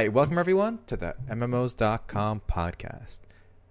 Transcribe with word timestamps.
right, 0.00 0.14
welcome 0.14 0.38
everyone 0.38 0.78
to 0.86 0.96
the 0.96 1.14
MMOs.com 1.28 2.40
podcast, 2.50 3.20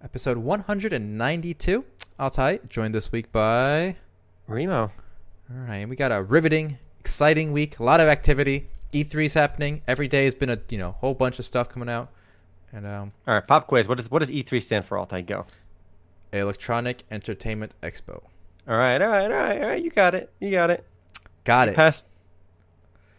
episode 0.00 0.38
192. 0.38 1.84
Altai, 2.20 2.60
joined 2.68 2.94
this 2.94 3.10
week 3.10 3.32
by 3.32 3.96
Remo. 4.46 4.82
All 4.82 4.92
right, 5.66 5.78
and 5.78 5.90
we 5.90 5.96
got 5.96 6.12
a 6.12 6.22
riveting, 6.22 6.78
exciting 7.00 7.50
week. 7.50 7.80
A 7.80 7.82
lot 7.82 7.98
of 7.98 8.06
activity. 8.06 8.68
E3 8.92 9.24
is 9.24 9.34
happening. 9.34 9.82
Every 9.88 10.06
day 10.06 10.22
has 10.22 10.36
been 10.36 10.50
a 10.50 10.58
you 10.68 10.78
know 10.78 10.92
whole 11.00 11.14
bunch 11.14 11.40
of 11.40 11.44
stuff 11.44 11.68
coming 11.68 11.88
out, 11.88 12.12
and 12.72 12.86
um, 12.86 13.12
All 13.26 13.34
right, 13.34 13.44
pop 13.44 13.66
quiz. 13.66 13.88
What 13.88 13.96
does 13.96 14.08
what 14.08 14.20
does 14.20 14.30
E3 14.30 14.62
stand 14.62 14.84
for? 14.84 15.00
Altai, 15.00 15.22
go. 15.22 15.46
Electronic 16.32 17.02
Entertainment 17.10 17.74
Expo. 17.82 18.22
All 18.68 18.76
right, 18.76 19.02
all 19.02 19.08
right, 19.08 19.24
all 19.24 19.30
right, 19.36 19.60
all 19.60 19.68
right. 19.68 19.82
You 19.82 19.90
got 19.90 20.14
it. 20.14 20.32
You 20.38 20.52
got 20.52 20.70
it. 20.70 20.84
Got 21.42 21.70
it. 21.70 21.74
Passed. 21.74 22.06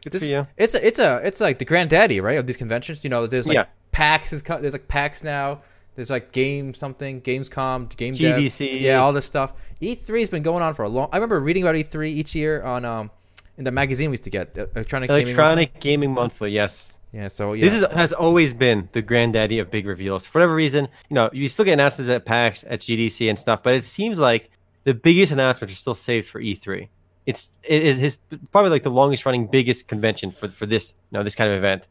Good 0.03 0.13
This, 0.13 0.23
for 0.23 0.29
you. 0.29 0.47
it's 0.57 0.73
a, 0.73 0.85
it's 0.85 0.99
a, 0.99 1.21
it's 1.23 1.39
like 1.41 1.59
the 1.59 1.65
granddaddy, 1.65 2.19
right, 2.21 2.37
of 2.37 2.47
these 2.47 2.57
conventions. 2.57 3.03
You 3.03 3.09
know, 3.09 3.27
there's 3.27 3.47
like 3.47 3.55
Yeah. 3.55 3.65
PAX 3.91 4.33
is 4.33 4.41
there's 4.43 4.73
like 4.73 4.87
PAX 4.87 5.23
now. 5.23 5.61
There's 5.95 6.09
like 6.09 6.31
game 6.31 6.73
something, 6.73 7.21
Gamescom, 7.21 7.95
Game 7.97 8.13
Dev. 8.13 8.39
GDC. 8.39 8.81
yeah, 8.81 9.01
all 9.01 9.11
this 9.13 9.25
stuff. 9.25 9.53
E3 9.81 10.19
has 10.19 10.29
been 10.29 10.41
going 10.43 10.63
on 10.63 10.73
for 10.73 10.83
a 10.83 10.89
long. 10.89 11.09
I 11.11 11.17
remember 11.17 11.39
reading 11.39 11.63
about 11.63 11.75
E3 11.75 12.07
each 12.07 12.33
year 12.33 12.63
on 12.63 12.85
um 12.85 13.11
in 13.57 13.65
the 13.65 13.71
magazine 13.71 14.09
we 14.09 14.13
used 14.13 14.23
to 14.23 14.29
get, 14.29 14.57
uh, 14.57 14.65
Electronic 14.75 15.09
Gaming 15.09 15.25
Monthly. 15.25 15.31
Electronic 15.33 15.79
Gaming 15.81 16.11
Monthly. 16.13 16.51
Yes. 16.51 16.97
Yeah, 17.13 17.27
so 17.27 17.51
yeah, 17.51 17.65
This 17.65 17.73
is 17.73 17.85
has 17.91 18.13
always 18.13 18.53
been 18.53 18.87
the 18.93 19.01
granddaddy 19.01 19.59
of 19.59 19.69
big 19.69 19.85
reveals. 19.85 20.25
For 20.25 20.39
whatever 20.39 20.55
reason, 20.55 20.87
you 21.09 21.15
know, 21.15 21.29
you 21.33 21.49
still 21.49 21.65
get 21.65 21.73
announcements 21.73 22.09
at 22.09 22.23
PAX, 22.25 22.63
at 22.69 22.79
GDC, 22.79 23.29
and 23.29 23.37
stuff, 23.37 23.61
but 23.63 23.73
it 23.73 23.85
seems 23.85 24.17
like 24.17 24.49
the 24.85 24.93
biggest 24.93 25.33
announcements 25.33 25.73
are 25.73 25.77
still 25.77 25.93
saved 25.93 26.29
for 26.29 26.39
E3. 26.41 26.87
It's 27.25 27.51
it 27.63 27.83
is 27.83 27.97
his 27.99 28.17
probably 28.51 28.71
like 28.71 28.83
the 28.83 28.89
longest 28.91 29.25
running, 29.25 29.47
biggest 29.47 29.87
convention 29.87 30.31
for 30.31 30.47
for 30.49 30.65
this 30.65 30.95
you 31.11 31.17
know 31.17 31.23
this 31.23 31.35
kind 31.35 31.51
of 31.51 31.57
event. 31.57 31.87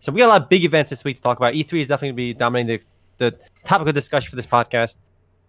So 0.00 0.12
we 0.12 0.18
got 0.18 0.26
a 0.26 0.28
lot 0.28 0.42
of 0.42 0.48
big 0.50 0.64
events 0.64 0.90
this 0.90 1.02
week 1.04 1.16
to 1.16 1.22
talk 1.22 1.38
about. 1.38 1.54
E3 1.54 1.80
is 1.80 1.88
definitely 1.88 2.08
going 2.08 2.12
to 2.14 2.16
be 2.16 2.34
dominating 2.34 2.84
the, 3.18 3.30
the 3.30 3.38
topic 3.64 3.88
of 3.88 3.94
discussion 3.94 4.28
for 4.28 4.36
this 4.36 4.46
podcast. 4.46 4.96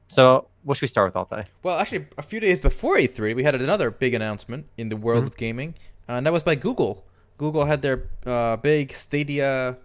So 0.08 0.48
what 0.64 0.78
should 0.78 0.84
we 0.84 0.88
start 0.88 1.08
with, 1.10 1.18
Altai? 1.18 1.44
Well, 1.64 1.78
actually, 1.78 2.06
a 2.18 2.22
few 2.22 2.40
days 2.40 2.62
before 2.62 2.96
E3, 2.96 3.36
we 3.36 3.44
had 3.44 3.54
another 3.56 3.92
big 3.92 4.14
announcement 4.14 4.68
in 4.78 4.88
the 4.90 4.96
world 4.96 5.24
Mhm. 5.24 5.28
of 5.28 5.36
gaming, 5.38 5.76
uh, 6.08 6.14
and 6.14 6.26
that 6.26 6.32
was 6.32 6.44
by 6.44 6.56
Google. 6.56 7.04
Google 7.38 7.66
had 7.66 7.82
their 7.82 8.04
uh, 8.26 8.56
big 8.56 8.94
Stadia, 8.94 9.78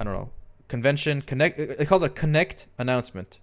I 0.00 0.04
don't 0.04 0.14
know, 0.14 0.30
convention 0.66 1.20
connect. 1.22 1.58
They 1.78 1.84
called 1.84 2.02
it 2.02 2.06
a 2.06 2.10
Connect 2.10 2.66
announcement. 2.78 3.38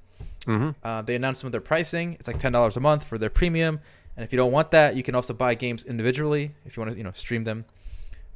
Mm-hmm. 0.47 0.71
Uh, 0.83 1.01
they 1.01 1.15
announced 1.15 1.39
some 1.41 1.47
of 1.47 1.51
their 1.53 1.61
pricing. 1.61 2.13
It's 2.19 2.27
like 2.27 2.39
ten 2.39 2.51
dollars 2.51 2.75
a 2.75 2.81
month 2.81 3.05
for 3.05 3.17
their 3.17 3.29
premium, 3.29 3.79
and 4.15 4.23
if 4.23 4.31
you 4.31 4.37
don't 4.37 4.51
want 4.51 4.71
that, 4.71 4.95
you 4.95 5.03
can 5.03 5.15
also 5.15 5.33
buy 5.33 5.55
games 5.55 5.83
individually 5.85 6.53
if 6.65 6.75
you 6.77 6.81
want 6.81 6.93
to, 6.93 6.97
you 6.97 7.03
know, 7.03 7.11
stream 7.13 7.43
them. 7.43 7.65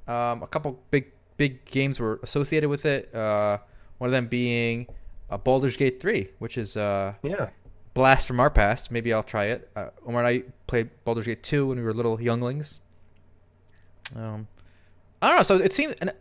Um, 0.07 0.43
a 0.43 0.47
couple 0.47 0.79
big 0.91 1.11
big 1.37 1.63
games 1.65 1.99
were 1.99 2.19
associated 2.23 2.69
with 2.69 2.85
it. 2.85 3.13
Uh, 3.15 3.59
one 3.97 4.07
of 4.09 4.11
them 4.11 4.27
being 4.27 4.87
uh, 5.29 5.37
Baldur's 5.37 5.77
Gate 5.77 6.01
3, 6.01 6.29
which 6.39 6.57
is 6.57 6.75
uh, 6.75 7.13
Yeah. 7.23 7.49
blast 7.93 8.27
from 8.27 8.39
our 8.39 8.49
past. 8.49 8.91
Maybe 8.91 9.13
I'll 9.13 9.23
try 9.23 9.45
it. 9.45 9.69
Uh, 9.75 9.89
Omar 10.05 10.25
and 10.25 10.27
I 10.27 10.43
played 10.67 10.89
Baldur's 11.05 11.25
Gate 11.27 11.43
2 11.43 11.67
when 11.67 11.77
we 11.77 11.83
were 11.83 11.93
little 11.93 12.19
younglings. 12.21 12.79
Um, 14.15 14.47
I 15.21 15.27
don't 15.29 15.37
know. 15.37 15.43
So 15.43 15.55
it 15.57 15.73
seems 15.73 15.95
and 16.01 16.11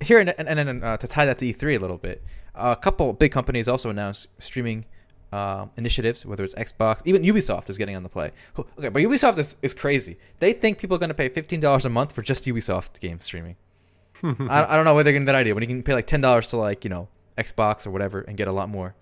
here 0.00 0.18
and 0.20 0.30
and, 0.38 0.48
and 0.48 0.58
then 0.58 0.82
uh, 0.82 0.96
to 0.98 1.08
tie 1.08 1.26
that 1.26 1.38
to 1.38 1.44
E3 1.44 1.76
a 1.76 1.78
little 1.80 1.98
bit, 1.98 2.22
a 2.54 2.76
couple 2.76 3.12
big 3.12 3.32
companies 3.32 3.68
also 3.68 3.90
announced 3.90 4.28
streaming 4.38 4.84
um, 5.32 5.70
initiatives, 5.76 6.26
whether 6.26 6.44
it's 6.44 6.54
Xbox, 6.54 7.02
even 7.04 7.22
Ubisoft 7.22 7.70
is 7.70 7.78
getting 7.78 7.96
on 7.96 8.02
the 8.02 8.08
play. 8.08 8.32
Okay, 8.58 8.88
but 8.88 9.02
Ubisoft 9.02 9.38
is, 9.38 9.56
is 9.62 9.74
crazy. 9.74 10.18
They 10.40 10.52
think 10.52 10.78
people 10.78 10.96
are 10.96 10.98
going 10.98 11.10
to 11.10 11.14
pay 11.14 11.28
fifteen 11.28 11.60
dollars 11.60 11.84
a 11.84 11.88
month 11.90 12.12
for 12.12 12.22
just 12.22 12.44
Ubisoft 12.46 13.00
game 13.00 13.20
streaming. 13.20 13.56
I, 14.22 14.64
I 14.68 14.76
don't 14.76 14.84
know 14.84 14.94
where 14.94 15.04
they're 15.04 15.12
getting 15.12 15.26
that 15.26 15.34
idea 15.34 15.54
when 15.54 15.62
you 15.62 15.68
can 15.68 15.82
pay 15.82 15.94
like 15.94 16.06
ten 16.06 16.20
dollars 16.20 16.48
to 16.48 16.56
like 16.56 16.84
you 16.84 16.90
know 16.90 17.08
Xbox 17.38 17.86
or 17.86 17.90
whatever 17.90 18.20
and 18.20 18.36
get 18.36 18.48
a 18.48 18.52
lot 18.52 18.68
more. 18.68 18.94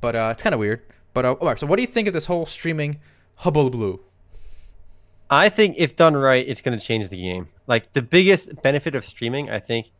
But 0.00 0.16
uh, 0.16 0.28
it's 0.32 0.42
kind 0.42 0.54
of 0.54 0.60
weird. 0.60 0.82
But 1.14 1.24
uh, 1.24 1.32
all 1.32 1.48
right, 1.48 1.58
so 1.58 1.66
what 1.66 1.76
do 1.76 1.82
you 1.82 1.88
think 1.88 2.08
of 2.08 2.14
this 2.14 2.26
whole 2.26 2.46
streaming 2.46 3.00
hullabaloo? 3.36 4.00
I 5.28 5.48
think 5.48 5.76
if 5.78 5.96
done 5.96 6.16
right, 6.16 6.46
it's 6.46 6.60
going 6.60 6.78
to 6.78 6.84
change 6.84 7.08
the 7.08 7.20
game. 7.20 7.48
Like 7.66 7.92
the 7.92 8.02
biggest 8.02 8.62
benefit 8.62 8.94
of 8.94 9.04
streaming, 9.04 9.50
I 9.50 9.58
think, 9.58 9.90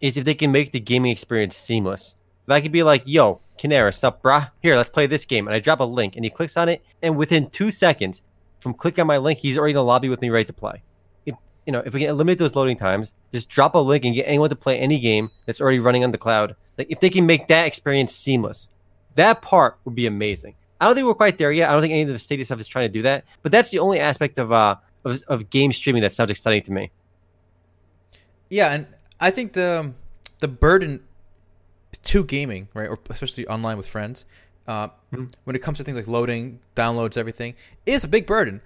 is 0.00 0.16
if 0.16 0.24
they 0.24 0.34
can 0.34 0.52
make 0.52 0.72
the 0.72 0.80
gaming 0.80 1.10
experience 1.10 1.56
seamless. 1.56 2.14
If 2.46 2.52
I 2.52 2.60
could 2.60 2.72
be 2.72 2.82
like, 2.82 3.02
"Yo, 3.06 3.40
Canara, 3.58 3.92
sup, 3.92 4.22
brah? 4.22 4.50
Here, 4.62 4.76
let's 4.76 4.88
play 4.88 5.06
this 5.06 5.24
game," 5.24 5.48
and 5.48 5.54
I 5.54 5.58
drop 5.58 5.80
a 5.80 5.84
link, 5.84 6.16
and 6.16 6.24
he 6.24 6.30
clicks 6.30 6.56
on 6.56 6.68
it, 6.68 6.82
and 7.02 7.16
within 7.16 7.50
two 7.50 7.70
seconds 7.70 8.22
from 8.60 8.74
clicking 8.74 9.02
on 9.02 9.06
my 9.06 9.18
link, 9.18 9.40
he's 9.40 9.58
already 9.58 9.72
in 9.72 9.76
the 9.76 9.84
lobby 9.84 10.08
with 10.08 10.20
me, 10.20 10.30
ready 10.30 10.44
to 10.44 10.52
play. 10.52 10.82
If 11.24 11.34
you 11.66 11.72
know, 11.72 11.82
if 11.84 11.94
we 11.94 12.00
can 12.00 12.10
eliminate 12.10 12.38
those 12.38 12.54
loading 12.54 12.76
times, 12.76 13.14
just 13.32 13.48
drop 13.48 13.74
a 13.74 13.78
link 13.78 14.04
and 14.04 14.14
get 14.14 14.24
anyone 14.24 14.48
to 14.50 14.56
play 14.56 14.78
any 14.78 14.98
game 14.98 15.30
that's 15.44 15.60
already 15.60 15.80
running 15.80 16.04
on 16.04 16.12
the 16.12 16.18
cloud. 16.18 16.54
Like 16.78 16.86
if 16.90 17.00
they 17.00 17.10
can 17.10 17.26
make 17.26 17.48
that 17.48 17.66
experience 17.66 18.14
seamless, 18.14 18.68
that 19.16 19.42
part 19.42 19.78
would 19.84 19.94
be 19.94 20.06
amazing. 20.06 20.54
I 20.80 20.84
don't 20.84 20.94
think 20.94 21.06
we're 21.06 21.14
quite 21.14 21.38
there 21.38 21.52
yet. 21.52 21.68
I 21.68 21.72
don't 21.72 21.80
think 21.80 21.92
any 21.92 22.02
of 22.02 22.08
the 22.08 22.18
Stadia 22.18 22.44
stuff 22.44 22.60
is 22.60 22.68
trying 22.68 22.84
to 22.84 22.92
do 22.92 23.02
that. 23.02 23.24
But 23.42 23.50
that's 23.50 23.70
the 23.70 23.78
only 23.78 23.98
aspect 23.98 24.38
of 24.38 24.52
uh 24.52 24.76
of, 25.04 25.22
of 25.28 25.50
game 25.50 25.72
streaming 25.72 26.02
that 26.02 26.12
sounds 26.12 26.30
exciting 26.30 26.62
to 26.62 26.72
me. 26.72 26.90
Yeah, 28.50 28.72
and 28.72 28.86
I 29.20 29.30
think 29.30 29.54
the 29.54 29.94
the 30.40 30.48
burden 30.48 31.02
to 32.04 32.24
gaming, 32.24 32.68
right, 32.74 32.88
or 32.88 32.98
especially 33.10 33.46
online 33.48 33.76
with 33.76 33.86
friends, 33.86 34.24
uh, 34.68 34.88
Mhm. 35.12 35.30
when 35.44 35.54
it 35.56 35.62
comes 35.62 35.78
to 35.78 35.84
things 35.84 35.96
like 35.96 36.06
loading, 36.08 36.60
downloads, 36.74 37.16
everything, 37.16 37.54
is 37.86 38.04
a 38.04 38.08
big 38.08 38.26
burden. 38.26 38.60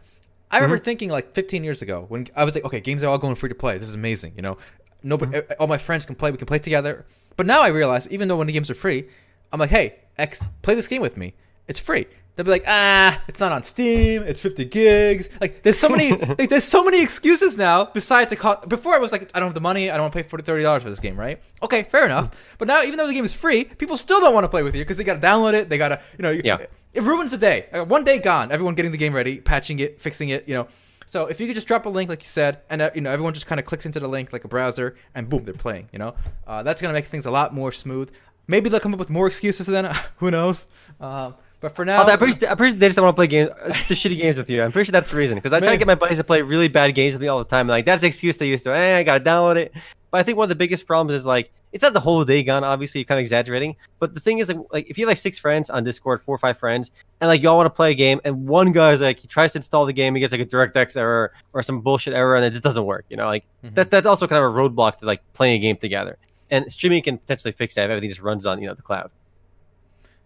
I 0.50 0.56
remember 0.56 0.78
thinking 0.78 1.10
like 1.10 1.32
15 1.34 1.62
years 1.62 1.80
ago 1.82 2.06
when 2.08 2.26
I 2.34 2.42
was 2.44 2.54
like, 2.54 2.64
okay, 2.64 2.80
games 2.80 3.04
are 3.04 3.08
all 3.08 3.18
going 3.18 3.36
free 3.36 3.48
to 3.50 3.54
play. 3.54 3.78
This 3.78 3.88
is 3.88 3.94
amazing, 3.94 4.32
you 4.36 4.42
know. 4.42 4.58
Nobody, 5.02 5.38
all 5.60 5.66
my 5.68 5.78
friends 5.78 6.04
can 6.04 6.14
play. 6.16 6.30
We 6.30 6.36
can 6.38 6.46
play 6.46 6.58
together. 6.58 7.06
But 7.36 7.46
now 7.46 7.62
I 7.62 7.68
realize, 7.68 8.08
even 8.08 8.28
though 8.28 8.36
when 8.36 8.46
the 8.48 8.52
games 8.52 8.68
are 8.68 8.74
free, 8.74 9.06
I'm 9.52 9.60
like, 9.60 9.70
hey, 9.70 9.96
X, 10.18 10.44
play 10.62 10.74
this 10.74 10.86
game 10.88 11.00
with 11.02 11.16
me. 11.16 11.34
It's 11.68 11.80
free. 11.80 12.06
They'll 12.40 12.46
be 12.46 12.50
like, 12.52 12.64
ah, 12.66 13.22
it's 13.28 13.38
not 13.38 13.52
on 13.52 13.62
Steam. 13.62 14.22
It's 14.22 14.40
50 14.40 14.64
gigs. 14.64 15.28
Like, 15.42 15.62
there's 15.62 15.78
so 15.78 15.90
many, 15.90 16.12
like, 16.38 16.48
there's 16.48 16.64
so 16.64 16.82
many 16.82 17.02
excuses 17.02 17.58
now. 17.58 17.84
Besides 17.84 18.30
the 18.30 18.36
cost, 18.36 18.66
before 18.66 18.94
I 18.94 18.98
was 18.98 19.12
like, 19.12 19.30
I 19.34 19.40
don't 19.40 19.48
have 19.48 19.54
the 19.54 19.60
money. 19.60 19.90
I 19.90 19.94
don't 19.94 20.04
want 20.04 20.14
to 20.14 20.22
pay 20.22 20.26
40 20.26 20.42
30 20.44 20.62
dollars 20.62 20.82
for 20.82 20.88
this 20.88 21.00
game, 21.00 21.20
right? 21.20 21.38
Okay, 21.62 21.82
fair 21.82 22.06
enough. 22.06 22.56
But 22.56 22.66
now, 22.68 22.82
even 22.82 22.96
though 22.96 23.06
the 23.06 23.12
game 23.12 23.26
is 23.26 23.34
free, 23.34 23.64
people 23.64 23.98
still 23.98 24.20
don't 24.20 24.32
want 24.32 24.44
to 24.44 24.48
play 24.48 24.62
with 24.62 24.74
you 24.74 24.82
because 24.82 24.96
they 24.96 25.04
got 25.04 25.20
to 25.20 25.26
download 25.26 25.52
it. 25.52 25.68
They 25.68 25.76
got 25.76 25.90
to, 25.90 26.00
you 26.18 26.22
know, 26.22 26.30
Yeah. 26.30 26.64
it 26.94 27.02
ruins 27.02 27.32
the 27.32 27.36
day. 27.36 27.66
Uh, 27.74 27.84
One 27.84 28.04
day 28.04 28.18
gone. 28.18 28.50
Everyone 28.50 28.74
getting 28.74 28.90
the 28.92 28.96
game 28.98 29.12
ready, 29.12 29.38
patching 29.38 29.78
it, 29.80 30.00
fixing 30.00 30.30
it. 30.30 30.48
You 30.48 30.54
know. 30.54 30.68
So 31.04 31.26
if 31.26 31.40
you 31.40 31.46
could 31.46 31.56
just 31.56 31.66
drop 31.66 31.84
a 31.86 31.88
link, 31.88 32.08
like 32.08 32.20
you 32.22 32.28
said, 32.28 32.60
and 32.70 32.80
uh, 32.80 32.90
you 32.94 33.00
know 33.02 33.10
everyone 33.10 33.34
just 33.34 33.46
kind 33.46 33.58
of 33.58 33.66
clicks 33.66 33.84
into 33.84 34.00
the 34.00 34.08
link 34.08 34.32
like 34.32 34.44
a 34.44 34.48
browser, 34.48 34.94
and 35.14 35.28
boom, 35.28 35.42
they're 35.44 35.52
playing. 35.54 35.88
You 35.92 35.98
know, 35.98 36.14
uh, 36.46 36.62
that's 36.62 36.80
gonna 36.80 36.94
make 36.94 37.04
things 37.06 37.26
a 37.26 37.30
lot 37.32 37.52
more 37.52 37.72
smooth. 37.72 38.10
Maybe 38.46 38.68
they'll 38.70 38.80
come 38.80 38.94
up 38.94 38.98
with 39.00 39.10
more 39.10 39.26
excuses 39.26 39.66
then. 39.66 39.92
Who 40.16 40.30
knows? 40.30 40.66
Um, 41.00 41.34
but 41.60 41.74
for 41.76 41.84
now, 41.84 42.00
Although 42.00 42.12
I'm 42.12 42.18
pretty, 42.18 42.46
I'm 42.46 42.56
pretty 42.56 42.72
sure 42.72 42.78
they 42.78 42.86
just 42.88 42.96
don't 42.96 43.04
want 43.04 43.16
to 43.16 43.18
play 43.18 43.26
games, 43.26 43.50
uh, 43.50 43.66
the 43.68 43.94
shitty 43.94 44.16
games 44.18 44.36
with 44.36 44.48
you. 44.50 44.62
I'm 44.62 44.72
pretty 44.72 44.86
sure 44.86 44.92
that's 44.92 45.10
the 45.10 45.16
reason. 45.16 45.36
Because 45.36 45.52
I 45.52 45.60
try 45.60 45.70
to 45.70 45.76
get 45.76 45.86
my 45.86 45.94
buddies 45.94 46.18
to 46.18 46.24
play 46.24 46.42
really 46.42 46.68
bad 46.68 46.94
games 46.94 47.14
with 47.14 47.22
me 47.22 47.28
all 47.28 47.38
the 47.38 47.44
time. 47.44 47.66
Like 47.68 47.84
that's 47.84 48.00
the 48.00 48.06
excuse 48.08 48.36
they 48.38 48.48
used 48.48 48.64
to. 48.64 48.74
Eh, 48.74 48.98
I 48.98 49.02
gotta 49.02 49.22
download 49.22 49.56
it. 49.56 49.72
But 50.10 50.18
I 50.18 50.22
think 50.24 50.38
one 50.38 50.44
of 50.46 50.48
the 50.48 50.56
biggest 50.56 50.86
problems 50.86 51.14
is 51.18 51.24
like 51.26 51.52
it's 51.72 51.82
not 51.84 51.92
the 51.92 52.00
whole 52.00 52.24
day 52.24 52.42
gone. 52.42 52.64
Obviously, 52.64 53.00
you're 53.00 53.04
kind 53.06 53.18
of 53.18 53.22
exaggerating. 53.22 53.76
But 54.00 54.12
the 54.12 54.18
thing 54.18 54.38
is, 54.38 54.48
like, 54.48 54.56
like 54.72 54.90
if 54.90 54.98
you 54.98 55.04
have 55.04 55.10
like 55.10 55.18
six 55.18 55.38
friends 55.38 55.70
on 55.70 55.84
Discord, 55.84 56.20
four 56.20 56.34
or 56.34 56.38
five 56.38 56.58
friends, 56.58 56.90
and 57.20 57.28
like 57.28 57.42
y'all 57.42 57.56
want 57.56 57.66
to 57.66 57.70
play 57.70 57.92
a 57.92 57.94
game, 57.94 58.20
and 58.24 58.48
one 58.48 58.72
guy's 58.72 59.00
like 59.00 59.20
he 59.20 59.28
tries 59.28 59.52
to 59.52 59.58
install 59.58 59.86
the 59.86 59.92
game, 59.92 60.14
he 60.16 60.20
gets 60.20 60.32
like 60.32 60.40
a 60.40 60.46
DirectX 60.46 60.96
error 60.96 61.32
or 61.52 61.62
some 61.62 61.80
bullshit 61.80 62.12
error, 62.12 62.34
and 62.34 62.44
it 62.44 62.50
just 62.50 62.64
doesn't 62.64 62.84
work. 62.86 63.04
You 63.08 63.18
know, 63.18 63.26
like 63.26 63.44
Mhm. 63.64 63.74
that 63.76 63.90
that's 63.90 64.06
also 64.06 64.26
kind 64.26 64.42
of 64.44 64.52
a 64.52 64.56
roadblock 64.56 64.96
to 64.98 65.06
like 65.06 65.20
playing 65.32 65.56
a 65.56 65.58
game 65.60 65.76
together. 65.76 66.18
And 66.50 66.72
streaming 66.72 67.02
can 67.04 67.18
potentially 67.18 67.52
fix 67.52 67.76
that 67.76 67.84
if 67.84 67.90
everything 67.90 68.08
just 68.10 68.20
runs 68.22 68.46
on 68.46 68.60
you 68.60 68.66
know 68.66 68.74
the 68.74 68.82
cloud. 68.82 69.12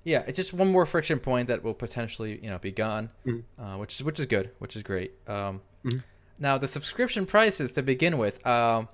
Yeah, 0.05 0.23
it's 0.27 0.37
just 0.37 0.53
one 0.53 0.69
more 0.71 0.87
friction 0.87 1.19
point 1.19 1.49
that 1.49 1.63
will 1.65 1.75
potentially 1.75 2.39
you 2.43 2.51
know 2.51 2.59
be 2.59 2.71
gone, 2.71 3.11
Mhm. 3.27 3.43
uh, 3.59 3.77
which 3.79 3.95
is 3.97 4.05
which 4.05 4.21
is 4.21 4.27
good, 4.27 4.51
which 4.59 4.77
is 4.77 4.83
great. 4.83 5.13
Um, 5.29 5.61
Mhm. 5.85 6.03
Now 6.39 6.59
the 6.59 6.67
subscription 6.69 7.27
prices 7.27 7.73
to 7.75 7.83
begin 7.83 8.19
with 8.19 8.45
um, 8.47 8.89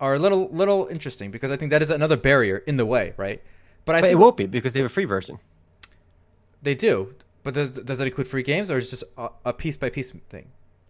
are 0.00 0.14
a 0.14 0.18
little 0.18 0.48
little 0.50 0.88
interesting 0.90 1.30
because 1.30 1.50
I 1.50 1.56
think 1.56 1.70
that 1.70 1.82
is 1.82 1.90
another 1.90 2.16
barrier 2.16 2.58
in 2.66 2.76
the 2.76 2.86
way, 2.86 3.12
right? 3.16 3.42
But 3.84 3.94
I 3.96 4.00
But 4.00 4.10
it 4.10 4.18
won't 4.18 4.36
be 4.36 4.46
because 4.46 4.72
they 4.72 4.80
have 4.80 4.86
a 4.90 4.92
free 4.92 5.04
version. 5.04 5.38
they 6.62 6.74
do. 6.74 7.14
But 7.42 7.54
does 7.54 7.70
does 7.72 7.98
that 7.98 8.06
include 8.06 8.26
free 8.28 8.42
games 8.42 8.70
or 8.70 8.78
is 8.78 8.88
it 8.88 8.90
just 8.90 9.04
a, 9.16 9.28
a 9.44 9.52
piece 9.52 9.76
by 9.76 9.90
piece 9.90 10.12
thing? 10.28 10.46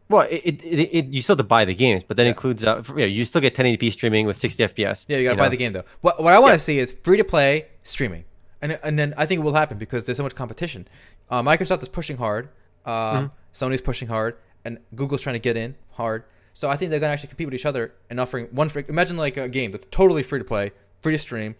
Well, 0.08 0.26
it, 0.30 0.62
it, 0.62 0.64
it, 0.64 1.06
you 1.06 1.20
still 1.20 1.34
have 1.34 1.38
to 1.38 1.44
buy 1.44 1.64
the 1.64 1.74
games, 1.74 2.04
but 2.04 2.16
that 2.16 2.22
Yeah. 2.22 2.28
includes 2.30 2.64
uh, 2.64 2.76
f- 2.78 2.92
yeah, 2.96 3.06
you 3.06 3.24
still 3.24 3.40
get 3.40 3.56
1080p 3.56 3.90
streaming 3.92 4.24
with 4.24 4.38
60 4.38 4.62
FPS. 4.62 5.04
Yeah, 5.08 5.16
you 5.18 5.24
gotta 5.24 5.36
know? 5.36 5.42
buy 5.42 5.48
the 5.48 5.56
game 5.56 5.72
though. 5.72 5.84
What 6.00 6.22
what 6.22 6.32
I 6.32 6.38
want 6.38 6.50
to 6.50 6.54
Yeah. 6.54 6.58
see 6.58 6.78
is 6.78 6.92
free 6.92 7.16
to 7.18 7.24
play 7.24 7.66
streaming, 7.82 8.24
and 8.62 8.78
and 8.82 8.98
then 8.98 9.14
I 9.16 9.26
think 9.26 9.40
it 9.40 9.44
will 9.44 9.54
happen 9.54 9.78
because 9.78 10.04
there's 10.06 10.16
so 10.16 10.22
much 10.22 10.34
competition. 10.34 10.88
Uh, 11.30 11.42
Microsoft 11.42 11.82
is 11.82 11.88
pushing 11.88 12.16
hard, 12.16 12.48
uh, 12.84 13.20
Mm-hmm. 13.20 13.26
Sony's 13.52 13.80
pushing 13.80 14.08
hard, 14.08 14.36
and 14.64 14.78
Google's 14.94 15.20
trying 15.22 15.34
to 15.34 15.38
get 15.40 15.56
in 15.56 15.74
hard. 15.92 16.24
So 16.52 16.68
I 16.70 16.76
think 16.76 16.90
they're 16.90 17.00
gonna 17.00 17.12
actually 17.12 17.28
compete 17.28 17.46
with 17.46 17.54
each 17.54 17.66
other 17.66 17.94
and 18.10 18.18
offering 18.20 18.46
one 18.52 18.68
free. 18.68 18.84
Imagine 18.88 19.16
like 19.16 19.36
a 19.36 19.48
game 19.48 19.72
that's 19.72 19.86
totally 19.90 20.22
free 20.22 20.38
to 20.38 20.44
play, 20.44 20.72
free 21.02 21.12
to 21.12 21.18
stream. 21.18 21.54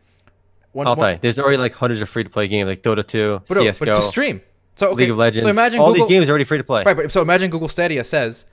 One, 0.73 0.87
I'll 0.87 0.97
one- 0.97 1.19
there's 1.23 1.39
already 1.39 1.57
like 1.59 1.73
hundreds 1.75 2.01
of 2.03 2.09
free 2.09 2.25
to 2.25 2.31
play 2.31 2.49
games 2.49 2.69
like 2.69 2.83
Dota 2.83 3.07
2, 3.07 3.43
but, 3.49 3.57
CS:GO, 3.59 3.87
but 3.87 3.95
to 3.95 4.03
stream. 4.03 4.43
So 4.75 4.89
okay, 4.89 4.97
League 5.03 5.11
of 5.11 5.17
Legends. 5.17 5.45
So 5.45 5.51
imagine 5.51 5.81
all 5.81 5.93
Google, 5.93 6.07
these 6.07 6.15
games 6.17 6.27
are 6.29 6.31
already 6.33 6.45
free 6.45 6.59
to 6.59 6.65
play. 6.65 6.83
Right, 6.85 6.95
but 6.97 7.11
so 7.11 7.23
imagine 7.23 7.51
Google 7.51 7.69
Stadia 7.69 8.05
says, 8.05 8.45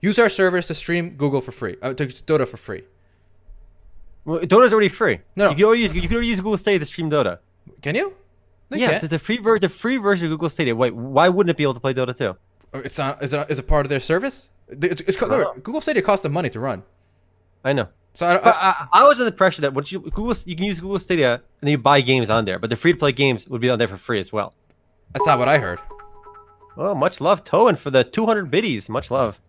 use 0.00 0.18
our 0.18 0.30
service 0.30 0.66
to 0.68 0.74
stream 0.74 1.10
Google 1.10 1.42
for 1.42 1.52
free, 1.52 1.76
uh, 1.82 1.92
to 1.92 2.06
Dota 2.06 2.48
for 2.48 2.56
free. 2.56 2.84
Well, 4.24 4.40
Dota's 4.40 4.72
already 4.72 4.88
free. 4.88 5.20
No. 5.36 5.50
you 5.50 5.56
can 5.56 5.64
already 5.64 5.82
use 5.82 5.94
you 5.94 6.02
can 6.02 6.12
already 6.12 6.28
use 6.28 6.38
Google 6.40 6.56
Stadia 6.56 6.78
to 6.78 6.84
stream 6.84 7.10
Dota. 7.10 7.38
Can 7.82 7.94
you? 7.94 8.14
No, 8.70 8.76
yeah, 8.76 8.98
the, 8.98 9.08
the 9.08 9.18
free 9.18 9.38
ver- 9.38 9.58
the 9.58 9.68
free 9.68 9.96
version 9.96 10.26
of 10.26 10.30
Google 10.32 10.50
Stadia. 10.50 10.76
Wait, 10.76 10.94
why 10.94 11.28
wouldn't 11.28 11.50
it 11.50 11.56
be 11.56 11.62
able 11.62 11.74
to 11.74 11.80
play 11.80 11.94
Dota 11.94 12.16
too? 12.16 12.36
Oh, 12.74 12.80
It's 12.80 12.98
not. 12.98 13.22
Is 13.22 13.32
it, 13.32 13.50
is 13.50 13.58
it 13.58 13.66
part 13.66 13.86
of 13.86 13.90
their 13.90 14.00
service? 14.00 14.50
It's, 14.68 15.00
it's, 15.00 15.20
remember, 15.22 15.46
uh-huh. 15.46 15.60
Google 15.62 15.80
Stadia 15.80 16.02
costs 16.02 16.22
them 16.22 16.32
money 16.32 16.50
to 16.50 16.60
run. 16.60 16.82
I 17.64 17.72
know. 17.72 17.88
So 18.14 18.26
I, 18.26 18.34
I, 18.36 18.40
I, 18.50 18.86
I 18.92 19.02
was 19.08 19.18
under 19.18 19.24
the 19.30 19.32
pressure 19.36 19.62
that 19.62 19.72
once 19.72 19.90
you 19.90 20.00
Google 20.00 20.34
you 20.44 20.54
can 20.56 20.64
use 20.66 20.80
Google 20.80 20.98
Stadia 20.98 21.34
and 21.34 21.42
then 21.62 21.70
you 21.70 21.78
buy 21.78 22.00
games 22.02 22.28
on 22.28 22.44
there, 22.44 22.58
but 22.58 22.68
the 22.68 22.76
free 22.76 22.92
to 22.92 22.98
play 22.98 23.12
games 23.12 23.46
would 23.48 23.60
be 23.60 23.70
on 23.70 23.78
there 23.78 23.88
for 23.88 23.96
free 23.96 24.18
as 24.18 24.32
well. 24.32 24.52
that's 25.12 25.26
not 25.26 25.38
what 25.38 25.48
I 25.48 25.58
heard. 25.58 25.80
Well, 26.76 26.94
much 26.94 27.20
love, 27.20 27.44
Toan, 27.44 27.76
for 27.76 27.90
the 27.90 28.04
200 28.04 28.50
biddies. 28.50 28.88
Much 28.88 29.10
love. 29.10 29.40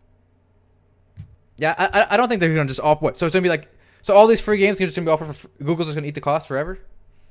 Yeah, 1.58 1.76
I, 1.78 2.02
I- 2.02 2.14
I 2.14 2.18
don't 2.18 2.30
think 2.30 2.40
they're 2.40 2.54
gonna 2.56 2.68
just 2.68 2.80
off 2.80 3.02
what. 3.02 3.18
So 3.18 3.26
it's 3.26 3.34
gonna 3.34 3.44
be 3.44 3.50
like. 3.50 3.70
So 4.02 4.14
all 4.16 4.28
these 4.28 4.40
free 4.40 4.58
games 4.58 4.80
are 4.80 4.86
just 4.86 4.96
gonna 4.96 5.06
be 5.06 5.12
offered 5.12 5.36
for. 5.36 5.48
Google's 5.64 5.88
just 5.88 5.96
gonna 5.96 6.08
eat 6.08 6.16
the 6.16 6.22
cost 6.22 6.48
forever. 6.48 6.80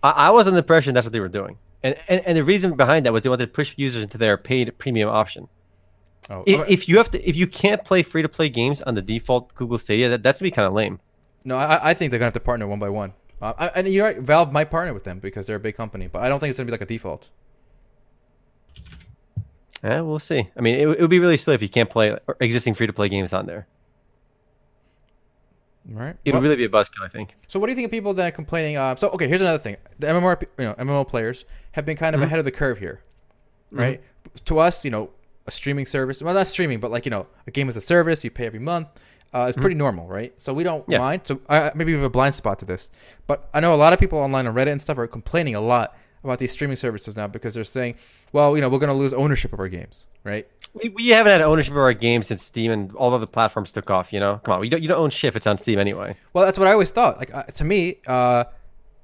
I, 0.03 0.11
I 0.11 0.31
was 0.31 0.47
under 0.47 0.57
the 0.57 0.63
impression 0.65 0.95
that's 0.95 1.07
what 1.07 1.13
they 1.13 1.21
were 1.21 1.29
doing, 1.29 1.59
and, 1.83 1.97
and 2.09 2.23
and 2.27 2.37
the 2.37 2.45
reason 2.45 2.77
behind 2.77 3.07
that 3.07 3.13
was 3.13 3.23
they 3.23 3.29
wanted 3.29 3.47
to 3.47 3.53
push 3.53 3.75
users 3.77 4.03
into 4.03 4.19
their 4.19 4.37
paid 4.37 4.77
premium 4.79 5.09
option. 5.09 5.49
Oh, 6.31 6.43
If, 6.47 6.61
okay. 6.61 6.73
if 6.73 6.89
you 6.89 6.99
have 6.99 7.11
to, 7.13 7.29
if 7.29 7.37
you 7.37 7.47
can't 7.47 7.85
play 7.85 8.03
free 8.03 8.23
to 8.23 8.29
play 8.29 8.49
games 8.49 8.83
on 8.83 8.95
the 8.95 9.03
default 9.03 9.55
Google 9.55 9.79
Stadia, 9.79 10.09
that, 10.11 10.23
that's 10.23 10.39
to 10.39 10.45
be 10.45 10.51
kind 10.51 10.67
of 10.67 10.75
lame. 10.75 11.01
no, 11.45 11.57
I, 11.57 11.91
I 11.91 11.95
think 11.95 12.11
they're 12.11 12.19
gonna 12.19 12.27
have 12.27 12.35
to 12.35 12.41
partner 12.41 12.67
one 12.67 12.79
by 12.79 12.91
one. 12.91 13.15
Uh, 13.41 13.55
I, 13.57 13.67
and 13.69 13.89
you're 13.89 14.05
right. 14.05 14.19
Valve 14.19 14.53
might 14.53 14.71
partner 14.71 14.93
with 14.93 15.05
them 15.05 15.21
because 15.21 15.47
they're 15.47 15.57
a 15.57 15.61
big 15.61 15.77
company, 15.77 16.07
but 16.09 16.23
I 16.23 16.29
don't 16.29 16.39
think 16.41 16.51
it's 16.51 16.59
gonna 16.59 16.67
be 16.67 16.73
like 16.73 16.81
a 16.83 16.87
default. 16.87 17.31
Yeah, 19.83 20.01
we'll 20.01 20.19
see. 20.19 20.51
I 20.57 20.61
mean, 20.61 20.75
it, 20.75 20.89
it 20.89 21.01
would 21.01 21.11
be 21.11 21.21
really 21.21 21.37
silly 21.37 21.55
if 21.55 21.63
you 21.63 21.69
can't 21.69 21.89
play 21.89 22.17
existing 22.41 22.75
free 22.75 22.89
to 22.89 22.93
play 22.93 23.09
games 23.09 23.33
on 23.33 23.47
there. 23.47 23.67
Right. 25.91 26.17
It 26.25 26.33
Well- 26.33 26.43
would 26.43 26.49
really 26.49 26.57
be 26.57 26.65
a 26.67 26.69
buzzkill, 26.69 27.03
I 27.05 27.09
think. 27.09 27.35
So 27.47 27.59
what 27.59 27.67
do 27.67 27.73
you 27.73 27.77
think 27.77 27.87
of 27.87 27.91
people 27.91 28.13
that 28.15 28.29
are 28.29 28.31
complaining? 28.31 28.77
Uh, 28.77 28.95
so 28.97 29.09
okay, 29.11 29.27
here's 29.27 29.41
another 29.41 29.59
thing: 29.59 29.77
the 29.99 30.07
MMO, 30.09 30.37
you 30.59 30.65
know, 30.67 30.75
MMO 30.75 31.05
players 31.09 31.45
have 31.73 31.85
been 31.87 31.97
kind 31.97 32.15
of 32.15 32.21
ahead 32.23 32.39
of 32.39 32.45
the 32.45 32.51
curve 32.51 32.79
here, 32.79 33.01
right? 33.71 34.03
To 34.45 34.59
us, 34.59 34.85
you 34.85 34.91
know, 34.91 35.11
a 35.47 35.51
streaming 35.51 35.87
service, 35.87 36.23
well, 36.23 36.35
not 36.35 36.47
streaming, 36.47 36.79
but 36.81 36.91
like 36.91 37.07
you 37.07 37.11
know, 37.11 37.27
a 37.47 37.51
game 37.51 37.69
as 37.71 37.77
a 37.77 37.81
service, 37.81 38.23
you 38.23 38.31
pay 38.31 38.45
every 38.47 38.59
month. 38.61 38.89
Uh, 39.33 39.47
it's 39.49 39.57
pretty 39.59 39.75
normal, 39.75 40.07
right? 40.07 40.33
So 40.41 40.53
we 40.55 40.63
don't 40.63 40.85
Yeah. 40.89 40.99
mind. 40.99 41.23
So 41.25 41.41
uh, 41.49 41.71
maybe 41.75 41.93
we 41.93 41.99
have 41.99 42.07
a 42.07 42.11
blind 42.11 42.35
spot 42.35 42.59
to 42.61 42.65
this, 42.65 42.91
but 43.27 43.49
I 43.55 43.61
know 43.61 43.75
a 43.75 43.77
lot 43.77 43.93
of 43.93 43.99
people 43.99 44.19
online 44.19 44.47
on 44.47 44.55
Reddit 44.55 44.73
and 44.73 44.81
stuff 44.83 44.97
are 44.99 45.07
complaining 45.07 45.55
a 45.55 45.61
lot 45.61 45.95
about 46.29 46.39
these 46.39 46.53
streaming 46.53 46.77
services 46.77 47.17
now 47.17 47.27
because 47.27 47.55
they're 47.55 47.65
saying, 47.65 47.97
well, 48.33 48.55
you 48.55 48.61
know, 48.61 48.69
we're 48.69 48.79
going 48.79 48.89
to 48.93 48.95
lose 48.95 49.13
ownership 49.15 49.53
of 49.53 49.61
our 49.61 49.69
games, 49.69 50.07
right? 50.25 50.47
We, 50.75 50.91
we 50.91 51.09
haven't 51.09 51.33
had 51.33 51.41
ownership 51.41 51.73
of 51.73 51.79
our 51.79 51.93
games 51.95 52.27
since 52.27 52.43
Steam 52.43 52.71
and 52.71 52.93
all 52.95 53.13
other 53.15 53.27
platforms 53.27 53.73
took 53.73 53.91
off. 53.91 54.13
You 54.13 54.21
know, 54.21 54.41
come 54.45 54.55
on, 54.55 54.65
you 54.65 54.71
don't 54.71 54.83
you 54.83 54.89
don't 54.89 55.01
own 55.01 55.11
shit 55.11 55.29
if 55.29 55.37
it's 55.37 55.47
on 55.47 55.59
Steam 55.59 55.79
anyway. 55.79 56.15
Well, 56.33 56.45
that's 56.45 56.59
what 56.59 56.69
I 56.69 56.73
always 56.73 56.91
thought. 56.91 57.19
Like 57.19 57.35
uh, 57.35 57.45
to 57.45 57.65
me, 57.65 57.97
uh, 58.07 58.45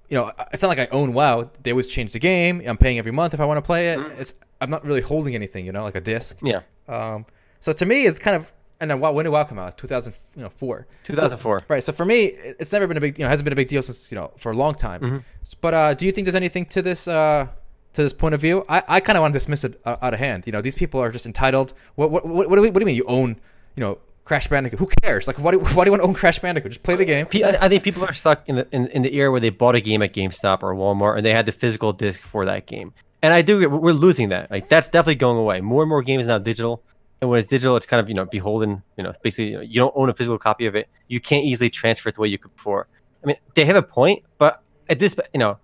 you 0.09 0.19
know, 0.19 0.31
it's 0.53 0.63
not 0.63 0.69
like 0.69 0.79
I 0.79 0.87
own 0.93 1.15
WoW. 1.15 1.45
They 1.63 1.71
always 1.71 1.87
change 1.87 2.13
the 2.13 2.19
game. 2.19 2.63
I'm 2.67 2.77
paying 2.77 2.99
every 2.99 3.13
month 3.13 3.33
if 3.35 3.41
I 3.41 3.47
want 3.47 3.59
to 3.59 3.63
play 3.63 3.95
it. 3.95 4.01
It's 4.19 4.35
I'm 4.61 4.71
not 4.71 4.85
really 4.85 5.01
holding 5.01 5.35
anything, 5.35 5.65
you 5.67 5.73
know, 5.73 5.83
like 5.83 5.95
a 5.97 6.01
disc. 6.01 6.39
Yeah, 6.43 6.61
Um, 6.89 7.25
so 7.61 7.73
to 7.73 7.87
me, 7.87 8.07
it's 8.07 8.19
kind 8.19 8.37
of 8.37 8.53
and 8.81 8.91
then 8.91 9.01
when 9.01 9.25
did 9.25 9.31
WoW 9.31 9.45
come 9.45 9.59
out? 9.59 9.79
2004. 9.79 10.87
2004. 11.05 11.59
So, 11.59 11.65
right. 11.69 11.83
So 11.83 11.93
for 11.93 12.05
me, 12.05 12.25
it's 12.25 12.73
never 12.73 12.87
been 12.87 12.97
a 12.97 13.01
big, 13.01 13.19
you 13.19 13.25
know, 13.25 13.29
hasn't 13.29 13.45
been 13.45 13.53
a 13.53 13.57
big 13.57 13.69
deal 13.69 13.83
since 13.83 14.11
you 14.11 14.17
know 14.17 14.33
for 14.37 14.53
a 14.53 14.57
long 14.57 14.75
time. 14.75 15.25
But 15.61 15.75
uh, 15.75 15.95
do 15.95 16.07
you 16.07 16.13
think 16.13 16.27
there's 16.27 16.35
anything 16.35 16.67
to 16.67 16.83
this? 16.83 17.09
Uh, 17.09 17.49
to 17.95 18.03
this 18.03 18.13
point 18.13 18.35
of 18.35 18.41
view, 18.41 18.65
I, 18.69 18.83
I 18.89 19.01
kind 19.01 19.17
of 19.17 19.23
want 19.23 19.33
to 19.33 19.37
dismiss 19.37 19.63
it 19.63 19.81
uh, 19.85 19.97
out 20.03 20.15
of 20.15 20.19
hand. 20.19 20.47
You 20.47 20.53
know, 20.53 20.61
these 20.61 20.75
people 20.75 21.01
are 21.01 21.11
just 21.11 21.27
entitled. 21.27 21.73
What 21.95 22.11
what 22.11 22.27
what, 22.27 22.51
what, 22.51 22.57
do, 22.57 22.63
we, 22.63 22.71
what 22.71 22.75
do 22.75 22.81
you 22.81 22.87
mean 22.87 22.97
you 22.97 23.05
own? 23.07 23.37
You 23.77 23.81
know, 23.81 23.99
Crash 24.25 24.49
Bandicoot. 24.49 24.79
Who 24.79 24.87
cares? 25.03 25.27
Like, 25.27 25.39
why 25.39 25.53
do, 25.53 25.59
why 25.75 25.85
do 25.85 25.89
you 25.89 25.93
want 25.93 26.03
to 26.03 26.09
own 26.09 26.15
Crash 26.15 26.39
Bandicoot? 26.41 26.73
Just 26.73 26.83
play 26.83 26.97
the 26.97 27.05
game. 27.05 27.27
I 27.33 27.59
I 27.61 27.69
think 27.69 27.83
people 27.83 28.05
are 28.05 28.13
stuck 28.13 28.49
in 28.49 28.57
the 28.57 28.69
in, 28.73 28.89
in 28.89 29.03
the 29.03 29.15
era 29.15 29.31
where 29.31 29.41
they 29.41 29.51
bought 29.51 29.75
a 29.75 29.81
game 29.81 30.03
at 30.03 30.13
GameStop 30.13 30.63
or 30.63 30.75
Walmart 30.75 31.17
and 31.17 31.25
they 31.25 31.33
had 31.33 31.47
the 31.47 31.53
physical 31.53 31.93
disc 31.93 32.21
for 32.21 32.45
that 32.45 32.67
game. 32.67 32.93
And 33.23 33.33
I 33.33 33.43
do 33.43 33.69
we're 33.69 33.93
losing 33.93 34.31
that. 34.31 34.51
Like 34.51 34.69
that's 34.69 34.89
definitely 34.89 35.15
going 35.15 35.39
away. 35.39 35.61
More 35.61 35.83
and 35.83 35.89
more 35.89 36.03
games 36.03 36.27
now 36.27 36.39
digital, 36.39 36.83
and 37.25 37.31
when 37.31 37.41
it's 37.41 37.49
digital, 37.49 37.75
it's 37.77 37.87
kind 37.87 38.01
of 38.01 38.09
you 38.09 38.15
know 38.15 38.27
beholden. 38.27 38.83
You 38.97 39.05
know, 39.05 39.13
basically 39.23 39.53
you, 39.53 39.57
know, 39.57 39.61
you 39.63 39.81
don't 39.81 39.93
own 39.97 40.11
a 40.11 40.15
physical 40.15 40.39
copy 40.39 40.67
of 40.67 40.75
it. 40.77 40.89
You 41.09 41.21
can't 41.21 41.45
easily 41.45 41.71
transfer 41.71 42.11
it 42.11 42.15
the 42.17 42.21
way 42.21 42.29
you 42.29 42.39
could 42.39 42.55
before. 42.55 42.87
I 43.23 43.27
mean, 43.27 43.37
they 43.55 43.65
have 43.65 43.77
a 43.77 43.83
point, 43.83 44.23
but 44.39 44.63
at 44.89 44.99
this, 44.99 45.17
you 45.33 45.39
know, 45.41 45.59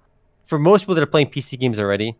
for 0.47 0.59
most 0.59 0.83
people 0.83 0.95
that 0.95 1.03
are 1.03 1.07
playing 1.07 1.29
PC 1.29 1.59
games 1.61 1.79
already, 1.79 2.17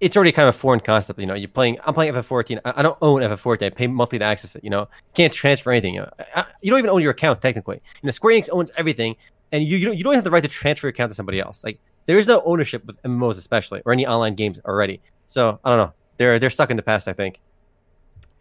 it's 0.00 0.16
already 0.16 0.30
kind 0.30 0.48
of 0.48 0.54
a 0.54 0.58
foreign 0.58 0.78
concept. 0.80 1.18
You 1.18 1.26
know, 1.26 1.34
you're 1.34 1.48
playing. 1.48 1.78
I'm 1.84 1.94
playing 1.94 2.12
FF14. 2.14 2.60
I, 2.64 2.74
I 2.76 2.82
don't 2.82 2.98
own 3.02 3.22
FF14. 3.22 3.62
I 3.66 3.70
pay 3.70 3.86
monthly 3.88 4.18
to 4.20 4.24
access 4.24 4.54
it. 4.54 4.62
You 4.62 4.70
know, 4.70 4.88
can't 5.14 5.32
transfer 5.32 5.72
anything. 5.72 5.94
You, 5.94 6.02
know. 6.02 6.10
I, 6.18 6.40
I- 6.42 6.46
you 6.62 6.70
don't 6.70 6.78
even 6.78 6.90
own 6.90 7.02
your 7.02 7.10
account 7.10 7.40
technically. 7.42 7.80
You 8.02 8.06
know, 8.06 8.10
Square 8.12 8.34
Enix 8.34 8.48
owns 8.52 8.70
everything, 8.76 9.16
and 9.52 9.64
you 9.64 9.76
you 9.76 9.86
don't, 9.86 9.96
you 9.96 10.04
don't 10.04 10.14
have 10.14 10.24
the 10.24 10.30
right 10.30 10.42
to 10.42 10.48
transfer 10.48 10.86
your 10.86 10.90
account 10.92 11.10
to 11.10 11.16
somebody 11.16 11.40
else. 11.40 11.64
Like 11.64 11.80
there 12.06 12.18
is 12.18 12.28
no 12.28 12.42
ownership 12.44 12.84
with 12.84 13.02
MMOs, 13.02 13.38
especially 13.38 13.82
or 13.84 13.92
any 13.92 14.06
online 14.06 14.34
games 14.34 14.60
already. 14.64 15.00
So 15.26 15.58
I 15.64 15.70
don't 15.70 15.78
know. 15.78 15.92
They're 16.18 16.38
they're 16.38 16.50
stuck 16.50 16.70
in 16.70 16.76
the 16.76 16.82
past. 16.82 17.08
I 17.08 17.12
think. 17.12 17.40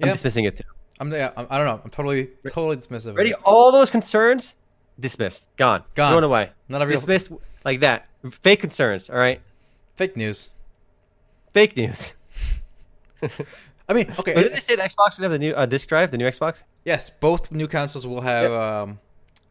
I'm 0.02 0.08
Yeah. 0.08 0.14
dismissing 0.14 0.46
it. 0.46 0.58
Too. 0.58 0.64
I'm 1.00 1.12
yeah. 1.12 1.32
I'm, 1.38 1.48
I 1.50 1.58
don't 1.58 1.68
know. 1.68 1.82
I'm 1.84 1.90
totally 1.90 2.30
totally 2.48 2.78
dismissive. 2.78 3.16
Ready? 3.18 3.34
All 3.44 3.72
those 3.72 3.90
concerns 3.90 4.56
dismissed, 5.00 5.48
gone, 5.58 5.84
Gone. 5.94 6.12
thrown 6.12 6.24
away, 6.24 6.52
Not 6.70 6.82
a 6.82 6.86
real 6.86 6.96
dismissed 6.96 7.30
like 7.66 7.82
that. 7.82 8.08
Fake 8.42 8.62
concerns. 8.62 9.10
All 9.10 9.18
right. 9.18 9.42
fake 9.96 10.16
news. 10.16 10.52
Fake 11.54 11.76
news. 11.78 12.14
I 13.88 13.94
mean, 13.94 14.14
okay. 14.20 14.34
Did 14.34 14.54
they 14.54 14.60
say 14.60 14.76
the 14.76 14.82
Xbox 14.84 15.20
would 15.20 15.24
have 15.24 15.32
the 15.32 15.40
new 15.40 15.54
uh, 15.54 15.66
disc 15.66 15.88
drive, 15.88 16.12
the 16.12 16.18
new 16.18 16.26
Xbox? 16.26 16.64
Yes, 16.86 17.10
both 17.10 17.52
new 17.52 17.68
consoles 17.68 18.06
will 18.08 18.22
have 18.22 18.52
um, 18.52 19.00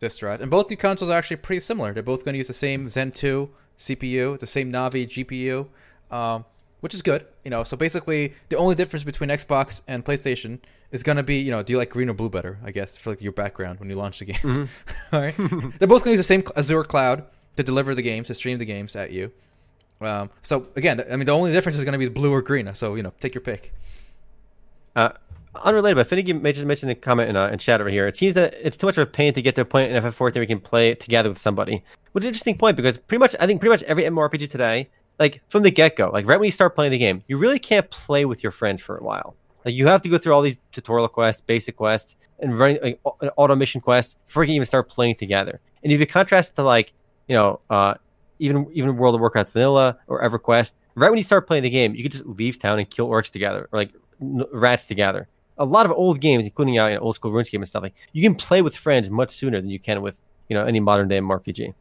this 0.00 0.18
drive, 0.18 0.40
and 0.40 0.50
both 0.50 0.68
new 0.70 0.76
consoles 0.76 1.10
are 1.10 1.16
actually 1.18 1.36
pretty 1.36 1.60
similar. 1.60 1.92
They're 1.92 2.02
both 2.02 2.24
going 2.24 2.32
to 2.34 2.38
use 2.38 2.48
the 2.48 2.52
same 2.54 2.88
Zen 2.88 3.12
2 3.12 3.48
CPU, 3.78 4.38
the 4.38 4.46
same 4.46 4.72
Navi 4.72 5.06
GPU, 5.06 5.68
um, 6.14 6.44
which 6.84 6.92
is 6.92 7.00
good. 7.00 7.24
You 7.46 7.50
know, 7.50 7.64
so 7.64 7.78
basically, 7.78 8.34
the 8.50 8.58
only 8.58 8.74
difference 8.74 9.04
between 9.04 9.30
Xbox 9.30 9.80
and 9.88 10.04
PlayStation 10.04 10.60
is 10.90 11.02
going 11.02 11.16
to 11.16 11.22
be, 11.22 11.36
you 11.36 11.50
know, 11.50 11.62
do 11.62 11.72
you 11.72 11.78
like 11.78 11.88
green 11.88 12.10
or 12.10 12.12
blue 12.12 12.28
better? 12.28 12.58
I 12.62 12.72
guess 12.72 12.94
for 12.94 13.08
like 13.08 13.22
your 13.22 13.32
background 13.32 13.80
when 13.80 13.88
you 13.88 13.96
launch 13.96 14.18
the 14.18 14.24
games. 14.32 14.68
All 15.10 15.20
right, 15.22 15.34
they're 15.78 15.88
both 15.88 16.04
going 16.04 16.14
to 16.14 16.18
use 16.18 16.18
the 16.18 16.22
same 16.22 16.42
Azure 16.54 16.84
cloud 16.84 17.24
to 17.56 17.62
deliver 17.62 17.94
the 17.94 18.02
games, 18.02 18.26
to 18.26 18.34
stream 18.34 18.58
the 18.58 18.66
games 18.66 18.94
at 18.96 19.12
you. 19.12 19.32
Um, 20.02 20.28
so 20.42 20.66
again, 20.76 21.02
I 21.10 21.16
mean, 21.16 21.24
the 21.24 21.32
only 21.32 21.52
difference 21.52 21.78
is 21.78 21.84
going 21.84 21.92
to 21.92 21.98
be 21.98 22.10
blue 22.10 22.30
or 22.30 22.42
green. 22.42 22.74
So 22.74 22.96
you 22.96 23.02
know, 23.02 23.14
take 23.18 23.34
your 23.34 23.40
pick. 23.40 23.72
Uh, 24.94 25.12
unrelated, 25.64 25.96
but 25.96 26.06
Finnegan 26.06 26.44
just 26.44 26.66
mentioned 26.66 26.92
a 26.92 26.94
comment 26.94 27.30
in, 27.30 27.36
uh, 27.36 27.48
in 27.48 27.58
chat 27.58 27.80
over 27.80 27.88
here. 27.88 28.06
It 28.06 28.18
seems 28.18 28.34
that 28.34 28.52
it's 28.60 28.76
too 28.76 28.86
much 28.86 28.98
of 28.98 29.08
a 29.08 29.10
pain 29.10 29.32
to 29.32 29.40
get 29.40 29.54
to 29.54 29.62
a 29.62 29.64
point 29.64 29.90
in 29.90 30.02
FF14 30.02 30.34
where 30.34 30.42
we 30.42 30.46
can 30.46 30.60
play 30.60 30.90
it 30.90 31.00
together 31.00 31.30
with 31.30 31.38
somebody. 31.38 31.82
Which 32.12 32.24
is 32.24 32.26
an 32.26 32.28
interesting 32.28 32.58
point 32.58 32.76
because 32.76 32.98
pretty 32.98 33.20
much, 33.20 33.34
I 33.40 33.46
think 33.46 33.60
pretty 33.62 33.72
much 33.72 33.82
every 33.84 34.02
MMORPG 34.04 34.50
today, 34.50 34.90
like 35.18 35.42
from 35.48 35.62
the 35.62 35.70
get 35.70 35.96
go, 35.96 36.10
like 36.10 36.26
right 36.26 36.38
when 36.38 36.46
you 36.46 36.52
start 36.52 36.74
playing 36.74 36.92
the 36.92 36.98
game, 36.98 37.22
you 37.28 37.36
really 37.36 37.58
can't 37.58 37.88
play 37.90 38.24
with 38.24 38.42
your 38.42 38.52
friends 38.52 38.82
for 38.82 38.96
a 38.96 39.02
while. 39.02 39.36
Like 39.64 39.74
you 39.74 39.86
have 39.86 40.02
to 40.02 40.08
go 40.08 40.18
through 40.18 40.34
all 40.34 40.42
these 40.42 40.58
tutorial 40.72 41.08
quests, 41.08 41.40
basic 41.40 41.76
quests, 41.76 42.16
and 42.40 42.58
running 42.58 42.78
like 42.82 43.00
auto 43.36 43.56
mission 43.56 43.80
quests 43.80 44.16
before 44.26 44.44
you 44.44 44.48
can 44.48 44.56
even 44.56 44.66
start 44.66 44.88
playing 44.88 45.16
together. 45.16 45.60
And 45.82 45.92
if 45.92 46.00
you 46.00 46.06
contrast 46.06 46.56
to 46.56 46.62
like, 46.62 46.92
you 47.28 47.34
know, 47.34 47.60
uh, 47.70 47.94
even 48.38 48.66
even 48.72 48.96
World 48.96 49.14
of 49.14 49.20
Warcraft 49.20 49.52
Vanilla 49.52 49.98
or 50.06 50.22
EverQuest, 50.22 50.74
right 50.94 51.08
when 51.08 51.18
you 51.18 51.24
start 51.24 51.46
playing 51.46 51.62
the 51.62 51.70
game, 51.70 51.94
you 51.94 52.02
can 52.02 52.12
just 52.12 52.26
leave 52.26 52.58
town 52.58 52.78
and 52.78 52.88
kill 52.88 53.08
orcs 53.08 53.30
together 53.30 53.68
or 53.72 53.78
like 53.78 53.92
rats 54.20 54.86
together. 54.86 55.28
A 55.56 55.64
lot 55.64 55.86
of 55.86 55.92
old 55.92 56.20
games, 56.20 56.44
including 56.44 56.78
uh, 56.78 56.86
you 56.88 56.94
know, 56.96 57.00
old 57.00 57.14
school 57.14 57.30
RuneScape 57.30 57.54
and 57.54 57.68
stuff, 57.68 57.84
like 57.84 57.94
you 58.12 58.22
can 58.22 58.34
play 58.34 58.60
with 58.60 58.76
friends 58.76 59.08
much 59.08 59.30
sooner 59.30 59.60
than 59.60 59.70
you 59.70 59.78
can 59.78 60.02
with 60.02 60.20
you 60.48 60.56
know 60.56 60.64
any 60.64 60.80
modern 60.80 61.08
day 61.08 61.20
RPG. 61.20 61.72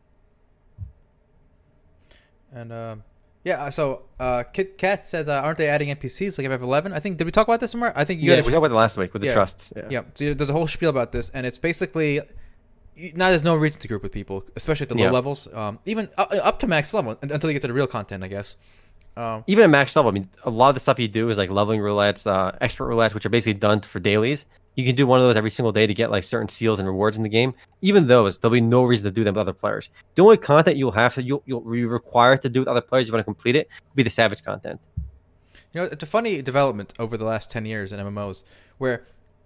And 2.54 2.72
um, 2.72 3.04
yeah, 3.44 3.70
so 3.70 4.04
uh, 4.20 4.44
Kit 4.44 4.78
Kat 4.78 5.04
says, 5.04 5.28
uh, 5.28 5.42
aren't 5.42 5.58
they 5.58 5.68
adding 5.68 5.90
NPCs 5.96 6.38
like 6.38 6.48
FF11? 6.48 6.94
I 6.94 7.00
think 7.00 7.18
did 7.18 7.26
we 7.26 7.32
talk 7.32 7.48
about 7.48 7.60
this 7.60 7.72
somewhere? 7.72 7.92
I 7.96 8.04
think 8.06 8.22
you 8.22 8.32
Yeah, 8.32 8.38
we 8.38 8.44
talked 8.44 8.56
about 8.56 8.72
it 8.72 8.76
last 8.76 8.98
week 8.98 9.14
with 9.14 9.22
the 9.22 9.28
Yeah. 9.30 9.34
trusts. 9.34 9.74
Yeah. 9.76 9.84
yeah. 9.90 10.02
So 10.14 10.34
there's 10.34 10.50
a 10.50 10.54
whole 10.54 10.68
spiel 10.68 10.90
about 10.90 11.12
this, 11.12 11.30
and 11.32 11.46
it's 11.46 11.58
basically 11.58 12.22
now 13.16 13.30
there's 13.30 13.44
no 13.44 13.56
reason 13.56 13.80
to 13.82 13.88
group 13.88 14.04
with 14.04 14.12
people, 14.12 14.44
especially 14.56 14.84
at 14.86 14.90
the 14.90 14.96
low 14.96 15.06
Yeah. 15.06 15.12
levels, 15.12 15.48
um, 15.54 15.80
even 15.86 16.10
up, 16.18 16.32
up 16.32 16.60
to 16.60 16.68
max 16.68 16.94
level 16.94 17.18
until 17.22 17.50
you 17.50 17.54
get 17.54 17.62
to 17.62 17.68
the 17.68 17.74
real 17.74 17.88
content, 17.88 18.24
I 18.24 18.28
guess. 18.28 18.56
Um, 19.16 19.44
Even 19.46 19.64
at 19.66 19.70
max 19.70 19.96
level, 19.96 20.10
I 20.10 20.14
mean, 20.14 20.28
a 20.44 20.50
lot 20.50 20.70
of 20.70 20.76
the 20.76 20.80
stuff 20.80 21.00
you 21.00 21.08
do 21.08 21.30
is 21.30 21.38
like 21.38 21.52
leveling 21.52 21.80
roulettes, 21.82 22.26
uh, 22.26 22.52
expert 22.62 22.86
roulettes, 22.86 23.14
which 23.14 23.26
are 23.26 23.30
basically 23.30 23.54
done 23.60 23.82
for 23.82 24.00
dailies. 24.00 24.46
You 24.76 24.86
can 24.86 24.96
do 24.96 25.06
one 25.06 25.20
of 25.20 25.26
those 25.26 25.36
every 25.36 25.52
single 25.52 25.72
day 25.72 25.86
to 25.86 25.94
get 25.94 26.10
like 26.10 26.24
certain 26.24 26.48
seals 26.48 26.80
and 26.80 26.88
rewards 26.88 27.18
in 27.18 27.24
the 27.24 27.30
game. 27.30 27.54
Even 27.82 28.08
those, 28.08 28.40
there'll 28.40 28.54
be 28.54 28.62
no 28.62 28.84
reason 28.84 29.06
to 29.06 29.12
do 29.12 29.24
them 29.24 29.36
with 29.36 29.42
other 29.42 29.54
players. 29.54 29.90
The 30.16 30.24
only 30.24 30.38
content 30.38 30.78
you'll 30.78 30.92
have 30.92 31.14
to 31.16 31.24
you'll, 31.24 31.44
you'll 31.46 31.62
be 31.62 31.86
required 31.86 32.42
to 32.42 32.50
do 32.50 32.60
with 32.62 32.68
other 32.68 32.82
players 32.82 33.08
if 33.08 33.12
you 33.12 33.14
want 33.14 33.22
to 33.22 33.26
complete 33.26 33.56
it 33.56 33.68
will 33.68 33.96
be 33.96 34.04
the 34.04 34.10
savage 34.10 34.44
content. 34.44 34.80
You 35.74 35.82
know, 35.82 35.84
it's 35.92 36.04
a 36.04 36.08
funny 36.08 36.42
development 36.42 36.94
over 37.00 37.18
the 37.18 37.26
last 37.26 37.50
ten 37.50 37.66
years 37.66 37.92
in 37.92 38.00
MMOs, 38.00 38.44
where 38.78 39.06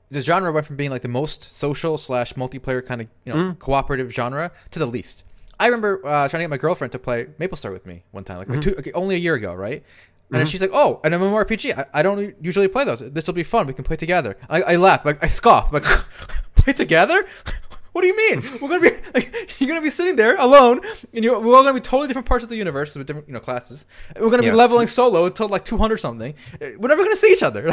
the 0.10 0.22
genre 0.22 0.52
went 0.52 0.66
from 0.66 0.76
being 0.76 0.92
like 0.92 1.02
the 1.02 1.08
most 1.08 1.44
social 1.44 1.98
slash 1.98 2.34
multiplayer 2.34 2.86
kind 2.86 3.02
of 3.02 3.08
you 3.26 3.34
know 3.34 3.54
cooperative 3.60 4.12
genre 4.12 4.52
to 4.72 4.80
the 4.80 4.86
least. 4.86 5.24
I 5.60 5.66
remember 5.68 6.06
uh, 6.06 6.28
trying 6.30 6.42
to 6.42 6.44
get 6.44 6.50
my 6.50 6.58
girlfriend 6.58 6.92
to 6.92 7.00
play 7.00 7.28
Maple 7.40 7.58
Story 7.58 7.74
with 7.74 7.86
me 7.86 8.04
one 8.12 8.24
time, 8.24 8.46
like 8.48 8.62
two, 8.62 8.76
okay, 8.78 8.92
only 8.94 9.16
a 9.16 9.18
year 9.18 9.34
ago, 9.34 9.54
right? 9.54 9.84
And 10.30 10.40
then 10.40 10.42
mm-hmm. 10.42 10.50
she's 10.50 10.62
like, 10.62 10.72
"Oh, 10.74 11.00
an 11.04 11.14
MMORPG. 11.14 11.78
I, 11.78 11.86
I 11.94 12.04
don't 12.04 12.36
usually 12.42 12.68
play 12.68 12.84
those. 12.84 13.00
This 13.00 13.28
will 13.28 13.34
be 13.34 13.44
fun. 13.44 13.66
We 13.66 13.74
can 13.74 13.86
play 13.86 13.96
together." 13.96 14.36
I, 14.50 14.62
I 14.62 14.76
laughed, 14.76 15.06
like 15.06 15.24
I 15.24 15.28
scoffed, 15.28 15.74
like, 15.74 15.84
"Play 16.56 16.74
together? 16.74 17.26
What 17.94 18.04
do 18.04 18.10
you 18.10 18.16
mean? 18.16 18.60
We're 18.62 18.70
gonna 18.70 18.82
be 18.82 18.92
like 19.16 19.60
you're 19.60 19.68
gonna 19.68 19.82
be 19.82 19.90
sitting 19.90 20.18
there 20.18 20.36
alone, 20.36 20.82
and 21.16 21.26
you're 21.26 21.40
we're 21.40 21.56
all 21.56 21.64
gonna 21.64 21.74
be 21.74 21.80
totally 21.80 22.08
different 22.08 22.28
parts 22.28 22.44
of 22.44 22.50
the 22.52 22.56
universe 22.56 22.94
with 22.94 23.08
different 23.08 23.28
you 23.28 23.34
know 23.34 23.40
classes. 23.40 23.88
We're 24.16 24.30
gonna 24.30 24.44
Yeah. 24.44 24.52
be 24.52 24.56
leveling 24.56 24.86
solo 24.86 25.26
until 25.26 25.48
like 25.48 25.66
200 25.66 25.98
something. 25.98 26.36
We're 26.62 26.90
never 26.90 27.02
gonna 27.02 27.16
see 27.16 27.32
each 27.32 27.42
other. 27.42 27.72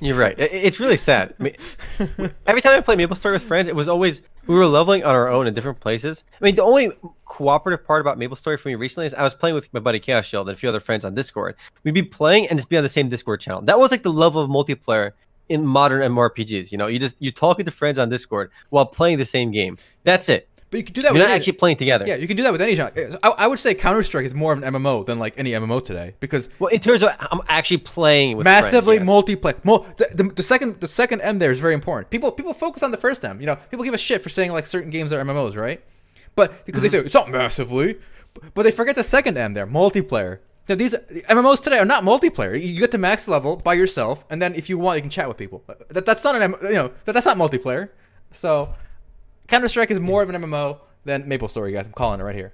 You're 0.00 0.18
right. 0.18 0.34
It's 0.38 0.78
really 0.78 0.96
sad. 0.96 1.34
I 1.38 1.42
mean, 1.42 1.56
every 2.46 2.60
time 2.60 2.76
I 2.76 2.80
play 2.80 2.96
Maple 2.96 3.16
Story 3.16 3.34
with 3.34 3.42
friends, 3.42 3.68
it 3.68 3.74
was 3.74 3.88
always 3.88 4.22
we 4.46 4.54
were 4.54 4.66
leveling 4.66 5.04
on 5.04 5.14
our 5.14 5.28
own 5.28 5.46
in 5.46 5.54
different 5.54 5.80
places. 5.80 6.24
I 6.40 6.44
mean, 6.44 6.54
the 6.54 6.62
only 6.62 6.92
cooperative 7.24 7.86
part 7.86 8.00
about 8.00 8.18
Maple 8.18 8.36
Story 8.36 8.56
for 8.56 8.68
me 8.68 8.74
recently 8.74 9.06
is 9.06 9.14
I 9.14 9.22
was 9.22 9.34
playing 9.34 9.54
with 9.54 9.72
my 9.72 9.80
buddy 9.80 9.98
Chaos 9.98 10.26
Shield 10.26 10.48
and 10.48 10.56
a 10.56 10.58
few 10.58 10.68
other 10.68 10.80
friends 10.80 11.04
on 11.04 11.14
Discord. 11.14 11.56
We'd 11.82 11.94
be 11.94 12.02
playing 12.02 12.48
and 12.48 12.58
just 12.58 12.68
be 12.68 12.76
on 12.76 12.82
the 12.82 12.88
same 12.88 13.08
Discord 13.08 13.40
channel. 13.40 13.62
That 13.62 13.78
was 13.78 13.90
like 13.90 14.02
the 14.02 14.12
level 14.12 14.42
of 14.42 14.50
multiplayer 14.50 15.12
in 15.48 15.64
modern 15.64 16.02
MMORPGs. 16.12 16.72
You 16.72 16.78
know, 16.78 16.86
you 16.88 16.98
just 16.98 17.16
you 17.18 17.32
talk 17.32 17.56
with 17.56 17.66
the 17.66 17.72
friends 17.72 17.98
on 17.98 18.08
Discord 18.08 18.50
while 18.70 18.86
playing 18.86 19.18
the 19.18 19.24
same 19.24 19.50
game. 19.50 19.78
That's 20.04 20.28
it. 20.28 20.48
But 20.70 20.78
you 20.78 20.84
can 20.84 20.94
do 20.94 21.02
that. 21.02 21.08
You're 21.08 21.14
with 21.14 21.22
not 21.22 21.30
any- 21.30 21.38
actually 21.38 21.52
playing 21.54 21.76
together. 21.76 22.04
Yeah, 22.08 22.16
you 22.16 22.26
can 22.26 22.36
do 22.36 22.42
that 22.42 22.52
with 22.52 22.60
any 22.60 22.74
genre. 22.74 23.18
I, 23.22 23.28
I 23.30 23.46
would 23.46 23.58
say 23.58 23.74
Counter 23.74 24.02
Strike 24.02 24.24
is 24.24 24.34
more 24.34 24.52
of 24.52 24.62
an 24.62 24.74
MMO 24.74 25.06
than 25.06 25.18
like 25.18 25.34
any 25.36 25.52
MMO 25.52 25.84
today 25.84 26.14
because 26.20 26.50
Well, 26.58 26.68
in 26.68 26.80
terms 26.80 27.02
of 27.02 27.10
I'm 27.18 27.40
actually 27.48 27.78
playing 27.78 28.36
with 28.36 28.44
massively 28.44 28.96
friends, 28.96 29.08
multiplayer. 29.08 29.64
Mul- 29.64 29.86
the, 29.96 30.08
the, 30.14 30.24
the 30.24 30.42
second 30.42 30.80
the 30.80 30.88
second 30.88 31.20
M 31.20 31.38
there 31.38 31.52
is 31.52 31.60
very 31.60 31.74
important. 31.74 32.10
People 32.10 32.32
people 32.32 32.52
focus 32.52 32.82
on 32.82 32.90
the 32.90 32.96
first 32.96 33.24
M. 33.24 33.40
You 33.40 33.46
know, 33.46 33.56
people 33.56 33.84
give 33.84 33.94
a 33.94 33.98
shit 33.98 34.22
for 34.22 34.28
saying 34.28 34.52
like 34.52 34.66
certain 34.66 34.90
games 34.90 35.12
are 35.12 35.22
MMOs, 35.22 35.56
right? 35.56 35.82
But 36.34 36.66
because 36.66 36.82
they 36.82 36.88
mm-hmm. 36.88 36.98
say 36.98 37.06
it's 37.06 37.14
not 37.14 37.30
massively, 37.30 37.98
but 38.54 38.62
they 38.62 38.70
forget 38.70 38.96
the 38.96 39.04
second 39.04 39.38
M 39.38 39.54
there, 39.54 39.66
multiplayer. 39.66 40.40
Now 40.68 40.74
these 40.74 40.94
MMOs 40.94 41.62
today 41.62 41.78
are 41.78 41.84
not 41.84 42.02
multiplayer. 42.02 42.60
You 42.60 42.80
get 42.80 42.90
to 42.90 42.98
max 42.98 43.28
level 43.28 43.56
by 43.56 43.74
yourself, 43.74 44.24
and 44.30 44.42
then 44.42 44.54
if 44.54 44.68
you 44.68 44.78
want, 44.78 44.96
you 44.96 45.02
can 45.02 45.10
chat 45.10 45.28
with 45.28 45.36
people. 45.36 45.62
That, 45.88 46.04
that's 46.04 46.24
not 46.24 46.34
an 46.34 46.42
M, 46.42 46.56
you 46.62 46.74
know 46.74 46.90
that, 47.04 47.12
that's 47.12 47.26
not 47.26 47.36
multiplayer. 47.36 47.90
So 48.32 48.74
Counter 49.48 49.68
Strike 49.68 49.90
is 49.90 50.00
more 50.00 50.22
of 50.22 50.30
an 50.30 50.40
MMO 50.42 50.78
than 51.04 51.28
Maple 51.28 51.48
Story, 51.48 51.72
guys. 51.72 51.86
I'm 51.86 51.92
calling 51.92 52.20
it 52.20 52.24
right 52.24 52.34
here. 52.34 52.52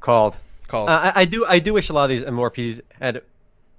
called. 0.00 0.36
Called. 0.68 0.88
Uh, 0.88 1.12
I, 1.14 1.22
I 1.22 1.24
do 1.24 1.44
I 1.46 1.58
do 1.58 1.74
wish 1.74 1.88
a 1.88 1.92
lot 1.92 2.04
of 2.04 2.10
these 2.10 2.22
MMORPGs 2.22 2.80
had 3.00 3.22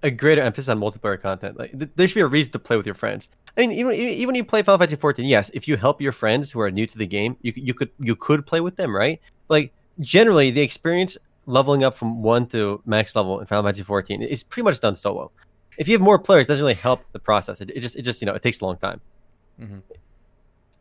a 0.03 0.11
greater 0.11 0.41
emphasis 0.41 0.69
on 0.69 0.79
multiplayer 0.79 1.19
content. 1.19 1.57
Like 1.57 1.71
th- 1.77 1.91
there 1.95 2.07
should 2.07 2.15
be 2.15 2.21
a 2.21 2.27
reason 2.27 2.51
to 2.53 2.59
play 2.59 2.77
with 2.77 2.85
your 2.85 2.93
friends. 2.95 3.29
I 3.57 3.61
mean, 3.61 3.71
even 3.71 3.93
even 3.93 4.09
even 4.09 4.27
when 4.27 4.35
you 4.35 4.43
play 4.43 4.61
Final 4.63 4.77
Fantasy 4.77 4.95
14, 4.97 5.25
yes, 5.25 5.49
if 5.53 5.67
you 5.67 5.77
help 5.77 6.01
your 6.01 6.11
friends 6.11 6.51
who 6.51 6.59
are 6.59 6.69
new 6.69 6.85
to 6.85 6.97
the 6.97 7.05
game, 7.07 7.37
you 7.41 7.51
could- 7.53 7.67
you 7.67 7.73
could 7.73 7.89
you 7.99 8.15
could 8.15 8.45
play 8.45 8.61
with 8.61 8.75
them, 8.75 8.95
right? 8.95 9.19
Like 9.49 9.73
generally, 9.99 10.51
the 10.51 10.61
experience 10.61 11.17
leveling 11.45 11.83
up 11.83 11.95
from 11.95 12.21
one 12.21 12.45
to 12.47 12.81
max 12.85 13.15
level 13.15 13.39
in 13.39 13.45
Final 13.45 13.63
Fantasy 13.63 13.83
14 13.83 14.21
is 14.21 14.43
pretty 14.43 14.63
much 14.63 14.79
done 14.79 14.95
solo. 14.95 15.31
If 15.77 15.87
you 15.87 15.93
have 15.93 16.01
more 16.01 16.19
players, 16.19 16.45
it 16.45 16.49
doesn't 16.49 16.63
really 16.63 16.73
help 16.75 17.01
the 17.11 17.19
process. 17.19 17.59
It, 17.61 17.71
it 17.71 17.79
just 17.79 17.95
it 17.95 18.03
just 18.03 18.21
you 18.21 18.25
know 18.27 18.33
it 18.33 18.41
takes 18.43 18.61
a 18.61 18.65
long 18.65 18.77
time. 18.77 19.01
Mhm. 19.59 19.81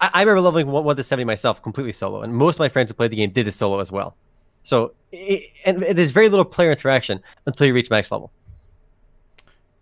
I, 0.03 0.11
I 0.13 0.21
remember 0.23 0.43
leveling 0.43 0.67
one, 0.67 0.85
one 0.85 0.97
to 0.97 1.05
70 1.05 1.25
myself 1.25 1.63
completely 1.63 1.93
solo, 1.93 2.21
and 2.23 2.35
most 2.35 2.57
of 2.57 2.61
my 2.61 2.69
friends 2.69 2.91
who 2.91 2.95
played 2.95 3.13
the 3.13 3.17
game 3.17 3.31
did 3.31 3.49
it 3.49 3.53
solo 3.53 3.81
as 3.81 3.91
well. 3.91 4.17
So, 4.65 4.93
it, 5.11 5.51
and 5.65 5.83
there's 5.83 6.11
very 6.11 6.29
little 6.29 6.45
player 6.45 6.71
interaction 6.71 7.21
until 7.47 7.67
you 7.67 7.75
reach 7.75 7.89
max 7.89 8.13
level. 8.13 8.31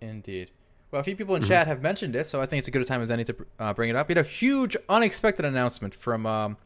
Indeed. 0.01 0.51
Well, 0.91 1.01
a 1.01 1.05
few 1.05 1.17
people 1.17 1.35
in 1.35 1.43
Mm-hmm. 1.43 1.49
chat 1.49 1.67
have 1.67 1.83
mentioned 1.83 2.17
it, 2.17 2.27
so 2.27 2.41
I 2.41 2.47
think 2.47 2.61
it's 2.61 2.69
a 2.69 2.71
good 2.71 2.87
time 2.87 3.03
as 3.03 3.11
any 3.11 3.25
to 3.25 3.37
uh, 3.59 3.73
bring 3.73 3.91
it 3.91 3.97
up. 3.97 4.09
We 4.09 4.15
had 4.15 4.25
a 4.25 4.29
huge, 4.29 4.77
unexpected 4.89 5.45
announcement 5.45 5.95
from 5.95 6.27
um, 6.27 6.57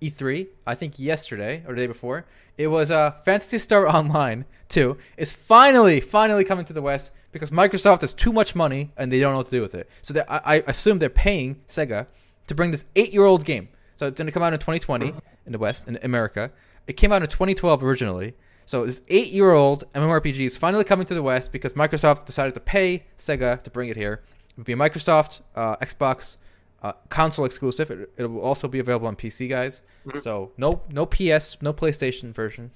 E3, 0.00 0.46
I 0.66 0.74
think 0.74 0.98
yesterday 0.98 1.62
or 1.66 1.74
the 1.74 1.82
day 1.82 1.86
before. 1.86 2.24
It 2.56 2.68
was 2.68 2.90
uh, 2.90 3.12
Phantasy 3.24 3.58
Star 3.58 3.86
Online 3.94 4.44
2 4.68 4.96
is 5.16 5.32
finally, 5.32 6.00
finally 6.00 6.44
coming 6.44 6.64
to 6.66 6.72
the 6.72 6.82
West 6.82 7.12
because 7.32 7.50
Microsoft 7.50 8.00
has 8.02 8.12
too 8.12 8.32
much 8.32 8.54
money 8.54 8.92
and 8.96 9.10
they 9.10 9.20
don't 9.20 9.32
know 9.32 9.38
what 9.38 9.46
to 9.46 9.56
do 9.56 9.62
with 9.62 9.74
it. 9.74 9.90
So 10.02 10.14
I, 10.28 10.40
I 10.44 10.64
assume 10.68 11.00
they're 11.00 11.10
paying 11.10 11.60
Sega 11.68 12.06
to 12.46 12.54
bring 12.54 12.70
this 12.70 12.84
eight-year-old 12.96 13.44
game. 13.44 13.68
So 13.96 14.06
it's 14.08 14.18
going 14.18 14.26
to 14.26 14.32
come 14.32 14.42
out 14.42 14.52
in 14.52 14.58
2020 14.58 15.14
in 15.46 15.52
the 15.52 15.58
West, 15.58 15.86
in 15.88 15.98
America. 16.02 16.50
It 16.86 16.94
came 16.94 17.12
out 17.12 17.22
in 17.22 17.28
2012 17.28 17.82
originally. 17.84 18.34
So 18.66 18.86
this 18.86 19.02
eight-year-old 19.08 19.84
MMORPG 19.92 20.40
is 20.40 20.56
finally 20.56 20.84
coming 20.84 21.06
to 21.06 21.14
the 21.14 21.22
West 21.22 21.52
because 21.52 21.74
Microsoft 21.74 22.26
decided 22.26 22.54
to 22.54 22.60
pay 22.60 23.04
Sega 23.18 23.62
to 23.62 23.70
bring 23.70 23.88
it 23.88 23.96
here. 23.96 24.22
It 24.50 24.56
will 24.56 24.64
be 24.64 24.72
a 24.72 24.76
Microsoft, 24.76 25.42
uh, 25.54 25.76
Xbox, 25.76 26.38
uh, 26.82 26.92
console 27.08 27.44
exclusive. 27.44 27.90
It, 27.90 28.10
it 28.16 28.26
will 28.26 28.40
also 28.40 28.68
be 28.68 28.78
available 28.78 29.06
on 29.06 29.16
PC, 29.16 29.48
guys. 29.48 29.82
So 30.18 30.52
no, 30.56 30.82
no 30.90 31.06
PS, 31.06 31.58
no 31.60 31.72
PlayStation 31.72 32.32
version. 32.34 32.70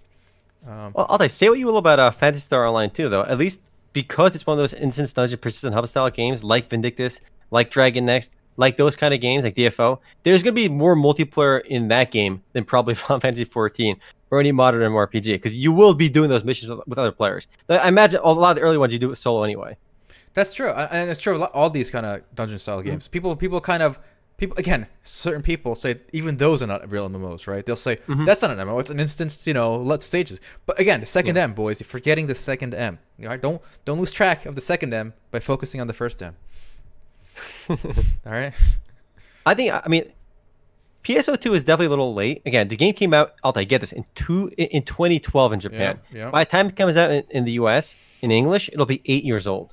Um, 0.67 0.93
Well, 0.95 1.07
I'll 1.09 1.29
say 1.29 1.49
what 1.49 1.59
you 1.59 1.67
will 1.67 1.79
about 1.79 1.99
uh, 1.99 2.11
Phantasy 2.11 2.43
Star 2.43 2.67
Online 2.67 2.91
too, 2.91 3.09
though. 3.09 3.23
At 3.23 3.39
least 3.39 3.61
because 3.93 4.35
it's 4.35 4.47
one 4.47 4.55
of 4.55 4.59
those 4.59 4.75
instance 4.75 5.13
dungeon 5.13 5.39
persistent 5.39 5.75
hub 5.75 5.89
style 5.89 6.11
games, 6.11 6.43
like 6.45 6.69
Vindictus, 6.69 7.21
like 7.51 7.71
Dragon 7.71 8.07
Nest, 8.07 8.33
like 8.59 8.77
those 8.77 8.95
kind 8.97 9.15
of 9.15 9.21
games, 9.23 9.45
like 9.45 9.55
DFO. 9.57 9.99
There's 10.25 10.43
going 10.43 10.55
to 10.55 10.61
be 10.61 10.69
more 10.69 10.95
multiplayer 10.95 11.65
in 11.65 11.89
that 11.89 12.11
game 12.11 12.43
than 12.53 12.65
probably 12.65 12.95
Final 13.03 13.21
Fantasy 13.21 13.45
14 13.45 13.97
or 14.31 14.39
any 14.41 14.53
modern 14.53 14.83
MMORPG, 14.93 15.25
because 15.33 15.57
you 15.57 15.73
will 15.73 15.95
be 15.95 16.11
doing 16.11 16.29
those 16.29 16.45
missions 16.45 16.69
with, 16.69 16.87
with 16.87 16.99
other 16.99 17.13
players. 17.13 17.47
I 17.71 17.89
imagine 17.89 18.21
a 18.23 18.31
lot 18.31 18.51
of 18.51 18.57
the 18.57 18.63
early 18.63 18.77
ones 18.77 18.93
you 18.93 18.99
do 18.99 19.11
it 19.11 19.17
solo 19.17 19.43
anyway. 19.43 19.79
That's 20.35 20.53
true, 20.53 20.69
and 20.71 21.09
it's 21.11 21.19
true. 21.19 21.43
of 21.43 21.51
All 21.55 21.71
these 21.71 21.91
kind 21.91 22.05
of 22.05 22.23
dungeon 22.35 22.59
style 22.59 22.79
Mm-hmm. 22.81 22.89
games, 22.91 23.09
people, 23.09 23.35
people 23.37 23.61
kind 23.63 23.83
of, 23.83 23.99
people 24.37 24.57
again. 24.59 24.87
Certain 25.03 25.43
people 25.43 25.75
say 25.75 26.01
even 26.13 26.37
those 26.37 26.63
are 26.63 26.67
not 26.67 26.89
real 26.93 27.09
MMOs, 27.09 27.47
right? 27.47 27.65
They'll 27.65 27.75
say 27.77 27.97
Mm-hmm. 27.97 28.25
that's 28.25 28.43
not 28.43 28.51
an 28.51 28.59
MMO; 28.59 28.79
it's 28.81 28.91
an 28.91 29.01
instance, 29.01 29.47
you 29.47 29.55
know, 29.55 29.77
let 29.77 30.03
stages. 30.03 30.39
But 30.67 30.79
again, 30.79 31.01
the 31.01 31.07
second 31.07 31.37
M, 31.39 31.55
boys, 31.55 31.81
you're 31.81 31.87
forgetting 31.89 32.27
the 32.27 32.35
second 32.35 32.75
M. 32.75 32.99
All 33.23 33.29
right, 33.29 33.41
don't 33.41 33.63
don't 33.87 33.99
lose 33.99 34.13
track 34.13 34.45
of 34.47 34.55
the 34.55 34.61
second 34.61 34.93
M 34.93 35.15
by 35.31 35.41
focusing 35.41 35.81
on 35.81 35.87
the 35.87 35.95
first 35.95 36.23
M. 36.23 36.37
All 37.71 37.77
right, 38.33 38.53
I 39.47 39.55
think 39.55 39.73
I 39.73 39.89
mean 39.89 40.13
PSO2 41.05 41.55
is 41.55 41.65
definitely 41.65 41.87
a 41.87 41.91
little 41.91 42.13
late. 42.13 42.43
Again, 42.45 42.69
the 42.69 42.77
game 42.77 42.93
came 42.93 43.15
out. 43.15 43.35
I'll 43.43 43.53
get 43.53 43.81
this 43.81 43.93
in 43.93 44.05
two 44.15 44.51
in 44.59 44.83
2012 44.83 45.53
in 45.53 45.61
Japan. 45.61 45.99
Yeah, 46.13 46.19
yeah. 46.19 46.31
By 46.31 46.45
the 46.45 46.51
time 46.51 46.69
it 46.69 46.77
comes 46.77 46.97
out 46.99 47.11
in, 47.11 47.25
in 47.31 47.45
the 47.45 47.53
US 47.53 47.95
in 48.21 48.31
English, 48.31 48.69
it'll 48.69 48.87
be 48.87 49.01
eight 49.07 49.25
years 49.25 49.47
old. 49.47 49.73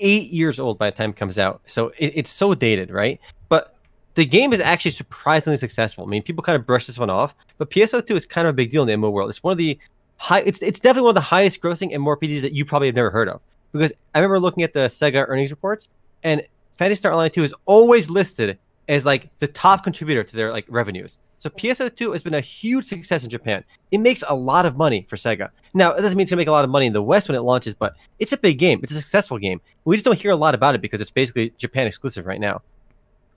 Eight 0.00 0.30
years 0.30 0.58
old 0.58 0.76
by 0.78 0.90
the 0.90 0.96
time 0.96 1.10
it 1.10 1.16
comes 1.16 1.38
out. 1.38 1.60
So 1.66 1.92
it, 1.98 2.12
it's 2.16 2.30
so 2.30 2.54
dated, 2.54 2.90
right? 2.90 3.20
But 3.48 3.76
the 4.14 4.24
game 4.24 4.52
is 4.52 4.60
actually 4.60 4.90
surprisingly 4.90 5.56
successful. 5.56 6.04
I 6.04 6.08
mean, 6.08 6.22
people 6.22 6.42
kind 6.42 6.56
of 6.56 6.66
brush 6.66 6.86
this 6.86 6.98
one 6.98 7.10
off, 7.10 7.34
but 7.58 7.70
PSO2 7.70 8.10
is 8.16 8.26
kind 8.26 8.48
of 8.48 8.54
a 8.54 8.56
big 8.56 8.70
deal 8.70 8.82
in 8.82 8.88
the 8.88 8.94
MMO 8.94 9.12
world. 9.12 9.30
It's 9.30 9.42
one 9.42 9.52
of 9.52 9.58
the 9.58 9.78
high. 10.16 10.40
It's 10.40 10.60
it's 10.62 10.80
definitely 10.80 11.02
one 11.02 11.10
of 11.10 11.16
the 11.16 11.20
highest 11.20 11.60
grossing 11.60 11.92
MMORPGs 11.92 12.40
that 12.40 12.54
you 12.54 12.64
probably 12.64 12.88
have 12.88 12.96
never 12.96 13.10
heard 13.10 13.28
of. 13.28 13.40
Because 13.72 13.92
I 14.14 14.18
remember 14.18 14.40
looking 14.40 14.64
at 14.64 14.72
the 14.72 14.88
Sega 14.88 15.24
earnings 15.28 15.50
reports, 15.50 15.88
and 16.24 16.42
Phantasy 16.76 16.98
Star 16.98 17.12
Online 17.12 17.30
2 17.30 17.44
is 17.44 17.54
always 17.64 18.10
listed 18.10 18.58
as 18.88 19.04
like 19.04 19.30
the 19.38 19.46
top 19.46 19.84
contributor 19.84 20.22
to 20.22 20.36
their 20.36 20.52
like 20.52 20.66
revenues. 20.68 21.18
So 21.38 21.50
PSO2 21.50 22.12
has 22.12 22.22
been 22.22 22.34
a 22.34 22.40
huge 22.40 22.86
success 22.86 23.22
in 23.22 23.30
Japan. 23.30 23.62
It 23.90 23.98
makes 23.98 24.24
a 24.26 24.34
lot 24.34 24.64
of 24.64 24.76
money 24.76 25.06
for 25.08 25.16
Sega. 25.16 25.50
Now, 25.74 25.92
it 25.92 26.00
doesn't 26.00 26.16
mean 26.16 26.22
it's 26.22 26.30
gonna 26.30 26.40
make 26.40 26.48
a 26.48 26.52
lot 26.52 26.64
of 26.64 26.70
money 26.70 26.86
in 26.86 26.92
the 26.92 27.02
West 27.02 27.28
when 27.28 27.36
it 27.36 27.42
launches, 27.42 27.74
but 27.74 27.94
it's 28.18 28.32
a 28.32 28.38
big 28.38 28.58
game. 28.58 28.80
It's 28.82 28.92
a 28.92 28.96
successful 28.96 29.38
game. 29.38 29.60
We 29.84 29.96
just 29.96 30.04
don't 30.04 30.18
hear 30.18 30.30
a 30.30 30.36
lot 30.36 30.54
about 30.54 30.74
it 30.74 30.80
because 30.80 31.00
it's 31.00 31.10
basically 31.10 31.52
Japan 31.58 31.86
exclusive 31.86 32.26
right 32.26 32.40
now. 32.40 32.62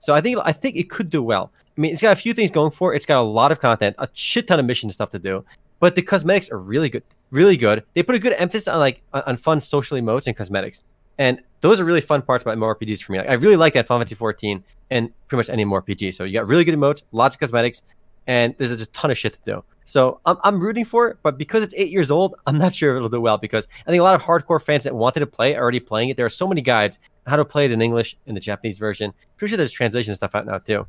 So 0.00 0.14
I 0.14 0.22
think 0.22 0.38
I 0.42 0.52
think 0.52 0.76
it 0.76 0.88
could 0.88 1.10
do 1.10 1.22
well. 1.22 1.52
I 1.76 1.80
mean, 1.80 1.92
it's 1.92 2.02
got 2.02 2.12
a 2.12 2.20
few 2.20 2.32
things 2.32 2.50
going 2.50 2.70
for 2.70 2.92
it. 2.92 2.96
It's 2.96 3.06
got 3.06 3.18
a 3.18 3.22
lot 3.22 3.52
of 3.52 3.60
content, 3.60 3.96
a 3.98 4.08
shit 4.14 4.46
ton 4.46 4.58
of 4.58 4.66
mission 4.66 4.90
stuff 4.90 5.10
to 5.10 5.18
do, 5.18 5.44
but 5.78 5.94
the 5.94 6.02
cosmetics 6.02 6.50
are 6.50 6.58
really 6.58 6.88
good, 6.88 7.02
really 7.30 7.56
good. 7.56 7.84
They 7.94 8.02
put 8.02 8.14
a 8.14 8.18
good 8.18 8.32
emphasis 8.32 8.66
on 8.66 8.78
like 8.78 9.02
on 9.12 9.36
fun 9.36 9.60
social 9.60 9.98
emotes 9.98 10.26
and 10.26 10.36
cosmetics, 10.36 10.84
and 11.20 11.42
those 11.60 11.78
are 11.78 11.84
really 11.84 12.00
fun 12.00 12.22
parts 12.22 12.40
about 12.42 12.56
MMORPGs 12.56 13.02
for 13.02 13.12
me. 13.12 13.18
Like, 13.18 13.28
I 13.28 13.34
really 13.34 13.56
like 13.56 13.74
that 13.74 13.86
Final 13.86 14.00
Fantasy 14.00 14.14
14 14.14 14.64
and 14.90 15.10
pretty 15.28 15.38
much 15.38 15.50
any 15.50 15.66
MMORPG. 15.66 16.14
So 16.14 16.24
you 16.24 16.32
got 16.32 16.46
really 16.48 16.64
good 16.64 16.74
emotes, 16.74 17.02
lots 17.12 17.34
of 17.34 17.40
cosmetics, 17.40 17.82
and 18.26 18.54
there's 18.56 18.70
just 18.70 18.82
a 18.82 18.92
ton 18.92 19.10
of 19.10 19.18
shit 19.18 19.34
to 19.34 19.40
do. 19.44 19.64
So 19.84 20.20
I'm, 20.24 20.38
I'm 20.44 20.60
rooting 20.60 20.86
for 20.86 21.08
it, 21.08 21.18
but 21.22 21.36
because 21.36 21.62
it's 21.62 21.74
eight 21.76 21.90
years 21.90 22.10
old, 22.10 22.36
I'm 22.46 22.56
not 22.56 22.74
sure 22.78 22.94
if 22.94 22.96
it'll 22.96 23.10
do 23.10 23.20
well 23.20 23.36
because 23.36 23.68
I 23.86 23.90
think 23.90 24.00
a 24.00 24.02
lot 24.02 24.14
of 24.14 24.22
hardcore 24.22 24.62
fans 24.62 24.84
that 24.84 24.94
wanted 24.94 25.20
to 25.20 25.26
play 25.26 25.54
are 25.54 25.62
already 25.62 25.80
playing 25.80 26.08
it. 26.08 26.16
There 26.16 26.24
are 26.24 26.30
so 26.30 26.48
many 26.48 26.62
guides 26.62 26.98
on 27.26 27.32
how 27.32 27.36
to 27.36 27.44
play 27.44 27.66
it 27.66 27.70
in 27.70 27.82
English 27.82 28.16
in 28.24 28.34
the 28.34 28.40
Japanese 28.40 28.78
version. 28.78 29.12
Pretty 29.36 29.50
sure 29.50 29.58
there's 29.58 29.72
translation 29.72 30.14
stuff 30.14 30.34
out 30.34 30.46
now 30.46 30.56
too. 30.56 30.86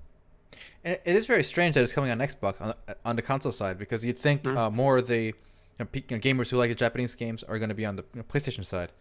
And 0.86 0.98
it 1.04 1.16
is 1.16 1.26
very 1.26 1.44
strange 1.44 1.76
that 1.76 1.84
it's 1.84 1.92
coming 1.92 2.10
on 2.10 2.20
Xbox 2.20 2.62
on, 2.62 2.74
on 3.04 3.18
the 3.18 3.22
console 3.22 3.52
side 3.52 3.78
because 3.78 4.06
you'd 4.06 4.18
think 4.18 4.44
Mm-hmm. 4.44 4.58
uh, 4.58 4.70
more 4.70 5.00
of 5.00 5.08
the 5.08 5.24
you 5.24 5.34
know, 5.80 5.88
you 5.94 6.04
know, 6.12 6.20
gamers 6.20 6.50
who 6.50 6.58
like 6.58 6.70
the 6.70 6.76
Japanese 6.76 7.16
games 7.16 7.44
are 7.44 7.60
going 7.60 7.70
to 7.70 7.76
be 7.76 7.86
on 7.86 7.98
the 7.98 8.06
you 8.14 8.20
know, 8.20 8.24
PlayStation 8.24 8.66
side. 8.66 8.94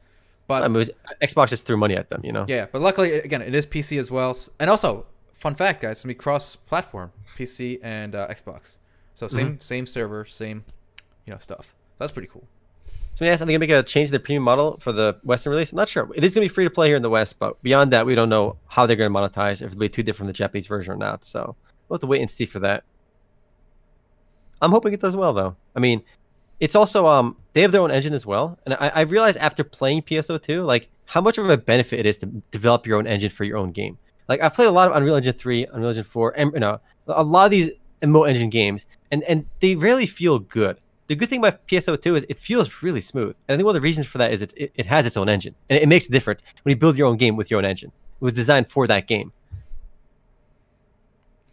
But 0.50 0.62
I 0.64 0.69
mean, 0.69 0.87
Xbox 1.23 1.49
just 1.49 1.64
threw 1.64 1.76
money 1.76 1.97
at 1.97 2.11
them, 2.11 2.21
you 2.25 2.33
know. 2.33 2.45
yeah, 2.49 2.66
but 2.71 2.83
luckily 2.83 3.14
again 3.14 3.40
it 3.42 3.54
is 3.54 3.66
PC 3.66 3.99
as 3.99 4.11
well, 4.11 4.37
and 4.59 4.69
also 4.69 5.07
fun 5.38 5.54
fact, 5.54 5.80
guys, 5.80 5.92
it's 5.92 6.02
gonna 6.02 6.11
be 6.11 6.19
cross-platform, 6.19 7.12
PC 7.38 7.78
and 7.83 8.14
uh, 8.14 8.28
Xbox. 8.28 8.78
So 9.14 9.26
same 9.28 9.49
Mm-hmm. 9.54 9.61
same 9.61 9.87
server, 9.87 10.25
same 10.25 10.64
you 11.26 11.33
know 11.33 11.38
stuff. 11.38 11.75
That's 11.99 12.12
pretty 12.12 12.28
cool. 12.28 12.45
So 13.14 13.25
yes, 13.25 13.37
I 13.42 13.45
think 13.45 13.49
they 13.49 13.66
gonna 13.66 13.78
make 13.78 13.85
a 13.85 13.87
change 13.87 14.09
to 14.09 14.12
the 14.12 14.21
premium 14.21 14.45
model 14.45 14.78
for 14.80 14.92
the 14.92 15.19
Western 15.25 15.50
release. 15.50 15.73
I'm 15.73 15.76
not 15.76 15.88
sure. 15.88 16.09
It 16.14 16.25
is 16.25 16.35
going 16.35 16.47
to 16.47 16.50
be 16.50 16.54
free 16.54 16.64
to 16.64 16.71
play 16.71 16.87
here 16.88 16.97
in 16.97 17.02
the 17.02 17.11
West, 17.11 17.38
but 17.38 17.62
beyond 17.62 17.92
that, 17.92 18.07
we 18.07 18.14
don't 18.14 18.30
know 18.30 18.57
how 18.66 18.87
they're 18.87 18.97
going 18.97 19.12
to 19.12 19.19
monetize. 19.19 19.61
If 19.61 19.69
it'll 19.73 19.78
be 19.78 19.88
too 19.90 20.02
different 20.02 20.19
from 20.19 20.26
the 20.28 20.33
Japanese 20.33 20.66
version 20.66 20.95
or 20.95 20.97
not. 20.97 21.26
So 21.26 21.54
we'll 21.88 21.97
have 21.97 22.00
to 22.00 22.07
wait 22.07 22.23
and 22.23 22.30
see 22.30 22.47
for 22.47 22.61
that. 22.61 22.85
I'm 24.62 24.71
hoping 24.71 24.92
it 24.95 25.00
does 25.00 25.16
well, 25.16 25.33
though. 25.35 25.57
I 25.76 25.80
mean, 25.80 26.02
it's 26.61 26.75
also 26.76 27.07
um 27.07 27.37
they 27.52 27.62
have 27.62 27.73
their 27.73 27.81
own 27.81 27.90
engine 27.90 28.14
as 28.14 28.25
well, 28.25 28.59
and 28.64 28.75
I, 28.75 28.88
I 28.95 29.00
realized 29.00 29.38
after 29.38 29.64
playing 29.64 30.02
PSO2 30.02 30.64
like 30.64 30.88
how 31.07 31.21
much 31.21 31.38
of 31.38 31.50
a 31.50 31.57
benefit 31.57 31.99
it 31.99 32.07
is 32.07 32.19
to 32.19 32.26
develop 32.52 32.87
your 32.87 32.99
own 32.99 33.07
engine 33.07 33.31
for 33.31 33.45
your 33.45 33.57
own 33.57 33.73
game. 33.73 33.99
Like 34.29 34.40
I've 34.40 34.55
played 34.55 34.69
a 34.69 34.71
lot 34.71 34.88
of 34.88 34.97
Unreal 34.97 35.17
Engine 35.17 35.33
3, 35.33 35.67
Unreal 35.73 35.88
Engine 35.90 36.05
4, 36.05 36.35
and 36.37 36.52
you 36.55 36.61
know 36.61 36.81
a 37.09 37.25
lot 37.25 37.47
of 37.47 37.50
these 37.50 37.71
MMO 38.02 38.29
engine 38.29 38.50
games, 38.50 38.87
and 39.11 39.23
and 39.25 39.47
they 39.61 39.75
rarely 39.75 40.07
feel 40.07 40.38
good. 40.38 40.79
The 41.09 41.17
good 41.17 41.29
thing 41.29 41.40
about 41.40 41.67
PSO2 41.67 42.17
is 42.19 42.26
it 42.29 42.38
feels 42.38 42.83
really 42.85 43.00
smooth, 43.00 43.35
and 43.49 43.55
I 43.55 43.57
think 43.57 43.64
one 43.67 43.75
of 43.75 43.81
the 43.83 43.85
reasons 43.85 44.07
for 44.07 44.19
that 44.19 44.33
is 44.33 44.43
it 44.43 44.55
it, 44.57 44.71
it 44.76 44.87
has 44.87 45.07
its 45.07 45.17
own 45.17 45.29
engine, 45.29 45.55
and 45.69 45.76
it, 45.79 45.83
it 45.83 45.88
makes 45.88 46.07
a 46.07 46.12
difference 46.12 46.40
when 46.62 46.71
you 46.71 46.76
build 46.76 46.97
your 46.97 47.09
own 47.09 47.17
game 47.17 47.35
with 47.37 47.50
your 47.50 47.59
own 47.59 47.64
engine. 47.64 47.90
It 48.21 48.25
was 48.25 48.33
designed 48.35 48.71
for 48.71 48.87
that 48.87 49.09
game. 49.09 49.33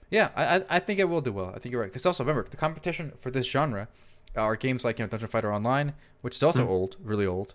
Yeah, 0.10 0.30
I- 0.36 0.64
I 0.70 0.80
think 0.80 1.00
it 1.00 1.06
will 1.10 1.22
do 1.22 1.32
well. 1.34 1.52
I 1.56 1.60
think 1.60 1.72
you're 1.74 1.82
right. 1.82 1.90
Because 1.90 2.06
also 2.06 2.24
remember 2.24 2.48
the 2.50 2.56
competition 2.58 3.12
for 3.20 3.30
this 3.32 3.46
genre 3.46 3.88
are 4.38 4.56
games 4.56 4.86
like 4.86 5.00
you 5.00 5.06
know 5.06 5.10
Dungeon 5.10 5.28
Fighter 5.30 5.54
Online, 5.54 5.94
which 6.22 6.36
is 6.36 6.44
also 6.44 6.68
old, 6.68 6.98
really 7.04 7.26
old. 7.26 7.54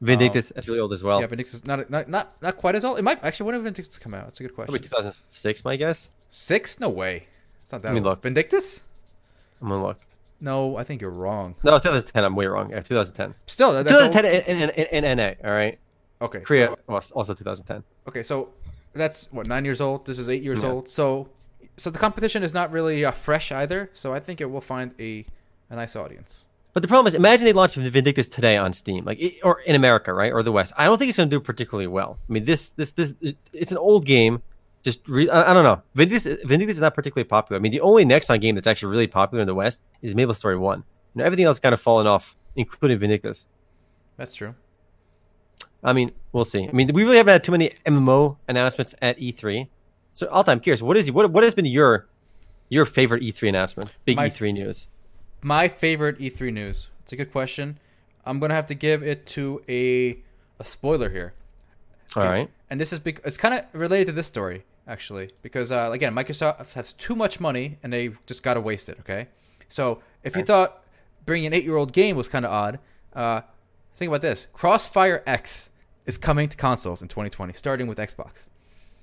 Vindictus 0.00 0.50
is 0.52 0.66
really 0.66 0.80
old 0.80 0.92
as 0.92 1.04
well. 1.04 1.20
Yeah, 1.20 1.26
Vindictus 1.26 1.54
is 1.54 1.66
not 1.66 1.88
not 1.88 2.08
not 2.08 2.42
not 2.42 2.56
quite 2.56 2.74
as 2.74 2.84
old. 2.84 2.98
It 2.98 3.02
might 3.02 3.22
actually 3.22 3.46
when 3.46 3.54
did 3.54 3.62
Vindictus 3.64 3.98
come 3.98 4.14
out? 4.14 4.28
It's 4.28 4.40
a 4.40 4.42
good 4.42 4.54
Probably 4.54 4.78
question. 4.80 4.90
2006, 4.90 5.64
my 5.64 5.76
guess. 5.76 6.08
Six? 6.30 6.80
No 6.80 6.88
way. 6.88 7.26
It's 7.62 7.70
not 7.72 7.82
that. 7.82 7.88
Let 7.88 7.94
me 7.94 8.00
old. 8.00 8.04
look. 8.06 8.22
Vindictus? 8.22 8.80
I'm 9.60 9.68
gonna 9.68 9.82
look. 9.84 10.00
No, 10.40 10.76
I 10.76 10.82
think 10.82 11.00
you're 11.00 11.10
wrong. 11.10 11.54
No, 11.62 11.78
2010. 11.78 12.24
I'm 12.24 12.34
way 12.34 12.46
wrong. 12.46 12.70
Yeah, 12.70 12.80
2010. 12.80 13.34
Still, 13.46 13.72
that- 13.74 13.84
2010 13.86 14.24
in, 14.24 14.62
in, 14.62 14.70
in, 14.70 15.04
in 15.04 15.16
NA. 15.18 15.34
All 15.44 15.52
right. 15.54 15.78
Okay, 16.20 16.40
Korea 16.40 16.68
so- 16.68 16.78
well, 16.88 17.04
also 17.14 17.32
2010. 17.34 17.84
okay, 18.08 18.24
so 18.24 18.48
that's 18.92 19.28
what 19.30 19.46
nine 19.46 19.64
years 19.64 19.80
old. 19.80 20.04
This 20.04 20.18
is 20.18 20.28
eight 20.28 20.42
years 20.42 20.62
Yeah. 20.62 20.70
old. 20.70 20.88
So, 20.88 21.28
so 21.76 21.90
the 21.90 21.98
competition 22.00 22.42
is 22.42 22.52
not 22.52 22.72
really 22.72 23.04
uh, 23.04 23.12
fresh 23.12 23.52
either. 23.52 23.88
So 23.92 24.12
I 24.12 24.18
think 24.18 24.40
it 24.40 24.50
will 24.50 24.60
find 24.60 24.92
a 24.98 25.24
a 25.72 25.76
nice 25.76 25.96
audience. 25.96 26.46
But 26.74 26.82
the 26.82 26.88
problem 26.88 27.06
is, 27.06 27.14
imagine 27.14 27.44
they 27.44 27.52
launched 27.52 27.76
Vindictus 27.76 28.28
today 28.28 28.56
on 28.56 28.72
Steam, 28.72 29.04
like 29.04 29.20
or 29.42 29.60
in 29.60 29.74
America, 29.74 30.12
right, 30.14 30.32
or 30.32 30.42
the 30.42 30.52
West. 30.52 30.72
I 30.76 30.86
don't 30.86 30.96
think 30.98 31.10
it's 31.10 31.18
going 31.18 31.28
to 31.28 31.36
do 31.36 31.40
particularly 31.40 31.86
well. 31.86 32.18
I 32.28 32.32
mean, 32.32 32.44
this 32.44 32.70
this 32.70 32.92
this 32.92 33.14
it's 33.52 33.72
an 33.72 33.78
old 33.78 34.06
game. 34.06 34.42
Just 34.82 35.06
re- 35.08 35.28
I, 35.28 35.50
I 35.50 35.54
don't 35.54 35.64
know. 35.64 35.82
Vindictus 35.94 36.40
Vindictus 36.44 36.76
is 36.76 36.80
not 36.80 36.94
particularly 36.94 37.28
popular. 37.28 37.58
I 37.58 37.60
mean, 37.60 37.72
the 37.72 37.80
only 37.82 38.04
Nexon 38.04 38.40
game 38.40 38.54
that's 38.54 38.66
actually 38.66 38.90
really 38.90 39.06
popular 39.06 39.42
in 39.42 39.46
the 39.46 39.54
West 39.54 39.80
is 40.00 40.14
Maple 40.14 40.34
Story 40.34 40.56
One. 40.56 40.78
You 41.14 41.18
know, 41.18 41.24
everything 41.24 41.44
else 41.44 41.60
kind 41.60 41.74
of 41.74 41.80
fallen 41.80 42.06
off, 42.06 42.36
including 42.56 42.98
Vindictus. 42.98 43.48
That's 44.16 44.34
true. 44.34 44.54
I 45.84 45.92
mean, 45.92 46.12
we'll 46.32 46.44
see. 46.44 46.66
I 46.66 46.72
mean, 46.72 46.90
we 46.94 47.02
really 47.02 47.16
haven't 47.16 47.32
had 47.32 47.44
too 47.44 47.52
many 47.52 47.70
MMO 47.86 48.36
announcements 48.48 48.94
at 49.02 49.18
E3. 49.18 49.68
So, 50.14 50.28
Alta, 50.28 50.52
I'm 50.52 50.60
curious. 50.60 50.80
What 50.80 50.96
is 50.96 51.10
what 51.12 51.30
what 51.30 51.44
has 51.44 51.54
been 51.54 51.66
your 51.66 52.08
your 52.70 52.86
favorite 52.86 53.22
E3 53.22 53.50
announcement? 53.50 53.90
Big 54.04 54.16
My- 54.16 54.30
E3 54.30 54.54
news. 54.54 54.88
My 55.42 55.68
favorite 55.68 56.18
E3 56.18 56.52
news. 56.52 56.88
It's 57.02 57.12
a 57.12 57.16
good 57.16 57.32
question. 57.32 57.78
I'm 58.24 58.38
gonna 58.38 58.54
have 58.54 58.68
to 58.68 58.74
give 58.74 59.02
it 59.02 59.26
to 59.28 59.62
a 59.68 60.18
a 60.58 60.64
spoiler 60.64 61.10
here. 61.10 61.34
All 62.14 62.22
right. 62.22 62.48
And 62.70 62.80
this 62.80 62.92
is 62.92 63.00
bec- 63.00 63.20
it's 63.24 63.36
kind 63.36 63.54
of 63.54 63.64
related 63.72 64.06
to 64.06 64.12
this 64.12 64.26
story 64.26 64.64
actually 64.86 65.30
because 65.42 65.72
uh, 65.72 65.90
again 65.92 66.14
Microsoft 66.14 66.72
has 66.74 66.92
too 66.92 67.16
much 67.16 67.40
money 67.40 67.78
and 67.82 67.92
they 67.92 68.10
just 68.26 68.42
gotta 68.42 68.60
waste 68.60 68.88
it. 68.88 68.98
Okay, 69.00 69.28
so 69.68 70.00
if 70.22 70.36
you 70.36 70.42
thought 70.42 70.84
bringing 71.26 71.46
an 71.46 71.54
eight-year-old 71.54 71.92
game 71.92 72.16
was 72.16 72.28
kind 72.28 72.44
of 72.44 72.52
odd, 72.52 72.78
uh, 73.14 73.40
think 73.96 74.08
about 74.08 74.22
this: 74.22 74.46
Crossfire 74.52 75.22
X 75.26 75.70
is 76.06 76.18
coming 76.18 76.48
to 76.48 76.56
consoles 76.56 77.02
in 77.02 77.08
2020, 77.08 77.52
starting 77.52 77.86
with 77.86 77.98
Xbox. 77.98 78.48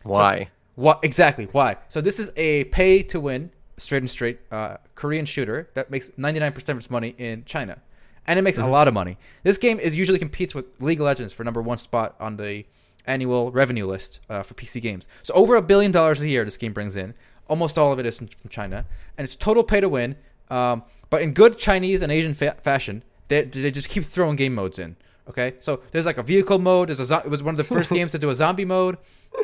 Why? 0.03 0.49
What 0.75 0.99
exactly? 1.03 1.45
Why? 1.51 1.77
So 1.89 1.99
this 2.01 2.19
is 2.19 2.31
a 2.37 2.65
pay-to-win, 2.65 3.51
straight 3.79 4.01
and 4.03 4.09
straight 4.09 4.39
uh, 4.51 4.77
Korean 4.95 5.25
shooter 5.25 5.69
that 5.73 5.89
makes 5.89 6.09
99% 6.11 6.69
of 6.69 6.77
its 6.77 6.89
money 6.89 7.15
in 7.17 7.43
China, 7.45 7.79
and 8.27 8.37
it 8.37 8.41
makes 8.43 8.57
a 8.57 8.67
lot 8.67 8.87
of 8.87 8.93
money. 8.93 9.17
This 9.43 9.57
game 9.57 9.79
is 9.79 9.95
usually 9.95 10.19
competes 10.19 10.53
with 10.53 10.65
League 10.79 10.99
of 10.99 11.05
Legends 11.05 11.33
for 11.33 11.43
number 11.43 11.61
one 11.61 11.77
spot 11.77 12.15
on 12.19 12.37
the 12.37 12.65
annual 13.05 13.51
revenue 13.51 13.87
list 13.87 14.19
uh, 14.29 14.43
for 14.43 14.53
PC 14.53 14.81
games. 14.81 15.07
So 15.23 15.33
over 15.33 15.55
a 15.55 15.61
billion 15.61 15.91
dollars 15.91 16.21
a 16.21 16.29
year 16.29 16.45
this 16.45 16.57
game 16.57 16.73
brings 16.73 16.95
in. 16.95 17.13
Almost 17.47 17.79
all 17.79 17.91
of 17.91 17.97
it 17.97 18.05
is 18.05 18.19
from 18.19 18.29
China, 18.49 18.85
and 19.17 19.25
it's 19.25 19.35
total 19.35 19.63
pay-to-win. 19.63 20.15
Um, 20.51 20.83
but 21.09 21.21
in 21.23 21.33
good 21.33 21.57
Chinese 21.57 22.01
and 22.03 22.11
Asian 22.11 22.33
fa- 22.35 22.57
fashion, 22.61 23.03
they, 23.27 23.43
they 23.43 23.71
just 23.71 23.89
keep 23.89 24.03
throwing 24.03 24.35
game 24.35 24.53
modes 24.53 24.77
in. 24.77 24.95
Okay, 25.27 25.53
so 25.59 25.81
there's 25.91 26.05
like 26.07 26.17
a 26.17 26.23
vehicle 26.23 26.57
mode. 26.59 26.89
There's 26.89 26.99
a 26.99 27.05
zo- 27.05 27.21
it 27.23 27.29
was 27.29 27.41
one 27.43 27.53
of 27.53 27.57
the 27.57 27.63
first 27.63 27.91
games 27.93 28.11
to 28.11 28.19
do 28.19 28.29
a 28.29 28.35
zombie 28.35 28.65
mode. 28.65 28.97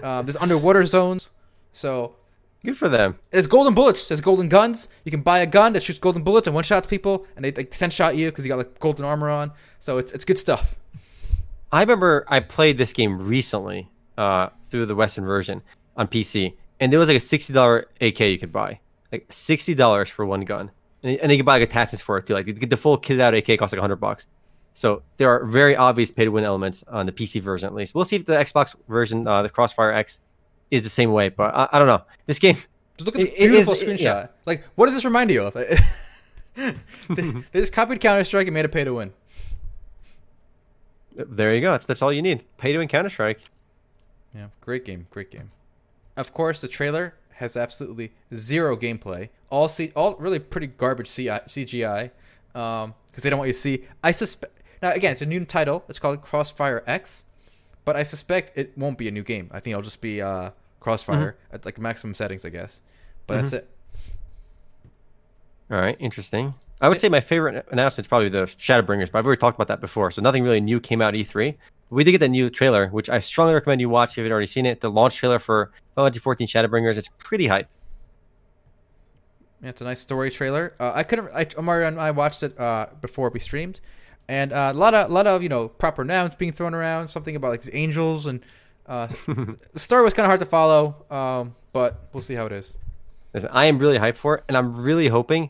Um, 0.03 0.25
there's 0.25 0.37
underwater 0.37 0.85
zones. 0.85 1.29
So 1.73 2.15
Good 2.65 2.77
for 2.77 2.89
them. 2.89 3.17
there's 3.31 3.47
golden 3.47 3.73
bullets. 3.73 4.07
There's 4.07 4.21
golden 4.21 4.49
guns. 4.49 4.87
You 5.03 5.11
can 5.11 5.21
buy 5.21 5.39
a 5.39 5.45
gun 5.45 5.73
that 5.73 5.83
shoots 5.83 5.99
golden 5.99 6.23
bullets 6.23 6.47
and 6.47 6.55
one 6.55 6.63
shots 6.63 6.87
people, 6.87 7.25
and 7.35 7.45
they 7.45 7.51
like 7.51 7.71
ten 7.71 7.89
shot 7.89 8.15
you 8.15 8.29
because 8.29 8.43
you 8.45 8.49
got 8.49 8.57
like 8.57 8.79
golden 8.79 9.05
armor 9.05 9.29
on. 9.29 9.51
So 9.79 9.97
it's 9.99 10.11
it's 10.11 10.25
good 10.25 10.39
stuff. 10.39 10.75
I 11.71 11.81
remember 11.81 12.25
I 12.27 12.39
played 12.39 12.77
this 12.77 12.93
game 12.93 13.19
recently 13.19 13.89
uh, 14.17 14.49
through 14.65 14.85
the 14.87 14.95
Western 14.95 15.25
version 15.25 15.61
on 15.95 16.07
PC, 16.07 16.55
and 16.79 16.91
there 16.91 16.99
was 16.99 17.07
like 17.07 17.17
a 17.17 17.21
sixty 17.21 17.53
dollar 17.53 17.87
AK 18.01 18.19
you 18.21 18.39
could 18.39 18.51
buy, 18.51 18.79
like 19.11 19.27
sixty 19.29 19.73
dollars 19.73 20.09
for 20.09 20.25
one 20.25 20.41
gun, 20.41 20.71
and, 21.03 21.17
and 21.19 21.31
you 21.31 21.37
could 21.37 21.45
buy 21.45 21.59
like 21.59 21.69
attachments 21.69 22.03
for 22.03 22.17
it 22.17 22.25
too. 22.25 22.33
Like 22.33 22.47
you 22.47 22.53
get 22.53 22.69
the 22.69 22.77
full 22.77 22.97
kitted 22.97 23.19
out 23.21 23.33
AK 23.35 23.59
costs 23.59 23.73
like 23.73 23.81
hundred 23.81 23.97
bucks. 23.97 24.27
So 24.73 25.03
there 25.15 25.29
are 25.29 25.45
very 25.45 25.75
obvious 25.77 26.11
pay 26.11 26.25
to 26.25 26.31
win 26.31 26.43
elements 26.43 26.83
on 26.89 27.05
the 27.05 27.13
PC 27.13 27.41
version 27.41 27.67
at 27.67 27.73
least. 27.73 27.95
We'll 27.95 28.03
see 28.03 28.17
if 28.17 28.25
the 28.25 28.33
Xbox 28.33 28.75
version, 28.89 29.25
uh, 29.25 29.41
the 29.41 29.49
Crossfire 29.49 29.93
X, 29.93 30.19
is 30.71 30.83
the 30.83 30.89
same 30.89 31.11
way. 31.11 31.29
But 31.29 31.53
I, 31.55 31.69
I 31.73 31.79
don't 31.79 31.87
know. 31.87 32.03
This 32.25 32.39
game, 32.39 32.55
Just 32.97 33.05
look 33.05 33.15
at 33.15 33.21
this 33.21 33.29
It- 33.29 33.33
it 33.35 33.47
beautiful 33.49 33.73
is- 33.73 33.83
screenshot. 33.83 33.99
yeah. 34.01 34.27
Like, 34.45 34.63
what 34.75 34.85
does 34.87 34.95
this 34.95 35.05
remind 35.05 35.29
you 35.31 35.43
of? 35.43 35.53
they, 37.09 37.43
just 37.53 37.73
copied 37.73 37.99
Counter 37.99 38.23
Strike 38.23 38.47
and 38.47 38.53
made 38.53 38.65
a 38.65 38.69
pay 38.69 38.83
to 38.85 38.93
win. 38.93 39.11
there 41.15 41.53
you 41.53 41.61
go. 41.61 41.71
That's, 41.71 41.85
that's 41.85 42.01
all 42.01 42.11
you 42.11 42.21
need. 42.21 42.43
Pay 42.57 42.71
to 42.73 42.77
win 42.79 42.87
Counter 42.87 43.09
Strike. 43.09 43.41
Yeah, 44.33 44.47
great 44.61 44.83
game, 44.85 45.07
great 45.11 45.31
game. 45.31 45.51
Of 46.17 46.33
course, 46.33 46.61
the 46.61 46.67
trailer 46.67 47.15
has 47.35 47.55
absolutely 47.57 48.13
zero 48.33 48.75
gameplay. 48.75 49.29
All 49.49 49.67
C, 49.67 49.91
all 49.95 50.15
really 50.15 50.39
pretty 50.39 50.67
garbage 50.67 51.13
CI, 51.13 51.29
CGI, 51.47 52.11
because 52.51 52.83
um, 52.85 52.93
they 53.21 53.29
don't 53.29 53.39
want 53.39 53.47
you 53.47 53.53
to 53.53 53.59
see. 53.59 53.85
I 54.03 54.11
suspect 54.11 54.61
now 54.81 54.91
again, 54.91 55.11
it's 55.13 55.21
a 55.21 55.25
new 55.25 55.43
title. 55.45 55.83
It's 55.87 55.99
called 55.99 56.21
Crossfire 56.21 56.83
X, 56.87 57.25
but 57.85 57.95
I 57.95 58.03
suspect 58.03 58.57
it 58.57 58.77
won't 58.77 58.97
be 58.97 59.07
a 59.07 59.11
new 59.11 59.23
game. 59.23 59.49
I 59.51 59.59
think 59.59 59.73
it'll 59.73 59.83
just 59.83 60.01
be 60.01 60.21
uh, 60.21 60.51
Crossfire 60.79 61.37
at 61.51 61.65
like 61.65 61.79
maximum 61.79 62.13
settings, 62.13 62.45
I 62.45 62.49
guess. 62.49 62.81
But 63.27 63.35
that's 63.35 63.53
it. 63.53 63.69
All 65.71 65.79
right, 65.79 65.95
interesting. 65.99 66.53
I 66.81 66.89
would 66.89 66.99
say 66.99 67.09
my 67.09 67.21
favorite 67.21 67.65
announcement 67.71 68.05
is 68.05 68.07
probably 68.07 68.29
the 68.29 68.45
Shadowbringers, 68.45 69.11
but 69.11 69.19
I've 69.19 69.25
already 69.25 69.39
talked 69.39 69.57
about 69.57 69.67
that 69.69 69.81
before. 69.81 70.11
So 70.11 70.21
nothing 70.21 70.43
really 70.43 70.61
new 70.61 70.79
came 70.79 71.01
out 71.01 71.13
E3. 71.13 71.55
We 71.89 72.03
did 72.03 72.11
get 72.11 72.17
that 72.19 72.29
new 72.29 72.49
trailer, 72.49 72.89
which 72.89 73.09
I 73.09 73.19
strongly 73.19 73.53
recommend 73.53 73.81
you 73.81 73.89
watch 73.89 74.11
if 74.11 74.17
you 74.17 74.23
haven't 74.23 74.33
already 74.33 74.47
seen 74.47 74.65
it. 74.65 74.81
The 74.81 74.91
launch 74.91 75.15
trailer 75.15 75.39
for 75.39 75.71
Final 75.95 76.07
Fantasy 76.07 76.19
14 76.19 76.47
Shadowbringers 76.47 76.97
is 76.97 77.07
pretty 77.17 77.47
hype. 77.47 77.69
Yeah, 79.61 79.69
it's 79.69 79.81
a 79.81 79.85
nice 79.85 80.01
story 80.01 80.29
trailer. 80.29 80.73
Uh, 80.79 80.91
I 80.93 81.03
couldn't. 81.03 81.29
I, 81.33 81.47
Mario 81.61 81.87
and 81.87 81.99
I 81.99 82.11
watched 82.11 82.43
it 82.43 82.59
uh, 82.59 82.87
before 83.01 83.29
we 83.29 83.39
streamed, 83.39 83.79
and 84.27 84.51
uh, 84.53 84.71
a 84.73 84.77
lot 84.77 84.93
of, 84.93 85.11
lot 85.11 85.27
of 85.27 85.43
you 85.43 85.49
know 85.49 85.67
proper 85.67 86.03
nouns 86.03 86.35
being 86.35 86.51
thrown 86.51 86.73
around. 86.73 87.07
Something 87.07 87.35
about 87.35 87.51
like 87.51 87.61
these 87.61 87.73
angels, 87.73 88.25
and 88.25 88.41
uh, 88.87 89.07
the 89.27 89.79
story 89.79 90.03
was 90.03 90.13
kind 90.13 90.25
of 90.25 90.29
hard 90.29 90.39
to 90.39 90.45
follow. 90.45 91.05
Um, 91.09 91.55
but 91.73 92.07
we'll 92.13 92.21
see 92.21 92.35
how 92.35 92.45
it 92.45 92.51
is. 92.51 92.75
Listen, 93.33 93.49
I 93.51 93.65
am 93.65 93.79
really 93.79 93.97
hyped 93.97 94.17
for 94.17 94.37
it, 94.37 94.43
and 94.47 94.55
I'm 94.55 94.81
really 94.81 95.07
hoping. 95.07 95.49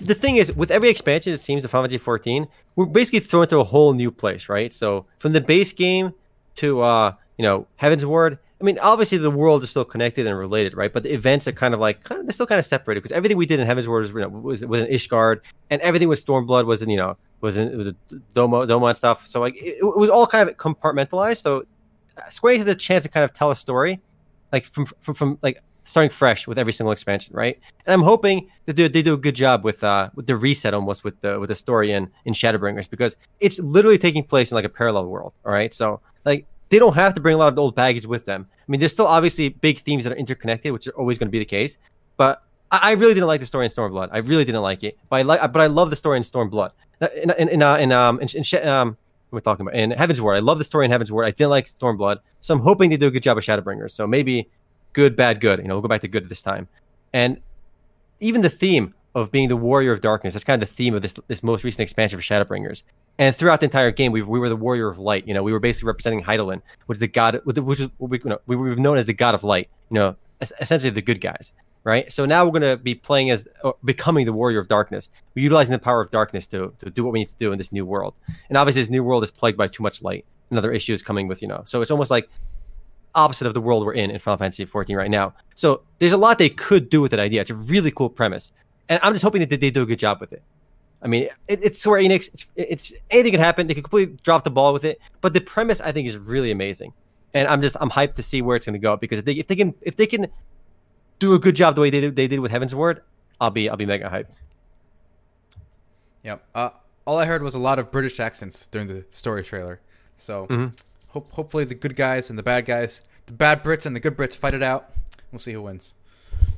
The 0.00 0.14
thing 0.14 0.36
is, 0.36 0.52
with 0.52 0.70
every 0.70 0.88
expansion, 0.88 1.32
it 1.32 1.38
seems 1.38 1.62
to 1.62 1.68
Final 1.68 1.82
Fantasy 1.84 1.98
14, 1.98 2.46
we're 2.76 2.86
basically 2.86 3.20
thrown 3.20 3.42
into 3.42 3.58
a 3.58 3.64
whole 3.64 3.92
new 3.92 4.10
place, 4.10 4.48
right? 4.48 4.72
So 4.72 5.04
from 5.18 5.32
the 5.32 5.40
base 5.40 5.72
game 5.72 6.14
to 6.56 6.80
uh, 6.80 7.14
you 7.38 7.44
know 7.44 7.66
Heavensward. 7.80 8.38
I 8.60 8.64
mean, 8.64 8.78
obviously 8.78 9.16
the 9.16 9.30
world 9.30 9.62
is 9.62 9.70
still 9.70 9.86
connected 9.86 10.26
and 10.26 10.36
related, 10.36 10.76
right? 10.76 10.92
But 10.92 11.02
the 11.02 11.12
events 11.12 11.48
are 11.48 11.52
kind 11.52 11.72
of 11.72 11.80
like 11.80 12.04
kind 12.04 12.20
of 12.20 12.26
they're 12.26 12.34
still 12.34 12.46
kind 12.46 12.58
of 12.58 12.66
separated 12.66 13.02
because 13.02 13.12
everything 13.12 13.38
we 13.38 13.46
did 13.46 13.58
in 13.58 13.66
Heavensward 13.66 14.00
was 14.00 14.10
you 14.10 14.20
know, 14.20 14.28
was 14.28 14.64
was 14.66 14.82
in 14.82 14.88
Ishgard, 14.88 15.40
and 15.70 15.80
everything 15.80 16.08
with 16.08 16.24
Stormblood 16.24 16.66
was 16.66 16.82
in 16.82 16.90
you 16.90 16.98
know 16.98 17.16
was 17.40 17.56
in 17.56 17.78
the 17.78 17.96
Doma 18.34 18.88
and 18.88 18.98
stuff. 18.98 19.26
So 19.26 19.40
like 19.40 19.56
it, 19.56 19.78
it 19.78 19.96
was 19.96 20.10
all 20.10 20.26
kind 20.26 20.48
of 20.48 20.56
compartmentalized. 20.58 21.42
So 21.42 21.64
uh, 22.18 22.28
Square 22.28 22.58
has 22.58 22.66
a 22.66 22.74
chance 22.74 23.04
to 23.04 23.08
kind 23.08 23.24
of 23.24 23.32
tell 23.32 23.50
a 23.50 23.56
story, 23.56 24.00
like 24.52 24.66
from 24.66 24.84
from, 25.00 25.14
from 25.14 25.38
like 25.40 25.62
starting 25.84 26.10
fresh 26.10 26.46
with 26.46 26.58
every 26.58 26.72
single 26.74 26.92
expansion, 26.92 27.34
right? 27.34 27.58
And 27.86 27.94
I'm 27.94 28.02
hoping 28.02 28.48
that 28.66 28.76
they, 28.76 28.88
they 28.88 29.02
do 29.02 29.14
a 29.14 29.16
good 29.16 29.34
job 29.34 29.64
with 29.64 29.82
uh 29.82 30.10
with 30.14 30.26
the 30.26 30.36
reset 30.36 30.74
almost 30.74 31.02
with 31.02 31.18
the 31.22 31.40
with 31.40 31.48
the 31.48 31.54
story 31.54 31.92
in 31.92 32.10
in 32.26 32.34
Shadowbringers 32.34 32.90
because 32.90 33.16
it's 33.40 33.58
literally 33.58 33.98
taking 33.98 34.22
place 34.22 34.50
in 34.50 34.54
like 34.54 34.66
a 34.66 34.68
parallel 34.68 35.06
world. 35.06 35.32
All 35.46 35.52
right, 35.52 35.72
so 35.72 36.00
like 36.26 36.46
they 36.70 36.78
don't 36.78 36.94
have 36.94 37.14
to 37.14 37.20
bring 37.20 37.34
a 37.34 37.38
lot 37.38 37.48
of 37.48 37.56
the 37.56 37.62
old 37.62 37.74
baggage 37.74 38.06
with 38.06 38.24
them. 38.24 38.46
I 38.50 38.64
mean, 38.68 38.80
there's 38.80 38.92
still 38.92 39.06
obviously 39.06 39.50
big 39.50 39.78
themes 39.80 40.04
that 40.04 40.12
are 40.12 40.16
interconnected, 40.16 40.72
which 40.72 40.86
are 40.86 40.92
always 40.92 41.18
going 41.18 41.28
to 41.28 41.32
be 41.32 41.38
the 41.38 41.44
case. 41.44 41.78
But 42.16 42.42
I, 42.70 42.78
I 42.82 42.90
really 42.92 43.12
didn't 43.12 43.26
like 43.26 43.40
the 43.40 43.46
story 43.46 43.66
in 43.66 43.70
Stormblood. 43.70 44.08
I 44.12 44.18
really 44.18 44.44
didn't 44.44 44.62
like 44.62 44.82
it. 44.84 44.96
But 45.08 45.16
I 45.16 45.22
like, 45.22 45.40
but 45.52 45.60
I 45.60 45.66
love 45.66 45.90
the 45.90 45.96
story 45.96 46.16
in 46.16 46.22
Stormblood. 46.22 46.70
In 47.22 47.30
in 47.30 47.48
in, 47.48 47.62
uh, 47.62 47.76
in 47.76 47.92
um 47.92 48.20
in, 48.20 48.28
in, 48.28 48.68
um 48.68 48.96
we're 49.30 49.40
talking 49.40 49.66
about 49.66 49.78
in 49.78 49.90
Heavensward. 49.92 50.36
I 50.36 50.40
love 50.40 50.58
the 50.58 50.64
story 50.64 50.86
in 50.86 50.90
Heavensward. 50.90 51.24
I 51.24 51.30
didn't 51.30 51.50
like 51.50 51.66
Stormblood, 51.66 52.18
so 52.40 52.54
I'm 52.54 52.60
hoping 52.60 52.90
they 52.90 52.96
do 52.96 53.06
a 53.06 53.10
good 53.10 53.22
job 53.22 53.38
of 53.38 53.44
Shadowbringers. 53.44 53.92
So 53.92 54.06
maybe 54.06 54.48
good, 54.92 55.14
bad, 55.16 55.40
good. 55.40 55.60
You 55.60 55.68
know, 55.68 55.74
we'll 55.74 55.82
go 55.82 55.88
back 55.88 56.00
to 56.02 56.08
good 56.08 56.28
this 56.28 56.42
time. 56.42 56.68
And 57.12 57.40
even 58.18 58.40
the 58.40 58.50
theme 58.50 58.94
of 59.14 59.30
being 59.30 59.48
the 59.48 59.56
warrior 59.56 59.92
of 59.92 60.00
darkness, 60.00 60.34
that's 60.34 60.44
kind 60.44 60.62
of 60.62 60.68
the 60.68 60.74
theme 60.74 60.94
of 60.94 61.02
this 61.02 61.14
this 61.26 61.42
most 61.42 61.64
recent 61.64 61.80
expansion 61.80 62.18
for 62.18 62.22
Shadowbringers. 62.22 62.82
And 63.18 63.34
throughout 63.34 63.60
the 63.60 63.64
entire 63.64 63.90
game, 63.90 64.12
we, 64.12 64.22
we 64.22 64.38
were 64.38 64.48
the 64.48 64.56
warrior 64.56 64.88
of 64.88 64.98
light. 64.98 65.26
You 65.26 65.34
know, 65.34 65.42
we 65.42 65.52
were 65.52 65.60
basically 65.60 65.88
representing 65.88 66.22
Hydaelyn, 66.22 66.62
which 66.86 66.96
is 66.96 67.00
the 67.00 67.08
god, 67.08 67.40
which 67.44 67.80
is 67.80 67.88
what 67.98 68.10
we, 68.10 68.18
you 68.18 68.30
know, 68.30 68.38
we 68.46 68.56
were 68.56 68.76
known 68.76 68.96
as 68.96 69.06
the 69.06 69.12
god 69.12 69.34
of 69.34 69.44
light. 69.44 69.68
You 69.90 69.94
know, 69.94 70.16
essentially 70.40 70.90
the 70.90 71.02
good 71.02 71.20
guys. 71.20 71.52
right? 71.84 72.12
So 72.12 72.24
now 72.24 72.44
we're 72.44 72.58
going 72.58 72.76
to 72.76 72.82
be 72.82 72.94
playing 72.94 73.30
as 73.30 73.46
becoming 73.84 74.26
the 74.26 74.32
warrior 74.32 74.58
of 74.58 74.68
darkness. 74.68 75.08
We're 75.34 75.42
utilizing 75.42 75.72
the 75.72 75.78
power 75.78 76.00
of 76.00 76.10
darkness 76.10 76.46
to, 76.48 76.74
to 76.78 76.90
do 76.90 77.04
what 77.04 77.12
we 77.12 77.20
need 77.20 77.28
to 77.28 77.36
do 77.36 77.52
in 77.52 77.58
this 77.58 77.72
new 77.72 77.84
world. 77.84 78.14
And 78.48 78.56
obviously, 78.56 78.82
this 78.82 78.90
new 78.90 79.04
world 79.04 79.22
is 79.22 79.30
plagued 79.30 79.58
by 79.58 79.66
too 79.66 79.82
much 79.82 80.02
light 80.02 80.24
Another 80.50 80.72
issue 80.72 80.92
is 80.92 81.02
coming 81.02 81.28
with, 81.28 81.42
you 81.42 81.48
know. 81.48 81.62
So 81.64 81.80
it's 81.80 81.90
almost 81.90 82.10
like 82.10 82.28
opposite 83.14 83.46
of 83.46 83.54
the 83.54 83.60
world 83.60 83.84
we're 83.84 83.94
in 83.94 84.10
in 84.10 84.18
Final 84.18 84.38
Fantasy 84.38 84.64
14 84.64 84.96
right 84.96 85.10
now. 85.10 85.34
So 85.54 85.82
there's 85.98 86.12
a 86.12 86.16
lot 86.16 86.38
they 86.38 86.48
could 86.48 86.90
do 86.90 87.00
with 87.00 87.12
that 87.12 87.20
idea. 87.20 87.40
It's 87.40 87.50
a 87.50 87.54
really 87.54 87.90
cool 87.90 88.10
premise. 88.10 88.52
And 88.90 89.00
I'm 89.02 89.14
just 89.14 89.22
hoping 89.22 89.40
that 89.40 89.48
they 89.48 89.70
do 89.70 89.82
a 89.82 89.86
good 89.86 89.98
job 89.98 90.20
with 90.20 90.34
it. 90.34 90.42
I 91.00 91.08
mean, 91.08 91.28
it, 91.48 91.64
it's 91.64 91.78
Square 91.78 92.02
Enix. 92.02 92.28
It's, 92.34 92.46
it's 92.56 92.92
anything 93.10 93.32
can 93.32 93.40
happen. 93.40 93.66
They 93.66 93.72
could 93.74 93.84
completely 93.84 94.18
drop 94.22 94.44
the 94.44 94.50
ball 94.50 94.74
with 94.74 94.84
it. 94.84 95.00
But 95.22 95.32
the 95.32 95.40
premise, 95.40 95.80
I 95.80 95.92
think, 95.92 96.06
is 96.06 96.18
really 96.18 96.50
amazing. 96.50 96.92
And 97.32 97.48
I'm 97.48 97.62
just 97.62 97.76
I'm 97.80 97.88
hyped 97.88 98.14
to 98.14 98.22
see 98.22 98.42
where 98.42 98.56
it's 98.56 98.66
going 98.66 98.74
to 98.74 98.78
go 98.78 98.96
because 98.98 99.20
if 99.20 99.24
they, 99.24 99.32
if 99.32 99.46
they 99.46 99.56
can 99.56 99.74
if 99.80 99.96
they 99.96 100.06
can 100.06 100.26
do 101.20 101.32
a 101.34 101.38
good 101.38 101.54
job 101.56 101.74
the 101.76 101.80
way 101.80 101.88
they 101.88 102.00
did, 102.00 102.16
they 102.16 102.26
did 102.28 102.40
with 102.40 102.50
Heavensward, 102.52 103.00
I'll 103.40 103.48
be 103.50 103.70
I'll 103.70 103.76
be 103.76 103.86
mega 103.86 104.10
hyped. 104.10 104.26
Yep. 106.24 106.44
Uh, 106.54 106.70
all 107.06 107.18
I 107.18 107.24
heard 107.24 107.42
was 107.42 107.54
a 107.54 107.58
lot 107.58 107.78
of 107.78 107.90
British 107.90 108.20
accents 108.20 108.66
during 108.66 108.88
the 108.88 109.04
story 109.10 109.42
trailer. 109.44 109.80
So 110.16 110.46
Mhm. 110.48 110.78
hope, 111.08 111.30
hopefully 111.32 111.64
the 111.64 111.74
good 111.74 111.96
guys 111.96 112.28
and 112.30 112.38
the 112.38 112.42
bad 112.42 112.66
guys, 112.66 113.00
the 113.26 113.32
bad 113.32 113.62
Brits 113.64 113.86
and 113.86 113.96
the 113.96 114.00
good 114.00 114.16
Brits 114.16 114.36
fight 114.36 114.52
it 114.54 114.62
out. 114.62 114.92
We'll 115.32 115.38
see 115.38 115.52
who 115.52 115.62
wins. 115.62 115.94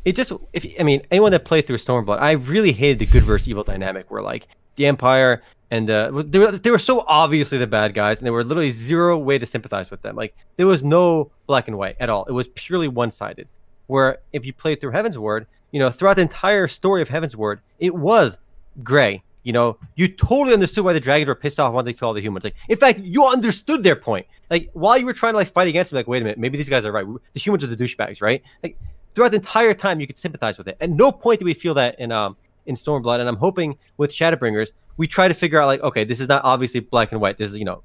It 0.04 0.14
just 0.14 0.32
if 0.52 0.66
I 0.78 0.82
mean 0.82 1.02
anyone 1.10 1.32
that 1.32 1.44
played 1.44 1.66
through 1.66 1.76
Stormblood, 1.76 2.18
I 2.18 2.32
really 2.32 2.72
hated 2.72 2.98
the 2.98 3.06
good 3.06 3.22
versus 3.22 3.48
evil 3.48 3.64
dynamic 3.64 4.10
where 4.10 4.22
like 4.22 4.48
the 4.76 4.86
Empire 4.86 5.42
and 5.70 5.88
uh, 5.88 6.22
they 6.26 6.38
were 6.38 6.52
they 6.52 6.70
were 6.70 6.78
so 6.78 7.04
obviously 7.06 7.58
the 7.58 7.66
bad 7.66 7.94
guys 7.94 8.18
and 8.18 8.26
there 8.26 8.32
were 8.32 8.44
literally 8.44 8.70
zero 8.70 9.16
way 9.16 9.38
to 9.38 9.46
sympathize 9.46 9.90
with 9.90 10.02
them. 10.02 10.16
Like 10.16 10.36
there 10.56 10.66
was 10.66 10.82
no 10.82 11.30
black 11.46 11.68
and 11.68 11.78
white 11.78 11.96
at 12.00 12.10
all. 12.10 12.24
It 12.24 12.32
was 12.32 12.48
purely 12.48 12.88
one 12.88 13.10
sided. 13.10 13.48
Where 13.86 14.18
if 14.32 14.46
you 14.46 14.52
played 14.52 14.80
through 14.80 14.92
Heavensward, 14.92 15.46
you 15.70 15.78
know 15.78 15.90
throughout 15.90 16.16
the 16.16 16.22
entire 16.22 16.68
story 16.68 17.02
of 17.02 17.08
Heavensward, 17.08 17.60
it 17.78 17.94
was 17.94 18.38
gray. 18.82 19.22
You 19.44 19.52
know, 19.52 19.76
you 19.96 20.06
totally 20.06 20.54
understood 20.54 20.84
why 20.84 20.92
the 20.92 21.00
dragons 21.00 21.28
were 21.28 21.34
pissed 21.34 21.58
off 21.58 21.72
when 21.72 21.84
they 21.84 21.92
killed 21.92 22.08
all 22.08 22.14
the 22.14 22.20
humans. 22.20 22.44
Like, 22.44 22.54
in 22.68 22.76
fact, 22.76 23.00
you 23.00 23.26
understood 23.26 23.82
their 23.82 23.96
point. 23.96 24.26
Like, 24.50 24.70
while 24.72 24.96
you 24.96 25.04
were 25.04 25.12
trying 25.12 25.32
to 25.32 25.36
like 25.36 25.48
fight 25.48 25.66
against 25.66 25.90
them, 25.90 25.96
like, 25.96 26.06
wait 26.06 26.22
a 26.22 26.24
minute, 26.24 26.38
maybe 26.38 26.56
these 26.56 26.68
guys 26.68 26.86
are 26.86 26.92
right. 26.92 27.06
The 27.32 27.40
humans 27.40 27.64
are 27.64 27.66
the 27.66 27.76
douchebags, 27.76 28.22
right? 28.22 28.42
Like, 28.62 28.78
throughout 29.14 29.30
the 29.30 29.36
entire 29.36 29.74
time 29.74 30.00
you 30.00 30.06
could 30.06 30.18
sympathize 30.18 30.58
with 30.58 30.68
it. 30.68 30.76
At 30.80 30.90
no 30.90 31.12
point 31.12 31.40
do 31.40 31.44
we 31.44 31.54
feel 31.54 31.74
that 31.74 31.98
in 31.98 32.12
um 32.12 32.36
in 32.66 32.76
Stormblood, 32.76 33.18
and 33.18 33.28
I'm 33.28 33.36
hoping 33.36 33.76
with 33.96 34.12
Shadowbringers 34.12 34.72
we 34.96 35.06
try 35.06 35.28
to 35.28 35.34
figure 35.34 35.60
out 35.60 35.66
like, 35.66 35.80
okay, 35.82 36.04
this 36.04 36.20
is 36.20 36.28
not 36.28 36.44
obviously 36.44 36.80
black 36.80 37.12
and 37.12 37.20
white. 37.20 37.38
There's 37.38 37.56
you 37.56 37.64
know, 37.64 37.82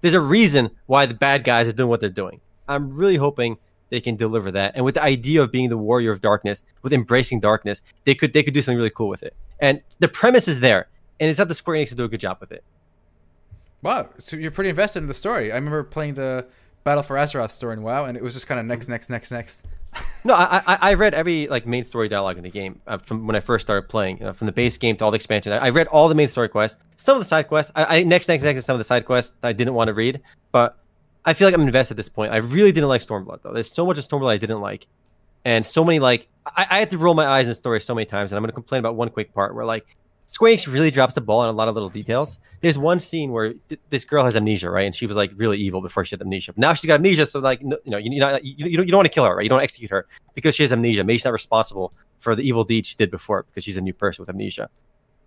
there's 0.00 0.14
a 0.14 0.20
reason 0.20 0.70
why 0.86 1.06
the 1.06 1.14
bad 1.14 1.44
guys 1.44 1.68
are 1.68 1.72
doing 1.72 1.88
what 1.88 2.00
they're 2.00 2.08
doing. 2.08 2.40
I'm 2.68 2.94
really 2.94 3.16
hoping 3.16 3.58
they 3.88 4.00
can 4.00 4.16
deliver 4.16 4.50
that, 4.52 4.72
and 4.76 4.84
with 4.84 4.94
the 4.94 5.02
idea 5.02 5.42
of 5.42 5.50
being 5.50 5.68
the 5.68 5.78
warrior 5.78 6.12
of 6.12 6.20
darkness, 6.20 6.64
with 6.82 6.92
embracing 6.92 7.40
darkness, 7.40 7.82
they 8.04 8.14
could 8.14 8.32
they 8.32 8.42
could 8.42 8.54
do 8.54 8.62
something 8.62 8.76
really 8.76 8.90
cool 8.90 9.08
with 9.08 9.22
it. 9.22 9.34
And 9.58 9.82
the 9.98 10.08
premise 10.08 10.48
is 10.48 10.60
there, 10.60 10.88
and 11.18 11.30
it's 11.30 11.40
up 11.40 11.48
to 11.48 11.54
Square 11.54 11.78
Enix 11.78 11.88
to 11.88 11.94
do 11.96 12.04
a 12.04 12.08
good 12.08 12.20
job 12.20 12.38
with 12.40 12.52
it. 12.52 12.62
Wow, 13.82 14.10
so 14.18 14.36
you're 14.36 14.50
pretty 14.50 14.70
invested 14.70 15.00
in 15.00 15.08
the 15.08 15.14
story. 15.14 15.50
I 15.50 15.54
remember 15.54 15.82
playing 15.82 16.14
the 16.14 16.46
Battle 16.82 17.02
for 17.02 17.16
Azeroth 17.16 17.50
story 17.50 17.74
in 17.74 17.82
WoW, 17.82 18.06
and 18.06 18.16
it 18.16 18.22
was 18.22 18.32
just 18.32 18.46
kind 18.46 18.58
of 18.58 18.64
next, 18.66 18.88
next, 18.88 19.10
next, 19.10 19.30
next. 19.30 19.66
No, 20.22 20.34
I, 20.34 20.62
I 20.66 20.78
I 20.90 20.94
read 20.94 21.14
every 21.14 21.48
like 21.48 21.66
main 21.66 21.82
story 21.82 22.06
dialogue 22.08 22.36
in 22.36 22.42
the 22.42 22.50
game 22.50 22.80
uh, 22.86 22.98
from 22.98 23.26
when 23.26 23.36
I 23.36 23.40
first 23.40 23.66
started 23.66 23.88
playing, 23.88 24.18
you 24.18 24.24
know, 24.24 24.34
from 24.34 24.46
the 24.46 24.52
base 24.52 24.76
game 24.76 24.96
to 24.98 25.04
all 25.04 25.10
the 25.10 25.16
expansion. 25.16 25.50
I, 25.50 25.56
I 25.56 25.68
read 25.70 25.86
all 25.86 26.10
the 26.10 26.14
main 26.14 26.28
story 26.28 26.50
quests, 26.50 26.78
some 26.96 27.16
of 27.16 27.22
the 27.22 27.24
side 27.24 27.48
quests. 27.48 27.72
I, 27.74 28.00
I 28.00 28.02
next 28.02 28.28
next 28.28 28.42
next 28.42 28.58
and 28.58 28.64
some 28.64 28.74
of 28.74 28.80
the 28.80 28.84
side 28.84 29.06
quests 29.06 29.32
I 29.42 29.54
didn't 29.54 29.72
want 29.72 29.88
to 29.88 29.94
read, 29.94 30.20
but 30.52 30.76
I 31.24 31.32
feel 31.32 31.48
like 31.48 31.54
I'm 31.54 31.62
invested 31.62 31.94
at 31.94 31.96
this 31.96 32.10
point. 32.10 32.32
I 32.32 32.36
really 32.36 32.70
didn't 32.70 32.90
like 32.90 33.00
Stormblood 33.00 33.40
though. 33.42 33.54
There's 33.54 33.72
so 33.72 33.86
much 33.86 33.96
of 33.96 34.06
Stormblood 34.06 34.30
I 34.30 34.36
didn't 34.36 34.60
like, 34.60 34.86
and 35.46 35.64
so 35.64 35.84
many 35.84 36.00
like 36.00 36.28
I, 36.44 36.66
I 36.68 36.78
had 36.80 36.90
to 36.90 36.98
roll 36.98 37.14
my 37.14 37.26
eyes 37.26 37.48
in 37.48 37.54
story 37.54 37.80
so 37.80 37.94
many 37.94 38.04
times. 38.04 38.30
And 38.30 38.36
I'm 38.36 38.42
going 38.42 38.50
to 38.50 38.54
complain 38.54 38.80
about 38.80 38.94
one 38.94 39.08
quick 39.08 39.32
part 39.32 39.54
where 39.54 39.64
like 39.64 39.86
Square 40.30 40.52
Enix 40.52 40.72
really 40.72 40.92
drops 40.92 41.14
the 41.14 41.20
ball 41.20 41.40
on 41.40 41.48
a 41.48 41.52
lot 41.52 41.66
of 41.66 41.74
little 41.74 41.88
details. 41.88 42.38
There's 42.60 42.78
one 42.78 43.00
scene 43.00 43.32
where 43.32 43.54
th- 43.68 43.80
this 43.90 44.04
girl 44.04 44.24
has 44.24 44.36
amnesia, 44.36 44.70
right? 44.70 44.86
And 44.86 44.94
she 44.94 45.06
was 45.06 45.16
like 45.16 45.32
really 45.34 45.58
evil 45.58 45.80
before 45.80 46.04
she 46.04 46.14
had 46.14 46.22
amnesia. 46.22 46.52
But 46.52 46.60
now 46.60 46.72
she's 46.72 46.86
got 46.86 46.94
amnesia, 46.94 47.26
so 47.26 47.40
like 47.40 47.60
no, 47.62 47.76
you 47.84 47.90
know, 47.90 47.98
you, 47.98 48.20
not, 48.20 48.44
you, 48.44 48.54
you 48.56 48.76
don't, 48.76 48.86
you 48.86 48.92
don't 48.92 48.98
want 48.98 49.06
to 49.06 49.12
kill 49.12 49.24
her, 49.24 49.34
right? 49.34 49.42
You 49.42 49.48
don't 49.48 49.60
execute 49.60 49.90
her 49.90 50.06
because 50.34 50.54
she 50.54 50.62
has 50.62 50.72
amnesia. 50.72 51.02
Maybe 51.02 51.18
she's 51.18 51.24
not 51.24 51.32
responsible 51.32 51.92
for 52.18 52.36
the 52.36 52.42
evil 52.42 52.62
deed 52.62 52.86
she 52.86 52.94
did 52.94 53.10
before 53.10 53.42
because 53.42 53.64
she's 53.64 53.76
a 53.76 53.80
new 53.80 53.92
person 53.92 54.22
with 54.22 54.28
amnesia. 54.28 54.70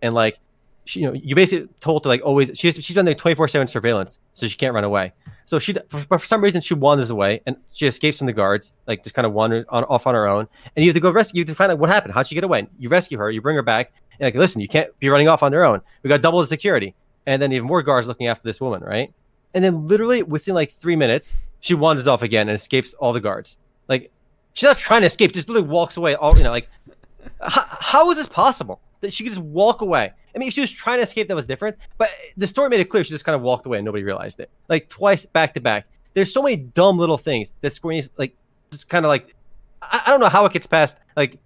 And 0.01 0.13
like, 0.13 0.39
she, 0.85 0.99
you 0.99 1.07
know, 1.07 1.13
you 1.13 1.35
basically 1.35 1.69
told 1.79 2.03
to 2.03 2.09
like 2.09 2.21
always 2.23 2.51
she's 2.55 2.75
she's 2.83 2.95
there 2.95 3.13
twenty 3.13 3.35
four 3.35 3.47
seven 3.47 3.67
surveillance, 3.67 4.19
so 4.33 4.47
she 4.47 4.57
can't 4.57 4.73
run 4.73 4.83
away. 4.83 5.13
So 5.45 5.59
she, 5.59 5.75
for, 5.89 6.17
for 6.17 6.25
some 6.25 6.41
reason, 6.41 6.61
she 6.61 6.73
wanders 6.73 7.09
away 7.09 7.41
and 7.45 7.57
she 7.73 7.85
escapes 7.87 8.17
from 8.17 8.27
the 8.27 8.33
guards, 8.33 8.71
like 8.87 9.03
just 9.03 9.15
kind 9.15 9.25
of 9.25 9.33
wanders 9.33 9.65
on 9.69 9.83
off 9.85 10.07
on 10.07 10.13
her 10.13 10.27
own. 10.27 10.47
And 10.75 10.83
you 10.83 10.89
have 10.89 10.95
to 10.95 11.01
go 11.01 11.09
rescue. 11.09 11.39
You 11.39 11.41
have 11.43 11.49
to 11.49 11.55
find 11.55 11.71
out 11.71 11.79
what 11.79 11.89
happened. 11.89 12.13
How'd 12.13 12.27
she 12.27 12.35
get 12.35 12.43
away? 12.43 12.67
You 12.79 12.89
rescue 12.89 13.17
her. 13.17 13.31
You 13.31 13.41
bring 13.41 13.55
her 13.55 13.61
back. 13.61 13.93
And 14.19 14.27
like, 14.27 14.35
listen, 14.35 14.61
you 14.61 14.67
can't 14.67 14.97
be 14.99 15.09
running 15.09 15.27
off 15.27 15.43
on 15.43 15.51
your 15.51 15.65
own. 15.65 15.81
We 16.01 16.07
got 16.07 16.21
double 16.21 16.39
the 16.39 16.47
security, 16.47 16.95
and 17.25 17.41
then 17.41 17.51
even 17.51 17.67
more 17.67 17.81
guards 17.81 18.07
looking 18.07 18.27
after 18.27 18.43
this 18.43 18.61
woman, 18.61 18.81
right? 18.81 19.11
And 19.53 19.63
then 19.63 19.87
literally 19.87 20.23
within 20.23 20.53
like 20.53 20.71
three 20.71 20.95
minutes, 20.95 21.35
she 21.59 21.73
wanders 21.73 22.07
off 22.07 22.21
again 22.21 22.49
and 22.49 22.55
escapes 22.55 22.93
all 22.95 23.13
the 23.13 23.21
guards. 23.21 23.57
Like 23.87 24.11
she's 24.53 24.67
not 24.67 24.77
trying 24.77 25.01
to 25.01 25.07
escape; 25.07 25.33
just 25.33 25.49
literally 25.49 25.67
walks 25.67 25.97
away. 25.97 26.15
All 26.15 26.37
you 26.37 26.43
know, 26.43 26.51
like 26.51 26.69
how 27.41 28.09
is 28.11 28.17
this 28.17 28.25
possible 28.25 28.81
that 29.03 29.13
she 29.13 29.23
could 29.23 29.31
just 29.31 29.43
walk 29.43 29.81
away? 29.81 30.11
I 30.35 30.37
mean, 30.37 30.47
if 30.47 30.53
she 30.55 30.61
was 30.61 30.71
trying 30.71 30.97
to 30.97 31.03
escape, 31.03 31.27
that 31.27 31.35
was 31.35 31.45
different. 31.45 31.77
But 31.97 32.09
the 32.35 32.47
story 32.47 32.69
made 32.69 32.79
it 32.79 32.85
clear 32.85 33.03
she 33.03 33.11
just 33.11 33.25
kind 33.25 33.35
of 33.35 33.41
walked 33.41 33.65
away 33.65 33.77
and 33.77 33.85
nobody 33.85 34.03
realized 34.03 34.39
it. 34.39 34.49
Like 34.67 34.89
twice 34.89 35.25
back 35.25 35.53
to 35.53 35.61
back. 35.61 35.87
There's 36.13 36.33
so 36.33 36.41
many 36.41 36.57
dumb 36.57 36.97
little 36.97 37.17
things 37.17 37.53
that 37.61 37.71
Square 37.71 37.95
Enix 37.95 38.09
like 38.17 38.35
just 38.71 38.89
kind 38.89 39.05
of 39.05 39.09
like 39.09 39.35
I, 39.81 40.03
I 40.05 40.09
don't 40.09 40.19
know 40.19 40.29
how 40.29 40.45
it 40.45 40.53
gets 40.53 40.67
past 40.67 40.97
like 41.15 41.37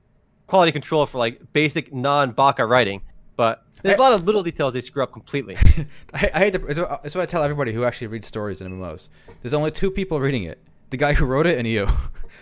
quality 0.47 0.71
control 0.71 1.05
for 1.05 1.17
like 1.17 1.41
basic 1.53 1.93
non 1.93 2.31
Baka 2.31 2.65
writing, 2.65 3.01
but 3.35 3.63
there's 3.83 3.97
a 3.97 4.01
lot 4.01 4.13
of 4.13 4.23
little 4.25 4.43
details 4.43 4.73
they 4.73 4.81
screw 4.81 5.03
up 5.03 5.11
completely. 5.11 5.55
I, 6.13 6.31
I 6.33 6.39
hate 6.39 6.53
to. 6.53 6.65
It's 7.03 7.15
what 7.15 7.23
I 7.23 7.25
tell 7.25 7.43
everybody 7.43 7.73
who 7.73 7.83
actually 7.83 8.07
reads 8.07 8.27
stories 8.27 8.61
in 8.61 8.71
MMOs. 8.71 9.09
There's 9.41 9.53
only 9.53 9.71
two 9.71 9.91
people 9.91 10.19
reading 10.19 10.43
it: 10.43 10.59
the 10.89 10.97
guy 10.97 11.13
who 11.13 11.25
wrote 11.25 11.47
it 11.47 11.57
and 11.57 11.67
you. 11.67 11.87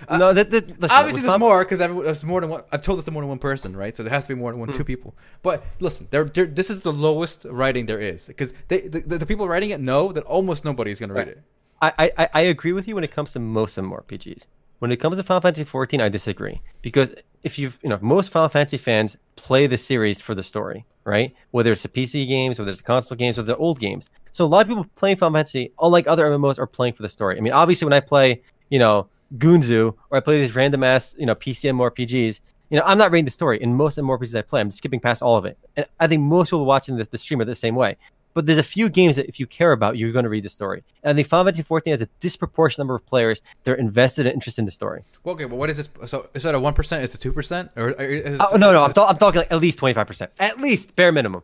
Uh, 0.09 0.17
no, 0.17 0.33
that, 0.33 0.51
that, 0.51 0.67
listen, 0.67 0.89
Obviously, 0.91 1.21
there's 1.21 1.39
more 1.39 1.63
because 1.63 1.79
there's 1.79 2.23
more 2.23 2.41
than 2.41 2.49
one. 2.49 2.63
I've 2.71 2.81
told 2.81 2.99
this 2.99 3.05
to 3.05 3.11
more 3.11 3.23
than 3.23 3.29
one 3.29 3.39
person, 3.39 3.75
right? 3.75 3.95
So 3.95 4.03
there 4.03 4.11
has 4.11 4.27
to 4.27 4.35
be 4.35 4.39
more 4.39 4.51
than 4.51 4.59
one, 4.59 4.73
two 4.73 4.83
people. 4.83 5.15
But 5.41 5.63
listen, 5.79 6.09
there, 6.11 6.25
there, 6.25 6.45
this 6.45 6.69
is 6.69 6.81
the 6.81 6.91
lowest 6.91 7.45
writing 7.49 7.85
there 7.85 7.99
is 7.99 8.27
because 8.27 8.53
the, 8.67 8.89
the, 8.89 9.25
people 9.25 9.47
writing 9.47 9.69
it 9.69 9.79
know 9.79 10.11
that 10.11 10.23
almost 10.25 10.65
nobody's 10.65 10.99
going 10.99 11.09
to 11.09 11.15
read 11.15 11.27
Right. 11.27 11.37
it. 11.37 11.43
I, 11.81 12.11
I, 12.17 12.29
I 12.33 12.41
agree 12.41 12.73
with 12.73 12.87
you 12.89 12.95
when 12.95 13.03
it 13.05 13.11
comes 13.11 13.31
to 13.33 13.39
most 13.39 13.77
of 13.77 13.85
them 13.85 13.93
RPGs. 13.93 14.47
When 14.79 14.91
it 14.91 14.97
comes 14.97 15.17
to 15.17 15.23
Final 15.23 15.41
Fantasy 15.41 15.63
14, 15.63 16.01
I 16.01 16.09
disagree 16.09 16.61
because 16.81 17.13
if 17.43 17.57
you've 17.57 17.79
you 17.81 17.89
know 17.89 17.99
most 18.01 18.31
Final 18.31 18.49
Fantasy 18.49 18.77
fans 18.77 19.17
play 19.35 19.67
the 19.67 19.77
series 19.77 20.21
for 20.21 20.35
the 20.35 20.43
story, 20.43 20.85
right? 21.03 21.33
Whether 21.51 21.71
it's 21.71 21.83
the 21.83 21.89
PC 21.89 22.27
games, 22.27 22.59
whether 22.59 22.71
it's 22.71 22.81
the 22.81 22.85
console 22.85 23.15
games, 23.15 23.39
or 23.39 23.43
the 23.43 23.55
old 23.57 23.79
games. 23.79 24.09
So 24.31 24.43
a 24.43 24.47
lot 24.47 24.61
of 24.61 24.67
people 24.67 24.85
playing 24.95 25.17
Final 25.17 25.35
Fantasy, 25.35 25.71
unlike 25.79 26.07
other 26.07 26.25
MMOs, 26.25 26.59
are 26.59 26.67
playing 26.67 26.93
for 26.93 27.03
the 27.03 27.09
story. 27.09 27.37
I 27.37 27.41
mean, 27.41 27.53
obviously, 27.53 27.85
when 27.85 27.93
I 27.93 28.01
play, 28.01 28.41
you 28.69 28.79
know, 28.79 29.07
Gunzu 29.37 29.95
or 30.09 30.17
I 30.17 30.19
play 30.19 30.41
these 30.41 30.55
random 30.55 30.83
ass, 30.83 31.15
you 31.17 31.25
know, 31.25 31.35
PCM 31.35 31.77
RPGs, 31.77 32.39
you 32.69 32.77
know, 32.77 32.83
I'm 32.85 32.97
not 32.97 33.11
reading 33.11 33.25
the 33.25 33.31
story. 33.31 33.61
In 33.61 33.75
most 33.75 33.97
MMORPGs 33.97 34.37
I 34.37 34.41
play, 34.41 34.59
I'm 34.59 34.71
skipping 34.71 34.99
past 34.99 35.21
all 35.21 35.37
of 35.37 35.45
it. 35.45 35.57
And 35.75 35.85
I 35.99 36.07
think 36.07 36.23
most 36.23 36.47
people 36.47 36.65
watching 36.65 36.97
the 36.97 37.17
stream 37.17 37.39
are 37.39 37.45
the 37.45 37.55
same 37.55 37.75
way. 37.75 37.97
But 38.35 38.45
there's 38.45 38.59
a 38.59 38.63
few 38.63 38.89
games 38.89 39.15
that 39.15 39.27
if 39.27 39.39
you 39.39 39.47
care 39.47 39.71
about, 39.71 39.97
you're 39.97 40.11
going 40.11 40.23
to 40.23 40.29
read 40.29 40.43
the 40.43 40.49
story. 40.49 40.83
And 41.01 41.09
I 41.11 41.13
think 41.15 41.27
Final 41.27 41.45
Fantasy 41.45 41.63
14 41.63 41.91
has 41.93 42.01
a 42.03 42.09
disproportionate 42.19 42.79
number 42.83 42.93
of 42.93 43.03
players 43.05 43.41
that 43.63 43.71
are 43.71 43.75
invested 43.75 44.27
and 44.27 44.33
interested 44.33 44.61
in 44.61 44.65
the 44.65 44.71
story. 44.71 45.03
Well, 45.23 45.33
okay, 45.35 45.45
but 45.45 45.55
what 45.55 45.69
is 45.69 45.77
this? 45.77 45.89
So 46.05 46.29
is 46.35 46.43
that 46.43 46.53
a 46.53 46.59
one 46.59 46.73
percent? 46.73 47.03
Is 47.03 47.15
it 47.15 47.19
two 47.19 47.31
percent? 47.31 47.71
Or 47.77 47.89
is 47.91 48.39
Oh, 48.39 48.57
no, 48.57 48.71
no, 48.73 48.83
I'm, 48.83 48.93
ta- 48.93 49.07
I'm 49.07 49.17
talking 49.17 49.39
like 49.39 49.51
at 49.51 49.59
least 49.59 49.79
25%. 49.79 50.27
At 50.37 50.59
least 50.59 50.95
bare 50.95 51.11
minimum. 51.11 51.41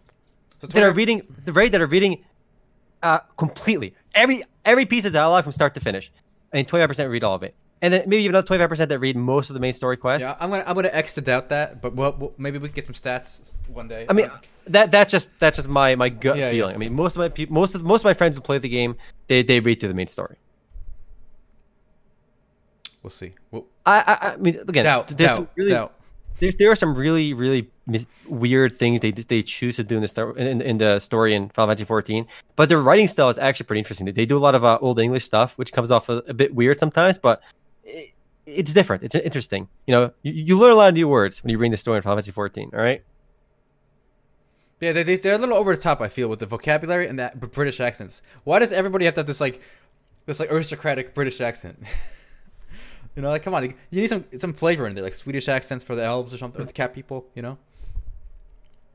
So 0.60 0.68
That 0.68 0.84
are 0.84 0.92
reading, 0.92 1.22
the 1.46 1.54
rate 1.54 1.72
that 1.72 1.82
are 1.82 1.88
reading 1.88 2.24
uh, 3.02 3.20
completely. 3.38 3.96
Every 4.14 4.44
every 4.66 4.86
piece 4.86 5.06
of 5.06 5.14
dialogue 5.14 5.46
from 5.46 5.54
start 5.54 5.74
to 5.76 5.80
finish. 5.80 6.12
And 6.54 6.68
25% 6.68 7.10
read 7.10 7.24
all 7.24 7.36
of 7.36 7.44
it. 7.44 7.56
And 7.82 7.94
then 7.94 8.04
maybe 8.06 8.22
even 8.24 8.36
another 8.36 8.48
25% 8.68 8.90
that 8.90 9.00
read 9.00 9.16
most 9.16 9.50
of 9.50 9.54
the 9.56 9.60
main 9.60 9.74
story 9.74 9.98
quest. 9.98 10.22
Yeah, 10.22 10.36
I'm 10.40 10.52
gonna 10.52 10.64
I'm 10.68 10.76
gonna 10.76 10.90
X 10.92 11.14
to 11.14 11.22
doubt 11.22 11.50
that, 11.50 11.82
but 11.82 11.96
well, 11.96 12.16
well, 12.20 12.34
maybe 12.38 12.58
we 12.60 12.68
can 12.68 12.76
get 12.76 12.86
some 12.86 12.94
stats 12.94 13.54
one 13.68 13.88
day. 13.88 14.06
I 14.10 14.14
mean, 14.14 14.26
Uh, 14.26 14.38
that 14.66 14.92
that's 14.92 15.12
just 15.12 15.38
that's 15.40 15.58
just 15.58 15.68
my 15.68 15.96
my 15.96 16.10
gut 16.10 16.38
Yeah, 16.38 16.46
yeah. 16.46 16.52
feeling. 16.52 16.76
I 16.76 16.78
mean, 16.78 16.94
most 16.94 17.16
of 17.16 17.20
my 17.20 17.30
people, 17.30 17.54
most 17.54 17.76
of 17.76 17.84
most 17.84 18.02
of 18.02 18.06
my 18.06 18.14
friends 18.14 18.36
who 18.36 18.42
play 18.42 18.58
the 18.58 18.70
game, 18.70 18.96
they 19.28 19.44
they 19.44 19.60
read 19.60 19.80
through 19.80 19.90
the 19.90 19.96
main 19.96 20.08
story. 20.08 20.38
we'll 23.04 23.10
see. 23.10 23.34
Well, 23.52 23.66
I 23.86 24.00
I, 24.22 24.28
I 24.34 24.38
mean, 24.38 24.58
again, 24.68 24.84
doubt, 24.84 25.08
there's 25.10 25.32
doubt, 25.38 25.52
really, 25.56 25.72
doubt. 25.72 25.94
There's, 26.40 26.56
there 26.56 26.72
are 26.72 26.76
some 26.76 26.96
really 26.96 27.34
really 27.34 27.70
mis- 27.88 28.06
weird 28.28 28.78
things 28.78 29.00
they 29.00 29.12
they 29.12 29.42
choose 29.44 29.76
to 29.78 29.84
do 29.84 29.96
in 29.96 30.02
the 30.02 30.08
story 30.08 30.40
in, 30.50 30.62
in 30.62 30.78
the 30.78 31.00
story 31.00 31.34
in 31.34 31.50
Final 31.50 31.70
Fantasy 31.70 31.86
14, 31.86 32.26
but 32.56 32.70
their 32.70 32.80
writing 32.82 33.08
style 33.08 33.30
is 33.30 33.38
actually 33.38 33.66
pretty 33.66 33.80
interesting. 33.80 34.06
They, 34.06 34.12
they 34.12 34.26
do 34.26 34.38
a 34.38 34.40
lot 34.40 34.56
of 34.56 34.64
uh, 34.64 34.78
old 34.82 35.00
English 35.00 35.24
stuff, 35.26 35.58
which 35.58 35.72
comes 35.74 35.92
off 35.92 36.10
a, 36.10 36.18
a 36.28 36.34
bit 36.34 36.54
weird 36.56 36.80
sometimes, 36.80 37.18
but. 37.18 37.42
It, 37.84 38.14
it's 38.48 38.74
different. 38.74 39.04
It's 39.04 39.14
interesting. 39.14 39.68
You 39.86 39.92
know, 39.92 40.12
you, 40.24 40.34
you 40.34 40.58
learn 40.58 40.72
a 40.72 40.76
lot 40.76 40.90
of 40.90 40.96
new 40.96 41.08
words 41.08 41.44
when 41.44 41.52
you 41.52 41.60
read 41.60 41.72
the 41.72 41.78
story 41.78 41.98
in 41.98 42.02
Final 42.04 42.16
Fantasy 42.18 42.32
14. 42.32 42.72
All 42.74 42.80
right. 42.82 43.04
Yeah, 44.82 44.92
they, 44.92 45.04
they, 45.04 45.16
they're 45.16 45.36
a 45.36 45.38
little 45.38 45.56
over 45.56 45.76
the 45.76 45.82
top. 45.82 46.02
I 46.02 46.10
feel 46.10 46.28
with 46.28 46.40
the 46.40 46.48
vocabulary 46.48 47.08
and 47.08 47.18
that 47.20 47.40
British 47.40 47.80
accents. 47.80 48.22
Why 48.44 48.60
does 48.60 48.72
everybody 48.72 49.06
have 49.06 49.14
to 49.14 49.20
have 49.20 49.28
this 49.28 49.40
like, 49.40 49.62
this 50.26 50.40
like 50.40 50.52
aristocratic 50.52 51.14
British 51.14 51.40
accent? 51.40 51.82
You 53.16 53.22
know, 53.22 53.32
like 53.32 53.44
come 53.44 53.54
on, 53.54 53.64
you 53.64 53.76
need 53.92 54.08
some 54.08 54.24
some 54.40 54.54
flavor 54.54 54.88
in 54.88 54.96
there, 54.96 55.04
like 55.04 55.14
Swedish 55.14 55.50
accents 55.50 55.84
for 55.84 55.96
the 55.96 56.04
elves 56.04 56.34
or 56.34 56.38
something, 56.38 56.62
or 56.62 56.66
the 56.66 56.74
cat 56.74 56.94
people. 56.94 57.26
You 57.36 57.42
know. 57.42 57.58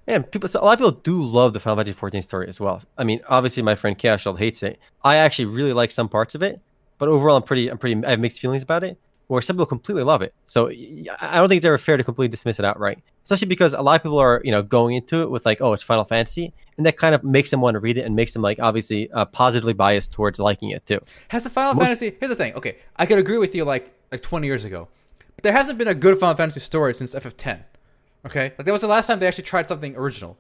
And 0.07 0.31
people, 0.31 0.49
so 0.49 0.61
a 0.61 0.65
lot 0.65 0.73
of 0.75 0.79
people 0.79 0.93
do 1.03 1.23
love 1.23 1.53
the 1.53 1.61
Final 1.61 1.77
Fantasy 1.77 1.93
14 1.93 2.23
story 2.23 2.49
as 2.49 2.61
well. 2.61 2.83
I 2.97 3.05
mean, 3.05 3.21
obviously, 3.29 3.63
my 3.63 3.75
friend 3.75 3.99
Cashel 3.99 4.37
hates 4.37 4.63
it. 4.63 4.79
I 5.03 5.17
actually 5.17 5.47
really 5.47 5.73
like 5.73 5.91
some 5.91 6.09
parts 6.09 6.35
of 6.35 6.43
it, 6.43 6.61
but 6.97 7.09
overall, 7.09 7.37
I'm 7.37 7.43
pretty, 7.43 7.69
I'm 7.69 7.77
pretty, 7.77 8.05
I 8.07 8.11
have 8.11 8.21
mixed 8.21 8.41
feelings 8.41 8.63
about 8.63 8.85
it. 8.85 8.99
Where 9.29 9.43
some 9.43 9.57
people 9.57 9.67
completely 9.67 10.05
love 10.05 10.23
it. 10.23 10.35
So 10.47 10.69
I 10.69 11.39
don't 11.39 11.49
think 11.49 11.59
it's 11.59 11.67
ever 11.67 11.79
fair 11.79 11.97
to 11.97 12.05
completely 12.05 12.29
dismiss 12.29 12.61
it 12.61 12.65
outright, 12.65 13.01
especially 13.25 13.49
because 13.49 13.75
a 13.75 13.83
lot 13.83 13.97
of 13.97 14.03
people 14.05 14.19
are, 14.19 14.41
you 14.45 14.53
know, 14.53 14.63
going 14.63 14.95
into 14.95 15.23
it 15.23 15.31
with 15.31 15.45
like, 15.45 15.61
oh, 15.61 15.73
it's 15.73 15.83
Final 15.83 16.05
Fantasy, 16.05 16.53
and 16.77 16.87
that 16.87 16.97
kind 16.97 17.13
of 17.13 17.25
makes 17.25 17.51
them 17.51 17.61
want 17.61 17.75
to 17.75 17.81
read 17.81 17.99
it 17.99 18.03
and 18.03 18.15
makes 18.15 18.33
them 18.33 18.43
like 18.43 18.61
obviously 18.61 19.11
uh, 19.11 19.25
positively 19.25 19.73
biased 19.73 20.13
towards 20.13 20.39
liking 20.39 20.71
it 20.71 20.87
too. 20.87 21.01
Has 21.29 21.43
the 21.43 21.51
Final 21.51 21.75
Most- 21.75 21.85
Fantasy? 21.85 22.17
Here's 22.21 22.31
the 22.31 22.37
thing. 22.37 22.55
Okay, 22.55 22.77
I 22.97 23.07
could 23.07 23.19
agree 23.19 23.39
with 23.39 23.55
you 23.55 23.65
like 23.65 23.93
like 24.13 24.23
20 24.23 24.47
years 24.47 24.65
ago, 24.65 24.87
but 25.35 25.43
there 25.43 25.53
hasn't 25.53 25.77
been 25.79 25.89
a 25.89 25.95
good 25.95 26.19
Final 26.19 26.37
Fantasy 26.37 26.61
story 26.61 26.95
since 26.95 27.13
FF10. 27.15 27.65
Okay, 28.27 28.53
like 28.59 28.65
that 28.65 28.73
was 28.73 28.81
the 28.83 28.87
last 28.87 29.09
time 29.09 29.19
they 29.19 29.27
actually 29.27 29.45
tried 29.45 29.69
something 29.69 29.97
original. 29.97 30.39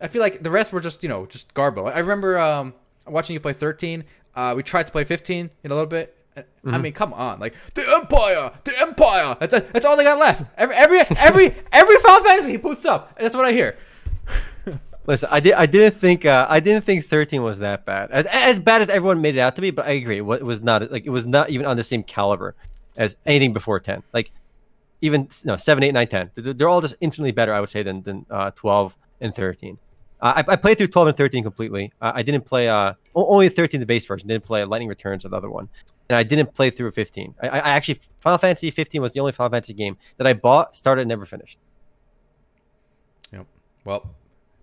I 0.00 0.06
feel 0.06 0.22
like 0.22 0.44
the 0.44 0.50
rest 0.50 0.72
were 0.72 0.80
just 0.80 1.02
you 1.02 1.08
know 1.08 1.26
just 1.26 1.54
garbo. 1.54 1.92
I 1.92 1.98
remember 1.98 2.38
um, 2.38 2.74
watching 3.06 3.34
you 3.34 3.40
play 3.40 3.52
13. 3.52 4.04
Uh, 4.36 4.54
we 4.56 4.62
tried 4.62 4.86
to 4.86 4.92
play 4.92 5.02
15 5.02 5.50
in 5.64 5.70
a 5.72 5.74
little 5.74 5.88
bit. 5.88 6.14
Mm-hmm. 6.36 6.74
I 6.74 6.78
mean, 6.78 6.92
come 6.92 7.12
on, 7.12 7.40
like 7.40 7.54
the 7.74 7.84
Empire, 7.96 8.52
the 8.64 8.80
Empire. 8.80 9.36
That's 9.40 9.54
a, 9.54 9.60
that's 9.60 9.84
all 9.84 9.96
they 9.96 10.04
got 10.04 10.18
left. 10.18 10.50
Every 10.56 10.76
every 10.76 11.00
every 11.16 11.54
every 11.72 11.96
Final 11.96 12.24
Fantasy 12.24 12.52
he 12.52 12.58
puts 12.58 12.84
up. 12.84 13.18
That's 13.18 13.34
what 13.34 13.44
I 13.44 13.52
hear. 13.52 13.76
Listen, 15.06 15.28
I 15.32 15.40
did. 15.40 15.54
I 15.54 15.66
didn't 15.66 15.98
think. 15.98 16.24
Uh, 16.24 16.46
I 16.48 16.60
didn't 16.60 16.84
think 16.84 17.06
13 17.06 17.42
was 17.42 17.60
that 17.60 17.86
bad. 17.86 18.10
As, 18.10 18.26
as 18.26 18.60
bad 18.60 18.82
as 18.82 18.90
everyone 18.90 19.20
made 19.22 19.36
it 19.36 19.40
out 19.40 19.56
to 19.56 19.62
be. 19.62 19.70
But 19.70 19.86
I 19.86 19.92
agree. 19.92 20.18
It 20.18 20.44
was 20.44 20.60
not 20.60 20.90
like 20.92 21.06
it 21.06 21.10
was 21.10 21.26
not 21.26 21.50
even 21.50 21.66
on 21.66 21.76
the 21.76 21.84
same 21.84 22.02
caliber 22.02 22.54
as 22.96 23.16
anything 23.24 23.52
before 23.52 23.80
10. 23.80 24.02
Like 24.12 24.30
even 25.00 25.28
no 25.44 25.56
7, 25.56 25.82
8, 25.82 25.92
9, 25.92 26.06
10. 26.06 26.30
They're 26.36 26.68
all 26.68 26.80
just 26.80 26.96
infinitely 27.00 27.32
better, 27.32 27.54
I 27.54 27.60
would 27.60 27.70
say, 27.70 27.82
than 27.82 28.02
than 28.02 28.26
uh, 28.30 28.50
12 28.50 28.94
and 29.20 29.34
13. 29.34 29.78
Uh, 30.20 30.42
I, 30.46 30.52
I, 30.52 30.56
played 30.56 30.78
through 30.78 30.88
12 30.88 31.08
and 31.08 31.16
13 31.16 31.44
completely. 31.44 31.92
Uh, 32.00 32.12
I 32.14 32.22
didn't 32.22 32.44
play 32.44 32.68
uh, 32.68 32.94
only 33.14 33.48
13 33.48 33.78
the 33.78 33.86
base 33.86 34.04
version. 34.04 34.28
Didn't 34.28 34.44
play 34.44 34.64
Lightning 34.64 34.88
Returns 34.88 35.24
or 35.24 35.28
the 35.28 35.36
other 35.36 35.48
one, 35.48 35.68
and 36.08 36.16
I 36.16 36.22
didn't 36.22 36.54
play 36.54 36.70
through 36.70 36.90
15. 36.92 37.34
I, 37.42 37.48
I 37.48 37.58
actually 37.70 38.00
Final 38.20 38.38
Fantasy 38.38 38.70
15 38.70 39.02
was 39.02 39.12
the 39.12 39.20
only 39.20 39.32
Final 39.32 39.50
Fantasy 39.50 39.74
game 39.74 39.96
that 40.16 40.26
I 40.26 40.32
bought, 40.32 40.76
started, 40.76 41.02
and 41.02 41.08
never 41.08 41.26
finished. 41.26 41.58
Yep. 43.32 43.46
Well, 43.84 44.14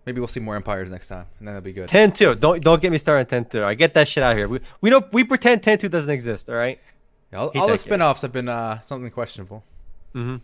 maybe 0.05 0.19
we'll 0.19 0.27
see 0.27 0.39
more 0.39 0.55
Empires 0.55 0.91
next 0.91 1.07
time, 1.07 1.27
and 1.39 1.47
then 1.47 1.55
that'll 1.55 1.65
be 1.65 1.73
good. 1.73 1.87
10 1.87 2.13
2. 2.13 2.35
Don't 2.35 2.63
don't 2.63 2.81
get 2.81 2.91
me 2.91 2.97
started 2.97 3.33
on 3.33 3.43
10 3.43 3.51
2. 3.51 3.63
I 3.63 3.73
get 3.73 3.93
that 3.93 4.07
shit 4.07 4.23
out 4.23 4.31
of 4.31 4.37
here. 4.37 4.47
We 4.47 4.59
we 4.81 4.89
don't 4.89 5.11
we 5.13 5.23
pretend 5.23 5.63
10 5.63 5.79
2 5.79 5.89
doesn't 5.89 6.09
exist. 6.09 6.49
All 6.49 6.55
right. 6.55 6.79
Yeah, 7.31 7.39
all, 7.39 7.51
all 7.55 7.67
the 7.67 7.77
spin-offs 7.77 8.21
have 8.21 8.31
been 8.31 8.47
uh, 8.47 8.81
something 8.81 9.09
questionable. 9.09 9.63
Mm-hmm. 10.13 10.37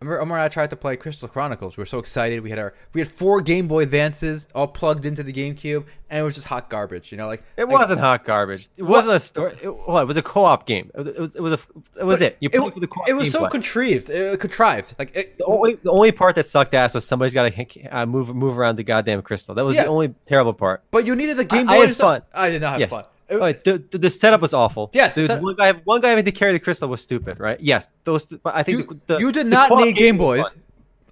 Remember, 0.00 0.20
Omar 0.20 0.36
and 0.36 0.44
I 0.44 0.48
tried 0.48 0.68
to 0.70 0.76
play 0.76 0.94
Crystal 0.96 1.26
Chronicles. 1.26 1.78
We 1.78 1.80
were 1.80 1.86
so 1.86 1.98
excited. 1.98 2.42
We 2.42 2.50
had 2.50 2.58
our 2.58 2.74
we 2.92 3.00
had 3.00 3.08
four 3.08 3.40
Game 3.40 3.66
Boy 3.66 3.82
Advances 3.82 4.46
all 4.54 4.68
plugged 4.68 5.06
into 5.06 5.22
the 5.22 5.32
GameCube, 5.32 5.86
and 6.10 6.20
it 6.20 6.22
was 6.22 6.34
just 6.34 6.46
hot 6.46 6.68
garbage. 6.68 7.10
You 7.10 7.16
know, 7.16 7.26
like 7.26 7.42
it 7.56 7.66
wasn't 7.66 8.00
hot 8.00 8.24
garbage. 8.24 8.68
It 8.76 8.82
wasn't 8.82 9.14
a 9.16 9.20
story. 9.20 9.56
It, 9.62 9.70
well, 9.70 9.98
it 9.98 10.04
was 10.06 10.18
a 10.18 10.22
co-op 10.22 10.66
game. 10.66 10.90
It 10.94 11.18
was. 11.18 11.34
It 11.34 11.40
was. 11.40 11.54
A, 11.54 12.00
it 12.00 12.04
was 12.04 12.20
it. 12.20 12.36
You 12.40 12.50
it, 12.52 12.88
it 13.08 13.14
was 13.14 13.32
so 13.32 13.48
contrived. 13.48 14.10
Uh, 14.10 14.36
contrived. 14.36 14.94
Like 14.98 15.14
the 15.14 15.44
only 15.46 15.76
the 15.76 15.90
only 15.90 16.12
part 16.12 16.34
that 16.34 16.46
sucked 16.46 16.74
ass 16.74 16.92
was 16.92 17.06
somebody's 17.06 17.32
got 17.32 17.50
to 17.50 17.86
uh, 17.90 18.04
move 18.04 18.34
move 18.34 18.58
around 18.58 18.76
the 18.76 18.84
goddamn 18.84 19.22
crystal. 19.22 19.54
That 19.54 19.64
was 19.64 19.76
yeah. 19.76 19.84
the 19.84 19.88
only 19.88 20.14
terrible 20.26 20.52
part. 20.52 20.82
But 20.90 21.06
you 21.06 21.16
needed 21.16 21.38
the 21.38 21.44
Game 21.46 21.66
Boy. 21.66 21.72
I, 21.72 21.76
I 21.76 21.86
had 21.86 21.96
fun. 21.96 22.22
I 22.34 22.50
did 22.50 22.60
not 22.60 22.72
have 22.72 22.80
yes. 22.80 22.90
fun. 22.90 23.04
Right, 23.30 23.62
the, 23.64 23.82
the, 23.90 23.98
the, 23.98 24.10
setup 24.10 24.40
was 24.40 24.54
awful. 24.54 24.90
Yes, 24.92 25.16
one 25.28 25.56
guy 25.56 25.72
one 25.72 26.00
guy 26.00 26.10
having 26.10 26.24
to 26.26 26.32
carry 26.32 26.52
the 26.52 26.60
crystal 26.60 26.88
was 26.88 27.00
stupid, 27.00 27.40
right? 27.40 27.58
Yes, 27.58 27.88
those. 28.04 28.24
But 28.24 28.54
I 28.54 28.62
think 28.62 28.78
you, 28.78 29.00
the, 29.06 29.18
you 29.18 29.32
did 29.32 29.46
not 29.46 29.70
need 29.70 29.96
Game 29.96 30.16
Boys. 30.16 30.54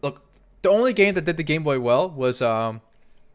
Look, 0.02 0.22
the 0.62 0.68
only 0.68 0.92
game 0.92 1.14
that 1.14 1.24
did 1.24 1.36
the 1.36 1.42
Game 1.42 1.64
Boy 1.64 1.80
well 1.80 2.08
was 2.08 2.40
um 2.40 2.80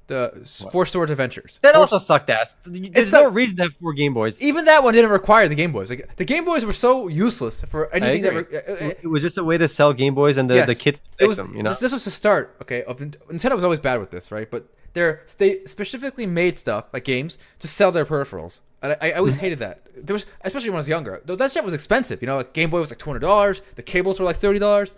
the 0.10 0.32
what? 0.62 0.72
Four 0.74 0.86
Swords 0.86 1.12
Adventures. 1.12 1.60
That 1.62 1.74
four, 1.74 1.82
also 1.82 1.98
sucked 1.98 2.30
ass. 2.30 2.56
There's 2.65 3.13
no 3.13 3.30
reason 3.30 3.56
to 3.58 3.63
have 3.63 3.72
four 3.80 3.94
Game 3.94 4.13
Boys. 4.13 4.42
Even 4.42 4.65
that 4.65 4.84
one 4.84 4.94
didn't 4.94 5.12
require 5.12 5.48
the 5.48 5.56
Game 5.56 5.72
Boys. 5.72 5.89
Like, 5.89 6.15
the 6.18 6.26
Game 6.26 6.44
Boys 6.44 6.65
were 6.65 6.74
so 6.74 7.08
useless 7.08 7.63
for 7.63 7.94
anything 7.94 8.24
that. 8.24 8.34
Re- 8.34 8.46
it, 8.52 9.00
it, 9.04 9.08
was 9.08 9.22
just 9.22 9.38
a 9.38 9.44
way 9.44 9.58
to 9.58 9.68
sell 9.68 9.94
Game 9.94 10.15
Boys 10.15 10.38
and 10.38 10.50
the, 10.50 10.56
yes, 10.56 10.68
the 10.68 10.76
kids. 10.76 11.02
It 11.20 11.28
was. 11.28 11.38
Them, 11.38 11.54
you 11.56 11.63
know? 11.63 11.70
This 11.70 11.94
was 11.94 12.04
the 12.04 12.12
start. 12.12 12.58
Okay, 12.62 12.84
of 12.84 12.98
Nintendo 12.98 13.56
was 13.56 13.63
always 13.63 13.80
bad 13.80 14.00
with 14.00 14.10
this, 14.10 14.32
right? 14.32 14.50
But 14.50 14.68
they're 14.94 15.24
they 15.38 15.63
specifically 15.65 16.26
made 16.26 16.58
stuff 16.58 16.86
like 16.92 17.04
games 17.04 17.38
to 17.60 17.68
sell 17.68 17.92
their 17.92 18.06
peripherals. 18.06 18.62
I, 18.82 18.98
I 19.02 19.12
always 19.13 19.36
mm-hmm. 19.36 19.42
hated 19.42 19.60
that. 19.60 19.82
There 19.96 20.13
was 20.13 20.26
especially 20.42 20.70
when 20.70 20.78
I 20.78 20.80
was 20.80 20.89
younger. 20.89 21.22
Though 21.26 21.36
that 21.36 21.52
shit 21.52 21.63
was 21.63 21.74
expensive. 21.74 22.22
You 22.22 22.28
know, 22.28 22.38
like 22.38 22.54
Game 22.54 22.70
Boy 22.70 22.80
was 22.80 22.92
like 22.92 23.00
two 23.00 23.10
hundred 23.10 23.20
dollars. 23.20 23.62
The 23.76 23.84
cables 23.84 24.20
were 24.20 24.26
like 24.26 24.38
thirty 24.38 24.60
dollars. 24.60 24.96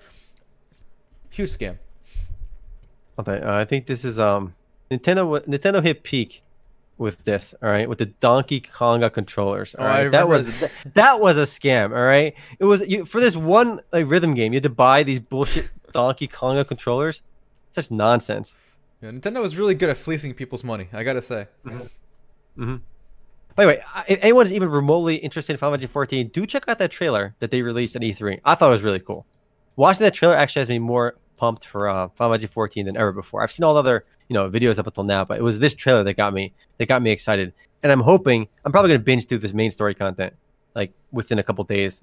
Huge 1.29 1.49
scam. 1.49 1.77
Okay, 3.17 3.39
uh, 3.39 3.55
I 3.55 3.65
think 3.65 3.87
this 3.87 4.05
is 4.05 4.19
um 4.19 4.55
Nintendo. 4.89 5.39
Nintendo 5.47 5.83
hit 5.83 6.03
peak 6.03 6.43
with 6.97 7.23
this. 7.23 7.55
All 7.61 7.69
right, 7.69 7.89
with 7.89 7.97
the 7.97 8.05
Donkey 8.05 8.61
Konga 8.61 9.11
controllers. 9.11 9.73
All 9.75 9.85
oh, 9.85 9.87
right, 9.87 10.09
that 10.09 10.27
was 10.27 10.59
that, 10.59 10.71
that 10.93 11.19
was 11.19 11.37
a 11.37 11.43
scam. 11.43 11.95
All 11.95 12.03
right, 12.03 12.35
it 12.59 12.65
was 12.65 12.81
you, 12.81 13.05
for 13.05 13.19
this 13.19 13.35
one 13.35 13.81
like 13.91 14.09
rhythm 14.09 14.35
game. 14.35 14.53
You 14.53 14.57
had 14.57 14.63
to 14.63 14.69
buy 14.69 15.03
these 15.03 15.19
bullshit 15.19 15.69
Donkey 15.91 16.27
Konga 16.27 16.67
controllers. 16.67 17.21
Such 17.71 17.89
nonsense. 17.89 18.55
Yeah, 19.01 19.09
Nintendo 19.09 19.41
was 19.41 19.57
really 19.57 19.73
good 19.73 19.89
at 19.89 19.97
fleecing 19.97 20.33
people's 20.35 20.63
money. 20.63 20.87
I 20.93 21.03
gotta 21.03 21.21
say. 21.21 21.47
Mm-hmm. 21.65 22.63
Mm-hmm. 22.63 22.75
By 23.61 23.65
the 23.65 23.73
way, 23.73 23.83
if 24.07 24.23
anyone's 24.23 24.51
even 24.51 24.69
remotely 24.69 25.17
interested 25.17 25.53
in 25.53 25.59
Final 25.59 25.73
Fantasy 25.73 25.85
14, 25.85 26.29
do 26.29 26.47
check 26.47 26.63
out 26.67 26.79
that 26.79 26.89
trailer 26.89 27.35
that 27.37 27.51
they 27.51 27.61
released 27.61 27.95
at 27.95 28.01
E3. 28.01 28.41
I 28.43 28.55
thought 28.55 28.69
it 28.69 28.71
was 28.71 28.81
really 28.81 28.99
cool. 28.99 29.27
Watching 29.75 30.03
that 30.03 30.15
trailer 30.15 30.35
actually 30.35 30.61
has 30.61 30.69
me 30.69 30.79
more 30.79 31.15
pumped 31.37 31.67
for 31.67 31.87
uh, 31.87 32.07
Final 32.15 32.33
Fantasy 32.33 32.47
14 32.47 32.87
than 32.87 32.97
ever 32.97 33.11
before. 33.11 33.43
I've 33.43 33.51
seen 33.51 33.63
all 33.63 33.75
the 33.75 33.79
other 33.81 34.03
you 34.29 34.33
know 34.33 34.49
videos 34.49 34.79
up 34.79 34.87
until 34.87 35.03
now, 35.03 35.25
but 35.25 35.37
it 35.37 35.43
was 35.43 35.59
this 35.59 35.75
trailer 35.75 36.03
that 36.03 36.15
got 36.15 36.33
me 36.33 36.53
that 36.79 36.87
got 36.87 37.03
me 37.03 37.11
excited. 37.11 37.53
And 37.83 37.91
I'm 37.91 37.99
hoping 37.99 38.47
I'm 38.65 38.71
probably 38.71 38.89
gonna 38.89 39.03
binge 39.03 39.27
through 39.27 39.37
this 39.37 39.53
main 39.53 39.69
story 39.69 39.93
content 39.93 40.33
like 40.73 40.91
within 41.11 41.37
a 41.37 41.43
couple 41.43 41.63
days, 41.63 42.01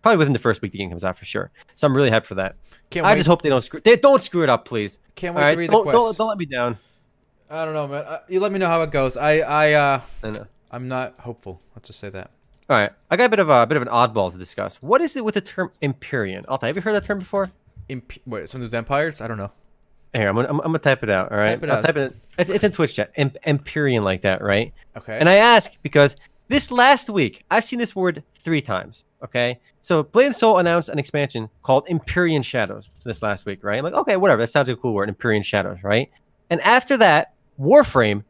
probably 0.00 0.16
within 0.16 0.32
the 0.32 0.38
first 0.38 0.62
week 0.62 0.72
the 0.72 0.78
game 0.78 0.88
comes 0.88 1.04
out 1.04 1.18
for 1.18 1.26
sure. 1.26 1.50
So 1.74 1.86
I'm 1.86 1.94
really 1.94 2.10
hyped 2.10 2.24
for 2.24 2.36
that. 2.36 2.56
Can't 2.88 3.04
I 3.04 3.10
wait. 3.10 3.16
just 3.16 3.26
hope 3.26 3.42
they 3.42 3.50
don't 3.50 3.60
screw 3.60 3.80
they 3.80 3.96
don't 3.96 4.22
screw 4.22 4.42
it 4.42 4.48
up, 4.48 4.64
please. 4.64 5.00
Can't 5.16 5.36
wait 5.36 5.42
right? 5.42 5.50
to 5.50 5.58
read 5.58 5.70
don't, 5.70 5.84
the 5.84 5.90
quest. 5.92 6.16
Don't, 6.16 6.16
don't 6.16 6.28
let 6.28 6.38
me 6.38 6.46
down. 6.46 6.78
I 7.50 7.66
don't 7.66 7.74
know, 7.74 7.88
man. 7.88 8.04
Uh, 8.06 8.20
you 8.26 8.40
let 8.40 8.52
me 8.52 8.58
know 8.58 8.68
how 8.68 8.80
it 8.80 8.90
goes. 8.90 9.18
I 9.18 9.40
I 9.40 9.72
uh 9.74 10.00
I 10.22 10.30
know. 10.30 10.46
I'm 10.74 10.88
not 10.88 11.20
hopeful. 11.20 11.62
Let's 11.76 11.86
just 11.86 12.00
say 12.00 12.10
that. 12.10 12.32
All 12.68 12.76
right, 12.76 12.90
I 13.10 13.16
got 13.16 13.26
a 13.26 13.28
bit 13.28 13.38
of 13.38 13.48
a, 13.48 13.62
a 13.62 13.66
bit 13.66 13.76
of 13.76 13.82
an 13.82 13.88
oddball 13.88 14.32
to 14.32 14.38
discuss. 14.38 14.76
What 14.76 15.00
is 15.00 15.16
it 15.16 15.24
with 15.24 15.34
the 15.34 15.40
term 15.40 15.70
Empyrean? 15.80 16.44
Alta, 16.48 16.66
have 16.66 16.74
you 16.76 16.82
heard 16.82 16.94
that 16.94 17.04
term 17.04 17.18
before? 17.18 17.50
Imp- 17.88 18.12
wait, 18.26 18.48
some 18.48 18.60
of 18.62 18.70
the 18.70 18.76
empires? 18.76 19.20
I 19.20 19.28
don't 19.28 19.36
know. 19.36 19.52
Here, 20.14 20.28
I'm 20.28 20.34
gonna, 20.34 20.48
I'm, 20.48 20.60
I'm 20.60 20.66
gonna 20.66 20.78
type 20.78 21.02
it 21.02 21.10
out. 21.10 21.30
All 21.30 21.38
right, 21.38 21.50
type 21.50 21.62
it 21.62 21.70
I'll 21.70 21.76
out. 21.78 21.84
type 21.84 21.96
it. 21.96 22.16
It's, 22.38 22.50
it's 22.50 22.64
in 22.64 22.72
Twitch 22.72 22.96
chat. 22.96 23.12
Em- 23.16 23.32
Empyrean, 23.44 24.02
like 24.02 24.22
that, 24.22 24.42
right? 24.42 24.72
Okay. 24.96 25.16
And 25.18 25.28
I 25.28 25.36
ask 25.36 25.72
because 25.82 26.16
this 26.48 26.70
last 26.72 27.08
week 27.08 27.44
I've 27.50 27.64
seen 27.64 27.78
this 27.78 27.94
word 27.94 28.24
three 28.34 28.62
times. 28.62 29.04
Okay, 29.22 29.60
so 29.82 30.02
Blade 30.02 30.26
and 30.26 30.36
Soul 30.36 30.58
announced 30.58 30.88
an 30.88 30.98
expansion 30.98 31.50
called 31.62 31.86
Empyrean 31.88 32.42
Shadows 32.42 32.90
this 33.04 33.22
last 33.22 33.46
week, 33.46 33.62
right? 33.62 33.78
I'm 33.78 33.84
like, 33.84 33.94
okay, 33.94 34.16
whatever. 34.16 34.42
That 34.42 34.48
sounds 34.48 34.68
like 34.68 34.78
a 34.78 34.80
cool 34.80 34.94
word, 34.94 35.08
Empyrean 35.08 35.42
Shadows, 35.42 35.78
right? 35.82 36.10
And 36.50 36.60
after 36.62 36.96
that, 36.96 37.34
Warframe 37.60 38.24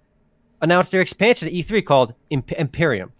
announced 0.64 0.90
their 0.90 1.02
expansion 1.02 1.48
to 1.48 1.54
E3 1.54 1.84
called 1.84 2.14
Imp- 2.30 2.58
Empyrean. 2.58 3.12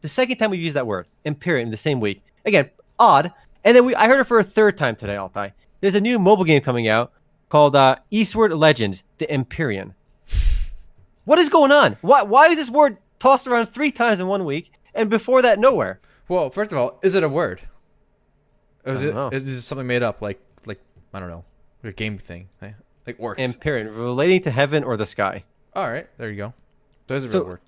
The 0.00 0.08
second 0.08 0.36
time 0.38 0.50
we've 0.50 0.62
used 0.62 0.76
that 0.76 0.86
word, 0.86 1.08
Empyrean, 1.24 1.70
the 1.70 1.76
same 1.76 1.98
week. 1.98 2.22
Again, 2.44 2.70
odd. 2.98 3.32
And 3.64 3.76
then 3.76 3.84
we, 3.84 3.94
I 3.96 4.06
heard 4.06 4.20
it 4.20 4.24
for 4.24 4.38
a 4.38 4.44
third 4.44 4.76
time 4.78 4.94
today, 4.94 5.16
Altai. 5.16 5.52
There's 5.80 5.96
a 5.96 6.00
new 6.00 6.18
mobile 6.18 6.44
game 6.44 6.62
coming 6.62 6.86
out 6.88 7.12
called 7.48 7.74
uh, 7.74 7.96
Eastward 8.10 8.52
Legends: 8.52 9.02
The 9.18 9.30
Empyrean. 9.30 9.94
What 11.24 11.38
is 11.38 11.48
going 11.48 11.72
on? 11.72 11.96
Why, 12.00 12.22
why 12.22 12.46
is 12.46 12.58
this 12.58 12.70
word 12.70 12.98
tossed 13.18 13.46
around 13.46 13.66
three 13.66 13.90
times 13.90 14.20
in 14.20 14.26
one 14.26 14.44
week, 14.44 14.70
and 14.94 15.10
before 15.10 15.42
that, 15.42 15.58
nowhere? 15.58 16.00
Well, 16.28 16.50
first 16.50 16.70
of 16.70 16.78
all, 16.78 17.00
is 17.02 17.14
it 17.14 17.22
a 17.22 17.28
word? 17.28 17.60
Or 18.86 18.92
is 18.92 19.02
it 19.02 19.16
is 19.32 19.42
it 19.46 19.60
something 19.62 19.86
made 19.86 20.02
up, 20.02 20.22
like 20.22 20.40
like 20.64 20.80
I 21.12 21.18
don't 21.20 21.30
know, 21.30 21.44
a 21.82 21.92
game 21.92 22.18
thing, 22.18 22.48
like 23.06 23.18
works? 23.18 23.40
Empyrean, 23.42 23.88
relating 23.94 24.42
to 24.42 24.50
heaven 24.50 24.84
or 24.84 24.96
the 24.96 25.06
sky. 25.06 25.42
All 25.74 25.90
right, 25.90 26.06
there 26.18 26.30
you 26.30 26.36
go. 26.36 26.54
Those 27.06 27.24
are 27.24 27.30
so, 27.30 27.38
real 27.38 27.48
word. 27.48 27.60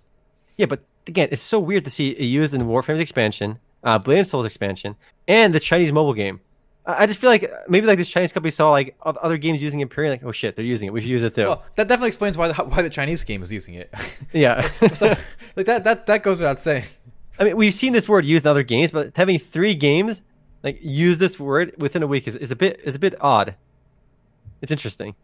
Yeah, 0.57 0.66
but 0.66 0.81
again, 1.07 1.29
it's 1.31 1.42
so 1.42 1.59
weird 1.59 1.85
to 1.85 1.90
see 1.90 2.11
it 2.11 2.25
used 2.25 2.55
in 2.55 2.66
Warframe's 2.66 3.01
expansion, 3.01 3.59
uh, 3.85 3.99
Blade 3.99 4.18
and 4.18 4.27
Souls 4.27 4.46
expansion, 4.46 4.96
and 5.29 5.55
the 5.55 5.61
Chinese 5.61 5.92
mobile 5.92 6.14
game. 6.14 6.40
I 6.88 7.07
just 7.07 7.20
feel 7.20 7.31
like 7.31 7.51
maybe 7.68 7.87
like 7.87 7.99
this 7.99 8.09
Chinese 8.09 8.33
company 8.33 8.53
saw 8.53 8.70
like 8.70 8.96
other 9.03 9.38
games 9.38 9.61
using 9.61 9.83
Empyrean, 9.83 10.12
like 10.12 10.25
oh 10.25 10.31
shit, 10.31 10.55
they're 10.55 10.64
using 10.64 10.87
it. 10.87 10.92
We 10.92 11.01
should 11.01 11.11
use 11.11 11.25
it 11.25 11.35
too. 11.35 11.46
Well, 11.46 11.64
that 11.75 11.88
definitely 11.88 12.09
explains 12.09 12.38
why 12.38 12.49
the, 12.49 12.55
why 12.64 12.83
the 12.83 12.90
Chinese 12.90 13.25
game 13.25 13.42
is 13.42 13.53
using 13.53 13.75
it. 13.75 13.92
Yeah, 14.33 14.68
so, 14.94 15.14
like 15.57 15.66
that 15.66 15.85
that 15.85 16.07
that 16.07 16.22
goes 16.22 16.38
without 16.38 16.61
saying. 16.61 16.85
I 17.38 17.44
mean, 17.44 17.57
we've 17.57 17.75
seen 17.75 17.92
this 17.92 18.09
word 18.09 18.25
used 18.25 18.44
in 18.44 18.51
other 18.51 18.62
games, 18.62 18.92
but 18.92 19.16
having 19.16 19.38
three 19.38 19.75
games 19.75 20.20
like 20.62 20.79
use 20.83 21.18
this 21.18 21.38
word 21.40 21.75
within 21.79 22.03
a 22.03 22.07
week 22.07 22.27
is, 22.29 22.37
is 22.37 22.51
a 22.51 22.57
bit 22.57 22.81
is 22.85 22.94
a 22.94 22.99
bit 22.99 23.14
odd. 23.20 23.55
It's 24.61 24.72
interesting. 24.72 25.14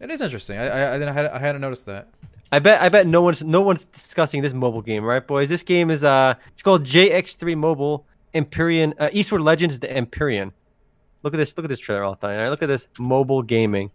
It 0.00 0.10
is 0.10 0.20
interesting. 0.20 0.58
I 0.58 0.68
I, 0.68 0.94
I, 0.94 1.12
had, 1.12 1.26
I 1.26 1.38
hadn't 1.38 1.60
noticed 1.60 1.86
that. 1.86 2.08
I 2.52 2.58
bet 2.58 2.82
I 2.82 2.90
bet 2.90 3.06
no 3.06 3.22
one's 3.22 3.42
no 3.42 3.62
one's 3.62 3.86
discussing 3.86 4.42
this 4.42 4.52
mobile 4.52 4.82
game, 4.82 5.02
right, 5.04 5.26
boys? 5.26 5.48
This 5.48 5.62
game 5.62 5.90
is 5.90 6.04
uh 6.04 6.34
it's 6.52 6.62
called 6.62 6.84
JX3 6.84 7.56
Mobile. 7.56 8.06
Empyrean, 8.34 8.94
uh, 8.98 9.10
Eastward 9.12 9.42
Legends, 9.42 9.78
the 9.78 9.90
Empyrean. 9.90 10.52
Look 11.22 11.34
at 11.34 11.36
this. 11.36 11.56
Look 11.56 11.64
at 11.64 11.68
this 11.68 11.78
trailer 11.78 12.02
all 12.04 12.16
time. 12.16 12.38
Right, 12.38 12.48
look 12.48 12.62
at 12.62 12.66
this 12.66 12.88
mobile 12.98 13.42
gaming. 13.42 13.90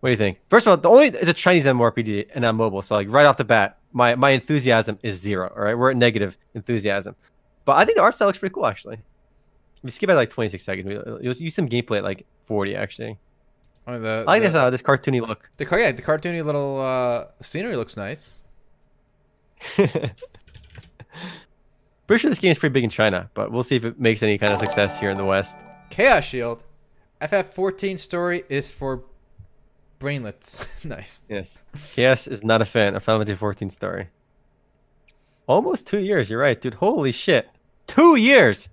What 0.00 0.08
do 0.08 0.12
you 0.12 0.16
think? 0.16 0.38
First 0.48 0.66
of 0.66 0.70
all, 0.70 0.76
the 0.76 0.88
only 0.88 1.06
it's 1.08 1.30
a 1.30 1.34
Chinese 1.34 1.66
MMORPG 1.66 2.28
and 2.34 2.42
not 2.42 2.54
mobile. 2.54 2.82
So 2.82 2.94
like 2.94 3.10
right 3.10 3.26
off 3.26 3.36
the 3.36 3.44
bat, 3.44 3.78
my 3.92 4.14
my 4.14 4.30
enthusiasm 4.30 4.98
is 5.02 5.20
zero. 5.20 5.52
All 5.54 5.62
right, 5.62 5.76
we're 5.76 5.90
at 5.90 5.96
negative 5.96 6.36
enthusiasm. 6.54 7.16
But 7.64 7.76
I 7.76 7.84
think 7.84 7.96
the 7.96 8.02
art 8.02 8.14
style 8.14 8.28
looks 8.28 8.38
pretty 8.38 8.54
cool 8.54 8.66
actually. 8.66 8.94
If 8.94 9.84
you 9.84 9.90
skip 9.90 10.10
at 10.10 10.14
like 10.14 10.30
26 10.30 10.64
seconds, 10.64 11.04
you'll 11.22 11.50
some 11.50 11.68
gameplay 11.68 11.98
at 11.98 12.04
like 12.04 12.26
40 12.46 12.76
actually. 12.76 13.18
The, 13.86 14.24
I 14.26 14.32
like 14.32 14.42
the, 14.42 14.48
this 14.48 14.54
uh, 14.56 14.70
this 14.70 14.82
cartoony 14.82 15.24
look. 15.26 15.48
the 15.58 15.64
car, 15.64 15.78
yeah, 15.78 15.92
the 15.92 16.02
cartoony 16.02 16.44
little 16.44 16.80
uh, 16.80 17.26
scenery 17.40 17.76
looks 17.76 17.96
nice. 17.96 18.42
Pretty 19.76 20.12
sure 22.20 22.30
this 22.30 22.38
game 22.38 22.52
is 22.52 22.58
pretty 22.58 22.72
big 22.72 22.84
in 22.84 22.90
China, 22.90 23.28
but 23.34 23.50
we'll 23.50 23.64
see 23.64 23.74
if 23.76 23.84
it 23.84 23.98
makes 23.98 24.22
any 24.22 24.38
kind 24.38 24.52
of 24.52 24.60
success 24.60 25.00
here 25.00 25.10
in 25.10 25.16
the 25.16 25.24
West. 25.24 25.56
Chaos 25.90 26.24
Shield, 26.24 26.62
FF14 27.20 27.98
story 27.98 28.44
is 28.48 28.70
for 28.70 29.02
brainlets. 29.98 30.84
nice. 30.84 31.22
Yes. 31.28 31.60
Chaos 31.94 32.28
is 32.28 32.44
not 32.44 32.62
a 32.62 32.64
fan 32.64 32.94
of 32.94 33.02
Final 33.02 33.20
Fantasy 33.20 33.34
14 33.34 33.70
story. 33.70 34.08
Almost 35.48 35.86
two 35.86 35.98
years. 35.98 36.30
You're 36.30 36.40
right, 36.40 36.60
dude. 36.60 36.74
Holy 36.74 37.12
shit. 37.12 37.48
Two 37.86 38.16
years. 38.16 38.68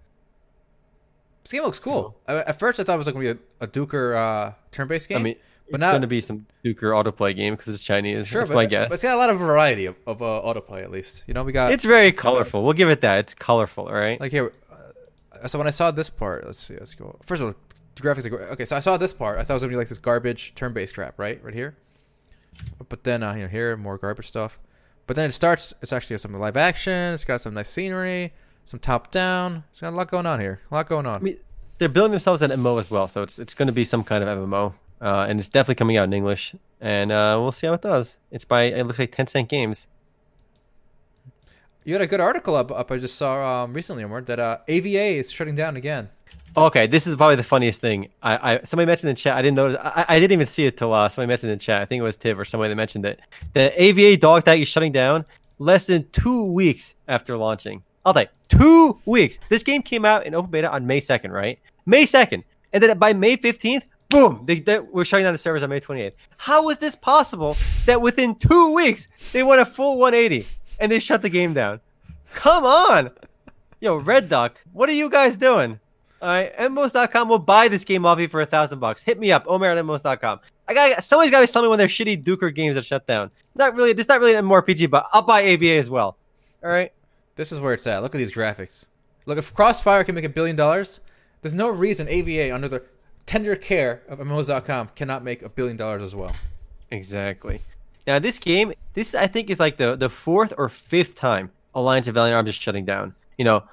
This 1.43 1.51
game 1.51 1.63
looks 1.63 1.79
cool. 1.79 2.17
I, 2.27 2.37
at 2.37 2.57
first, 2.59 2.79
I 2.79 2.83
thought 2.83 2.95
it 2.95 2.97
was 2.97 3.05
like 3.07 3.15
gonna 3.15 3.33
be 3.35 3.39
a, 3.59 3.65
a 3.65 3.67
Duker 3.67 4.15
uh, 4.15 4.53
turn-based 4.71 5.09
game. 5.09 5.17
I 5.19 5.21
mean, 5.21 5.35
But 5.69 5.75
it's 5.75 5.81
now- 5.81 5.91
going 5.91 6.01
to 6.01 6.07
be 6.07 6.21
some 6.21 6.45
Duker 6.63 6.91
autoplay 6.93 7.35
game 7.35 7.53
because 7.53 7.73
it's 7.73 7.83
Chinese. 7.83 8.27
sure, 8.27 8.41
That's 8.41 8.49
but, 8.51 8.55
my 8.55 8.65
guess. 8.65 8.87
but 8.89 8.95
it's 8.95 9.03
got 9.03 9.15
a 9.15 9.17
lot 9.17 9.29
of 9.29 9.39
variety 9.39 9.85
of, 9.85 9.95
of 10.07 10.21
uh, 10.21 10.41
autoplay. 10.43 10.83
At 10.83 10.91
least, 10.91 11.23
you 11.27 11.33
know, 11.33 11.43
we 11.43 11.51
got 11.51 11.71
it's 11.73 11.83
very 11.83 12.11
colorful. 12.11 12.63
We'll 12.63 12.73
give 12.73 12.89
it 12.89 13.01
that. 13.01 13.19
It's 13.19 13.33
colorful, 13.33 13.87
all 13.87 13.93
right? 13.93 14.19
like 14.19 14.31
here. 14.31 14.53
Uh, 14.71 15.47
so 15.47 15.57
when 15.57 15.67
I 15.67 15.71
saw 15.71 15.91
this 15.91 16.09
part, 16.09 16.45
let's 16.45 16.59
see, 16.61 16.75
let's 16.77 16.95
go. 16.95 17.19
First 17.25 17.41
of 17.41 17.49
all, 17.49 17.55
the 17.95 18.01
graphics 18.01 18.25
are 18.25 18.29
great. 18.29 18.49
Okay, 18.51 18.65
so 18.65 18.75
I 18.75 18.79
saw 18.79 18.95
this 18.97 19.11
part. 19.13 19.37
I 19.37 19.43
thought 19.43 19.53
it 19.53 19.55
was 19.55 19.63
gonna 19.63 19.71
be 19.73 19.77
like 19.77 19.89
this 19.89 19.97
garbage 19.97 20.55
turn-based 20.55 20.95
crap, 20.95 21.19
right, 21.19 21.43
right 21.43 21.53
here. 21.53 21.75
But 22.87 23.03
then 23.03 23.21
uh, 23.23 23.33
you 23.33 23.41
know 23.43 23.47
here 23.47 23.75
more 23.75 23.97
garbage 23.97 24.27
stuff. 24.27 24.59
But 25.07 25.15
then 25.17 25.25
it 25.27 25.33
starts. 25.33 25.73
It's 25.81 25.91
actually 25.91 26.13
got 26.15 26.21
some 26.21 26.33
live 26.39 26.55
action. 26.55 27.13
It's 27.13 27.25
got 27.25 27.41
some 27.41 27.53
nice 27.53 27.67
scenery, 27.69 28.31
some 28.65 28.79
top-down. 28.79 29.63
It's 29.71 29.81
got 29.81 29.93
a 29.93 29.95
lot 29.95 30.09
going 30.09 30.25
on 30.25 30.39
here. 30.39 30.61
A 30.71 30.75
lot 30.75 30.87
going 30.87 31.05
on. 31.05 31.17
I 31.17 31.19
mean, 31.19 31.37
they're 31.77 31.89
building 31.89 32.11
themselves 32.11 32.41
an 32.41 32.51
MMO 32.51 32.79
as 32.79 32.89
well, 32.89 33.07
so 33.07 33.21
it's 33.23 33.39
it's 33.39 33.53
going 33.53 33.67
to 33.67 33.73
be 33.73 33.85
some 33.85 34.03
kind 34.03 34.23
of 34.23 34.37
MMO, 34.37 34.73
uh, 35.01 35.25
and 35.27 35.39
it's 35.39 35.49
definitely 35.49 35.75
coming 35.75 35.97
out 35.97 36.05
in 36.05 36.13
English, 36.13 36.55
and 36.79 37.11
uh, 37.11 37.37
we'll 37.41 37.51
see 37.51 37.67
how 37.67 37.73
it 37.73 37.81
does. 37.81 38.17
It's 38.31 38.45
by 38.45 38.63
it 38.63 38.85
looks 38.85 38.99
like 38.99 39.15
Tencent 39.15 39.49
Games. 39.49 39.87
You 41.85 41.93
had 41.93 42.01
a 42.01 42.07
good 42.07 42.21
article 42.21 42.55
up. 42.55 42.71
Up 42.71 42.91
I 42.91 42.97
just 42.97 43.15
saw 43.15 43.63
um, 43.63 43.73
recently, 43.73 44.03
Omar, 44.03 44.21
that 44.21 44.39
uh, 44.39 44.59
AVA 44.67 45.17
is 45.17 45.31
shutting 45.31 45.55
down 45.55 45.75
again. 45.75 46.09
Okay, 46.55 46.85
this 46.85 47.07
is 47.07 47.15
probably 47.15 47.35
the 47.35 47.43
funniest 47.43 47.81
thing. 47.81 48.09
I, 48.21 48.53
I 48.53 48.61
somebody 48.63 48.85
mentioned 48.85 49.09
in 49.09 49.15
chat. 49.15 49.35
I 49.35 49.41
didn't 49.41 49.55
notice. 49.55 49.79
I, 49.83 50.05
I 50.07 50.19
didn't 50.19 50.33
even 50.33 50.47
see 50.47 50.65
it 50.65 50.77
till 50.77 50.93
uh, 50.93 51.09
somebody 51.09 51.27
mentioned 51.27 51.51
in 51.51 51.59
chat. 51.59 51.81
I 51.81 51.85
think 51.85 51.99
it 51.99 52.03
was 52.03 52.15
Tiv 52.15 52.39
or 52.39 52.45
somebody 52.45 52.69
that 52.69 52.75
mentioned 52.75 53.05
it. 53.05 53.19
The 53.53 53.81
AVA 53.81 54.17
dog 54.17 54.45
tag 54.45 54.61
is 54.61 54.67
shutting 54.67 54.91
down 54.91 55.25
less 55.59 55.87
than 55.87 56.07
two 56.11 56.43
weeks 56.43 56.95
after 57.07 57.37
launching. 57.37 57.83
I'll 58.05 58.13
take 58.13 58.29
two 58.49 58.99
weeks. 59.05 59.39
This 59.49 59.63
game 59.63 59.81
came 59.81 60.05
out 60.05 60.25
in 60.25 60.35
open 60.35 60.51
beta 60.51 60.71
on 60.71 60.85
May 60.85 60.99
second, 60.99 61.31
right? 61.31 61.59
May 61.85 62.05
second, 62.05 62.43
and 62.71 62.83
then 62.83 62.97
by 62.97 63.13
May 63.13 63.35
fifteenth, 63.35 63.85
boom, 64.09 64.43
they, 64.45 64.59
they 64.59 64.79
we're 64.79 65.05
shutting 65.05 65.23
down 65.23 65.33
the 65.33 65.39
servers 65.39 65.63
on 65.63 65.69
May 65.69 65.79
twenty 65.79 66.01
eighth. 66.01 66.15
How 66.37 66.69
is 66.69 66.77
this 66.77 66.95
possible 66.95 67.55
that 67.85 68.01
within 68.01 68.35
two 68.35 68.73
weeks 68.73 69.07
they 69.31 69.43
went 69.43 69.61
a 69.61 69.65
full 69.65 69.97
one 69.97 70.13
eighty 70.13 70.45
and 70.79 70.91
they 70.91 70.99
shut 70.99 71.21
the 71.21 71.29
game 71.29 71.53
down? 71.53 71.79
Come 72.33 72.65
on, 72.65 73.11
yo, 73.79 73.97
Red 73.97 74.29
Duck, 74.29 74.59
what 74.73 74.89
are 74.89 74.93
you 74.93 75.09
guys 75.09 75.37
doing? 75.37 75.79
All 76.21 76.29
right, 76.29 76.55
MMOs.com 76.57 77.27
will 77.27 77.39
buy 77.39 77.67
this 77.67 77.83
game 77.83 78.05
off 78.05 78.17
you 78.17 78.29
for 78.29 78.39
a 78.39 78.45
thousand 78.45 78.79
bucks. 78.79 79.01
Hit 79.01 79.19
me 79.19 79.33
up, 79.33 79.43
Omar 79.45 79.71
at 79.71 79.77
MMOs.com. 79.77 80.39
I 80.67 80.73
got 80.73 81.03
somebody's 81.03 81.31
got 81.31 81.45
to 81.45 81.47
tell 81.51 81.61
me 81.61 81.67
when 81.67 81.77
their 81.77 81.87
shitty 81.87 82.23
Duker 82.23 82.53
games 82.53 82.77
are 82.77 82.81
shut 82.81 83.05
down. 83.07 83.29
Not 83.55 83.75
really. 83.75 83.93
This 83.93 84.05
is 84.05 84.09
not 84.09 84.19
really 84.19 84.33
an 84.35 84.45
MMORPG, 84.45 84.89
but 84.89 85.05
I'll 85.11 85.21
buy 85.21 85.41
AVA 85.41 85.77
as 85.77 85.89
well. 85.89 86.17
All 86.63 86.69
right. 86.69 86.93
This 87.35 87.51
is 87.51 87.59
where 87.59 87.73
it's 87.73 87.87
at. 87.87 88.01
Look 88.03 88.13
at 88.13 88.17
these 88.17 88.33
graphics. 88.33 88.87
Look, 89.25 89.37
if 89.37 89.53
Crossfire 89.53 90.03
can 90.03 90.15
make 90.15 90.25
a 90.25 90.29
billion 90.29 90.55
dollars, 90.55 90.99
there's 91.41 91.53
no 91.53 91.69
reason 91.69 92.07
AVA, 92.07 92.53
under 92.53 92.67
the 92.67 92.83
tender 93.25 93.55
care 93.55 94.03
of 94.07 94.19
MMOs.com, 94.19 94.89
cannot 94.95 95.23
make 95.23 95.41
a 95.41 95.49
billion 95.49 95.77
dollars 95.77 96.01
as 96.01 96.15
well. 96.15 96.35
Exactly. 96.91 97.61
Now 98.05 98.19
this 98.19 98.37
game, 98.37 98.73
this 98.93 99.15
I 99.15 99.27
think 99.27 99.49
is 99.49 99.59
like 99.59 99.77
the 99.77 99.95
the 99.95 100.09
fourth 100.09 100.53
or 100.57 100.69
fifth 100.69 101.15
time 101.15 101.51
Alliance 101.73 102.07
of 102.07 102.15
Valiant 102.15 102.35
Arms 102.35 102.49
is 102.49 102.55
shutting 102.55 102.85
down. 102.85 103.15
You 103.37 103.45
know, 103.45 103.63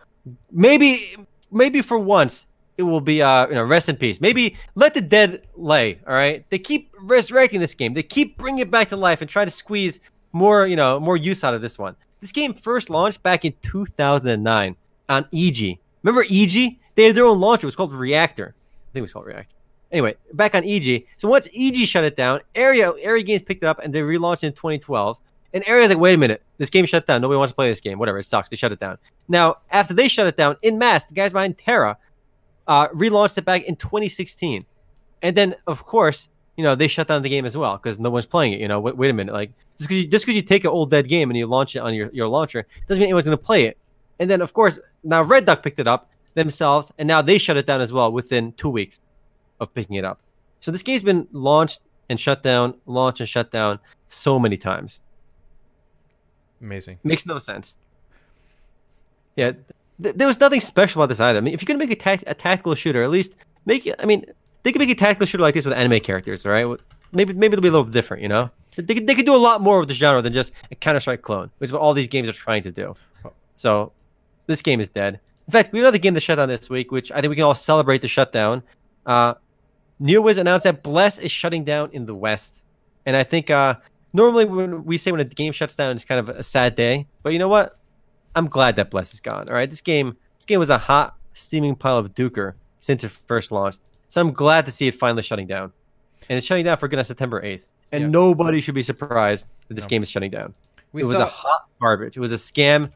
maybe 0.51 1.17
maybe 1.51 1.83
for 1.83 1.99
once 1.99 2.47
it 2.79 2.85
will 2.85 3.01
be 3.01 3.23
uh 3.23 3.49
you 3.49 3.55
know 3.55 3.65
rest 3.65 3.89
in 3.89 3.97
peace. 3.97 4.21
Maybe 4.21 4.57
let 4.75 4.95
the 4.95 5.01
dead 5.01 5.47
lay. 5.57 6.01
All 6.07 6.15
right. 6.15 6.49
They 6.51 6.59
keep 6.59 6.95
resurrecting 7.01 7.61
this 7.61 7.75
game. 7.75 7.93
They 7.93 8.03
keep 8.03 8.39
bringing 8.39 8.61
it 8.61 8.71
back 8.71 8.89
to 8.89 8.97
life 8.97 9.21
and 9.21 9.29
try 9.29 9.45
to 9.45 9.51
squeeze 9.51 10.01
more 10.33 10.67
you 10.67 10.77
know 10.77 11.01
more 11.01 11.17
use 11.17 11.43
out 11.45 11.55
of 11.55 11.61
this 11.61 11.79
one. 11.79 11.97
This 12.21 12.33
game 12.33 12.55
first 12.55 12.91
launched 12.91 13.23
back 13.23 13.45
in 13.45 13.55
2009 13.63 14.77
on 15.09 15.25
ijji. 15.25 15.79
Remember 16.03 16.25
ijji? 16.25 16.79
They 16.95 17.05
had 17.07 17.17
their 17.17 17.25
own 17.25 17.41
launcher. 17.41 17.65
It 17.65 17.69
was 17.69 17.77
called 17.77 17.93
Reactor. 17.93 18.55
I 18.57 18.93
think 18.93 19.01
it 19.01 19.03
was 19.03 19.13
called 19.13 19.27
Reactor. 19.27 19.55
Anyway, 19.93 20.15
back 20.35 20.55
on 20.55 20.63
ijji. 20.63 21.07
So 21.17 21.29
once 21.29 21.49
ijji 21.49 21.87
shut 21.87 22.05
it 22.05 22.17
down, 22.17 22.41
Aeria 22.55 22.93
Aeria 23.03 23.23
Games 23.23 23.43
picked 23.43 23.63
it 23.63 23.67
up 23.67 23.81
and 23.83 23.93
they 23.93 24.01
relaunched 24.01 24.45
in 24.45 24.53
2012. 24.53 25.19
And 25.53 25.65
Aeria's 25.67 25.89
like, 25.89 25.99
wait 25.99 26.15
a 26.15 26.19
minute, 26.19 26.43
this 26.59 26.71
game 26.71 26.87
shut 26.87 27.07
down. 27.07 27.21
Nobody 27.21 27.39
wants 27.39 27.51
to 27.51 27.57
play 27.57 27.69
this 27.69 27.81
game. 27.81 27.99
Whatever, 27.99 28.19
it 28.19 28.25
sucks. 28.25 28.51
They 28.51 28.57
shut 28.57 28.71
it 28.71 28.79
down. 28.79 28.99
Now, 29.29 29.57
after 29.71 29.95
they 29.95 30.07
shut 30.07 30.29
it 30.29 30.37
down, 30.37 30.57
En 30.63 30.79
Masse, 30.79 31.07
the 31.07 31.15
guys 31.15 31.33
behind 31.33 31.59
TERA 31.59 31.97
uh, 32.69 32.89
relaunched 32.89 33.37
it 33.37 33.45
back 33.45 33.65
in 33.65 33.75
2016. 33.75 34.65
And 35.23 35.37
then, 35.37 35.57
of 35.67 35.83
course, 35.85 36.29
you 36.61 36.65
know 36.65 36.75
they 36.75 36.89
shut 36.89 37.09
down 37.09 37.23
the 37.23 37.31
game 37.31 37.47
as 37.47 37.57
well 37.57 37.79
because 37.79 37.99
no 37.99 38.11
one's 38.11 38.27
playing 38.27 38.53
it. 38.53 38.61
You 38.61 38.69
know, 38.69 38.81
wait, 38.81 38.95
wait 38.95 39.09
a 39.09 39.15
minute, 39.15 39.33
like 39.33 39.51
just 39.79 39.89
because 39.89 39.97
you, 39.97 40.07
just 40.07 40.29
you 40.29 40.43
take 40.43 40.65
an 40.65 40.71
old 40.71 40.91
dead 40.91 41.09
game 41.09 41.31
and 41.31 41.39
you 41.39 41.47
launch 41.47 41.75
it 41.75 41.79
on 41.79 41.95
your, 41.95 42.11
your 42.13 42.29
launcher 42.29 42.67
doesn't 42.87 43.01
mean 43.01 43.07
anyone's 43.07 43.25
going 43.25 43.39
to 43.39 43.43
play 43.43 43.65
it. 43.65 43.79
And 44.19 44.29
then, 44.29 44.43
of 44.43 44.53
course, 44.53 44.79
now 45.03 45.23
Red 45.23 45.47
Duck 45.47 45.63
picked 45.63 45.79
it 45.79 45.89
up 45.89 46.11
themselves, 46.35 46.93
and 46.99 47.09
now 47.09 47.23
they 47.23 47.39
shut 47.39 47.57
it 47.57 47.65
down 47.65 47.81
as 47.81 47.95
well 47.95 48.13
within 48.13 48.53
two 48.53 48.69
weeks 48.69 49.01
of 49.59 49.73
picking 49.73 49.97
it 49.97 50.05
up. 50.05 50.21
So 50.61 50.71
this 50.71 50.83
game's 50.83 51.03
been 51.03 51.27
launched 51.33 51.81
and 52.11 52.21
shut 52.21 52.43
down, 52.43 52.75
launched 52.85 53.21
and 53.21 53.29
shut 53.29 53.51
down 53.51 53.79
so 54.09 54.39
many 54.39 54.59
times. 54.59 55.01
Amazing. 56.61 56.99
Makes 57.05 57.25
no 57.25 57.39
sense. 57.39 57.79
Yeah, 59.37 59.53
th- 60.03 60.15
there 60.15 60.27
was 60.27 60.39
nothing 60.39 60.61
special 60.61 61.01
about 61.01 61.09
this 61.09 61.21
either. 61.21 61.39
I 61.39 61.41
mean, 61.41 61.55
if 61.55 61.63
you're 61.63 61.69
gonna 61.69 61.79
make 61.79 61.91
a, 61.91 61.97
tac- 61.97 62.25
a 62.27 62.35
tactical 62.35 62.75
shooter, 62.75 63.03
at 63.03 63.11
least 63.11 63.35
make 63.65 63.87
it. 63.87 63.97
I 63.99 64.05
mean, 64.05 64.27
they 64.63 64.73
could 64.73 64.81
make 64.81 64.91
a 64.91 64.95
tactical 64.95 65.27
shooter 65.27 65.43
like 65.43 65.55
this 65.55 65.65
with 65.65 65.75
anime 65.75 66.01
characters, 66.01 66.45
all 66.45 66.53
right? 66.53 66.81
Maybe 67.13 67.33
maybe 67.33 67.55
it'll 67.55 67.63
be 67.63 67.69
a 67.69 67.73
little 67.73 67.87
different, 67.87 68.23
you 68.23 68.29
know. 68.29 68.51
They 68.77 68.95
could, 68.95 69.07
they 69.07 69.15
could 69.15 69.27
do 69.27 69.35
a 69.35 69.37
lot 69.37 69.61
more 69.61 69.81
with 69.81 69.89
the 69.89 69.95
genre 69.95 70.23
than 70.23 70.33
just 70.33 70.53
a 70.71 70.75
Counter 70.75 71.01
Strike 71.01 71.23
clone, 71.23 71.51
which 71.59 71.69
is 71.69 71.73
what 71.73 71.83
all 71.83 71.93
these 71.93 72.09
games 72.09 72.29
are 72.29 72.33
trying 72.33 72.63
to 72.63 72.71
do. 72.71 72.95
So, 73.57 73.93
this 74.47 74.63
game 74.63 74.81
is 74.81 74.89
dead. 74.89 75.21
In 75.47 75.53
fact, 75.53 75.73
we 75.73 75.81
have 75.81 75.87
another 75.87 75.99
game 75.99 76.15
that 76.15 76.21
shut 76.21 76.37
down 76.37 76.49
this 76.49 76.71
week, 76.71 76.93
which 76.93 77.11
I 77.11 77.21
think 77.21 77.31
we 77.31 77.35
can 77.37 77.45
all 77.45 77.55
celebrate 77.55 78.03
the 78.03 78.09
shutdown. 78.09 78.63
Uh, 79.05 79.35
NeoWiz 80.01 80.39
announced 80.39 80.65
that 80.65 80.83
Bless 80.83 81.19
is 81.19 81.33
shutting 81.33 81.65
down 81.65 81.91
in 81.93 82.07
the 82.07 82.15
West, 82.15 82.63
and 83.05 83.17
I 83.17 83.25
think 83.25 83.51
uh, 83.51 83.75
normally 84.13 84.45
when 84.45 84.85
we 84.85 84.97
say 84.97 85.11
when 85.11 85.21
a 85.21 85.25
game 85.25 85.53
shuts 85.53 85.75
down, 85.75 85.91
it's 85.91 86.05
kind 86.05 86.21
of 86.21 86.29
a 86.29 86.43
sad 86.43 86.77
day. 86.77 87.07
But 87.23 87.33
you 87.33 87.39
know 87.39 87.49
what? 87.49 87.79
I'm 88.37 88.47
glad 88.47 88.77
that 88.77 88.91
Bless 88.91 89.13
is 89.13 89.21
gone. 89.21 89.49
All 89.49 89.57
right, 89.57 89.69
this 89.69 89.81
game, 89.81 90.17
this 90.37 90.47
game 90.47 90.61
was 90.61 90.71
a 90.71 90.79
hot, 90.79 91.17
steaming 91.35 91.75
pile 91.75 91.99
of 91.99 92.15
Duker 92.15 92.55
since 92.79 93.03
it 93.03 93.11
first 93.11 93.51
launched. 93.51 93.81
So 94.11 94.21
I'm 94.21 94.33
glad 94.33 94.67
to 94.67 94.73
see 94.73 94.87
it 94.89 94.95
finally 94.95 95.23
shutting 95.23 95.47
down, 95.47 95.73
and 96.29 96.37
it's 96.37 96.47
shutting 96.47 96.65
down 96.67 96.77
for 96.77 96.87
goodness 96.89 97.09
September 97.09 97.41
8th. 97.41 97.63
And 97.93 98.03
Yeah. 98.03 98.09
nobody 98.09 98.61
should 98.61 98.75
be 98.75 98.83
surprised 98.83 99.47
that 99.69 99.75
this 99.75 99.85
No. 99.85 99.89
game 99.89 100.03
is 100.03 100.11
shutting 100.11 100.31
down. 100.31 100.53
We 100.93 101.01
it 101.03 101.05
was 101.07 101.13
saw 101.15 101.23
a 101.23 101.27
hot 101.27 101.63
garbage. 101.81 102.17
It 102.17 102.21
was 102.21 102.33
a 102.33 102.37
scam. 102.37 102.91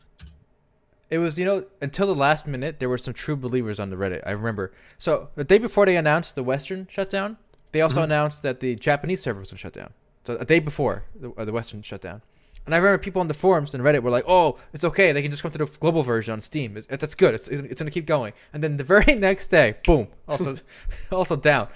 it 1.10 1.18
was 1.18 1.38
you 1.38 1.44
know 1.44 1.64
until 1.80 2.06
the 2.08 2.14
last 2.14 2.46
minute 2.46 2.80
there 2.80 2.88
were 2.88 2.98
some 2.98 3.14
true 3.14 3.36
believers 3.36 3.78
on 3.78 3.90
the 3.90 3.96
Reddit. 3.96 4.22
I 4.26 4.32
remember. 4.32 4.72
So 4.98 5.28
the 5.36 5.44
day 5.44 5.58
before 5.58 5.86
they 5.86 5.96
announced 5.96 6.34
the 6.34 6.42
Western 6.42 6.88
shutdown, 6.90 7.36
they 7.72 7.80
also 7.80 7.96
Mm-hmm. 8.00 8.04
announced 8.04 8.42
that 8.42 8.60
the 8.60 8.74
Japanese 8.74 9.22
server 9.22 9.40
was 9.40 9.54
shut 9.56 9.72
down. 9.72 9.92
So 10.24 10.36
a 10.36 10.44
day 10.44 10.58
before 10.58 11.04
the, 11.14 11.30
uh, 11.32 11.44
the 11.44 11.52
Western 11.52 11.82
shutdown. 11.82 12.22
And 12.66 12.74
I 12.74 12.78
remember 12.78 12.98
people 12.98 13.20
on 13.20 13.28
the 13.28 13.34
forums 13.34 13.74
and 13.74 13.82
Reddit 13.84 14.02
were 14.02 14.10
like, 14.10 14.24
"Oh, 14.26 14.58
it's 14.72 14.84
okay. 14.84 15.12
They 15.12 15.22
can 15.22 15.30
just 15.30 15.42
come 15.42 15.50
to 15.50 15.58
the 15.58 15.66
global 15.66 16.02
version 16.02 16.32
on 16.32 16.40
Steam. 16.40 16.76
It's, 16.76 16.86
that's 16.86 17.14
good. 17.14 17.34
It's, 17.34 17.48
it's 17.48 17.80
going 17.80 17.90
to 17.90 17.90
keep 17.90 18.06
going." 18.06 18.32
And 18.52 18.62
then 18.62 18.76
the 18.76 18.84
very 18.94 19.14
next 19.14 19.48
day, 19.48 19.76
boom, 19.84 20.08
also 20.26 20.56
also 21.12 21.36
down. 21.36 21.68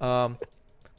Um, 0.00 0.38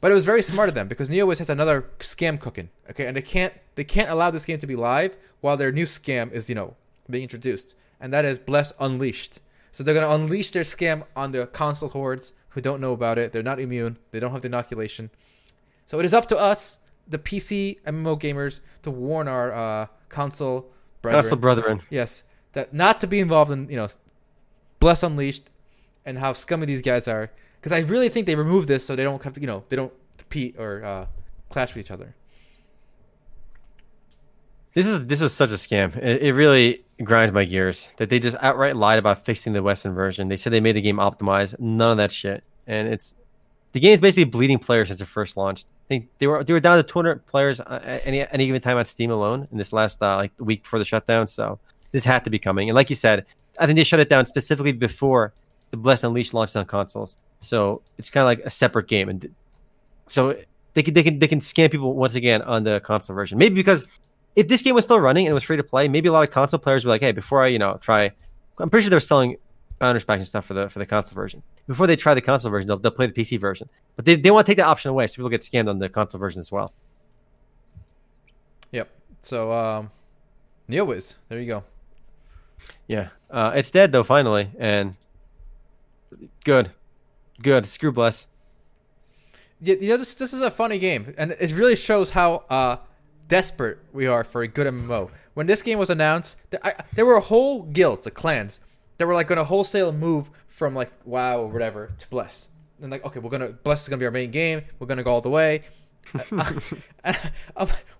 but 0.00 0.10
it 0.10 0.14
was 0.14 0.24
very 0.24 0.42
smart 0.42 0.68
of 0.68 0.74
them 0.74 0.86
because 0.86 1.08
NeoWiz 1.08 1.38
has 1.38 1.50
another 1.50 1.90
scam 1.98 2.38
cooking. 2.38 2.70
Okay, 2.90 3.06
and 3.06 3.16
they 3.16 3.22
can't 3.22 3.52
they 3.74 3.84
can't 3.84 4.10
allow 4.10 4.30
this 4.30 4.44
game 4.44 4.58
to 4.58 4.66
be 4.66 4.76
live 4.76 5.16
while 5.40 5.56
their 5.56 5.72
new 5.72 5.84
scam 5.84 6.32
is 6.32 6.48
you 6.48 6.54
know 6.54 6.76
being 7.10 7.24
introduced, 7.24 7.74
and 8.00 8.12
that 8.12 8.24
is 8.24 8.38
Bless 8.38 8.72
Unleashed. 8.78 9.40
So 9.72 9.82
they're 9.82 9.94
gonna 9.94 10.10
unleash 10.14 10.50
their 10.50 10.62
scam 10.62 11.04
on 11.16 11.32
the 11.32 11.46
console 11.46 11.88
hordes 11.88 12.32
who 12.50 12.60
don't 12.60 12.80
know 12.80 12.92
about 12.92 13.18
it. 13.18 13.32
They're 13.32 13.42
not 13.42 13.60
immune. 13.60 13.98
They 14.10 14.20
don't 14.20 14.32
have 14.32 14.42
the 14.42 14.48
inoculation. 14.48 15.10
So 15.86 15.98
it 15.98 16.04
is 16.04 16.14
up 16.14 16.26
to 16.28 16.38
us, 16.38 16.80
the 17.08 17.18
PC 17.18 17.80
MMO 17.82 18.20
gamers, 18.20 18.60
to 18.82 18.90
warn 18.90 19.28
our 19.28 19.52
uh, 19.52 19.86
console 20.08 20.70
brethren. 21.02 21.22
Console 21.22 21.38
brethren. 21.38 21.80
Yes, 21.90 22.24
that 22.52 22.72
not 22.74 23.00
to 23.00 23.06
be 23.06 23.20
involved 23.20 23.50
in 23.50 23.68
you 23.68 23.76
know 23.76 23.88
Bless 24.80 25.02
Unleashed, 25.02 25.50
and 26.04 26.18
how 26.18 26.32
scummy 26.32 26.66
these 26.66 26.82
guys 26.82 27.08
are. 27.08 27.30
Because 27.60 27.72
I 27.72 27.80
really 27.80 28.08
think 28.08 28.26
they 28.26 28.36
removed 28.36 28.68
this 28.68 28.86
so 28.86 28.94
they 28.94 29.02
don't 29.02 29.22
have 29.24 29.32
to, 29.34 29.40
you 29.40 29.46
know, 29.46 29.64
they 29.68 29.76
don't 29.76 29.92
compete 30.16 30.56
or 30.58 30.84
uh, 30.84 31.06
clash 31.48 31.74
with 31.74 31.84
each 31.84 31.90
other. 31.90 32.14
This 34.74 34.86
is 34.86 35.06
this 35.06 35.20
was 35.20 35.34
such 35.34 35.50
a 35.50 35.54
scam. 35.54 35.96
It, 35.96 36.22
it 36.22 36.32
really 36.34 36.84
grinds 37.02 37.32
my 37.32 37.44
gears 37.44 37.88
that 37.96 38.10
they 38.10 38.20
just 38.20 38.36
outright 38.40 38.76
lied 38.76 38.98
about 38.98 39.24
fixing 39.24 39.52
the 39.52 39.62
Western 39.62 39.92
version. 39.92 40.28
They 40.28 40.36
said 40.36 40.52
they 40.52 40.60
made 40.60 40.76
the 40.76 40.80
game 40.80 40.96
optimized. 40.96 41.58
None 41.58 41.92
of 41.92 41.96
that 41.96 42.12
shit. 42.12 42.44
And 42.66 42.86
it's 42.86 43.14
the 43.72 43.80
game 43.80 43.92
is 43.92 44.00
basically 44.00 44.24
bleeding 44.24 44.58
players 44.58 44.88
since 44.88 45.00
it 45.00 45.06
first 45.06 45.36
launched. 45.36 45.66
I 45.66 45.88
think 45.88 46.08
they 46.18 46.26
were 46.26 46.42
they 46.44 46.52
were 46.52 46.60
down 46.60 46.76
to 46.76 46.82
200 46.82 47.26
players 47.26 47.60
at 47.60 48.06
any 48.06 48.26
any 48.30 48.46
given 48.46 48.60
time 48.60 48.76
on 48.76 48.84
Steam 48.84 49.10
alone 49.10 49.48
in 49.50 49.58
this 49.58 49.72
last 49.72 50.02
uh, 50.02 50.16
like 50.16 50.32
week 50.38 50.62
before 50.62 50.78
the 50.78 50.84
shutdown. 50.84 51.26
So 51.28 51.58
this 51.92 52.04
had 52.04 52.24
to 52.24 52.30
be 52.30 52.38
coming. 52.38 52.68
And 52.68 52.76
like 52.76 52.90
you 52.90 52.96
said, 52.96 53.26
I 53.58 53.66
think 53.66 53.76
they 53.76 53.84
shut 53.84 54.00
it 54.00 54.08
down 54.08 54.26
specifically 54.26 54.72
before 54.72 55.32
the 55.70 55.76
Bless 55.76 56.04
Unleashed 56.04 56.34
launched 56.34 56.56
on 56.56 56.64
consoles. 56.66 57.16
So 57.40 57.82
it's 57.98 58.10
kind 58.10 58.22
of 58.22 58.26
like 58.26 58.40
a 58.46 58.50
separate 58.50 58.88
game, 58.88 59.08
and 59.08 59.34
so 60.08 60.36
they 60.74 60.82
can 60.82 60.94
they 60.94 61.02
can 61.02 61.18
they 61.18 61.28
can 61.28 61.40
scam 61.40 61.70
people 61.70 61.94
once 61.94 62.14
again 62.14 62.42
on 62.42 62.64
the 62.64 62.80
console 62.80 63.14
version. 63.14 63.38
Maybe 63.38 63.54
because 63.54 63.84
if 64.34 64.48
this 64.48 64.62
game 64.62 64.74
was 64.74 64.84
still 64.84 65.00
running 65.00 65.26
and 65.26 65.30
it 65.30 65.34
was 65.34 65.42
free 65.42 65.56
to 65.56 65.64
play, 65.64 65.88
maybe 65.88 66.08
a 66.08 66.12
lot 66.12 66.24
of 66.24 66.30
console 66.30 66.58
players 66.58 66.84
were 66.84 66.90
like, 66.90 67.00
"Hey, 67.00 67.12
before 67.12 67.42
I 67.44 67.48
you 67.48 67.58
know 67.58 67.78
try," 67.80 68.10
I'm 68.58 68.70
pretty 68.70 68.84
sure 68.84 68.90
they're 68.90 69.00
selling 69.00 69.36
Founders 69.78 70.04
Pack 70.04 70.18
and 70.18 70.26
stuff 70.26 70.44
for 70.44 70.54
the 70.54 70.68
for 70.68 70.78
the 70.78 70.86
console 70.86 71.14
version. 71.14 71.42
Before 71.66 71.86
they 71.86 71.96
try 71.96 72.14
the 72.14 72.20
console 72.20 72.50
version, 72.50 72.66
they'll, 72.66 72.78
they'll 72.78 72.90
play 72.92 73.06
the 73.06 73.12
PC 73.12 73.38
version, 73.38 73.68
but 73.96 74.04
they, 74.04 74.16
they 74.16 74.30
want 74.30 74.46
to 74.46 74.50
take 74.50 74.56
that 74.56 74.66
option 74.66 74.90
away 74.90 75.06
so 75.06 75.16
people 75.16 75.30
get 75.30 75.42
scammed 75.42 75.68
on 75.68 75.78
the 75.78 75.88
console 75.88 76.18
version 76.18 76.40
as 76.40 76.50
well. 76.50 76.72
Yep. 78.72 78.90
So 79.22 79.52
um, 79.52 79.90
NeoWiz, 80.68 81.16
there 81.28 81.40
you 81.40 81.46
go. 81.46 81.64
Yeah, 82.86 83.08
uh, 83.30 83.52
it's 83.54 83.70
dead 83.70 83.92
though 83.92 84.02
finally, 84.02 84.50
and 84.58 84.96
good, 86.44 86.72
good. 87.40 87.66
Screw 87.66 87.92
bless. 87.92 88.28
Yeah, 89.60 89.76
you 89.80 89.88
know 89.90 89.96
this 89.96 90.14
this 90.14 90.32
is 90.32 90.40
a 90.40 90.50
funny 90.50 90.78
game, 90.78 91.14
and 91.18 91.32
it 91.32 91.52
really 91.52 91.76
shows 91.76 92.10
how 92.10 92.44
uh, 92.50 92.76
desperate 93.28 93.78
we 93.92 94.06
are 94.06 94.24
for 94.24 94.42
a 94.42 94.48
good 94.48 94.66
MMO. 94.66 95.10
When 95.34 95.46
this 95.46 95.62
game 95.62 95.78
was 95.78 95.90
announced, 95.90 96.38
there, 96.50 96.60
I, 96.64 96.74
there 96.94 97.06
were 97.06 97.20
whole 97.20 97.62
guilds, 97.62 98.06
like 98.06 98.14
clans, 98.14 98.60
that 98.98 99.06
were 99.06 99.14
like 99.14 99.28
going 99.28 99.38
to 99.38 99.44
wholesale 99.44 99.92
move 99.92 100.30
from 100.48 100.74
like 100.74 100.90
WoW 101.04 101.40
or 101.40 101.48
whatever 101.48 101.92
to 101.98 102.08
Bless. 102.08 102.48
And 102.82 102.90
like, 102.90 103.04
okay, 103.04 103.18
we're 103.18 103.30
gonna 103.30 103.48
Bless 103.48 103.82
is 103.82 103.88
gonna 103.88 103.98
be 103.98 104.04
our 104.04 104.12
main 104.12 104.30
game. 104.30 104.62
We're 104.78 104.86
gonna 104.86 105.02
go 105.02 105.12
all 105.12 105.20
the 105.20 105.30
way. 105.30 105.60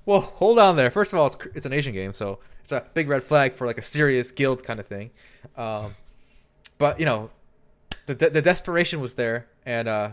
well, 0.07 0.21
hold 0.21 0.59
on 0.59 0.77
there. 0.77 0.91
First 0.91 1.13
of 1.13 1.19
all, 1.19 1.27
it's 1.27 1.37
it's 1.55 1.67
an 1.67 1.73
Asian 1.73 1.93
game, 1.93 2.15
so 2.15 2.39
it's 2.61 2.73
a 2.73 2.85
big 2.95 3.09
red 3.09 3.23
flag 3.23 3.55
for 3.55 3.67
like 3.67 3.79
a 3.79 3.83
serious 3.83 4.31
guild 4.31 4.63
kind 4.63 4.79
of 4.79 4.87
thing. 4.87 5.11
Um, 5.57 5.97
but 6.79 7.01
you 7.01 7.07
know, 7.07 7.31
the 8.07 8.15
the 8.15 8.43
desperation 8.43 9.01
was 9.01 9.15
there, 9.15 9.49
and 9.67 9.89
uh, 9.89 10.11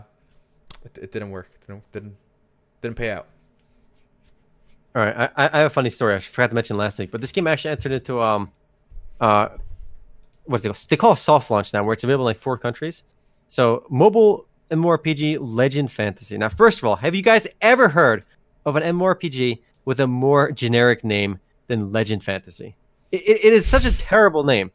it, 0.84 0.98
it 0.98 1.12
didn't 1.12 1.30
work. 1.30 1.48
It 1.54 1.66
didn't 1.66 1.92
didn't 1.92 2.16
didn't 2.80 2.96
pay 2.96 3.10
out. 3.10 3.26
All 4.94 5.02
right, 5.02 5.30
I, 5.36 5.50
I 5.52 5.58
have 5.58 5.66
a 5.66 5.70
funny 5.70 5.90
story. 5.90 6.14
I 6.14 6.18
forgot 6.18 6.48
to 6.48 6.54
mention 6.54 6.76
last 6.76 6.98
week, 6.98 7.10
but 7.10 7.20
this 7.20 7.30
game 7.30 7.46
actually 7.46 7.72
entered 7.72 7.92
into 7.92 8.20
um, 8.20 8.50
uh, 9.20 9.48
what's 10.46 10.64
it 10.64 10.68
called? 10.68 10.86
They 10.88 10.96
call 10.96 11.12
it 11.12 11.18
soft 11.18 11.50
launch 11.50 11.72
now, 11.72 11.84
where 11.84 11.92
it's 11.92 12.04
available 12.04 12.26
in 12.26 12.30
like 12.30 12.40
four 12.40 12.58
countries. 12.58 13.02
So 13.48 13.84
mobile 13.90 14.46
MMORPG 14.70 15.38
Legend 15.40 15.92
Fantasy. 15.92 16.36
Now, 16.36 16.48
first 16.48 16.78
of 16.78 16.84
all, 16.84 16.96
have 16.96 17.14
you 17.14 17.22
guys 17.22 17.46
ever 17.60 17.88
heard 17.88 18.24
of 18.64 18.76
an 18.76 18.82
MMORPG 18.82 19.60
with 19.84 20.00
a 20.00 20.06
more 20.06 20.50
generic 20.50 21.04
name 21.04 21.38
than 21.68 21.92
Legend 21.92 22.24
Fantasy? 22.24 22.76
it, 23.12 23.22
it, 23.22 23.44
it 23.46 23.52
is 23.52 23.66
such 23.66 23.84
a 23.84 23.96
terrible 23.96 24.44
name, 24.44 24.70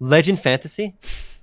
Legend 0.00 0.40
Fantasy, 0.40 0.94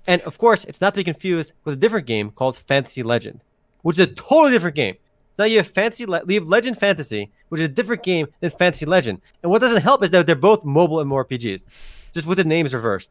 and 0.08 0.22
of 0.22 0.38
course, 0.38 0.66
it's 0.66 0.82
not 0.82 0.93
to 0.93 1.00
be 1.00 1.04
confused 1.04 1.52
with 1.64 1.74
a 1.74 1.78
different 1.78 2.08
game 2.08 2.32
called 2.32 2.56
Fantasy 2.56 3.04
Legend, 3.04 3.41
which 3.82 3.98
is 3.98 4.08
a 4.08 4.14
totally 4.14 4.52
different 4.52 4.76
game. 4.76 4.96
Now 5.38 5.46
you 5.46 5.58
have 5.58 5.68
fancy, 5.68 6.06
Le- 6.06 6.22
you 6.28 6.39
have 6.39 6.48
Legend 6.48 6.78
Fantasy, 6.78 7.32
which 7.50 7.60
is 7.60 7.66
a 7.66 7.72
different 7.72 8.04
game 8.04 8.28
than 8.39 8.52
Fantasy 8.52 8.86
Legend. 8.86 9.22
And 9.43 9.52
what 9.52 9.62
doesn't 9.62 9.82
help 9.82 10.04
is 10.04 10.12
that 10.12 10.26
they're 10.26 10.36
both 10.36 10.64
mobile 10.64 11.00
and 11.00 11.10
more 11.10 11.26
MMORPGs, 11.26 11.66
just 12.14 12.26
with 12.26 12.38
the 12.38 12.43
names 12.43 12.74
reversed. 12.74 13.10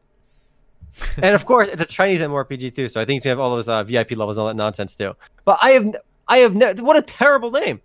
And 1.17 1.35
of 1.35 1.45
course, 1.45 1.67
it's 1.67 1.81
a 1.81 1.85
Chinese 1.85 2.21
MMORPG 2.21 2.75
too, 2.75 2.89
so 2.89 3.01
I 3.01 3.05
think 3.05 3.23
gonna 3.23 3.31
have 3.31 3.39
all 3.39 3.55
those 3.55 3.67
uh, 3.69 3.83
VIP 3.83 4.11
levels 4.11 4.37
and 4.37 4.41
all 4.41 4.47
that 4.47 4.55
nonsense 4.55 4.95
too. 4.95 5.13
But 5.43 5.59
I 5.61 5.71
have, 5.71 5.95
I 6.27 6.37
have, 6.39 6.55
ne- 6.55 6.73
what 6.75 6.97
a 6.97 7.01
terrible 7.01 7.51
name. 7.51 7.81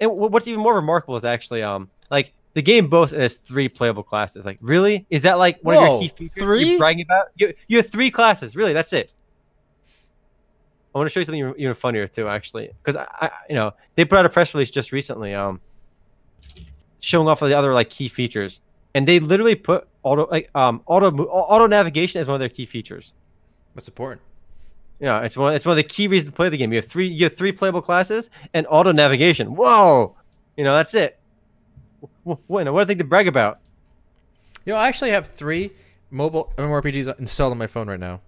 And 0.00 0.10
what's 0.10 0.48
even 0.48 0.60
more 0.60 0.74
remarkable 0.74 1.16
is 1.16 1.24
actually, 1.24 1.62
um, 1.62 1.88
like 2.10 2.32
the 2.54 2.62
game 2.62 2.88
boasts 2.88 3.14
has 3.14 3.34
three 3.34 3.68
playable 3.68 4.02
classes. 4.02 4.44
Like, 4.44 4.58
really, 4.60 5.06
is 5.10 5.22
that 5.22 5.38
like 5.38 5.60
one 5.62 5.76
Whoa, 5.76 5.82
of 5.82 5.88
your 5.88 6.00
key 6.00 6.08
features 6.08 6.38
three? 6.38 6.64
you're 6.64 6.78
bragging 6.78 7.04
about? 7.04 7.26
You, 7.36 7.54
you 7.68 7.76
have 7.78 7.88
three 7.88 8.10
classes, 8.10 8.56
really. 8.56 8.72
That's 8.72 8.92
it. 8.92 9.12
I 10.94 10.98
want 10.98 11.08
to 11.08 11.10
show 11.12 11.20
you 11.20 11.24
something 11.24 11.38
even- 11.38 11.54
even 11.56 11.74
funnier 11.74 12.06
too, 12.06 12.28
actually, 12.28 12.70
because 12.82 12.96
I, 12.96 13.06
I, 13.12 13.30
you 13.48 13.54
know, 13.54 13.72
they 13.94 14.04
put 14.04 14.18
out 14.18 14.26
a 14.26 14.28
press 14.28 14.52
release 14.54 14.70
just 14.70 14.92
recently, 14.92 15.34
um, 15.34 15.60
showing 17.00 17.28
off 17.28 17.42
of 17.42 17.48
the 17.48 17.56
other 17.56 17.72
like 17.72 17.88
key 17.88 18.08
features, 18.08 18.60
and 18.94 19.06
they 19.08 19.20
literally 19.20 19.54
put 19.54 19.86
auto 20.02 20.26
like 20.30 20.50
um 20.54 20.82
auto 20.86 21.10
auto 21.24 21.66
navigation 21.66 22.20
as 22.20 22.26
one 22.26 22.34
of 22.34 22.40
their 22.40 22.48
key 22.48 22.66
features. 22.66 23.14
What's 23.74 23.88
important? 23.88 24.20
Yeah, 25.00 25.20
it's 25.22 25.36
one 25.36 25.54
it's 25.54 25.64
one 25.66 25.72
of 25.72 25.76
the 25.76 25.82
key 25.82 26.06
reasons 26.08 26.30
to 26.30 26.36
play 26.36 26.48
the 26.48 26.56
game. 26.56 26.72
You 26.72 26.76
have 26.80 26.86
three 26.86 27.08
you 27.08 27.24
have 27.24 27.34
three 27.36 27.52
playable 27.52 27.82
classes 27.82 28.30
and 28.54 28.66
auto 28.70 28.92
navigation. 28.92 29.56
Whoa, 29.56 30.16
you 30.56 30.64
know 30.64 30.74
that's 30.76 30.94
it. 30.94 31.18
What 32.24 32.38
what, 32.46 32.66
I 32.68 32.84
think 32.84 32.98
to 32.98 33.04
brag 33.04 33.26
about? 33.28 33.58
You 34.64 34.72
know, 34.72 34.78
I 34.78 34.88
actually 34.88 35.10
have 35.10 35.26
three 35.26 35.72
mobile 36.10 36.52
MMORPGs 36.56 37.18
installed 37.18 37.50
on 37.52 37.58
my 37.58 37.66
phone 37.66 37.88
right 37.88 37.98
now. 37.98 38.20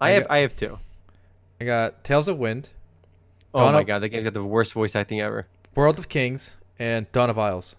I 0.00 0.08
I 0.08 0.10
have 0.12 0.22
got- 0.22 0.30
I 0.30 0.38
have 0.38 0.56
two. 0.56 0.78
I 1.60 1.64
got 1.64 2.04
Tales 2.04 2.26
of 2.28 2.38
Wind, 2.38 2.70
Oh 3.54 3.58
Dawn 3.60 3.74
my 3.74 3.80
of- 3.80 3.86
god, 3.86 3.98
that 4.00 4.08
game's 4.08 4.24
got 4.24 4.32
the 4.34 4.42
worst 4.44 4.72
voice 4.72 4.96
acting 4.96 5.20
ever. 5.20 5.46
World 5.74 5.98
of 5.98 6.08
Kings, 6.08 6.56
and 6.78 7.10
Dawn 7.12 7.28
of 7.30 7.38
Isles. 7.38 7.76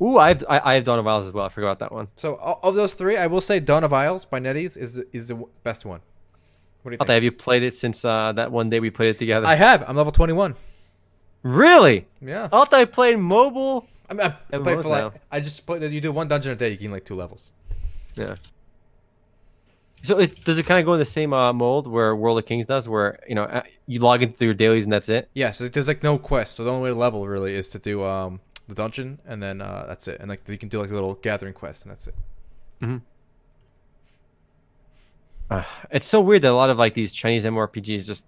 Ooh, 0.00 0.16
I 0.18 0.28
have 0.28 0.44
I, 0.48 0.60
I 0.64 0.74
have 0.74 0.84
Dawn 0.84 0.98
of 0.98 1.06
Isles 1.06 1.26
as 1.26 1.32
well. 1.32 1.44
I 1.46 1.48
forgot 1.48 1.80
that 1.80 1.90
one. 1.92 2.08
So 2.16 2.36
of 2.62 2.74
those 2.74 2.94
three, 2.94 3.16
I 3.16 3.26
will 3.26 3.40
say 3.40 3.58
Dawn 3.60 3.82
of 3.84 3.92
Isles 3.92 4.24
by 4.24 4.38
NetEase 4.40 4.76
is 4.76 4.94
the- 4.94 5.06
is 5.12 5.28
the 5.28 5.44
best 5.64 5.84
one. 5.84 6.00
What 6.82 6.90
do 6.90 6.94
you 6.94 6.98
think? 6.98 7.08
have 7.10 7.22
you 7.24 7.32
played 7.32 7.64
it 7.64 7.74
since 7.76 8.04
uh, 8.04 8.32
that 8.32 8.52
one 8.52 8.70
day 8.70 8.78
we 8.80 8.90
played 8.90 9.10
it 9.10 9.18
together? 9.18 9.46
I 9.46 9.56
have. 9.56 9.84
I'm 9.88 9.96
level 9.96 10.12
21. 10.12 10.54
really? 11.42 12.06
Yeah. 12.20 12.48
Alta, 12.52 12.76
I 12.76 12.84
played 12.84 13.18
mobile. 13.18 13.86
I, 14.08 14.14
mean, 14.14 14.34
I 14.52 14.58
played 14.58 14.82
for 14.82 14.88
like. 14.88 15.14
now. 15.14 15.20
I 15.30 15.40
just 15.40 15.66
put. 15.66 15.82
You 15.82 16.00
do 16.00 16.12
one 16.12 16.28
dungeon 16.28 16.52
a 16.52 16.56
day. 16.56 16.70
You 16.70 16.76
gain 16.76 16.90
like 16.90 17.04
two 17.04 17.16
levels. 17.16 17.50
Yeah. 18.14 18.36
So 20.04 20.18
it, 20.20 20.44
does 20.44 20.58
it 20.58 20.66
kind 20.66 20.78
of 20.78 20.86
go 20.86 20.92
in 20.92 21.00
the 21.00 21.04
same 21.04 21.32
uh, 21.32 21.52
mold 21.52 21.88
where 21.88 22.14
World 22.14 22.38
of 22.38 22.46
Kings 22.46 22.66
does, 22.66 22.88
where 22.88 23.18
you 23.28 23.34
know 23.34 23.62
you 23.86 23.98
log 23.98 24.22
into 24.22 24.44
your 24.44 24.54
dailies 24.54 24.84
and 24.84 24.92
that's 24.92 25.08
it? 25.08 25.28
Yeah. 25.34 25.50
So 25.50 25.66
there's 25.68 25.88
like 25.88 26.02
no 26.04 26.18
quest. 26.18 26.54
So 26.54 26.64
the 26.64 26.70
only 26.70 26.84
way 26.90 26.94
to 26.94 26.98
level 26.98 27.26
really 27.26 27.54
is 27.54 27.68
to 27.70 27.78
do 27.80 28.04
um 28.04 28.40
the 28.68 28.74
dungeon 28.74 29.20
and 29.26 29.42
then 29.42 29.60
uh, 29.60 29.84
that's 29.88 30.06
it. 30.08 30.20
And 30.20 30.28
like 30.28 30.48
you 30.48 30.58
can 30.58 30.68
do 30.68 30.80
like 30.80 30.90
a 30.90 30.94
little 30.94 31.14
gathering 31.14 31.54
quest 31.54 31.82
and 31.82 31.90
that's 31.90 32.06
it. 32.08 32.14
Uh, 35.50 35.64
it's 35.90 36.06
so 36.06 36.20
weird 36.20 36.42
that 36.42 36.50
a 36.50 36.54
lot 36.54 36.70
of 36.70 36.78
like 36.78 36.94
these 36.94 37.12
Chinese 37.12 37.44
MMORPGs 37.44 38.06
just 38.06 38.26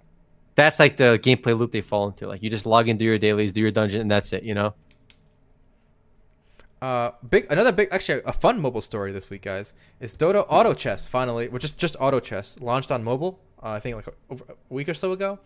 that's 0.54 0.78
like 0.78 0.96
the 0.96 1.18
gameplay 1.22 1.56
loop 1.56 1.72
they 1.72 1.80
fall 1.80 2.08
into. 2.08 2.26
Like 2.26 2.42
you 2.42 2.50
just 2.50 2.66
log 2.66 2.88
into 2.88 3.04
your 3.04 3.18
dailies, 3.18 3.52
do 3.52 3.60
your 3.60 3.70
dungeon, 3.70 4.00
and 4.00 4.10
that's 4.10 4.32
it. 4.32 4.42
You 4.42 4.54
know? 4.54 4.74
Uh, 6.82 7.10
big 7.28 7.46
another 7.50 7.72
big 7.72 7.88
actually 7.92 8.22
a 8.24 8.32
fun 8.32 8.60
mobile 8.60 8.80
story 8.80 9.12
this 9.12 9.28
week, 9.28 9.42
guys. 9.42 9.74
Is 10.00 10.14
Dota 10.14 10.46
Auto 10.48 10.72
Chess 10.72 11.06
finally, 11.06 11.48
which 11.48 11.62
is 11.62 11.70
just 11.70 11.94
Auto 12.00 12.20
Chess, 12.20 12.58
launched 12.60 12.90
on 12.90 13.04
mobile. 13.04 13.38
Uh, 13.62 13.70
I 13.70 13.80
think 13.80 13.96
like 13.96 14.08
over 14.30 14.44
a 14.48 14.74
week 14.74 14.88
or 14.88 14.94
so 14.94 15.12
ago. 15.12 15.38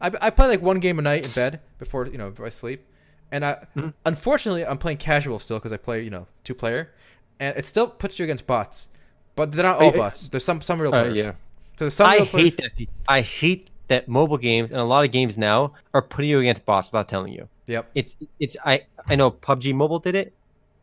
I, 0.00 0.10
I 0.20 0.30
play 0.30 0.48
like 0.48 0.60
one 0.60 0.80
game 0.80 0.98
a 0.98 1.02
night 1.02 1.24
in 1.24 1.30
bed 1.30 1.60
before 1.78 2.06
you 2.06 2.18
know 2.18 2.30
before 2.30 2.46
I 2.46 2.50
sleep, 2.50 2.84
and 3.32 3.44
I 3.44 3.66
unfortunately 4.06 4.64
I'm 4.64 4.78
playing 4.78 4.98
casual 4.98 5.38
still 5.40 5.58
because 5.58 5.72
I 5.72 5.76
play 5.76 6.02
you 6.04 6.10
know 6.10 6.26
two 6.44 6.54
player, 6.54 6.92
and 7.40 7.56
it 7.56 7.66
still 7.66 7.88
puts 7.88 8.18
you 8.18 8.24
against 8.24 8.46
bots, 8.46 8.88
but 9.34 9.50
they're 9.50 9.64
not 9.64 9.80
all 9.80 9.90
bots. 9.92 10.28
There's 10.28 10.44
some 10.44 10.60
some 10.60 10.80
real 10.80 10.94
Uh, 10.94 11.02
players. 11.02 11.16
yeah. 11.16 11.32
So 11.76 11.84
there's 11.86 11.94
some 11.94 12.06
I 12.06 12.18
hate 12.20 12.56
that. 12.58 12.70
I 13.08 13.20
hate 13.22 13.70
that 13.88 14.06
mobile 14.08 14.38
games 14.38 14.70
and 14.70 14.80
a 14.80 14.84
lot 14.84 15.04
of 15.04 15.10
games 15.10 15.36
now 15.36 15.70
are 15.92 16.02
putting 16.02 16.30
you 16.30 16.38
against 16.38 16.64
bots 16.64 16.88
without 16.88 17.08
telling 17.08 17.32
you. 17.32 17.48
Yep. 17.66 17.90
It's 17.94 18.16
it's 18.38 18.56
I 18.64 18.84
I 19.08 19.16
know 19.16 19.30
PUBG 19.30 19.74
Mobile 19.74 19.98
did 19.98 20.14
it. 20.14 20.32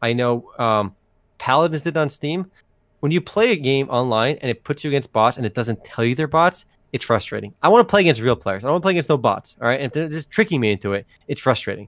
I 0.02 0.14
know 0.14 0.52
um, 0.60 0.95
Paladins 1.38 1.82
did 1.84 1.95
it 1.95 2.00
on 2.00 2.10
Steam. 2.10 2.50
When 3.02 3.12
you 3.12 3.22
play 3.22 3.52
a 3.52 3.56
game 3.56 3.89
online 3.89 4.38
and 4.41 4.50
it 4.52 4.64
puts 4.64 4.84
you 4.84 4.89
against 4.89 5.14
bots 5.14 5.38
and 5.38 5.45
it 5.45 5.54
doesn't 5.54 5.86
tell 5.86 6.04
you 6.04 6.16
they're 6.16 6.28
bots, 6.28 6.66
it's 6.91 7.04
frustrating. 7.04 7.54
I 7.64 7.70
want 7.70 7.88
to 7.88 7.89
play 7.89 8.02
against 8.02 8.20
real 8.20 8.36
players. 8.36 8.64
I 8.64 8.68
don't 8.68 8.74
want 8.74 8.82
to 8.82 8.86
play 8.86 8.91
against 8.93 9.10
no 9.10 9.18
bots. 9.18 9.56
All 9.62 9.68
right, 9.68 9.80
and 9.80 9.86
if 9.86 9.93
they're 9.93 10.10
just 10.10 10.30
tricking 10.30 10.60
me 10.60 10.72
into 10.72 10.93
it, 10.93 11.06
it's 11.28 11.39
frustrating. 11.39 11.88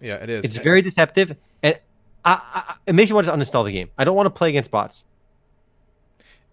Yeah, 0.00 0.14
it 0.14 0.30
is. 0.30 0.44
It's 0.44 0.56
very 0.56 0.82
deceptive, 0.82 1.36
and 1.62 1.78
I, 2.24 2.40
I, 2.54 2.74
it 2.86 2.94
makes 2.94 3.10
me 3.10 3.14
want 3.14 3.26
to 3.26 3.32
uninstall 3.32 3.64
the 3.64 3.72
game. 3.72 3.90
I 3.98 4.04
don't 4.04 4.16
want 4.16 4.26
to 4.26 4.30
play 4.30 4.48
against 4.48 4.70
bots. 4.70 5.04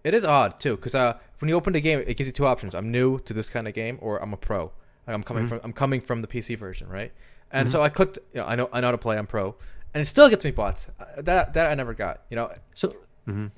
It 0.04 0.14
is 0.14 0.24
odd 0.24 0.60
too, 0.60 0.76
because 0.76 0.94
uh, 0.94 1.18
when 1.40 1.48
you 1.48 1.54
open 1.56 1.72
the 1.72 1.80
game, 1.80 2.02
it 2.06 2.16
gives 2.16 2.26
you 2.26 2.32
two 2.32 2.46
options: 2.46 2.74
I'm 2.74 2.90
new 2.90 3.18
to 3.20 3.32
this 3.32 3.48
kind 3.50 3.66
of 3.68 3.74
game, 3.74 3.98
or 4.00 4.22
I'm 4.22 4.32
a 4.32 4.36
pro. 4.36 4.64
Like 5.06 5.14
I'm 5.14 5.22
coming 5.22 5.46
from 5.46 5.60
I'm 5.64 5.72
coming 5.72 6.00
from 6.00 6.20
the 6.22 6.28
PC 6.28 6.56
version, 6.58 6.88
right? 6.88 7.12
And 7.50 7.70
so 7.70 7.82
I 7.82 7.88
clicked. 7.88 8.18
You 8.34 8.40
know, 8.40 8.46
I 8.46 8.56
know 8.56 8.68
I 8.72 8.80
know 8.80 8.88
how 8.88 8.92
to 8.92 8.98
play. 8.98 9.16
I'm 9.18 9.26
pro, 9.26 9.54
and 9.94 10.00
it 10.00 10.04
still 10.06 10.28
gets 10.28 10.44
me 10.44 10.50
bots. 10.50 10.88
Uh, 11.00 11.22
That 11.22 11.54
that 11.54 11.70
I 11.70 11.74
never 11.74 11.94
got. 11.94 12.22
You 12.30 12.36
know, 12.36 12.52
So, 12.74 12.94
mhm. 13.26 13.50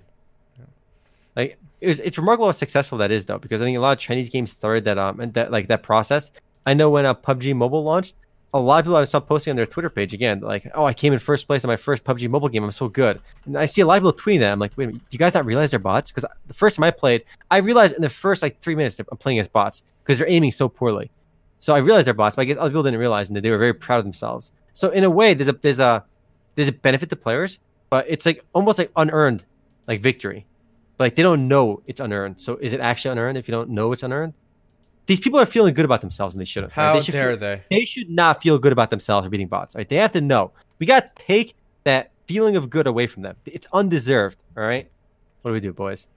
Like 1.37 1.59
it's, 1.81 2.01
it's 2.01 2.19
remarkable 2.19 2.47
how 2.47 2.53
successful 2.53 2.99
that 2.99 3.11
is 3.11 3.25
though, 3.25 3.39
because 3.39 3.61
I 3.61 3.65
think 3.65 3.77
a 3.77 3.81
lot 3.81 3.93
of 3.93 3.99
Chinese 3.99 4.31
games 4.31 4.51
started 4.53 4.85
that 4.85 4.99
um 4.99 5.21
and 5.21 5.33
that 5.35 5.51
like 5.51 5.69
that 5.69 5.83
process. 5.83 6.31
I 6.67 6.75
know 6.75 6.91
when 6.91 7.07
uh, 7.07 7.15
PUBG 7.15 7.55
Mobile 7.55 7.83
launched, 7.85 8.15
a 8.53 8.61
lot 8.61 8.81
of 8.81 8.85
people 8.85 8.97
I 8.97 9.05
saw 9.05 9.21
posting 9.21 9.53
on 9.53 9.57
their 9.57 9.67
Twitter 9.67 9.91
page 9.91 10.13
again, 10.13 10.41
like, 10.41 10.69
"Oh, 10.75 10.85
I 10.85 10.93
came 10.93 11.13
in 11.13 11.19
first 11.19 11.47
place 11.47 11.63
in 11.63 11.69
my 11.69 11.77
first 11.77 12.03
PUBG 12.03 12.29
Mobile 12.29 12.49
game. 12.49 12.65
I'm 12.65 12.71
so 12.73 12.89
good." 12.89 13.21
And 13.47 13.57
I 13.57 13.67
see 13.67 13.81
a 13.81 13.87
lot 13.87 13.97
of 13.97 14.03
people 14.03 14.13
tweeting 14.13 14.41
that. 14.41 14.53
I'm 14.53 14.59
like, 14.59 14.73
"Wait, 14.77 14.91
do 14.91 15.01
you 15.11 15.19
guys 15.19 15.35
not 15.35 15.45
realize 15.47 15.71
they're 15.71 15.79
bots?" 15.79 16.11
Because 16.11 16.25
the 16.47 16.55
first 16.55 16.77
time 16.77 16.85
I 16.85 16.91
played, 16.91 17.25
I 17.51 17.59
realized 17.59 17.95
in 17.95 18.03
the 18.03 18.09
first 18.09 18.43
like 18.43 18.59
three 18.59 18.75
minutes 18.75 18.99
I'm 18.99 19.19
playing 19.19 19.39
as 19.39 19.47
bots 19.47 19.83
because 20.03 20.19
they're 20.19 20.29
aiming 20.29 20.51
so 20.51 20.69
poorly. 20.69 21.11
So 21.61 21.75
I 21.75 21.79
realized 21.79 22.07
they're 22.07 22.15
bots, 22.15 22.37
but 22.37 22.43
I 22.43 22.45
guess 22.47 22.57
other 22.57 22.71
people 22.71 22.83
didn't 22.83 22.99
realize, 22.99 23.29
and 23.29 23.37
they 23.37 23.51
were 23.51 23.59
very 23.59 23.75
proud 23.75 23.99
of 23.99 24.05
themselves. 24.05 24.53
So 24.73 24.91
in 24.91 25.05
a 25.05 25.11
way, 25.11 25.35
there's 25.35 25.49
a 25.49 25.53
there's 25.53 25.81
a 25.81 26.05
there's 26.57 26.69
a 26.69 26.73
benefit 26.73 27.09
to 27.11 27.17
players, 27.17 27.61
but 27.89 28.07
it's 28.09 28.27
like 28.27 28.45
almost 28.53 28.79
like 28.79 28.91
unearned, 28.97 29.45
like 29.87 30.01
victory. 30.01 30.47
But 30.97 31.05
like 31.05 31.15
they 31.15 31.23
don't 31.23 31.47
know 31.47 31.83
it's 31.87 32.01
unearned. 32.01 32.41
So 32.41 32.57
is 32.57 32.73
it 32.73 32.81
actually 32.81 33.13
unearned 33.13 33.39
if 33.39 33.47
you 33.47 33.53
don't 33.53 33.71
know 33.71 33.93
it's 33.93 34.03
unearned? 34.03 34.35
These 35.11 35.21
people 35.21 35.39
are 35.41 35.47
feeling 35.47 35.75
good 35.75 35.85
about 35.85 36.01
themselves, 36.01 36.35
and 36.35 36.41
they 36.41 36.45
shouldn't. 36.47 36.75
right? 36.77 36.83
How 36.85 36.95
They 36.95 37.01
should 37.03 37.13
dare 37.13 37.31
feel- 37.31 37.37
they? 37.39 37.63
they 37.71 37.85
should 37.85 38.09
not 38.09 38.43
feel 38.43 38.59
good 38.59 38.73
about 38.73 38.91
themselves 38.91 39.27
for 39.27 39.31
beating 39.31 39.49
bots. 39.49 39.75
Right? 39.75 39.89
They 39.89 39.97
have 39.97 40.13
to 40.13 40.21
know. 40.21 40.53
We 40.79 40.87
got 40.87 41.15
to 41.17 41.23
take 41.25 41.55
that 41.85 42.11
feeling 42.27 42.57
of 42.57 42.71
good 42.71 42.87
away 42.87 43.07
from 43.07 43.23
them. 43.23 43.37
It's 43.45 43.67
undeserved. 43.73 44.39
All 44.57 44.63
right. 44.63 44.89
What 45.43 45.51
do 45.51 45.53
we 45.55 45.61
do, 45.61 45.73
boys? 45.73 46.09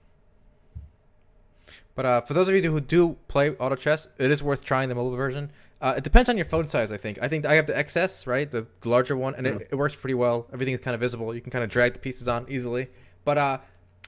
But 1.94 2.06
uh, 2.06 2.20
for 2.22 2.34
those 2.34 2.48
of 2.48 2.54
you 2.54 2.62
who 2.70 2.80
do 2.80 3.16
play 3.28 3.50
auto 3.50 3.76
chess, 3.76 4.08
it 4.18 4.30
is 4.30 4.42
worth 4.42 4.64
trying 4.64 4.88
the 4.88 4.94
mobile 4.94 5.16
version. 5.16 5.50
Uh, 5.80 5.94
it 5.96 6.04
depends 6.04 6.28
on 6.28 6.36
your 6.36 6.46
phone 6.46 6.66
size, 6.66 6.90
I 6.90 6.96
think. 6.96 7.18
I 7.22 7.28
think 7.28 7.46
I 7.46 7.54
have 7.54 7.66
the 7.66 7.72
XS, 7.74 8.26
right, 8.26 8.50
the 8.50 8.66
larger 8.84 9.16
one, 9.16 9.34
and 9.34 9.46
it, 9.46 9.68
it 9.70 9.74
works 9.76 9.94
pretty 9.94 10.14
well. 10.14 10.48
Everything 10.52 10.74
is 10.74 10.80
kind 10.80 10.94
of 10.94 11.00
visible. 11.00 11.34
You 11.34 11.40
can 11.40 11.50
kind 11.50 11.62
of 11.62 11.70
drag 11.70 11.92
the 11.94 11.98
pieces 11.98 12.26
on 12.26 12.46
easily. 12.48 12.88
But 13.24 13.38
uh, 13.38 13.58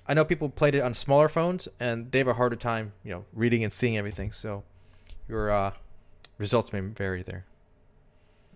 I 0.07 0.14
know 0.14 0.24
people 0.24 0.49
played 0.49 0.74
it 0.74 0.80
on 0.80 0.95
smaller 0.95 1.28
phones, 1.28 1.68
and 1.78 2.11
they 2.12 2.18
have 2.18 2.28
a 2.28 2.34
harder 2.34 2.57
time, 2.57 2.93
you 3.05 3.11
know, 3.12 3.24
reading 3.32 3.62
and 3.62 3.72
seeing 3.72 3.97
everything. 3.97 4.32
So 4.32 4.64
your 5.29 5.51
uh, 5.51 5.72
results 6.39 6.72
may 6.72 6.81
vary 6.81 7.22
there. 7.22 7.45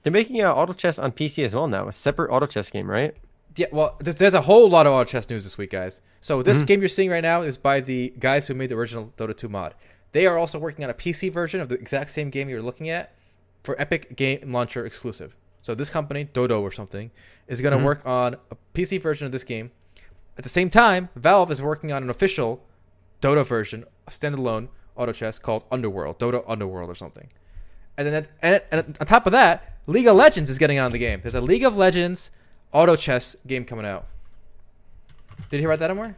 They're 0.02 0.12
making 0.12 0.40
uh, 0.42 0.52
auto 0.52 0.72
chess 0.72 0.98
on 0.98 1.12
PC 1.12 1.44
as 1.44 1.54
well 1.54 1.66
now, 1.68 1.86
a 1.88 1.92
separate 1.92 2.30
auto 2.30 2.46
chess 2.46 2.70
game, 2.70 2.90
right? 2.90 3.14
Yeah, 3.56 3.66
well, 3.72 3.96
there's, 4.00 4.16
there's 4.16 4.34
a 4.34 4.40
whole 4.42 4.68
lot 4.70 4.86
of 4.86 4.92
auto 4.92 5.04
chess 5.10 5.28
news 5.28 5.44
this 5.44 5.58
week, 5.58 5.70
guys. 5.70 6.00
So 6.20 6.42
this 6.42 6.58
Mm-hmm. 6.58 6.66
game 6.66 6.80
you're 6.80 6.88
seeing 6.88 7.10
right 7.10 7.22
now 7.22 7.42
is 7.42 7.58
by 7.58 7.80
the 7.80 8.14
guys 8.18 8.46
who 8.46 8.54
made 8.54 8.70
the 8.70 8.76
original 8.76 9.12
Dota 9.16 9.36
2 9.36 9.48
mod. 9.48 9.74
They 10.12 10.26
are 10.26 10.38
also 10.38 10.58
working 10.58 10.84
on 10.84 10.90
a 10.90 10.94
PC 10.94 11.30
version 11.32 11.60
of 11.60 11.68
the 11.68 11.74
exact 11.76 12.10
same 12.10 12.30
game 12.30 12.48
you're 12.48 12.62
looking 12.62 12.88
at 12.88 13.14
for 13.62 13.78
Epic 13.80 14.16
Game 14.16 14.52
Launcher 14.52 14.86
exclusive. 14.86 15.36
So 15.62 15.74
this 15.74 15.90
company, 15.90 16.24
Dodo 16.24 16.62
or 16.62 16.72
something, 16.72 17.10
is 17.46 17.60
going 17.60 17.72
to 17.72 17.76
Mm-hmm. 17.76 17.84
work 17.86 18.06
on 18.06 18.36
a 18.50 18.56
PC 18.74 19.00
version 19.02 19.26
of 19.26 19.32
this 19.32 19.44
game. 19.44 19.70
At 20.38 20.44
the 20.44 20.48
same 20.50 20.70
time, 20.70 21.10
Valve 21.14 21.50
is 21.50 21.60
working 21.60 21.92
on 21.92 22.02
an 22.02 22.08
official 22.08 22.64
Dota 23.20 23.44
version, 23.44 23.84
a 24.06 24.10
standalone 24.10 24.68
auto 24.97 25.12
chess 25.12 25.38
called 25.38 25.64
Underworld, 25.70 26.18
Dota 26.18 26.45
Underworld 26.47 26.91
or 26.91 26.95
something. 26.95 27.28
And 27.97 28.09
then 28.09 28.26
and, 28.43 28.62
and 28.70 28.97
on 29.01 29.07
top 29.07 29.26
of 29.26 29.32
that, 29.32 29.78
League 29.86 30.07
of 30.07 30.16
Legends 30.16 30.51
is 30.51 30.59
getting 30.59 30.78
on 30.78 30.93
the 30.93 30.99
game. 30.99 31.20
There's 31.20 31.34
a 31.34 31.41
League 31.41 31.64
of 31.64 31.76
Legends 31.76 32.30
auto 32.72 32.97
chess 32.97 33.36
game 33.47 33.64
coming 33.64 33.86
out. 33.86 34.07
Did 35.51 35.57
you 35.57 35.61
hear 35.61 35.70
about 35.70 35.80
that 35.80 35.91
anywhere? 35.91 36.16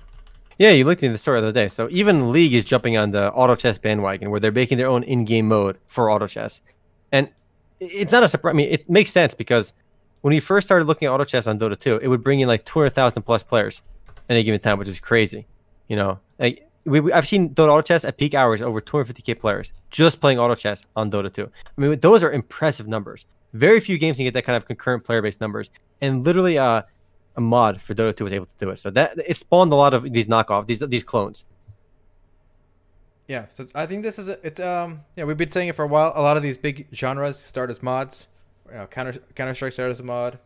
Yeah, 0.59 0.71
you 0.71 0.85
looked 0.85 1.03
at 1.03 1.11
the 1.11 1.19
story 1.19 1.41
the 1.41 1.49
other 1.49 1.53
day. 1.53 1.69
So 1.69 1.89
even 1.91 2.33
League 2.33 2.55
is 2.55 2.65
jumping 2.65 2.97
on 2.97 3.11
the 3.11 3.33
auto 3.33 3.57
chess 3.57 3.79
bandwagon 3.79 4.31
where 4.31 4.41
they're 4.41 4.53
making 4.53 4.79
their 4.79 4.89
own 4.89 5.03
in-game 5.03 5.49
mode 5.49 5.79
for 5.87 6.11
auto 6.11 6.27
chess. 6.27 6.61
And 7.11 7.31
it's 7.81 8.13
not 8.13 8.23
a 8.23 8.29
surprise. 8.29 8.53
I 8.53 8.57
mean, 8.57 8.69
it 8.71 8.89
makes 8.89 9.11
sense 9.11 9.35
because 9.35 9.73
when 10.21 10.33
we 10.33 10.41
first 10.41 10.67
started 10.67 10.85
looking 10.85 11.07
at 11.07 11.13
auto 11.13 11.25
chess 11.25 11.47
on 11.47 11.59
Dota 11.59 11.79
2, 11.79 11.99
it 12.03 12.09
would 12.09 12.23
bring 12.23 12.41
in 12.41 12.49
like 12.49 12.65
200,000 12.65 13.23
plus 13.23 13.43
players 13.43 13.83
at 14.07 14.15
any 14.29 14.45
given 14.45 14.61
time, 14.61 14.79
which 14.79 14.89
is 14.89 15.01
crazy. 15.01 15.47
You 15.89 15.97
know, 15.97 16.21
like 16.39 16.69
we, 16.85 17.01
we- 17.01 17.13
I've 17.13 17.27
seen 17.29 17.55
Dota 17.55 17.69
auto 17.69 17.83
chess 17.83 18.05
at 18.05 18.17
peak 18.19 18.35
hours 18.35 18.61
over 18.63 18.81
250k 18.81 19.39
players 19.39 19.73
just 19.91 20.21
playing 20.21 20.39
auto 20.39 20.55
chess 20.55 20.83
on 20.97 21.11
Dota 21.11 21.33
2. 21.33 21.49
I 21.67 21.81
mean, 21.81 22.01
those 22.01 22.23
are 22.23 22.33
impressive 22.33 22.87
numbers. 22.89 23.25
Very 23.53 23.81
few 23.81 23.99
games 23.99 24.17
can 24.17 24.25
get 24.25 24.35
that 24.35 24.45
kind 24.45 24.57
of 24.57 24.67
concurrent 24.67 25.05
player-based 25.05 25.41
numbers, 25.41 25.71
and 26.01 26.25
literally, 26.25 26.57
uh, 26.59 26.83
a 27.37 27.41
mod 27.41 27.81
for 27.81 27.95
Dota 27.95 28.15
2 28.17 28.25
was 28.25 28.33
able 28.33 28.47
to 28.47 28.55
do 28.59 28.69
it. 28.71 28.79
So 28.79 28.91
that 28.91 29.13
it 29.27 29.37
spawned 29.37 29.73
a 29.73 29.77
lot 29.77 29.95
of 29.95 30.11
these 30.13 30.27
knockoff, 30.27 30.67
these 30.67 30.81
these 30.81 31.03
clones. 31.03 31.47
Yeah, 33.29 33.47
so 33.49 33.67
I 33.75 33.87
think 33.87 34.03
this 34.03 34.19
is 34.19 34.29
a, 34.29 34.39
it's 34.47 34.61
um 34.61 35.01
yeah 35.17 35.25
we've 35.25 35.37
been 35.37 35.49
saying 35.49 35.69
it 35.69 35.75
for 35.75 35.85
a 35.85 35.89
while. 35.89 36.13
A 36.15 36.21
lot 36.21 36.37
of 36.37 36.43
these 36.43 36.59
big 36.59 36.89
genres 36.95 37.39
start 37.39 37.71
as 37.71 37.83
mods. 37.83 38.27
You 38.69 38.75
know, 38.75 38.87
Counter 38.87 39.13
Counter 39.35 39.55
Strike 39.55 39.73
started 39.73 39.93
as 39.93 40.01
a 40.01 40.05
mod. 40.05 40.39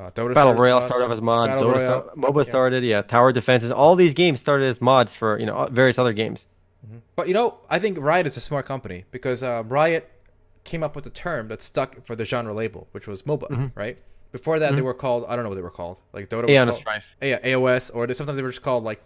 Uh, 0.00 0.10
Dota 0.12 0.32
Battle 0.32 0.32
started 0.32 0.50
as 0.50 0.58
a 0.58 0.62
Royale 0.62 0.82
started 0.82 1.04
off 1.04 1.12
as 1.12 1.20
mod. 1.20 1.48
Battle 1.48 1.64
Dota 1.64 1.74
Royale, 1.74 2.02
start, 2.02 2.16
MOBA 2.16 2.44
yeah. 2.44 2.50
started, 2.50 2.84
yeah. 2.84 3.02
Tower 3.02 3.32
defenses. 3.32 3.70
All 3.70 3.96
these 3.96 4.14
games 4.14 4.40
started 4.40 4.64
as 4.64 4.80
mods 4.80 5.14
for 5.14 5.38
you 5.38 5.44
know 5.44 5.68
various 5.70 5.98
other 5.98 6.14
games. 6.14 6.46
But 7.16 7.28
you 7.28 7.34
know, 7.34 7.58
I 7.68 7.78
think 7.78 7.98
Riot 8.00 8.26
is 8.26 8.36
a 8.38 8.40
smart 8.40 8.64
company 8.64 9.04
because 9.10 9.42
uh, 9.42 9.62
Riot 9.66 10.10
came 10.64 10.82
up 10.82 10.96
with 10.96 11.04
a 11.06 11.10
term 11.10 11.48
that 11.48 11.60
stuck 11.60 12.06
for 12.06 12.16
the 12.16 12.24
genre 12.24 12.54
label, 12.54 12.88
which 12.92 13.06
was 13.06 13.22
MOBA, 13.22 13.72
right? 13.74 13.98
Before 14.32 14.58
that, 14.58 14.74
they 14.74 14.82
were 14.82 14.94
called 14.94 15.26
I 15.28 15.34
don't 15.34 15.42
know 15.42 15.50
what 15.50 15.56
they 15.56 15.62
were 15.62 15.70
called, 15.70 16.00
like 16.12 16.30
Dota. 16.30 16.42
Was 16.42 16.50
Aeon 16.50 16.68
called, 16.68 16.78
Strife. 16.78 17.04
yeah, 17.20 17.38
AOS, 17.40 17.94
or 17.94 18.12
sometimes 18.14 18.36
they 18.36 18.42
were 18.42 18.50
just 18.50 18.62
called 18.62 18.84
like 18.84 19.02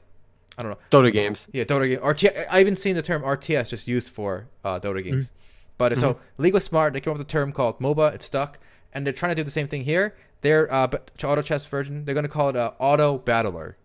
I 0.56 0.62
don't 0.62 0.70
know. 0.70 0.78
Dota 0.90 1.12
games. 1.12 1.48
Yeah, 1.52 1.64
Dota 1.64 1.88
game. 1.88 1.98
RTS. 1.98 2.46
I 2.48 2.60
even 2.60 2.76
seen 2.76 2.94
the 2.94 3.02
term 3.02 3.22
RTS 3.22 3.70
just 3.70 3.88
used 3.88 4.12
for 4.12 4.48
uh, 4.64 4.78
Dota 4.78 5.02
games. 5.02 5.32
But 5.76 5.92
uh, 5.92 5.96
so 5.96 6.20
League 6.38 6.54
was 6.54 6.62
smart. 6.62 6.92
They 6.92 7.00
came 7.00 7.12
up 7.12 7.18
with 7.18 7.26
a 7.26 7.30
term 7.30 7.52
called 7.52 7.80
MOBA. 7.80 8.14
It 8.14 8.22
stuck, 8.22 8.60
and 8.94 9.04
they're 9.04 9.12
trying 9.12 9.30
to 9.30 9.36
do 9.36 9.42
the 9.42 9.50
same 9.50 9.68
thing 9.68 9.84
here. 9.84 10.14
Their 10.40 10.72
uh, 10.72 10.86
but 10.86 11.10
auto 11.22 11.42
chess 11.42 11.66
version, 11.66 12.04
they're 12.04 12.14
going 12.14 12.24
to 12.24 12.28
call 12.28 12.48
it 12.50 12.56
a 12.56 12.74
auto 12.78 13.18
battler. 13.18 13.76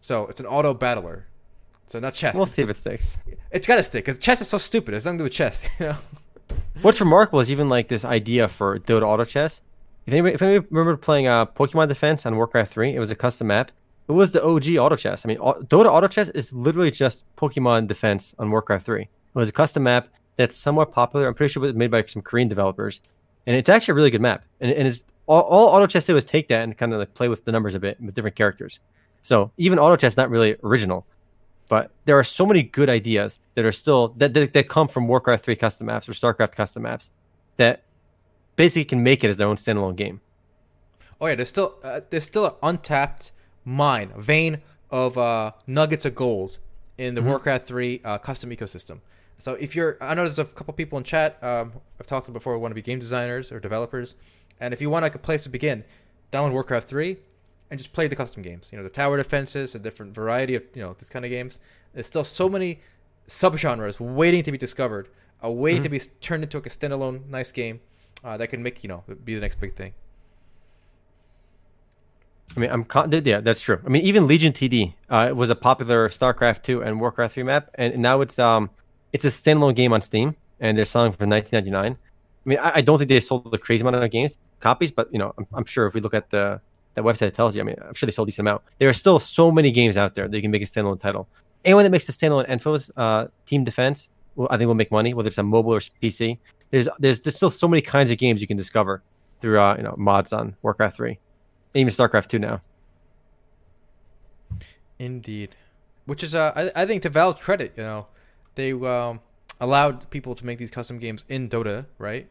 So 0.00 0.26
it's 0.26 0.40
an 0.40 0.46
auto 0.46 0.74
battler. 0.74 1.26
So 1.86 1.98
not 1.98 2.14
chess. 2.14 2.36
We'll 2.36 2.46
see 2.46 2.62
if 2.62 2.68
it 2.68 2.76
sticks. 2.76 3.18
It's 3.50 3.66
got 3.66 3.76
to 3.76 3.82
stick 3.82 4.04
because 4.04 4.18
chess 4.18 4.40
is 4.40 4.48
so 4.48 4.58
stupid. 4.58 4.94
It's 4.94 5.04
nothing 5.04 5.18
to 5.18 5.22
do 5.22 5.24
with 5.24 5.32
chess. 5.32 5.68
You 5.80 5.86
know. 5.86 5.96
What's 6.82 7.00
remarkable 7.00 7.40
is 7.40 7.50
even 7.50 7.68
like 7.68 7.88
this 7.88 8.04
idea 8.04 8.48
for 8.48 8.78
Dota 8.78 9.02
Auto 9.02 9.24
Chess. 9.24 9.60
If 10.06 10.12
anybody, 10.14 10.34
if 10.34 10.42
anybody 10.42 10.66
remember 10.70 10.96
playing 10.96 11.26
uh, 11.26 11.46
Pokemon 11.46 11.88
Defense 11.88 12.24
on 12.26 12.36
Warcraft 12.36 12.72
3, 12.72 12.94
it 12.94 12.98
was 12.98 13.10
a 13.10 13.14
custom 13.14 13.48
map. 13.48 13.70
It 14.08 14.12
was 14.12 14.32
the 14.32 14.42
OG 14.42 14.76
Auto 14.76 14.96
Chess. 14.96 15.24
I 15.24 15.28
mean, 15.28 15.38
Dota 15.38 15.86
Auto 15.86 16.08
Chess 16.08 16.28
is 16.30 16.52
literally 16.52 16.90
just 16.90 17.24
Pokemon 17.36 17.86
Defense 17.86 18.34
on 18.38 18.50
Warcraft 18.50 18.86
3. 18.86 19.02
It 19.02 19.08
was 19.34 19.48
a 19.48 19.52
custom 19.52 19.84
map 19.84 20.08
that's 20.36 20.56
somewhat 20.56 20.90
popular. 20.90 21.28
I'm 21.28 21.34
pretty 21.34 21.52
sure 21.52 21.62
it 21.62 21.68
was 21.68 21.76
made 21.76 21.90
by 21.90 22.04
some 22.04 22.22
Korean 22.22 22.48
developers, 22.48 23.00
and 23.50 23.56
it's 23.56 23.68
actually 23.68 23.90
a 23.90 23.94
really 23.96 24.10
good 24.10 24.20
map. 24.20 24.44
And, 24.60 24.70
and 24.70 24.86
it's 24.86 25.02
all, 25.26 25.42
all 25.42 25.66
Auto 25.70 25.88
Chess 25.88 26.06
did 26.06 26.12
was 26.12 26.24
take 26.24 26.46
that 26.50 26.62
and 26.62 26.78
kind 26.78 26.92
of 26.92 27.00
like 27.00 27.14
play 27.14 27.26
with 27.26 27.44
the 27.44 27.50
numbers 27.50 27.74
a 27.74 27.80
bit 27.80 28.00
with 28.00 28.14
different 28.14 28.36
characters. 28.36 28.78
So 29.22 29.50
even 29.56 29.76
Auto 29.76 29.96
Chess 29.96 30.16
not 30.16 30.30
really 30.30 30.54
original, 30.62 31.04
but 31.68 31.90
there 32.04 32.16
are 32.16 32.22
so 32.22 32.46
many 32.46 32.62
good 32.62 32.88
ideas 32.88 33.40
that 33.56 33.64
are 33.64 33.72
still 33.72 34.14
that, 34.18 34.34
that, 34.34 34.52
that 34.52 34.68
come 34.68 34.86
from 34.86 35.08
Warcraft 35.08 35.44
3 35.44 35.56
custom 35.56 35.88
maps 35.88 36.08
or 36.08 36.12
StarCraft 36.12 36.52
custom 36.52 36.84
maps 36.84 37.10
that 37.56 37.82
basically 38.54 38.84
can 38.84 39.02
make 39.02 39.24
it 39.24 39.30
as 39.30 39.36
their 39.36 39.48
own 39.48 39.56
standalone 39.56 39.96
game. 39.96 40.20
Oh 41.20 41.26
yeah, 41.26 41.34
there's 41.34 41.48
still 41.48 41.74
uh, 41.82 42.02
there's 42.08 42.22
still 42.22 42.46
an 42.46 42.52
untapped 42.62 43.32
mine, 43.64 44.12
vein 44.16 44.58
of 44.90 45.18
uh, 45.18 45.54
nuggets 45.66 46.04
of 46.04 46.14
gold 46.14 46.58
in 46.98 47.16
the 47.16 47.22
Warcraft 47.22 47.66
three 47.66 48.00
uh, 48.04 48.18
custom 48.18 48.50
ecosystem. 48.50 49.00
So 49.40 49.54
if 49.54 49.74
you're, 49.74 49.96
I 50.00 50.14
know 50.14 50.24
there's 50.24 50.38
a 50.38 50.44
couple 50.44 50.74
people 50.74 50.98
in 50.98 51.04
chat. 51.04 51.42
Um, 51.42 51.72
I've 51.98 52.06
talked 52.06 52.26
to 52.26 52.32
before 52.32 52.54
who 52.54 52.60
want 52.60 52.72
to 52.72 52.74
be 52.74 52.82
game 52.82 52.98
designers 52.98 53.50
or 53.50 53.58
developers, 53.58 54.14
and 54.60 54.74
if 54.74 54.80
you 54.80 54.90
want 54.90 55.02
like 55.02 55.14
a 55.14 55.18
place 55.18 55.44
to 55.44 55.48
begin, 55.48 55.84
download 56.30 56.52
Warcraft 56.52 56.88
three 56.88 57.16
and 57.70 57.78
just 57.78 57.92
play 57.92 58.06
the 58.06 58.16
custom 58.16 58.42
games. 58.42 58.70
You 58.72 58.78
know, 58.78 58.84
the 58.84 58.90
tower 58.90 59.16
defenses, 59.16 59.70
the 59.70 59.78
different 59.78 60.14
variety 60.14 60.54
of 60.54 60.64
you 60.74 60.82
know 60.82 60.94
this 60.98 61.08
kind 61.08 61.24
of 61.24 61.30
games. 61.30 61.58
There's 61.94 62.06
still 62.06 62.24
so 62.24 62.48
many 62.48 62.80
subgenres 63.28 63.98
waiting 63.98 64.42
to 64.42 64.52
be 64.52 64.58
discovered, 64.58 65.08
uh, 65.42 65.50
waiting 65.50 65.82
to 65.84 65.88
be 65.88 66.00
turned 66.20 66.42
into 66.42 66.58
like 66.58 66.66
a 66.66 66.70
standalone 66.70 67.26
nice 67.28 67.50
game 67.50 67.80
uh, 68.22 68.36
that 68.36 68.48
can 68.48 68.62
make 68.62 68.82
you 68.82 68.88
know 68.88 69.04
be 69.24 69.34
the 69.34 69.40
next 69.40 69.60
big 69.60 69.74
thing. 69.74 69.94
I 72.56 72.60
mean, 72.60 72.70
I'm 72.70 72.84
con- 72.84 73.12
yeah, 73.12 73.40
that's 73.40 73.60
true. 73.60 73.80
I 73.86 73.88
mean, 73.88 74.02
even 74.02 74.26
Legion 74.26 74.52
TD 74.52 74.94
uh, 75.08 75.32
was 75.34 75.50
a 75.50 75.54
popular 75.54 76.08
StarCraft 76.08 76.64
2 76.64 76.82
and 76.82 77.00
Warcraft 77.00 77.34
3 77.34 77.44
map, 77.44 77.70
and 77.74 77.98
now 77.98 78.20
it's 78.22 78.40
um 78.40 78.70
it's 79.12 79.24
a 79.24 79.28
standalone 79.28 79.74
game 79.74 79.92
on 79.92 80.02
Steam, 80.02 80.36
and 80.60 80.76
they're 80.76 80.84
selling 80.84 81.12
for 81.12 81.26
19.99. 81.26 81.74
I 81.74 81.96
mean, 82.44 82.58
I, 82.58 82.76
I 82.76 82.80
don't 82.80 82.98
think 82.98 83.08
they 83.08 83.20
sold 83.20 83.52
a 83.52 83.58
crazy 83.58 83.82
amount 83.82 84.02
of 84.02 84.10
games 84.10 84.38
copies, 84.60 84.90
but 84.90 85.12
you 85.12 85.18
know, 85.18 85.34
I'm, 85.36 85.46
I'm 85.52 85.64
sure 85.64 85.86
if 85.86 85.94
we 85.94 86.00
look 86.00 86.14
at 86.14 86.30
the 86.30 86.60
that 86.94 87.04
website, 87.04 87.28
it 87.28 87.34
tells 87.34 87.54
you. 87.54 87.62
I 87.62 87.64
mean, 87.64 87.76
I'm 87.82 87.94
sure 87.94 88.06
they 88.06 88.12
sold 88.12 88.28
a 88.28 88.30
decent 88.30 88.46
amount. 88.46 88.62
There 88.78 88.88
are 88.88 88.94
still 88.94 89.18
so 89.18 89.50
many 89.50 89.70
games 89.70 89.96
out 89.96 90.14
there 90.14 90.28
that 90.28 90.36
you 90.36 90.42
can 90.42 90.50
make 90.50 90.62
a 90.62 90.66
standalone 90.66 91.00
title. 91.00 91.28
Anyone 91.64 91.84
that 91.84 91.90
makes 91.90 92.08
a 92.08 92.12
standalone 92.12 92.48
Enfos 92.48 92.90
uh, 92.96 93.28
Team 93.46 93.64
Defense, 93.64 94.08
well, 94.36 94.48
I 94.50 94.56
think 94.56 94.68
will 94.68 94.74
make 94.74 94.90
money, 94.90 95.14
whether 95.14 95.28
it's 95.28 95.38
on 95.38 95.46
mobile 95.46 95.72
or 95.72 95.80
PC. 95.80 96.38
There's 96.70 96.88
there's 96.98 97.20
there's 97.20 97.36
still 97.36 97.50
so 97.50 97.68
many 97.68 97.82
kinds 97.82 98.10
of 98.10 98.18
games 98.18 98.40
you 98.40 98.46
can 98.46 98.56
discover 98.56 99.02
through 99.40 99.60
uh, 99.60 99.76
you 99.76 99.82
know 99.82 99.94
mods 99.98 100.32
on 100.32 100.56
Warcraft 100.62 100.96
3 100.96 101.10
and 101.10 101.18
even 101.74 101.92
StarCraft 101.92 102.28
2 102.28 102.38
now. 102.38 102.60
Indeed, 104.98 105.56
which 106.06 106.22
is 106.22 106.34
uh, 106.34 106.52
I, 106.54 106.82
I 106.82 106.86
think 106.86 107.02
to 107.02 107.08
Valve's 107.08 107.40
credit, 107.40 107.72
you 107.76 107.82
know, 107.82 108.06
they 108.54 108.72
um, 108.72 109.20
allowed 109.60 110.08
people 110.10 110.34
to 110.34 110.44
make 110.46 110.58
these 110.58 110.70
custom 110.70 110.98
games 110.98 111.24
in 111.28 111.48
Dota, 111.48 111.86
right? 111.98 112.28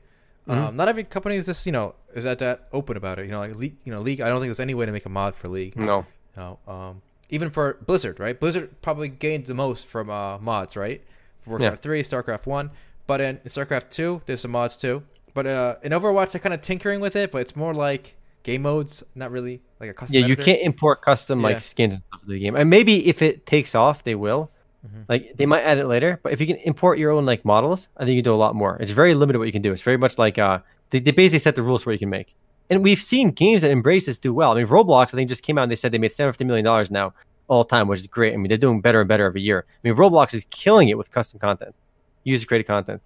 Um, 0.47 0.75
not 0.75 0.87
every 0.87 1.03
company 1.03 1.35
is 1.35 1.45
this, 1.45 1.67
you 1.67 1.71
know, 1.71 1.93
is 2.15 2.23
that 2.23 2.39
that 2.39 2.67
open 2.73 2.97
about 2.97 3.19
it. 3.19 3.25
You 3.27 3.31
know, 3.31 3.39
like 3.39 3.55
League, 3.55 3.75
you 3.83 3.91
know, 3.91 4.01
League. 4.01 4.19
I 4.19 4.29
don't 4.29 4.39
think 4.39 4.47
there's 4.47 4.59
any 4.59 4.73
way 4.73 4.87
to 4.87 4.91
make 4.91 5.05
a 5.05 5.09
mod 5.09 5.35
for 5.35 5.47
League. 5.47 5.75
No. 5.75 6.05
You 6.35 6.41
know, 6.41 6.59
um, 6.67 7.01
even 7.29 7.51
for 7.51 7.77
Blizzard, 7.85 8.19
right? 8.19 8.39
Blizzard 8.39 8.81
probably 8.81 9.09
gained 9.09 9.45
the 9.45 9.53
most 9.53 9.85
from 9.85 10.09
uh, 10.09 10.39
mods, 10.39 10.75
right? 10.75 11.03
For 11.37 11.51
Warcraft 11.51 11.73
Yeah. 11.75 11.81
three, 11.81 12.01
Starcraft 12.01 12.47
one, 12.47 12.71
but 13.05 13.21
in 13.21 13.37
Starcraft 13.45 13.91
two, 13.91 14.23
there's 14.25 14.41
some 14.41 14.49
mods 14.49 14.75
too. 14.75 15.03
But 15.35 15.45
uh, 15.45 15.75
in 15.83 15.91
Overwatch, 15.91 16.31
they're 16.31 16.41
kind 16.41 16.55
of 16.55 16.61
tinkering 16.61 16.99
with 16.99 17.15
it, 17.15 17.31
but 17.31 17.41
it's 17.41 17.55
more 17.55 17.75
like 17.75 18.15
game 18.41 18.63
modes, 18.63 19.03
not 19.13 19.29
really 19.29 19.61
like 19.79 19.91
a 19.91 19.93
custom. 19.93 20.19
Yeah, 20.19 20.25
you 20.25 20.35
can't 20.35 20.61
import 20.61 21.03
custom 21.03 21.41
Yeah. 21.41 21.47
like 21.47 21.61
skins 21.61 21.93
and 21.93 22.03
stuff 22.09 22.21
to 22.21 22.27
the 22.27 22.39
game. 22.39 22.55
And 22.55 22.71
maybe 22.71 23.07
if 23.07 23.21
it 23.21 23.45
takes 23.45 23.75
off, 23.75 24.03
they 24.03 24.15
will. 24.15 24.49
Mhm. 24.85 25.05
Like 25.09 25.33
they 25.35 25.45
might 25.45 25.61
add 25.61 25.77
it 25.77 25.87
later, 25.87 26.19
but 26.23 26.31
if 26.31 26.39
you 26.39 26.47
can 26.47 26.55
import 26.57 26.99
your 26.99 27.11
own 27.11 27.25
like 27.25 27.43
models, 27.43 27.89
I 27.97 28.01
think 28.01 28.15
you 28.15 28.21
can 28.21 28.31
do 28.31 28.33
a 28.33 28.37
lot 28.37 28.55
more. 28.55 28.77
It's 28.79 28.91
very 28.91 29.13
limited 29.13 29.39
what 29.39 29.45
you 29.45 29.51
can 29.51 29.61
do. 29.61 29.73
It's 29.73 29.81
very 29.81 29.97
much 29.97 30.17
like 30.17 30.37
uh 30.37 30.59
they, 30.89 30.99
they 30.99 31.11
basically 31.11 31.39
set 31.39 31.55
the 31.55 31.63
rules 31.63 31.83
for 31.83 31.89
what 31.89 31.93
you 31.93 31.99
can 31.99 32.09
make. 32.09 32.35
And 32.69 32.83
we've 32.83 33.01
seen 33.01 33.31
games 33.31 33.63
that 33.63 33.71
embrace 33.71 34.05
this 34.05 34.19
do 34.19 34.33
well. 34.33 34.51
I 34.51 34.55
mean, 34.55 34.67
Roblox, 34.67 35.07
I 35.07 35.17
think 35.17 35.29
just 35.29 35.43
came 35.43 35.57
out 35.57 35.63
and 35.63 35.71
they 35.71 35.75
said 35.75 35.91
they 35.91 35.97
made 35.97 36.11
seven 36.11 36.31
fifty 36.31 36.45
million 36.45 36.63
dollars 36.63 36.89
now 36.91 37.13
all 37.47 37.65
time, 37.65 37.87
which 37.87 37.99
is 37.99 38.07
great. 38.07 38.33
I 38.33 38.37
mean, 38.37 38.47
they're 38.47 38.57
doing 38.57 38.79
better 38.79 39.01
and 39.01 39.07
better 39.07 39.25
every 39.25 39.41
year. 39.41 39.65
I 39.67 39.87
mean, 39.87 39.97
Roblox 39.97 40.33
is 40.33 40.45
killing 40.49 40.87
it 40.89 40.97
with 40.97 41.11
custom 41.11 41.39
content, 41.39 41.75
user 42.23 42.45
created 42.45 42.67
content. 42.67 43.01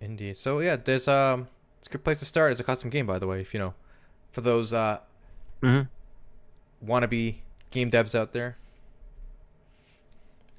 Indeed. 0.00 0.36
So 0.38 0.60
yeah, 0.60 0.76
there's 0.76 1.08
um, 1.08 1.48
it's 1.78 1.88
a 1.88 1.90
good 1.90 2.04
place 2.04 2.20
to 2.20 2.24
start 2.24 2.52
as 2.52 2.60
a 2.60 2.64
custom 2.64 2.88
game, 2.88 3.06
by 3.06 3.18
the 3.18 3.26
way. 3.26 3.40
If 3.40 3.52
you 3.52 3.60
know, 3.60 3.74
for 4.32 4.40
those 4.40 4.72
uh, 4.72 5.00
mm-hmm. 5.62 6.90
wannabe 6.90 7.36
game 7.70 7.90
devs 7.90 8.14
out 8.14 8.32
there. 8.32 8.56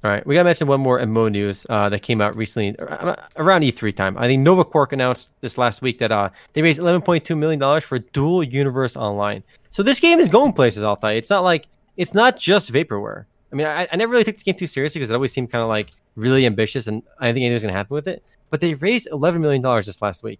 All 0.03 0.09
right, 0.09 0.25
we 0.25 0.33
gotta 0.33 0.45
mention 0.45 0.67
one 0.67 0.81
more 0.81 0.99
MMO 0.99 1.31
news 1.31 1.65
uh, 1.69 1.87
that 1.89 2.01
came 2.01 2.21
out 2.21 2.35
recently 2.35 2.75
around 2.79 3.61
E3 3.61 3.95
time. 3.95 4.17
I 4.17 4.25
think 4.25 4.45
Novaquark 4.45 4.93
announced 4.93 5.31
this 5.41 5.59
last 5.59 5.83
week 5.83 5.99
that 5.99 6.11
uh, 6.11 6.29
they 6.53 6.63
raised 6.63 6.79
11.2 6.79 7.37
million 7.37 7.59
dollars 7.59 7.83
for 7.83 7.99
Dual 7.99 8.43
Universe 8.43 8.97
Online. 8.97 9.43
So 9.69 9.83
this 9.83 9.99
game 9.99 10.19
is 10.19 10.27
going 10.27 10.53
places. 10.53 10.81
I'll 10.81 10.95
tell 10.95 11.11
you, 11.11 11.19
it's 11.19 11.29
not 11.29 11.43
like 11.43 11.67
it's 11.97 12.15
not 12.15 12.37
just 12.37 12.71
vaporware. 12.73 13.25
I 13.51 13.55
mean, 13.55 13.67
I, 13.67 13.87
I 13.91 13.95
never 13.95 14.11
really 14.11 14.23
took 14.23 14.35
this 14.35 14.43
game 14.43 14.55
too 14.55 14.65
seriously 14.65 14.99
because 14.99 15.11
it 15.11 15.13
always 15.13 15.33
seemed 15.33 15.51
kind 15.51 15.61
of 15.61 15.69
like 15.69 15.91
really 16.15 16.47
ambitious, 16.47 16.87
and 16.87 17.03
I 17.19 17.27
didn't 17.27 17.35
think 17.35 17.43
anything 17.43 17.53
was 17.53 17.63
gonna 17.63 17.73
happen 17.73 17.93
with 17.93 18.07
it. 18.07 18.23
But 18.49 18.59
they 18.59 18.73
raised 18.73 19.07
11 19.11 19.39
million 19.39 19.61
dollars 19.61 19.85
this 19.85 20.01
last 20.01 20.23
week 20.23 20.39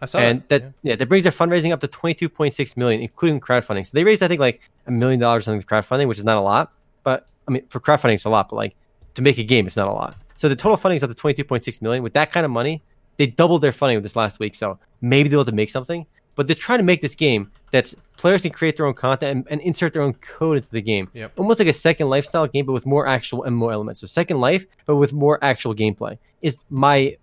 I 0.00 0.06
saw 0.06 0.18
and 0.18 0.42
that 0.48 0.62
yeah. 0.62 0.68
yeah. 0.82 0.96
that 0.96 1.08
brings 1.08 1.22
their 1.24 1.32
fundraising 1.32 1.72
up 1.72 1.80
to 1.80 1.88
22.6 1.88 2.76
million 2.76 3.00
including 3.00 3.40
crowdfunding 3.40 3.84
so 3.86 3.90
they 3.94 4.04
raised 4.04 4.22
i 4.22 4.28
think 4.28 4.40
like 4.40 4.60
a 4.86 4.90
million 4.90 5.20
dollars 5.20 5.48
on 5.48 5.56
the 5.56 5.64
crowdfunding 5.64 6.08
which 6.08 6.18
is 6.18 6.24
not 6.24 6.36
a 6.36 6.40
lot 6.40 6.72
but 7.02 7.26
i 7.48 7.50
mean 7.50 7.66
for 7.68 7.80
crowdfunding 7.80 8.14
it's 8.14 8.24
a 8.24 8.30
lot 8.30 8.48
but 8.48 8.56
like 8.56 8.74
to 9.14 9.22
make 9.22 9.38
a 9.38 9.44
game 9.44 9.66
it's 9.66 9.76
not 9.76 9.88
a 9.88 9.92
lot 9.92 10.16
so 10.36 10.48
the 10.48 10.56
total 10.56 10.76
funding 10.76 10.96
is 10.96 11.02
up 11.02 11.10
to 11.10 11.16
22.6 11.16 11.82
million 11.82 12.02
with 12.02 12.12
that 12.14 12.32
kind 12.32 12.44
of 12.44 12.50
money 12.52 12.82
they 13.16 13.26
doubled 13.26 13.62
their 13.62 13.72
funding 13.72 14.00
this 14.02 14.16
last 14.16 14.38
week 14.38 14.54
so 14.54 14.78
maybe 15.00 15.28
they'll 15.28 15.40
have 15.40 15.46
to 15.46 15.54
make 15.54 15.70
something 15.70 16.06
but 16.34 16.46
they're 16.46 16.54
trying 16.54 16.78
to 16.78 16.84
make 16.84 17.00
this 17.00 17.14
game 17.14 17.50
that 17.70 17.92
players 18.18 18.42
can 18.42 18.50
create 18.50 18.76
their 18.76 18.84
own 18.86 18.92
content 18.92 19.30
and, 19.38 19.46
and 19.50 19.60
insert 19.62 19.94
their 19.94 20.02
own 20.02 20.12
code 20.14 20.58
into 20.58 20.70
the 20.70 20.82
game 20.82 21.08
Yep. 21.14 21.32
almost 21.38 21.58
like 21.58 21.68
a 21.68 21.72
second 21.72 22.08
lifestyle 22.10 22.46
game 22.46 22.66
but 22.66 22.72
with 22.72 22.84
more 22.86 23.06
actual 23.08 23.42
mmo 23.44 23.72
elements 23.72 24.00
so 24.00 24.06
second 24.06 24.38
life 24.40 24.66
but 24.84 24.96
with 24.96 25.12
more 25.12 25.38
actual 25.42 25.74
gameplay 25.74 26.18
is 26.42 26.58
my 26.68 27.16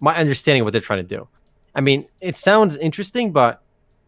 my 0.00 0.16
understanding 0.16 0.62
of 0.62 0.64
what 0.66 0.72
they're 0.72 0.80
trying 0.80 1.06
to 1.06 1.16
do 1.16 1.28
I 1.74 1.82
mean, 1.82 2.06
it 2.22 2.38
sounds 2.38 2.74
interesting, 2.78 3.32
but 3.32 3.60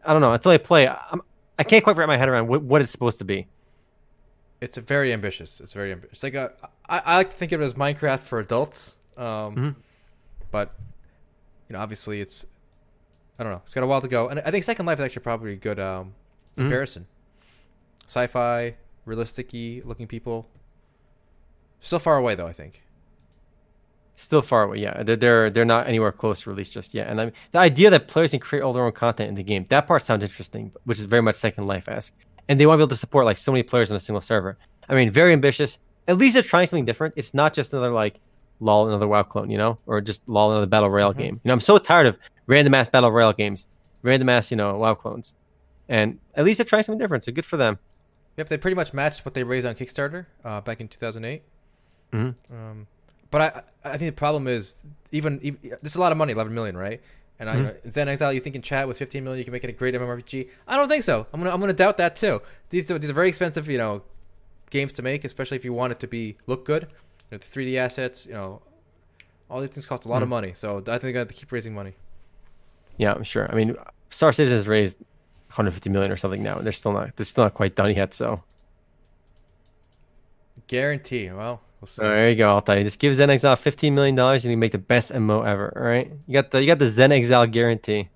I 0.03 0.11
don't 0.11 0.23
know. 0.23 0.33
Until 0.33 0.51
I 0.51 0.57
play, 0.57 0.87
I'm, 0.87 1.21
I 1.59 1.63
can't 1.63 1.83
quite 1.83 1.97
wrap 1.97 2.07
my 2.07 2.17
head 2.17 2.27
around 2.27 2.47
what, 2.47 2.63
what 2.63 2.81
it's 2.81 2.91
supposed 2.91 3.19
to 3.19 3.25
be. 3.25 3.45
It's 4.61 4.77
a 4.77 4.81
very 4.81 5.13
ambitious. 5.13 5.61
It's 5.61 5.73
very 5.73 5.91
ambitious. 5.91 6.21
Like 6.23 6.33
a, 6.35 6.53
I, 6.89 7.01
I 7.05 7.15
like 7.17 7.29
to 7.31 7.35
think 7.35 7.51
of 7.51 7.61
it 7.61 7.63
as 7.63 7.73
Minecraft 7.75 8.19
for 8.21 8.39
adults. 8.39 8.95
Um, 9.17 9.55
Mhm. 9.55 9.75
but 10.51 10.73
you 11.69 11.73
know, 11.73 11.79
obviously, 11.79 12.21
it's 12.21 12.45
I 13.37 13.43
don't 13.43 13.53
know. 13.53 13.61
It's 13.63 13.73
got 13.73 13.83
a 13.83 13.87
while 13.87 14.01
to 14.01 14.07
go, 14.07 14.27
and 14.27 14.39
I 14.41 14.51
think 14.51 14.63
Second 14.63 14.85
Life 14.85 14.99
is 14.99 15.05
actually 15.05 15.23
probably 15.23 15.53
a 15.53 15.57
good 15.57 15.79
um, 15.79 16.13
Mhm. 16.57 16.63
comparison. 16.63 17.07
Sci-fi, 18.05 18.75
realistic-y 19.05 19.81
looking 19.85 20.07
people. 20.07 20.47
Still 21.79 21.99
far 21.99 22.17
away 22.17 22.35
though. 22.35 22.47
I 22.47 22.53
think. 22.53 22.83
Still 24.15 24.41
far 24.41 24.63
away, 24.63 24.79
yeah. 24.79 25.01
They're 25.03 25.15
they're, 25.15 25.49
they're 25.49 25.63
not 25.65 25.87
anywhere 25.87 26.11
close 26.11 26.41
to 26.41 26.49
release 26.49 26.69
just 26.69 26.93
yet. 26.93 27.07
And 27.07 27.21
I 27.21 27.25
mean, 27.25 27.33
the 27.53 27.59
idea 27.59 27.89
that 27.91 28.09
players 28.09 28.31
can 28.31 28.41
create 28.41 28.61
all 28.61 28.73
their 28.73 28.83
own 28.83 28.91
content 28.91 29.29
in 29.29 29.35
the 29.35 29.43
game, 29.43 29.65
that 29.69 29.87
part 29.87 30.03
sounds 30.03 30.23
interesting, 30.23 30.73
which 30.83 30.99
is 30.99 31.05
very 31.05 31.21
much 31.21 31.35
Second 31.37 31.67
Life 31.67 31.87
esque. 31.87 32.13
And 32.49 32.59
they 32.59 32.65
want 32.65 32.73
to 32.75 32.77
be 32.79 32.83
able 32.83 32.89
to 32.89 32.95
support 32.95 33.25
like 33.25 33.37
so 33.37 33.51
many 33.51 33.63
players 33.63 33.91
on 33.91 33.95
a 33.95 33.99
single 33.99 34.21
server. 34.21 34.57
I 34.89 34.95
mean, 34.95 35.11
very 35.11 35.31
ambitious. 35.33 35.77
At 36.07 36.17
least 36.17 36.33
they're 36.33 36.43
trying 36.43 36.65
something 36.65 36.83
different. 36.85 37.13
It's 37.15 37.33
not 37.33 37.53
just 37.53 37.71
another 37.73 37.91
like 37.91 38.19
lol 38.59 38.87
another 38.89 39.07
WoW 39.07 39.23
clone, 39.23 39.49
you 39.51 39.57
know, 39.57 39.77
or 39.85 40.01
just 40.01 40.27
lol 40.27 40.51
another 40.51 40.65
battle 40.65 40.89
royale 40.89 41.13
Mhm. 41.13 41.17
game. 41.17 41.33
You 41.43 41.47
know, 41.49 41.53
I'm 41.53 41.59
so 41.61 41.77
tired 41.77 42.07
of 42.07 42.17
random 42.47 42.73
ass 42.73 42.89
battle 42.89 43.11
royale 43.11 43.33
games, 43.33 43.67
random 44.01 44.27
ass 44.29 44.49
you 44.51 44.57
know 44.57 44.75
WoW 44.77 44.95
clones. 44.95 45.35
And 45.87 46.19
at 46.35 46.43
least 46.43 46.57
they're 46.57 46.65
trying 46.65 46.83
something 46.83 46.99
different. 46.99 47.23
So 47.23 47.31
good 47.31 47.45
for 47.45 47.55
them. 47.57 47.77
Yep, 48.37 48.47
they 48.47 48.57
pretty 48.57 48.75
much 48.75 48.93
matched 48.93 49.23
what 49.25 49.33
they 49.35 49.43
raised 49.43 49.65
on 49.67 49.75
Kickstarter 49.75 50.25
uh, 50.43 50.61
back 50.61 50.81
in 50.81 50.87
2008. 50.87 51.43
Mhm. 52.13 52.35
Um, 52.51 52.87
but 53.31 53.41
I, 53.83 53.91
I 53.93 53.97
think 53.97 54.09
the 54.15 54.19
problem 54.19 54.47
is 54.47 54.85
even, 55.11 55.39
even 55.43 55.59
there's 55.81 55.95
a 55.95 55.99
lot 56.01 56.11
of 56.11 56.17
money, 56.17 56.33
11 56.33 56.53
million, 56.53 56.75
right? 56.75 57.01
And 57.39 57.49
I, 57.49 57.55
you 57.55 57.63
know, 57.63 57.73
Zen 57.89 58.09
Exile, 58.09 58.33
you 58.33 58.41
think 58.41 58.55
in 58.55 58.61
chat 58.61 58.87
with 58.87 58.97
15 58.97 59.23
million 59.23 59.37
you 59.39 59.45
can 59.45 59.53
make 59.53 59.63
it 59.63 59.69
a 59.69 59.73
great 59.73 59.95
MMORPG? 59.95 60.49
I 60.67 60.75
don't 60.75 60.89
think 60.89 61.03
so. 61.03 61.25
I'm 61.33 61.39
gonna 61.39 61.53
I'm 61.53 61.59
gonna 61.61 61.71
doubt 61.73 61.97
that 61.97 62.15
too. 62.17 62.41
These 62.69 62.91
are, 62.91 62.99
these 62.99 63.09
are 63.09 63.13
very 63.13 63.29
expensive, 63.29 63.69
you 63.69 63.77
know, 63.77 64.01
games 64.71 64.91
to 64.93 65.01
make, 65.01 65.23
especially 65.23 65.55
if 65.55 65.63
you 65.63 65.71
want 65.71 65.91
it 65.93 65.99
to 65.99 66.07
be 66.07 66.35
look 66.47 66.65
good. 66.65 66.83
You 66.83 67.35
know, 67.35 67.37
the 67.37 67.45
3D 67.45 67.77
assets, 67.77 68.25
you 68.25 68.33
know, 68.33 68.61
all 69.49 69.61
these 69.61 69.69
things 69.69 69.85
cost 69.85 70.05
a 70.05 70.09
lot 70.09 70.21
of 70.21 70.27
Mhm. 70.27 70.31
money. 70.31 70.53
So 70.53 70.79
I 70.79 70.81
think 70.97 71.01
they 71.01 71.11
got 71.13 71.27
to 71.29 71.33
keep 71.33 71.51
raising 71.51 71.73
money. 71.73 71.93
Yeah, 72.97 73.13
I'm 73.13 73.23
sure. 73.23 73.49
I 73.49 73.55
mean, 73.55 73.75
Star 74.09 74.33
Citizen 74.33 74.57
has 74.57 74.67
raised 74.67 74.97
150 75.47 75.89
million 75.89 76.11
or 76.11 76.17
something 76.17 76.43
now, 76.43 76.57
and 76.57 76.65
they're 76.65 76.73
still 76.73 76.91
not 76.91 77.15
they're 77.15 77.25
still 77.25 77.45
not 77.45 77.53
quite 77.53 77.73
done 77.75 77.95
yet. 77.95 78.13
So 78.13 78.43
Guarantee. 80.67 81.31
Well, 81.31 81.61
there 81.97 82.29
you 82.29 82.35
go. 82.35 82.49
I'll 82.49 82.61
tell 82.61 82.77
you. 82.77 82.83
Just 82.83 82.99
give 82.99 83.15
Zen 83.15 83.29
Exile 83.29 83.55
15 83.55 83.95
million 83.95 84.15
dollars, 84.15 84.43
and 84.43 84.51
you 84.51 84.57
make 84.57 84.71
the 84.71 84.77
best 84.77 85.11
MMO 85.11 85.45
ever. 85.45 85.73
All 85.75 85.83
right, 85.83 86.11
you 86.27 86.33
got 86.33 86.51
the 86.51 86.61
you 86.61 86.67
got 86.67 86.79
the 86.79 86.87
Zen 86.87 87.11
Exile 87.11 87.47
guarantee. 87.47 88.09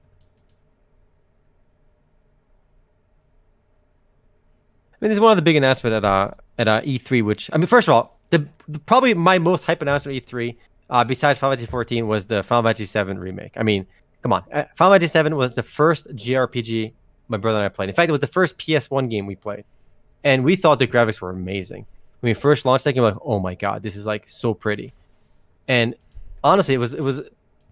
I 4.93 4.97
mean, 4.99 5.09
this 5.09 5.15
is 5.17 5.19
one 5.19 5.31
of 5.31 5.37
the 5.37 5.43
big 5.43 5.55
announcements 5.55 5.95
at 5.95 6.05
uh 6.05 6.31
at 6.57 6.67
uh, 6.67 6.81
E3, 6.81 7.23
which 7.23 7.49
I 7.53 7.57
mean, 7.57 7.67
first 7.67 7.87
of 7.87 7.93
all, 7.93 8.19
the, 8.31 8.47
the 8.67 8.79
probably 8.79 9.13
my 9.13 9.39
most 9.39 9.65
hype 9.65 9.81
announcement 9.81 10.17
at 10.17 10.25
E3, 10.27 10.55
uh, 10.89 11.03
besides 11.03 11.39
Final 11.39 11.51
Fantasy 11.53 11.69
14, 11.69 12.07
was 12.07 12.27
the 12.27 12.43
Final 12.43 12.63
Fantasy 12.63 12.85
7 12.85 13.17
remake. 13.17 13.53
I 13.55 13.63
mean, 13.63 13.85
come 14.21 14.33
on, 14.33 14.43
uh, 14.51 14.63
Final 14.75 14.93
Fantasy 14.93 15.11
7 15.11 15.35
was 15.35 15.55
the 15.55 15.63
first 15.63 16.07
JRPG 16.15 16.93
my 17.27 17.37
brother 17.37 17.57
and 17.59 17.65
I 17.65 17.69
played. 17.69 17.89
In 17.89 17.95
fact, 17.95 18.09
it 18.09 18.11
was 18.11 18.21
the 18.21 18.27
first 18.27 18.57
PS1 18.57 19.09
game 19.09 19.25
we 19.25 19.35
played, 19.35 19.65
and 20.23 20.43
we 20.43 20.55
thought 20.55 20.79
the 20.79 20.87
graphics 20.87 21.21
were 21.21 21.29
amazing. 21.29 21.85
When 22.23 22.29
we 22.29 22.35
first 22.35 22.63
launched 22.63 22.85
that 22.85 22.93
game, 22.93 23.03
like, 23.03 23.17
oh 23.21 23.41
my 23.41 23.53
god, 23.53 23.83
this 23.83 23.97
is 23.97 24.05
like 24.05 24.29
so 24.29 24.53
pretty. 24.53 24.93
And 25.67 25.93
honestly, 26.41 26.73
it 26.73 26.77
was 26.77 26.93
it 26.93 27.01
was. 27.01 27.19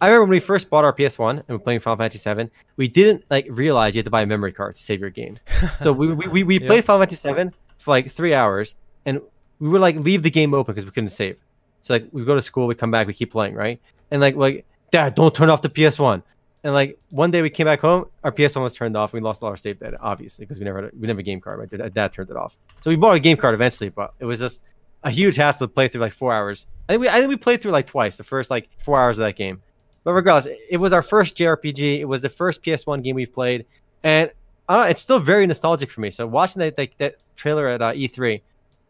I 0.01 0.07
remember 0.07 0.23
when 0.23 0.31
we 0.31 0.39
first 0.41 0.69
bought 0.69 0.83
our 0.83 0.91
PS1 0.91 1.29
and 1.29 1.47
we 1.47 1.55
were 1.55 1.59
playing 1.59 1.79
Final 1.79 1.95
Fantasy 1.95 2.19
7, 2.19 2.51
we 2.75 2.89
didn't 2.89 3.23
like 3.29 3.47
realize 3.49 3.95
you 3.95 3.99
had 3.99 4.05
to 4.05 4.11
buy 4.11 4.23
a 4.23 4.25
memory 4.25 4.51
card 4.51 4.75
to 4.75 4.81
save 4.81 4.99
your 4.99 5.09
game. 5.09 5.37
So 5.79 5.93
we 5.93 6.13
we, 6.13 6.27
we, 6.27 6.43
we 6.43 6.59
played 6.67 6.83
Final 6.83 6.99
Fantasy 6.99 7.15
7 7.15 7.49
for 7.77 7.91
like 7.91 8.11
three 8.11 8.33
hours, 8.33 8.75
and 9.05 9.21
we 9.59 9.69
would 9.69 9.79
like 9.79 9.95
leave 9.95 10.21
the 10.21 10.29
game 10.29 10.53
open 10.53 10.73
because 10.73 10.83
we 10.83 10.91
couldn't 10.91 11.11
save. 11.11 11.37
So 11.83 11.93
like 11.93 12.09
we 12.11 12.25
go 12.25 12.35
to 12.35 12.41
school, 12.41 12.67
we 12.67 12.75
come 12.75 12.91
back, 12.91 13.07
we 13.07 13.13
keep 13.13 13.31
playing, 13.31 13.55
right? 13.55 13.81
And 14.11 14.19
like 14.19 14.35
like 14.35 14.65
Dad, 14.91 15.15
don't 15.15 15.33
turn 15.33 15.49
off 15.49 15.61
the 15.61 15.69
PS1. 15.69 16.23
And 16.63 16.73
like 16.73 16.99
one 17.09 17.31
day 17.31 17.41
we 17.41 17.49
came 17.49 17.65
back 17.65 17.79
home, 17.79 18.05
our 18.23 18.31
PS1 18.31 18.61
was 18.61 18.73
turned 18.73 18.95
off. 18.95 19.13
We 19.13 19.19
lost 19.19 19.41
all 19.43 19.49
our 19.49 19.57
save 19.57 19.79
data, 19.79 19.97
obviously, 19.99 20.45
because 20.45 20.59
we 20.59 20.65
never 20.65 20.83
had 20.83 20.93
a, 20.93 20.95
we 20.95 21.07
never 21.07 21.17
had 21.17 21.19
a 21.19 21.23
game 21.23 21.41
card. 21.41 21.59
My 21.59 21.65
dad, 21.65 21.93
dad 21.93 22.13
turned 22.13 22.29
it 22.29 22.35
off. 22.35 22.55
So 22.81 22.89
we 22.89 22.95
bought 22.95 23.15
a 23.15 23.19
game 23.19 23.37
card 23.37 23.55
eventually, 23.55 23.89
but 23.89 24.13
it 24.19 24.25
was 24.25 24.39
just 24.39 24.61
a 25.03 25.09
huge 25.09 25.35
hassle 25.35 25.67
to 25.67 25.73
play 25.73 25.87
through 25.87 26.01
like 26.01 26.13
four 26.13 26.33
hours. 26.33 26.67
I 26.87 26.93
think 26.93 27.01
we 27.01 27.09
I 27.09 27.13
think 27.13 27.29
we 27.29 27.37
played 27.37 27.61
through 27.61 27.71
like 27.71 27.87
twice 27.87 28.17
the 28.17 28.23
first 28.23 28.51
like 28.51 28.69
four 28.83 28.99
hours 28.99 29.17
of 29.17 29.25
that 29.25 29.35
game. 29.35 29.61
But 30.03 30.13
regardless, 30.13 30.55
it 30.69 30.77
was 30.77 30.93
our 30.93 31.01
first 31.01 31.37
JRPG. 31.37 31.99
It 31.99 32.05
was 32.05 32.21
the 32.21 32.29
first 32.29 32.63
PS1 32.63 33.03
game 33.03 33.15
we've 33.15 33.33
played, 33.33 33.65
and 34.03 34.31
I 34.69 34.89
it's 34.89 35.01
still 35.01 35.19
very 35.19 35.47
nostalgic 35.47 35.89
for 35.89 36.01
me. 36.01 36.11
So 36.11 36.27
watching 36.27 36.59
that 36.59 36.75
that, 36.75 36.91
that 36.99 37.15
trailer 37.35 37.67
at 37.67 37.81
uh, 37.81 37.93
E3, 37.93 38.41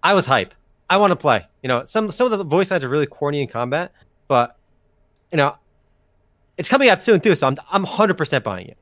I 0.03 0.13
was 0.13 0.25
hype. 0.25 0.53
I 0.89 0.97
want 0.97 1.11
to 1.11 1.15
play. 1.15 1.45
You 1.63 1.69
know, 1.69 1.85
some 1.85 2.11
some 2.11 2.31
of 2.31 2.37
the 2.37 2.43
voice 2.43 2.69
lines 2.71 2.83
are 2.83 2.89
really 2.89 3.05
corny 3.05 3.41
in 3.41 3.47
combat, 3.47 3.93
but 4.27 4.57
you 5.31 5.37
know, 5.37 5.55
it's 6.57 6.69
coming 6.69 6.89
out 6.89 7.01
soon 7.01 7.19
too. 7.21 7.35
So 7.35 7.47
I'm 7.47 7.57
I'm 7.71 7.83
100 7.83 8.15
percent 8.17 8.43
buying 8.43 8.67
it. 8.67 8.77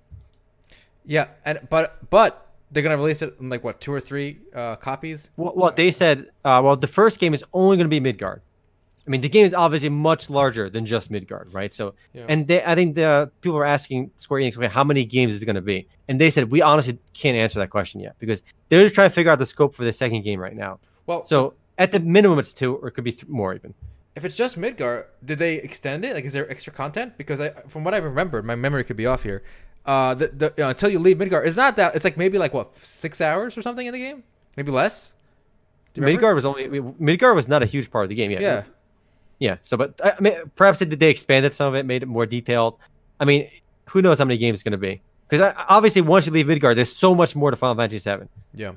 Yeah, 1.06 1.28
and 1.46 1.60
but 1.70 2.10
but 2.10 2.48
they're 2.72 2.84
gonna 2.84 2.98
release 2.98 3.22
it 3.22 3.36
in 3.40 3.50
like 3.50 3.64
what 3.64 3.82
two 3.82 3.92
or 3.92 4.00
three 4.00 4.40
uh, 4.54 4.76
copies. 4.76 5.30
Well, 5.38 5.54
well 5.56 5.72
they 5.72 5.92
said, 5.92 6.28
uh, 6.46 6.62
well, 6.64 6.76
the 6.76 6.88
first 6.88 7.20
game 7.20 7.34
is 7.34 7.44
only 7.54 7.78
going 7.78 7.90
to 7.90 8.00
be 8.00 8.14
Midgar. 8.14 8.42
I 9.08 9.10
mean, 9.12 9.22
the 9.22 9.30
game 9.30 9.44
is 9.44 9.56
obviously 9.56 9.90
much 9.90 10.30
larger 10.30 10.70
than 10.70 10.86
just 10.86 11.12
Midgar, 11.12 11.52
right? 11.52 11.74
So, 11.74 11.96
Yeah. 12.14 12.26
and 12.30 12.48
they, 12.48 12.64
I 12.64 12.76
think 12.76 12.94
the 12.94 13.32
people 13.42 13.58
were 13.58 13.66
asking 13.66 14.12
Square 14.18 14.42
Enix, 14.42 14.56
okay, 14.56 14.68
how 14.68 14.84
many 14.84 15.04
games 15.04 15.34
is 15.34 15.42
it 15.42 15.48
going 15.48 15.56
to 15.56 15.62
be? 15.64 15.88
And 16.08 16.22
they 16.22 16.30
said, 16.30 16.52
we 16.52 16.62
honestly 16.62 17.00
can't 17.14 17.36
answer 17.36 17.58
that 17.58 17.72
question 17.72 18.02
yet 18.02 18.16
because 18.20 18.44
they're 18.68 18.84
just 18.84 18.94
trying 18.94 19.10
to 19.10 19.14
figure 19.16 19.32
out 19.32 19.40
the 19.40 19.48
scope 19.48 19.74
for 19.74 19.84
the 19.84 19.92
second 19.92 20.22
game 20.22 20.40
right 20.40 20.56
now. 20.56 20.78
Well, 21.08 21.24
So, 21.26 21.56
at 21.80 21.92
the 21.92 22.00
minimum, 22.00 22.38
it's 22.38 22.54
two, 22.54 22.76
or 22.76 22.90
it 22.90 22.92
could 22.92 23.04
be 23.04 23.14
th- 23.14 23.26
more 23.28 23.56
even. 23.56 23.74
If 24.16 24.26
it's 24.26 24.36
just 24.36 24.60
Midgar, 24.60 25.06
did 25.24 25.40
they 25.40 25.56
extend 25.56 26.04
it? 26.06 26.14
Like, 26.14 26.26
is 26.26 26.34
there 26.34 26.50
extra 26.52 26.74
content? 26.74 27.18
Because 27.18 27.40
I, 27.40 27.50
from 27.68 27.84
what 27.84 27.94
I 27.94 27.98
remember, 27.98 28.42
my 28.44 28.56
memory 28.56 28.84
could 28.84 28.98
be 28.98 29.06
off 29.06 29.24
here. 29.24 29.44
Uh, 29.86 30.14
the, 30.14 30.28
the 30.28 30.54
you 30.58 30.64
know, 30.64 30.70
until 30.70 30.90
you 30.90 31.00
leave 31.00 31.18
Midgar, 31.18 31.46
it's 31.46 31.58
not 31.58 31.76
that. 31.78 31.96
It's 31.96 32.04
like 32.04 32.18
maybe 32.18 32.38
like 32.38 32.54
what 32.54 32.76
six 32.78 33.22
hours 33.22 33.58
or 33.58 33.62
something 33.62 33.88
in 33.88 33.94
the 33.94 34.00
game, 34.00 34.24
maybe 34.58 34.72
less. 34.72 35.14
Midgar 35.96 36.36
was 36.36 36.46
only 36.46 36.68
Midgar 36.70 37.34
was 37.36 37.48
not 37.48 37.64
a 37.64 37.66
huge 37.66 37.90
part 37.92 38.04
of 38.06 38.10
the 38.10 38.16
game. 38.16 38.32
Yeah, 38.32 38.40
Yeah. 38.40 38.64
yeah. 39.40 39.56
So, 39.64 39.76
but 39.78 40.00
I 40.04 40.20
mean, 40.20 40.36
perhaps 40.56 40.80
did 40.80 40.92
they 41.00 41.10
expanded 41.10 41.54
some 41.54 41.70
of 41.70 41.76
it, 41.76 41.86
made 41.86 42.04
it 42.04 42.08
more 42.08 42.26
detailed. 42.26 42.78
I 43.20 43.26
mean, 43.26 43.50
who 43.90 44.02
knows 44.02 44.20
how 44.20 44.26
many 44.26 44.38
games 44.38 44.58
it's 44.58 44.64
going 44.64 44.72
to 44.74 44.78
be? 44.78 45.02
Because 45.28 45.54
obviously, 45.68 46.02
once 46.02 46.26
you 46.26 46.32
leave 46.32 46.46
Midgar, 46.48 46.76
there's 46.76 46.96
so 46.96 47.14
much 47.16 47.36
more 47.36 47.52
to 47.52 47.58
Final 47.58 47.76
Fantasy 47.76 47.98
VII. 48.00 48.28
Yeah. 48.54 48.74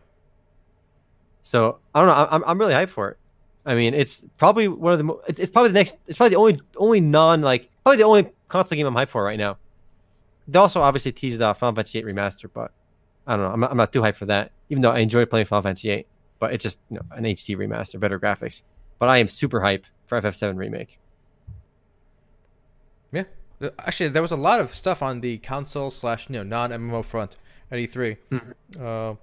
So 1.43 1.79
I 1.95 2.01
don't 2.01 2.09
know. 2.09 2.29
I'm 2.31 2.45
I'm 2.45 2.59
really 2.59 2.75
hyped 2.75 2.91
for 2.91 3.11
it. 3.11 3.19
I 3.65 3.75
mean, 3.75 3.95
it's 3.95 4.25
probably 4.39 4.69
one 4.69 4.93
of 4.93 4.99
the. 4.99 5.05
Mo- 5.05 5.21
it's, 5.29 5.39
it's 5.39 5.53
probably 5.53 5.71
the 5.71 5.75
next. 5.75 5.99
It's 6.07 6.17
probably 6.17 6.31
the 6.31 6.41
only 6.41 6.61
only 6.77 7.01
non 7.01 7.43
like 7.43 7.71
probably 7.83 7.99
the 7.99 8.05
only 8.05 8.29
console 8.49 8.77
game 8.77 8.87
I'm 8.87 8.95
hyped 8.95 9.11
for 9.11 9.23
right 9.23 9.39
now. 9.39 9.59
They 10.49 10.59
also 10.59 10.81
obviously 10.83 11.13
teased 11.13 11.41
uh, 11.41 11.55
Final 11.55 11.77
Fantasy 11.77 12.03
VIII 12.03 12.13
remaster, 12.13 12.51
but 12.53 12.73
I 13.27 13.37
don't 13.37 13.47
know. 13.47 13.53
I'm 13.53 13.61
not, 13.61 13.71
I'm 13.71 13.77
not 13.77 13.93
too 13.93 14.01
hyped 14.03 14.17
for 14.17 14.27
that. 14.27 14.51
Even 14.69 14.83
though 14.83 14.91
I 14.91 14.99
enjoy 14.99 15.25
playing 15.27 15.47
Final 15.47 15.63
Fantasy 15.63 15.89
VIII, 15.89 16.07
but 16.41 16.53
it's 16.53 16.65
just 16.65 16.81
you 16.91 16.97
know 16.97 17.03
an 17.13 17.25
HD 17.25 17.57
remaster, 17.57 18.01
better 18.01 18.19
graphics. 18.19 18.63
But 18.99 19.09
I 19.09 19.19
am 19.19 19.29
super 19.29 19.61
hyped 19.61 19.85
for 20.07 20.21
FF7 20.21 20.57
remake. 20.57 20.99
Yeah. 23.13 23.25
Uh, 23.61 23.71
Actually, 23.79 24.09
there 24.11 24.23
was 24.23 24.33
a 24.33 24.37
lot 24.37 24.61
of 24.61 24.75
stuff 24.75 25.03
on 25.03 25.21
the 25.21 25.39
console 25.39 25.91
slash 25.91 26.29
you 26.29 26.35
know 26.35 26.43
non 26.43 26.71
MMO 26.71 27.05
front 27.05 27.37
at 27.71 27.79
E3. 27.79 28.17
Uh, 28.81 29.15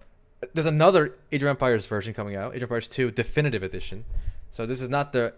there's 0.54 0.66
another 0.66 1.16
Age 1.32 1.42
of 1.44 1.50
Empires 1.50 1.86
version 1.86 2.14
coming 2.14 2.36
out, 2.36 2.52
Age 2.52 2.58
of 2.58 2.64
Empires 2.64 2.88
2 2.88 3.12
Definitive 3.12 3.64
Edition. 3.64 4.06
So 4.52 4.66
this 4.66 4.82
is 4.82 4.90
not 4.90 5.12
the 5.12 5.34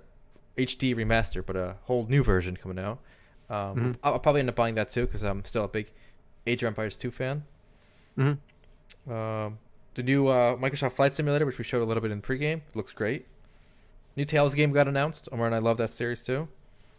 HD 0.57 0.95
remaster, 0.95 1.45
but 1.45 1.55
a 1.55 1.77
whole 1.83 2.05
new 2.07 2.23
version 2.23 2.55
coming 2.57 2.79
out. 2.79 2.99
Um, 3.49 3.97
I'll, 4.03 4.13
I'll 4.13 4.19
probably 4.19 4.39
end 4.39 4.49
up 4.49 4.55
buying 4.55 4.75
that 4.75 4.89
too 4.89 5.05
because 5.05 5.23
I'm 5.23 5.43
still 5.45 5.65
a 5.65 5.67
big 5.67 5.91
Age 6.47 6.63
of 6.63 6.67
Empires 6.67 6.95
2 6.95 7.11
fan. 7.11 7.43
Mhm. 8.17 8.37
Um, 9.09 9.57
the 9.95 10.03
new 10.03 10.27
uh, 10.27 10.55
Microsoft 10.55 10.93
Flight 10.93 11.13
Simulator, 11.13 11.45
which 11.45 11.57
we 11.57 11.63
showed 11.63 11.81
a 11.81 11.85
little 11.85 12.01
bit 12.01 12.11
in 12.11 12.21
pregame, 12.21 12.61
looks 12.75 12.93
great. 12.93 13.27
New 14.15 14.25
Tales 14.25 14.55
game 14.55 14.71
got 14.71 14.87
announced. 14.87 15.27
Omar 15.31 15.47
and 15.47 15.55
I 15.55 15.59
love 15.59 15.77
that 15.77 15.89
series 15.89 16.23
too. 16.23 16.47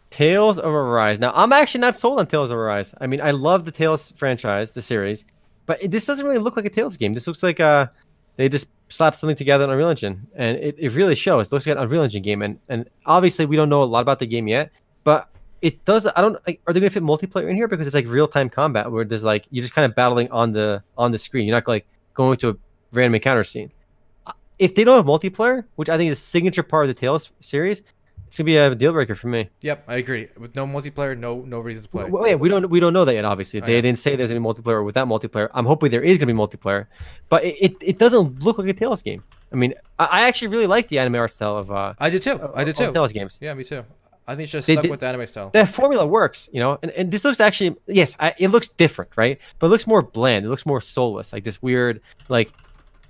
Tales 0.09 0.59
of 0.59 0.65
Arise. 0.71 1.19
Now, 1.19 1.31
I'm 1.33 1.51
actually 1.53 1.81
not 1.81 1.95
sold 1.97 2.19
on 2.19 2.27
Tales 2.27 2.51
of 2.51 2.57
Arise. 2.57 2.93
I 3.01 3.07
mean, 3.07 3.19
I 3.21 3.31
love 3.31 3.65
the 3.65 3.71
Tales 3.71 4.11
franchise, 4.15 4.71
the 4.73 4.81
series, 4.81 5.25
but 5.65 5.81
it, 5.81 5.91
this 5.91 6.05
doesn't 6.05 6.25
really 6.25 6.39
look 6.39 6.55
like 6.55 6.65
a 6.65 6.69
Tales 6.69 6.97
game. 6.97 7.13
This 7.13 7.27
looks 7.27 7.43
like 7.43 7.59
uh, 7.59 7.87
they 8.35 8.49
just 8.49 8.69
slapped 8.89 9.19
something 9.19 9.35
together 9.35 9.63
on 9.63 9.69
Unreal 9.69 9.89
Engine, 9.89 10.27
and 10.35 10.57
it, 10.57 10.75
it 10.77 10.91
really 10.93 11.15
shows. 11.15 11.47
It 11.47 11.51
looks 11.51 11.67
like 11.67 11.75
an 11.75 11.83
Unreal 11.83 12.03
Engine 12.03 12.23
game, 12.23 12.41
and 12.41 12.59
and 12.69 12.89
obviously 13.05 13.45
we 13.45 13.55
don't 13.55 13.69
know 13.69 13.83
a 13.83 13.85
lot 13.85 14.01
about 14.01 14.19
the 14.19 14.27
game 14.27 14.47
yet, 14.47 14.71
but 15.03 15.29
it 15.61 15.83
does. 15.85 16.07
I 16.07 16.21
don't. 16.21 16.37
Like, 16.45 16.61
are 16.67 16.73
they 16.73 16.79
going 16.79 16.89
to 16.89 16.93
fit 16.93 17.03
multiplayer 17.03 17.49
in 17.49 17.55
here 17.55 17.67
because 17.67 17.87
it's 17.87 17.95
like 17.95 18.07
real 18.07 18.27
time 18.27 18.49
combat 18.49 18.91
where 18.91 19.05
there's 19.05 19.23
like 19.23 19.45
you're 19.49 19.61
just 19.61 19.73
kind 19.73 19.85
of 19.85 19.95
battling 19.95 20.29
on 20.31 20.51
the 20.51 20.83
on 20.97 21.11
the 21.11 21.17
screen. 21.17 21.47
You're 21.47 21.55
not 21.55 21.67
like 21.67 21.87
going 22.13 22.37
to 22.39 22.49
a 22.49 22.55
random 22.91 23.15
encounter 23.15 23.43
scene. 23.43 23.71
If 24.59 24.75
they 24.75 24.83
don't 24.83 24.97
have 24.97 25.05
multiplayer, 25.05 25.65
which 25.75 25.89
I 25.89 25.97
think 25.97 26.11
is 26.11 26.19
a 26.19 26.21
signature 26.21 26.63
part 26.63 26.85
of 26.85 26.87
the 26.89 26.99
Tales 26.99 27.31
series, 27.39 27.81
it's 28.33 28.39
gonna 28.39 28.45
be 28.45 28.57
a 28.57 28.73
deal 28.73 28.93
breaker 28.93 29.13
for 29.13 29.27
me. 29.27 29.47
Yep, 29.61 29.83
I 29.87 29.97
agree. 29.97 30.27
With 30.39 30.55
no 30.55 30.65
multiplayer, 30.65 31.15
no 31.15 31.41
no 31.41 31.59
reason 31.59 31.83
to 31.83 31.89
play. 31.89 32.05
Wait, 32.05 32.11
wait, 32.23 32.35
we 32.35 32.49
don't 32.49 32.67
we 32.67 32.79
don't 32.79 32.91
know 32.91 33.05
that 33.05 33.13
yet. 33.13 33.25
Obviously, 33.25 33.61
Oh, 33.61 33.65
they 33.67 33.79
didn't 33.79 33.99
say 33.99 34.15
there's 34.15 34.31
any 34.31 34.39
multiplayer 34.39 34.83
without 34.83 35.07
multiplayer. 35.07 35.49
I'm 35.53 35.67
hoping 35.67 35.91
there 35.91 36.01
is 36.01 36.17
gonna 36.17 36.33
be 36.33 36.37
multiplayer, 36.39 36.87
but 37.29 37.43
it, 37.43 37.55
it, 37.61 37.75
it 37.81 37.97
doesn't 37.99 38.41
look 38.41 38.57
like 38.57 38.67
a 38.67 38.73
Tales 38.73 39.03
game. 39.03 39.23
I 39.51 39.55
mean, 39.55 39.75
I, 39.99 40.05
I 40.05 40.21
actually 40.27 40.47
really 40.47 40.65
like 40.65 40.87
the 40.87 40.97
anime 40.97 41.13
art 41.17 41.31
style 41.31 41.57
of 41.57 41.69
uh, 41.69 41.93
I 41.99 42.09
did 42.09 42.23
too. 42.23 42.39
I 42.55 42.63
did 42.63 42.75
too. 42.75 42.91
Tales 42.91 43.11
games. 43.11 43.37
Yeah, 43.39 43.53
me 43.53 43.63
too. 43.63 43.83
I 44.27 44.33
think 44.35 44.45
it's 44.45 44.51
just 44.51 44.65
They 44.65 44.73
stuck 44.73 44.81
did- 44.83 44.89
with 44.91 45.01
the 45.01 45.05
anime 45.07 45.27
style. 45.27 45.51
That 45.53 45.69
formula 45.69 46.03
works, 46.07 46.49
you 46.51 46.59
know. 46.59 46.79
And, 46.81 46.89
and 46.93 47.11
this 47.11 47.23
looks 47.23 47.39
actually 47.39 47.75
yes, 47.85 48.15
I, 48.19 48.33
it 48.39 48.47
looks 48.47 48.67
different, 48.69 49.11
right? 49.15 49.37
But 49.59 49.67
it 49.67 49.69
looks 49.69 49.85
more 49.85 50.01
bland. 50.01 50.43
It 50.43 50.49
looks 50.49 50.65
more 50.65 50.81
soulless, 50.81 51.33
like 51.33 51.43
this 51.43 51.61
weird 51.61 52.01
like 52.29 52.51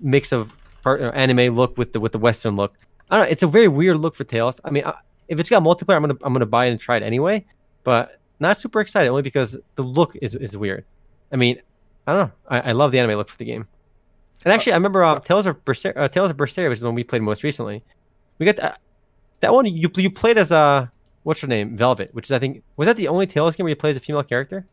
mix 0.02 0.34
of 0.34 0.52
uh, 0.86 0.98
anime 1.14 1.56
look 1.56 1.78
with 1.78 1.94
the 1.94 2.02
with 2.02 2.12
the 2.12 2.18
Western 2.20 2.58
look. 2.58 2.74
I 3.10 3.18
don't 3.18 3.26
know. 3.26 3.32
It's 3.32 3.44
a 3.44 3.48
very 3.48 3.68
weird 3.70 3.98
look 4.02 4.16
for 4.16 4.24
Tales. 4.26 4.60
I 4.66 4.70
mean, 4.72 4.84
I, 4.86 4.94
if 5.28 5.40
it's 5.40 5.50
got 5.50 5.64
multiplayer, 5.64 5.96
I'm 5.96 6.02
gonna 6.04 6.18
I'm 6.24 6.34
gonna 6.34 6.46
buy 6.46 6.66
it 6.66 6.72
and 6.72 6.80
try 6.80 6.98
it 6.98 7.04
anyway. 7.04 7.46
But 7.84 8.20
not 8.40 8.60
super 8.60 8.82
excited 8.82 9.10
only 9.10 9.22
because 9.22 9.58
the 9.76 9.84
look 9.84 10.16
is 10.22 10.36
is 10.36 10.56
weird. 10.58 10.86
I 11.32 11.36
mean, 11.36 11.62
I 12.08 12.14
don't 12.14 12.28
know. 12.28 12.34
I, 12.50 12.60
I 12.60 12.72
love 12.74 12.92
the 12.92 13.00
anime 13.00 13.18
look 13.18 13.30
for 13.30 13.38
the 13.38 13.46
game. 13.46 13.68
And 14.46 14.52
actually, 14.54 14.74
I 14.74 14.76
remember 14.76 15.04
uh, 15.04 15.20
Tales 15.20 15.46
of 15.46 15.64
Berseria, 15.64 15.94
uh, 15.98 16.08
Tales 16.10 16.30
of 16.30 16.38
Berseria, 16.38 16.68
which 16.70 16.78
is 16.78 16.82
the 16.82 16.88
one 16.88 16.96
we 16.96 17.04
played 17.04 17.22
most 17.22 17.44
recently. 17.44 17.82
We 18.40 18.46
got 18.46 18.58
that, 18.58 18.80
that 19.40 19.54
one. 19.54 19.66
You 19.66 19.90
you 19.96 20.10
played 20.12 20.38
as 20.38 20.52
uh, 20.52 20.88
what's 21.24 21.40
her 21.42 21.48
name, 21.48 21.78
Velvet, 21.78 22.14
which 22.14 22.26
is 22.26 22.32
I 22.32 22.40
think 22.40 22.62
was 22.76 22.88
that 22.88 22.98
the 22.98 23.08
only 23.08 23.26
Tales 23.28 23.56
game 23.56 23.64
where 23.64 23.70
you 23.70 23.76
play 23.76 23.92
as 23.92 23.98
a 23.98 24.02
female 24.02 24.24
character? 24.24 24.66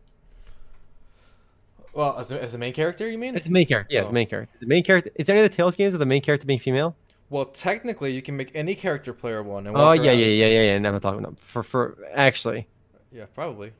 Well, 1.93 2.17
as 2.19 2.29
the, 2.29 2.41
as 2.41 2.53
the 2.53 2.59
main 2.59 2.73
character, 2.73 3.09
you 3.11 3.19
mean? 3.19 3.35
It's 3.35 3.47
the 3.47 3.51
main 3.51 3.67
character. 3.67 3.93
Yeah, 3.93 4.03
Oh. 4.03 4.07
the 4.07 4.13
main 4.13 4.27
character. 4.29 4.57
The 4.61 4.67
main 4.67 4.85
character. 4.85 5.11
Is 5.17 5.27
there 5.27 5.37
any 5.37 5.45
other 5.45 5.53
Tales 5.55 5.75
games 5.77 5.93
with 5.93 5.99
the 6.01 6.07
main 6.07 6.23
character 6.23 6.47
being 6.47 6.59
female? 6.61 6.95
Well, 7.31 7.47
technically, 7.47 8.13
you 8.13 8.23
can 8.23 8.37
make 8.37 8.51
any 8.55 8.75
character 8.75 9.13
player 9.13 9.43
one. 9.43 9.67
And 9.67 9.77
Oh 9.77 9.93
yeah, 9.93 10.11
yeah, 10.13 10.27
yeah, 10.27 10.47
yeah, 10.47 10.63
yeah. 10.73 10.79
No, 10.79 10.95
I'm 10.95 11.01
talking 11.01 11.37
for 11.41 11.63
for 11.63 11.97
actually. 12.13 12.67
Yeah, 13.13 13.27
probably. 13.35 13.73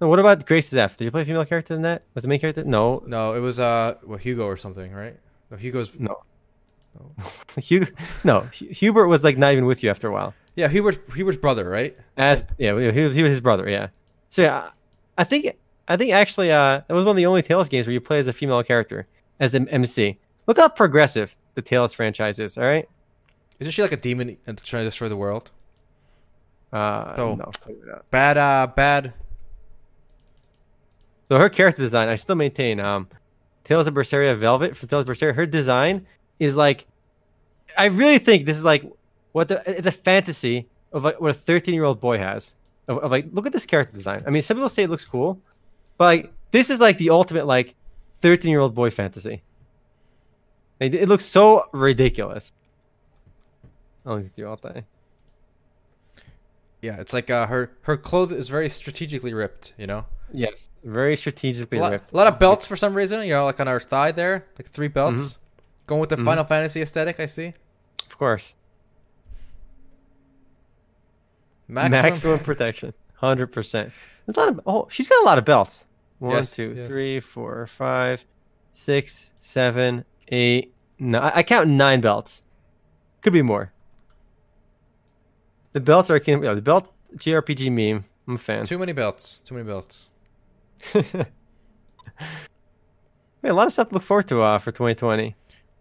No, 0.00 0.08
what 0.08 0.18
about 0.18 0.46
Graces 0.46 0.76
f? 0.76 0.96
Did 0.96 1.04
you 1.04 1.10
play 1.10 1.22
a 1.22 1.24
female 1.24 1.44
character 1.44 1.74
in 1.74 1.82
that? 1.82 2.04
Was 2.14 2.22
the 2.22 2.28
main 2.28 2.40
character? 2.40 2.64
No, 2.64 3.02
No, 3.06 3.34
it 3.34 3.40
was 3.40 3.60
uh, 3.60 3.96
well, 4.04 4.18
Hugo 4.18 4.44
or 4.46 4.56
something, 4.56 4.92
right? 4.92 5.16
No, 5.50 5.56
Hugo's. 5.56 5.90
no. 5.98 6.22
Hugh, 7.58 7.86
no, 8.24 8.40
Hubert 8.52 9.06
was 9.06 9.22
like 9.22 9.38
not 9.38 9.52
even 9.52 9.66
with 9.66 9.82
you 9.82 9.90
after 9.90 10.08
a 10.08 10.12
while. 10.12 10.34
Yeah, 10.56 10.68
Hubert's 10.68 10.98
Hubert's 11.14 11.38
brother, 11.38 11.68
right? 11.68 11.96
As 12.16 12.44
yeah, 12.58 12.78
he, 12.78 12.90
he 12.92 13.00
was 13.06 13.14
he 13.14 13.22
was 13.22 13.30
his 13.30 13.40
brother. 13.40 13.68
Yeah. 13.68 13.88
So 14.28 14.42
yeah, 14.42 14.70
I 15.16 15.24
think 15.24 15.56
I 15.86 15.96
think 15.96 16.12
actually 16.12 16.50
uh 16.50 16.80
that 16.86 16.94
was 16.94 17.04
one 17.04 17.12
of 17.12 17.16
the 17.16 17.26
only 17.26 17.42
Tales 17.42 17.68
games 17.68 17.86
where 17.86 17.92
you 17.94 18.00
play 18.00 18.18
as 18.18 18.26
a 18.26 18.32
female 18.32 18.62
character 18.62 19.06
as 19.38 19.54
an 19.54 19.68
MC. 19.68 20.18
Look 20.50 20.58
how 20.58 20.68
progressive 20.68 21.36
the 21.54 21.62
Tales 21.62 21.92
franchise 21.92 22.40
is. 22.40 22.58
All 22.58 22.64
right. 22.64 22.88
Isn't 23.60 23.70
she 23.70 23.82
like 23.82 23.92
a 23.92 23.96
demon 23.96 24.36
and 24.48 24.60
trying 24.60 24.80
to 24.80 24.88
destroy 24.88 25.08
the 25.08 25.16
world? 25.16 25.52
Uh, 26.72 27.14
So- 27.14 27.34
no. 27.36 27.52
Bad, 28.10 28.36
uh, 28.36 28.66
bad. 28.74 29.12
So 31.28 31.38
her 31.38 31.48
character 31.48 31.80
design, 31.80 32.08
I 32.08 32.16
still 32.16 32.34
maintain. 32.34 32.80
Um, 32.80 33.06
Tales 33.62 33.86
of 33.86 33.94
Berseria 33.94 34.36
Velvet 34.36 34.76
from 34.76 34.88
Tales 34.88 35.02
of 35.02 35.08
Berseria, 35.08 35.36
her 35.36 35.46
design 35.46 36.04
is 36.40 36.56
like, 36.56 36.84
I 37.78 37.84
really 37.84 38.18
think 38.18 38.44
this 38.44 38.56
is 38.56 38.64
like 38.64 38.84
what 39.30 39.46
the 39.46 39.62
it's 39.70 39.86
a 39.86 39.92
fantasy 39.92 40.66
of 40.92 41.04
like 41.04 41.20
what 41.20 41.30
a 41.30 41.34
13 41.34 41.74
year 41.74 41.84
old 41.84 42.00
boy 42.00 42.18
has. 42.18 42.56
Of, 42.88 42.98
of 42.98 43.12
like, 43.12 43.26
look 43.30 43.46
at 43.46 43.52
this 43.52 43.66
character 43.66 43.94
design. 43.94 44.24
I 44.26 44.30
mean, 44.30 44.42
some 44.42 44.56
people 44.56 44.68
say 44.68 44.82
it 44.82 44.90
looks 44.90 45.04
cool, 45.04 45.40
but 45.96 46.06
like 46.06 46.32
this 46.50 46.70
is 46.70 46.80
like 46.80 46.98
the 46.98 47.10
ultimate 47.10 47.46
like 47.46 47.76
13 48.16 48.50
year 48.50 48.58
old 48.58 48.74
boy 48.74 48.90
fantasy. 48.90 49.44
It, 50.80 50.94
it 50.94 51.08
looks 51.08 51.26
so 51.26 51.66
ridiculous. 51.72 52.52
I'll 54.06 54.24
all 54.46 54.56
day. 54.56 54.84
Yeah, 56.80 56.98
it's 56.98 57.12
like 57.12 57.28
uh, 57.28 57.46
her 57.46 57.70
her 57.82 57.98
clothes 57.98 58.32
is 58.32 58.48
very 58.48 58.70
strategically 58.70 59.34
ripped. 59.34 59.74
You 59.76 59.86
know, 59.86 60.06
Yes, 60.32 60.70
very 60.82 61.16
strategically 61.16 61.78
a 61.78 61.82
lot, 61.82 61.92
ripped. 61.92 62.12
a 62.12 62.16
lot 62.16 62.26
of 62.26 62.38
belts 62.38 62.66
for 62.66 62.76
some 62.76 62.94
reason. 62.94 63.22
You 63.24 63.30
know, 63.34 63.44
like 63.44 63.60
on 63.60 63.66
her 63.66 63.78
thigh 63.78 64.12
there, 64.12 64.46
like 64.58 64.68
three 64.68 64.88
belts. 64.88 65.34
Mm-hmm. 65.34 65.40
Going 65.86 66.00
with 66.00 66.10
the 66.10 66.16
Final 66.18 66.44
Fantasy 66.44 66.80
aesthetic, 66.80 67.18
I 67.18 67.26
see. 67.26 67.52
Of 68.06 68.16
course. 68.16 68.54
Maximum. 71.68 72.02
maximum 72.02 72.38
protection, 72.44 72.94
hundred 73.16 73.48
percent. 73.48 73.92
There's 74.26 74.36
a 74.36 74.40
lot 74.40 74.48
of 74.48 74.60
oh, 74.66 74.88
she's 74.90 75.08
got 75.08 75.22
a 75.22 75.26
lot 75.26 75.36
of 75.38 75.44
belts. 75.44 75.84
One, 76.20 76.36
Yes, 76.36 76.54
two, 76.56 76.74
yes. 76.74 76.88
three, 76.88 77.20
four, 77.20 77.66
five, 77.66 78.24
six, 78.72 79.32
seven, 79.38 80.04
eight, 80.30 80.72
nine. 80.98 81.32
I 81.34 81.42
count 81.42 81.68
nine 81.68 82.00
belts. 82.00 82.42
Could 83.22 83.32
be 83.32 83.42
more. 83.42 83.72
The 85.72 85.80
belts 85.80 86.10
are 86.10 86.16
akin. 86.16 86.42
Yeah, 86.42 86.54
the 86.54 86.62
belt 86.62 86.92
JRPG 87.16 87.70
meme. 87.70 88.04
I'm 88.26 88.34
a 88.34 88.38
fan. 88.38 88.64
Too 88.66 88.78
many 88.78 88.92
belts. 88.92 89.40
Too 89.40 89.54
many 89.54 89.66
belts. 89.66 90.08
Man, 93.42 93.52
a 93.52 93.54
lot 93.54 93.66
of 93.66 93.72
stuff 93.72 93.88
to 93.88 93.94
look 93.94 94.02
forward 94.02 94.28
to 94.28 94.42
uh, 94.42 94.58
for 94.58 94.70
2020. 94.70 95.34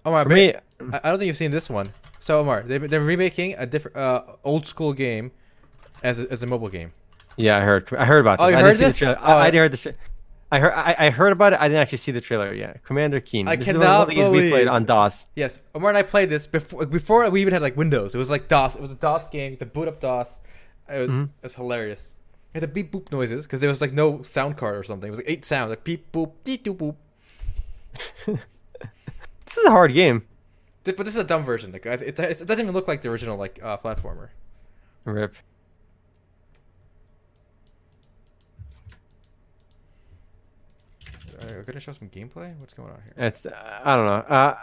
Omar, 0.05 0.23
For 0.23 0.29
me, 0.29 0.53
I 0.53 0.99
don't 1.09 1.17
think 1.19 1.27
you've 1.27 1.35
seen 1.37 1.51
this 1.51 1.69
one. 1.69 1.91
So 2.19 2.39
Omar, 2.39 2.63
they 2.63 2.77
they're 2.77 3.01
remaking 3.01 3.55
a 3.57 3.65
different 3.65 3.97
uh, 3.97 4.23
old 4.43 4.65
school 4.65 4.93
game 4.93 5.31
as 6.03 6.19
a, 6.23 6.31
as 6.31 6.41
a 6.43 6.47
mobile 6.47 6.69
game. 6.69 6.93
yeah, 7.35 7.57
I 7.57 7.61
heard. 7.61 7.91
I 7.97 8.05
heard 8.05 8.19
about 8.19 8.39
Oh, 8.39 8.47
you 8.47 8.55
I 8.55 8.61
heard 8.61 8.77
didn't 8.77 8.93
see 8.93 9.05
the 9.05 9.11
this? 9.13 9.19
Oh, 9.21 9.25
I, 9.25 9.33
I 9.33 9.47
I- 9.47 9.51
heard 9.51 9.71
this. 9.73 9.87
I 10.51 10.59
heard. 10.59 10.73
I, 10.73 10.95
I 10.97 11.09
heard 11.11 11.31
about 11.31 11.53
it. 11.53 11.59
I 11.61 11.67
didn't 11.67 11.81
actually 11.81 11.99
see 11.99 12.11
the 12.11 12.21
trailer 12.21 12.51
yet. 12.53 12.83
Commander 12.83 13.19
Keen. 13.19 13.47
I 13.47 13.55
this 13.55 13.67
is 13.67 13.73
cannot 13.73 14.07
one 14.07 14.09
of 14.09 14.15
games 14.15 14.31
we 14.31 14.39
played 14.49 14.51
believe- 14.51 14.67
on 14.69 14.85
DOS. 14.85 15.27
Yes, 15.35 15.59
Omar 15.75 15.89
and 15.91 15.97
I 15.97 16.01
played 16.03 16.29
this 16.31 16.47
before 16.47 16.85
before 16.87 17.29
we 17.29 17.41
even 17.41 17.53
had 17.53 17.61
like 17.61 17.77
Windows. 17.77 18.15
It 18.15 18.17
was 18.17 18.31
like 18.31 18.47
DOS. 18.47 18.75
It 18.75 18.81
was 18.81 18.91
a 18.91 18.95
DOS 18.95 19.29
game. 19.29 19.57
To 19.57 19.65
boot 19.67 19.87
up 19.87 19.99
DOS, 19.99 20.41
it 20.91 20.99
was, 21.01 21.09
Mhm. 21.11 21.23
it 21.25 21.43
was 21.43 21.55
hilarious. 21.55 22.15
It 22.53 22.61
had 22.61 22.63
the 22.69 22.73
beep 22.73 22.91
boop 22.91 23.11
noises 23.11 23.45
because 23.45 23.61
there 23.61 23.69
was 23.69 23.79
like 23.79 23.93
no 23.93 24.23
sound 24.23 24.57
card 24.57 24.75
or 24.75 24.81
something. 24.83 25.07
It 25.07 25.11
was 25.11 25.19
like 25.19 25.29
eight 25.29 25.45
sounds, 25.45 25.69
like 25.69 25.83
beep 25.83 26.11
boop, 26.11 26.31
beep 26.43 26.63
doop 26.65 26.77
boop. 26.77 26.95
This 29.45 29.57
is 29.57 29.65
a 29.65 29.71
hard 29.71 29.93
game. 29.93 30.25
But 30.83 30.97
this 30.97 31.07
is 31.09 31.17
a 31.17 31.23
dumb 31.23 31.43
version. 31.43 31.71
Like 31.71 31.85
it 31.85 32.15
doesn't 32.15 32.49
even 32.59 32.71
look 32.71 32.87
like 32.87 33.01
the 33.01 33.09
original 33.09 33.35
like 33.37 33.59
uh, 33.63 33.77
platformer. 33.77 34.29
Rip. 35.05 35.35
Are 41.59 41.61
you 41.63 41.65
gonna 41.65 41.79
show 41.81 41.91
some 41.91 42.07
gameplay? 42.09 42.57
What's 42.57 42.73
going 42.73 42.89
on 42.89 43.01
here? 43.03 43.13
It's 43.17 43.45
I 43.45 43.95
don't 43.97 44.05
know. 44.05 44.13
Uh, 44.35 44.55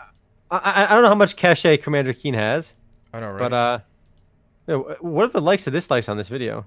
I, 0.51 0.87
I 0.89 0.93
don't 0.95 1.03
know 1.03 1.09
how 1.09 1.15
much 1.15 1.37
cachet 1.37 1.77
Commander 1.79 2.13
Keen 2.13 2.33
has, 2.35 2.75
I 3.13 3.21
know, 3.21 3.31
right? 3.31 3.39
but 3.39 3.53
uh, 3.53 3.79
yo, 4.67 4.97
what 5.01 5.25
are 5.25 5.33
the 5.33 5.41
likes 5.43 5.67
and 5.67 5.75
dislikes 5.75 6.09
on 6.09 6.17
this 6.17 6.29
video? 6.29 6.65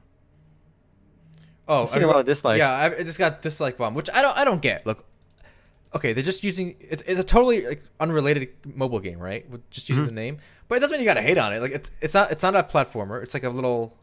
oh, 1.68 1.84
I've 1.86 1.90
seen 1.92 2.04
a 2.04 2.08
lot 2.08 2.20
of 2.20 2.26
dislikes. 2.26 2.60
Yeah, 2.60 2.72
I, 2.72 2.86
it 2.88 3.06
just 3.06 3.18
got 3.20 3.42
dislike 3.42 3.78
bomb, 3.78 3.94
which 3.96 4.10
I 4.14 4.22
don't. 4.22 4.38
I 4.38 4.44
don't 4.44 4.62
get. 4.62 4.86
Look, 4.86 5.06
okay, 5.96 6.14
they're 6.14 6.24
just 6.24 6.44
using 6.44 6.76
it's, 6.80 7.02
it's 7.04 7.20
a 7.20 7.24
totally 7.24 7.66
like, 7.66 7.84
unrelated 8.00 8.50
mobile 8.66 9.00
game, 9.00 9.20
right? 9.20 9.50
With 9.50 9.68
just 9.72 9.90
using 9.90 10.06
Mhm. 10.06 10.10
the 10.10 10.14
name, 10.16 10.38
but 10.68 10.76
it 10.76 10.82
doesn't 10.82 10.96
mean 10.98 11.02
you 11.02 11.10
gotta 11.10 11.22
hate 11.22 11.38
on 11.38 11.54
it. 11.54 11.62
Like 11.62 11.72
it's 11.72 11.90
it's 12.02 12.14
not 12.14 12.32
it's 12.32 12.44
not 12.44 12.56
a 12.56 12.64
platformer. 12.64 13.24
It's 13.24 13.34
like 13.34 13.44
a 13.44 13.50
little. 13.50 13.96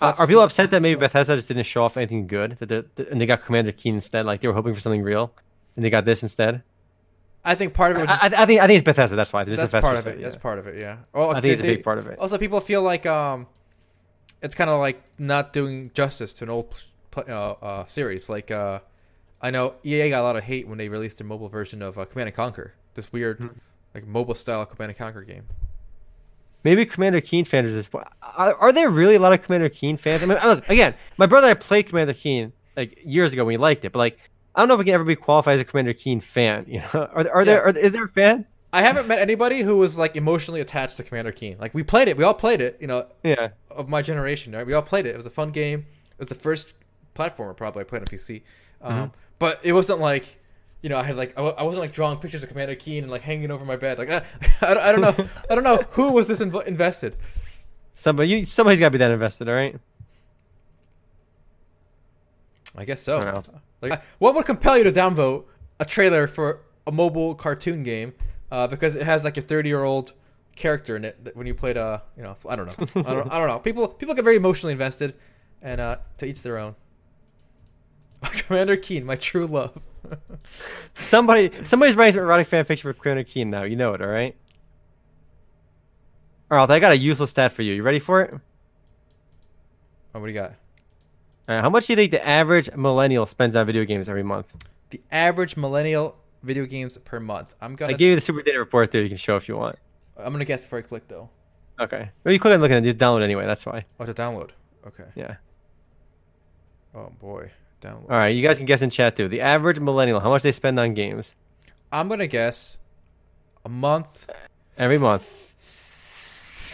Uh, 0.00 0.12
are 0.18 0.26
people 0.26 0.42
upset 0.42 0.72
that 0.72 0.82
maybe 0.82 0.96
Bethesda 0.98 1.36
just 1.36 1.46
didn't 1.46 1.62
show 1.62 1.84
off 1.84 1.96
anything 1.96 2.26
good, 2.26 2.56
that 2.58 2.98
and 3.10 3.20
they 3.20 3.26
got 3.26 3.44
Commander 3.44 3.70
Keen 3.70 3.94
instead? 3.94 4.26
Like 4.26 4.40
they 4.40 4.48
were 4.48 4.54
hoping 4.54 4.74
for 4.74 4.80
something 4.80 5.02
real, 5.02 5.32
and 5.76 5.84
they 5.84 5.90
got 5.90 6.04
this 6.04 6.22
instead. 6.22 6.62
I 7.44 7.54
think 7.54 7.74
part 7.74 7.96
of 7.96 8.02
it. 8.02 8.06
Just, 8.06 8.22
I, 8.22 8.26
I 8.42 8.46
think 8.46 8.60
I 8.62 8.66
think 8.66 8.78
it's 8.78 8.84
Bethesda. 8.84 9.16
That's 9.16 9.32
why. 9.32 9.44
There's 9.44 9.58
that's 9.58 9.72
part 9.72 9.98
of 9.98 10.06
it. 10.06 10.18
yeah. 10.18 10.22
That's 10.24 10.36
part 10.36 10.58
of 10.58 10.66
it. 10.66 10.78
Yeah. 10.78 10.98
Oh, 11.12 11.30
I 11.30 11.40
think 11.40 11.52
it's 11.52 11.60
a 11.60 11.64
big 11.64 11.84
part 11.84 11.98
of 11.98 12.06
it. 12.06 12.18
Also, 12.18 12.38
people 12.38 12.60
feel 12.60 12.80
like 12.82 13.04
um, 13.04 13.46
it's 14.40 14.54
kind 14.54 14.70
of 14.70 14.80
like 14.80 15.02
not 15.18 15.52
doing 15.52 15.90
justice 15.92 16.32
to 16.34 16.44
an 16.44 16.50
old 16.50 16.84
uh, 17.16 17.20
uh, 17.22 17.86
series. 17.86 18.30
Like 18.30 18.50
uh, 18.50 18.78
I 19.42 19.50
know 19.50 19.74
EA 19.84 20.08
got 20.08 20.22
a 20.22 20.24
lot 20.24 20.36
of 20.36 20.44
hate 20.44 20.66
when 20.66 20.78
they 20.78 20.88
released 20.88 21.18
their 21.18 21.26
mobile 21.26 21.48
version 21.50 21.82
of 21.82 21.98
uh, 21.98 22.06
Command 22.06 22.28
and 22.28 22.36
Conquer. 22.36 22.72
This 22.94 23.12
weird, 23.12 23.38
Hmm. 23.38 23.48
like 23.94 24.06
mobile 24.06 24.34
style 24.34 24.64
Command 24.64 24.90
and 24.90 24.98
Conquer 24.98 25.22
game. 25.22 25.44
Maybe 26.62 26.86
Commander 26.86 27.20
Keen 27.20 27.44
fans 27.44 27.68
at 27.68 27.74
this 27.74 27.88
point. 27.88 28.06
Are, 28.22 28.54
are 28.54 28.72
there 28.72 28.88
really 28.88 29.16
a 29.16 29.20
lot 29.20 29.34
of 29.34 29.42
Commander 29.42 29.68
Keen 29.68 29.98
fans? 29.98 30.22
I 30.22 30.26
mean, 30.26 30.38
look 30.42 30.66
again. 30.70 30.94
My 31.18 31.26
brother 31.26 31.48
I 31.48 31.54
played 31.54 31.88
Commander 31.88 32.14
Keen 32.14 32.54
like 32.74 32.98
years 33.04 33.34
ago 33.34 33.44
when 33.44 33.52
he 33.52 33.58
liked 33.58 33.84
it, 33.84 33.92
but 33.92 33.98
like 33.98 34.18
I 34.54 34.60
don't 34.60 34.68
know 34.68 34.74
if 34.74 34.78
we 34.78 34.84
can 34.84 34.94
ever 34.94 35.04
be 35.04 35.16
qualified 35.16 35.54
as 35.54 35.60
a 35.60 35.64
Commander 35.64 35.92
Keen 35.92 36.20
fan. 36.20 36.64
You 36.68 36.80
know, 36.80 36.88
are, 37.14 37.28
are 37.30 37.44
there? 37.44 37.64
Are, 37.64 37.76
is 37.76 37.92
there 37.92 38.04
a 38.04 38.08
fan? 38.08 38.46
I 38.72 38.82
haven't 38.82 39.06
met 39.06 39.18
anybody 39.20 39.60
who 39.62 39.76
was 39.78 39.96
like 39.96 40.16
emotionally 40.16 40.60
attached 40.60 40.96
to 40.96 41.02
Commander 41.04 41.32
Keen. 41.32 41.56
Like 41.58 41.74
we 41.74 41.82
played 41.82 42.08
it, 42.08 42.16
we 42.16 42.24
all 42.24 42.34
played 42.34 42.60
it. 42.60 42.76
You 42.80 42.86
know, 42.88 43.06
Yeah. 43.22 43.50
of 43.70 43.88
my 43.88 44.02
generation, 44.02 44.52
right? 44.54 44.66
We 44.66 44.72
all 44.74 44.82
played 44.82 45.06
it. 45.06 45.10
It 45.14 45.16
was 45.16 45.26
a 45.26 45.30
fun 45.30 45.50
game. 45.50 45.86
It 46.12 46.18
was 46.18 46.28
the 46.28 46.34
first 46.34 46.74
platformer 47.14 47.56
probably 47.56 47.80
I 47.82 47.84
played 47.84 48.02
on 48.02 48.06
PC. 48.06 48.42
Um, 48.82 48.92
Mm-hmm. 48.94 49.14
But 49.38 49.60
it 49.64 49.72
wasn't 49.72 49.98
like, 50.00 50.40
you 50.82 50.88
know, 50.88 50.96
I 50.98 51.02
had 51.02 51.16
like 51.16 51.36
I 51.38 51.62
wasn't 51.62 51.80
like 51.82 51.92
drawing 51.92 52.18
pictures 52.18 52.42
of 52.42 52.48
Commander 52.48 52.74
Keen 52.76 53.02
and 53.04 53.10
like 53.10 53.22
hanging 53.22 53.50
over 53.50 53.64
my 53.64 53.76
bed. 53.76 53.98
Like 53.98 54.10
I, 54.10 54.22
I, 54.62 54.74
don't- 54.74 54.82
I 54.84 54.92
don't 54.92 55.00
know, 55.00 55.26
I 55.50 55.54
don't 55.54 55.64
know 55.64 55.84
who 55.90 56.12
was 56.12 56.26
this 56.28 56.40
inv- 56.40 56.64
invested. 56.66 57.16
Somebody, 57.94 58.28
you, 58.30 58.44
somebody's 58.46 58.80
got 58.80 58.86
to 58.86 58.90
be 58.90 58.98
that 58.98 59.10
invested, 59.12 59.48
all 59.48 59.54
right? 59.54 59.76
I 62.76 62.84
guess 62.84 63.02
so. 63.02 63.20
I 63.20 63.42
Like, 63.80 64.02
what 64.18 64.34
would 64.34 64.46
compel 64.46 64.78
you 64.78 64.84
to 64.84 64.92
downvote 64.92 65.44
a 65.78 65.84
trailer 65.84 66.26
for 66.26 66.60
a 66.86 66.92
mobile 66.92 67.34
cartoon 67.34 67.82
game 67.82 68.14
uh, 68.50 68.66
because 68.66 68.96
it 68.96 69.04
has 69.04 69.24
like 69.24 69.36
a 69.36 69.40
30 69.40 69.68
year 69.68 69.84
old 69.84 70.12
character 70.56 70.96
in 70.96 71.04
it 71.04 71.24
that 71.24 71.34
when 71.34 71.48
you 71.48 71.54
played 71.54 71.76
uh 71.76 71.98
you 72.16 72.22
know 72.22 72.36
I 72.48 72.54
don't 72.54 72.66
know 72.66 73.02
I 73.04 73.12
don't, 73.12 73.32
I 73.32 73.38
don't 73.40 73.48
know 73.48 73.58
people 73.64 73.88
people 73.88 74.14
get 74.14 74.22
very 74.22 74.36
emotionally 74.36 74.72
invested 74.72 75.16
and 75.60 75.80
uh 75.80 75.96
to 76.18 76.26
each 76.26 76.44
their 76.44 76.58
own 76.58 76.76
Commander 78.22 78.76
Keen 78.76 79.04
my 79.04 79.16
true 79.16 79.48
love 79.48 79.76
Somebody, 80.94 81.50
somebody's 81.62 81.96
writing 81.96 82.14
some 82.14 82.22
erotic 82.22 82.46
fan 82.46 82.64
fiction 82.64 82.92
for 82.92 82.98
Commander 82.98 83.24
Keen 83.24 83.50
now. 83.50 83.62
You 83.62 83.76
know 83.76 83.94
it, 83.94 84.02
all 84.02 84.08
right? 84.08 84.36
All 86.50 86.58
right, 86.58 86.70
I 86.70 86.78
got 86.78 86.92
a 86.92 86.96
useless 86.96 87.30
stat 87.30 87.52
for 87.52 87.62
you. 87.62 87.74
You 87.74 87.82
ready 87.82 87.98
for 87.98 88.20
it? 88.22 88.34
Oh, 90.14 90.20
what 90.20 90.26
do 90.26 90.32
you 90.32 90.38
got 90.38 90.54
right, 91.48 91.60
how 91.60 91.70
much 91.70 91.86
do 91.86 91.92
you 91.92 91.96
think 91.96 92.10
the 92.10 92.26
average 92.26 92.70
millennial 92.76 93.26
spends 93.26 93.56
on 93.56 93.66
video 93.66 93.84
games 93.84 94.08
every 94.08 94.22
month? 94.22 94.52
the 94.90 95.00
average 95.10 95.56
millennial 95.56 96.16
video 96.42 96.66
games 96.66 96.96
per 96.98 97.18
month 97.18 97.54
I'm 97.60 97.74
gonna 97.74 97.94
I 97.94 97.96
gave 97.96 98.10
you 98.10 98.14
the 98.14 98.20
super 98.20 98.42
data 98.42 98.58
report 98.58 98.92
there. 98.92 99.02
You 99.02 99.08
can 99.08 99.16
show 99.18 99.36
if 99.36 99.48
you 99.48 99.56
want. 99.56 99.76
I'm 100.16 100.30
gonna 100.32 100.44
guess 100.44 100.60
before 100.60 100.78
I 100.78 100.82
click 100.82 101.08
though 101.08 101.28
Okay. 101.80 102.10
Well, 102.22 102.32
you 102.32 102.38
click 102.38 102.54
on 102.54 102.60
looking 102.60 102.76
at 102.76 102.84
it, 102.84 102.86
you 102.86 102.94
download 102.94 103.22
anyway. 103.22 103.46
That's 103.46 103.66
why. 103.66 103.84
oh 103.98 104.04
to 104.04 104.14
download 104.14 104.50
okay 104.86 105.04
Yeah. 105.16 105.36
oh 106.94 107.10
boy 107.18 107.50
download 107.80 108.10
All 108.10 108.16
right, 108.18 108.28
you 108.28 108.42
guys 108.46 108.58
can 108.58 108.66
guess 108.66 108.82
in 108.82 108.90
chat 108.90 109.16
too. 109.16 109.26
The 109.28 109.40
average 109.40 109.80
millennial, 109.80 110.20
how 110.20 110.30
much 110.30 110.42
they 110.42 110.52
spend 110.52 110.78
on 110.78 110.94
games 110.94 111.34
I'm 111.90 112.08
gonna 112.08 112.26
guess 112.28 112.78
a 113.64 113.68
month 113.68 114.28
every 114.78 114.98
month? 114.98 115.22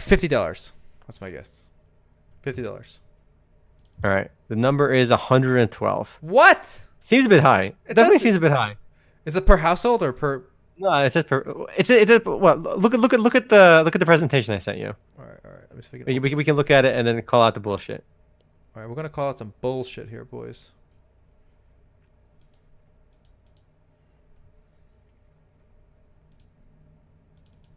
Fifty 0.03 0.27
dollars. 0.27 0.73
That's 1.07 1.21
my 1.21 1.29
guess. 1.29 1.63
Fifty 2.41 2.61
dollars. 2.61 2.99
All 4.03 4.09
right, 4.09 4.29
the 4.47 4.55
number 4.55 4.91
is 4.93 5.09
112. 5.11 6.17
What? 6.21 6.81
Seems 6.99 7.25
a 7.25 7.29
bit 7.29 7.41
high. 7.41 7.63
It 7.63 7.75
It 7.89 7.93
definitely 7.95 8.19
seems 8.19 8.35
a 8.35 8.39
bit 8.39 8.51
high. 8.51 8.77
Is 9.25 9.35
it 9.35 9.45
per 9.45 9.57
household 9.57 10.01
or 10.03 10.11
per? 10.13 10.43
No, 10.77 10.91
it's 11.03 11.13
just 11.13 11.27
per, 11.27 11.65
it's 11.77 11.89
a, 11.91 12.01
it's 12.01 12.11
a, 12.11 12.19
well, 12.29 12.57
look 12.57 12.93
at 12.95 12.99
look 12.99 13.13
at 13.13 13.19
look 13.19 13.35
at 13.35 13.49
the 13.49 13.81
look 13.85 13.95
at 13.95 13.99
the 13.99 14.05
presentation 14.05 14.53
I 14.55 14.59
sent 14.59 14.79
you. 14.79 14.95
All 15.19 15.25
right, 15.25 15.37
all 15.45 15.51
right. 15.51 15.61
Let 15.69 15.75
me 15.75 15.81
see 15.83 15.87
if 15.87 15.93
we 15.93 15.99
We, 15.99 16.13
can. 16.15 16.21
we, 16.23 16.29
can- 16.29 16.37
we 16.37 16.43
can 16.43 16.55
look 16.55 16.71
at 16.71 16.85
it 16.85 16.95
and 16.95 17.07
then 17.07 17.21
call 17.21 17.43
out 17.43 17.53
the 17.53 17.59
bullshit. 17.59 18.03
All 18.75 18.81
right, 18.81 18.89
we're 18.89 18.95
gonna 18.95 19.09
call 19.09 19.29
it 19.29 19.37
some 19.37 19.53
bullshit 19.61 20.09
here, 20.09 20.25
boys. 20.25 20.71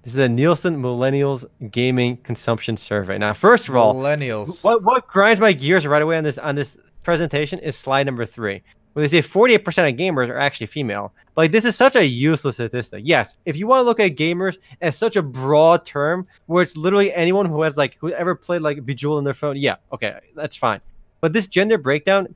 This 0.04 0.12
is 0.12 0.18
a 0.18 0.28
Nielsen 0.28 0.82
Millennials 0.82 1.46
Gaming 1.70 2.18
Consumption 2.18 2.76
Survey. 2.76 3.16
Now, 3.16 3.32
first 3.32 3.70
of 3.70 3.76
all, 3.76 3.94
Millennials. 3.94 4.62
what 4.62 4.82
what 4.82 5.08
grinds 5.08 5.40
my 5.40 5.54
gears 5.54 5.86
right 5.86 6.02
away 6.02 6.18
on 6.18 6.24
this 6.24 6.36
on 6.36 6.56
this 6.56 6.76
presentation 7.02 7.58
is 7.60 7.74
slide 7.74 8.04
number 8.04 8.26
three, 8.26 8.62
where 8.92 9.02
they 9.02 9.22
say 9.22 9.26
48% 9.26 9.56
of 9.88 9.96
gamers 9.96 10.28
are 10.28 10.38
actually 10.38 10.66
female. 10.66 11.14
Like 11.38 11.52
this 11.52 11.64
is 11.64 11.74
such 11.74 11.96
a 11.96 12.04
useless 12.04 12.56
statistic. 12.56 13.00
Yes, 13.06 13.34
if 13.46 13.56
you 13.56 13.66
want 13.66 13.80
to 13.80 13.84
look 13.84 13.98
at 13.98 14.14
gamers 14.14 14.58
as 14.82 14.94
such 14.94 15.16
a 15.16 15.22
broad 15.22 15.86
term, 15.86 16.26
where 16.44 16.62
it's 16.62 16.76
literally 16.76 17.10
anyone 17.14 17.46
who 17.46 17.62
has 17.62 17.78
like 17.78 17.96
who 17.98 18.12
ever 18.12 18.34
played 18.34 18.60
like 18.60 18.84
Bejeweled 18.84 19.16
on 19.16 19.24
their 19.24 19.32
phone, 19.32 19.56
yeah, 19.56 19.76
okay, 19.90 20.18
that's 20.36 20.54
fine. 20.54 20.82
But 21.22 21.32
this 21.32 21.46
gender 21.46 21.78
breakdown, 21.78 22.34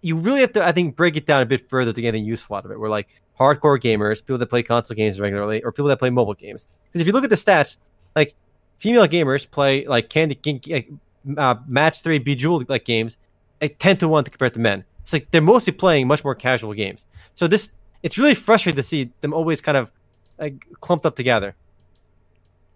you 0.00 0.16
really 0.16 0.40
have 0.40 0.52
to, 0.54 0.66
I 0.66 0.72
think, 0.72 0.96
break 0.96 1.16
it 1.16 1.26
down 1.26 1.42
a 1.42 1.46
bit 1.46 1.68
further 1.68 1.92
to 1.92 2.00
get 2.00 2.08
anything 2.08 2.24
useful 2.26 2.56
out 2.56 2.64
of 2.64 2.72
it. 2.72 2.80
We're 2.80 2.88
like 2.88 3.06
hardcore 3.38 3.80
gamers, 3.80 4.20
people 4.20 4.38
that 4.38 4.46
play 4.46 4.62
console 4.62 4.94
games 4.94 5.20
regularly, 5.20 5.62
or 5.62 5.72
people 5.72 5.88
that 5.88 5.98
play 5.98 6.10
mobile 6.10 6.34
games. 6.34 6.66
Because 6.86 7.00
if 7.00 7.06
you 7.06 7.12
look 7.12 7.24
at 7.24 7.30
the 7.30 7.36
stats, 7.36 7.76
like 8.16 8.34
female 8.78 9.06
gamers 9.06 9.48
play 9.50 9.86
like 9.86 10.08
Candy 10.08 10.34
King, 10.34 10.60
like, 10.68 10.88
uh, 11.36 11.56
Match 11.66 12.02
Three, 12.02 12.18
Bejeweled 12.18 12.68
like 12.68 12.84
games, 12.84 13.16
like 13.60 13.78
ten 13.78 13.96
to 13.98 14.08
one 14.08 14.24
to 14.24 14.30
compare 14.30 14.50
to 14.50 14.58
men. 14.58 14.84
It's 15.00 15.12
like 15.12 15.30
they're 15.30 15.40
mostly 15.40 15.72
playing 15.72 16.06
much 16.06 16.24
more 16.24 16.34
casual 16.34 16.74
games. 16.74 17.04
So 17.34 17.46
this, 17.46 17.72
it's 18.02 18.18
really 18.18 18.34
frustrating 18.34 18.76
to 18.76 18.82
see 18.82 19.10
them 19.20 19.32
always 19.32 19.60
kind 19.60 19.78
of 19.78 19.90
like 20.38 20.66
clumped 20.80 21.06
up 21.06 21.16
together. 21.16 21.54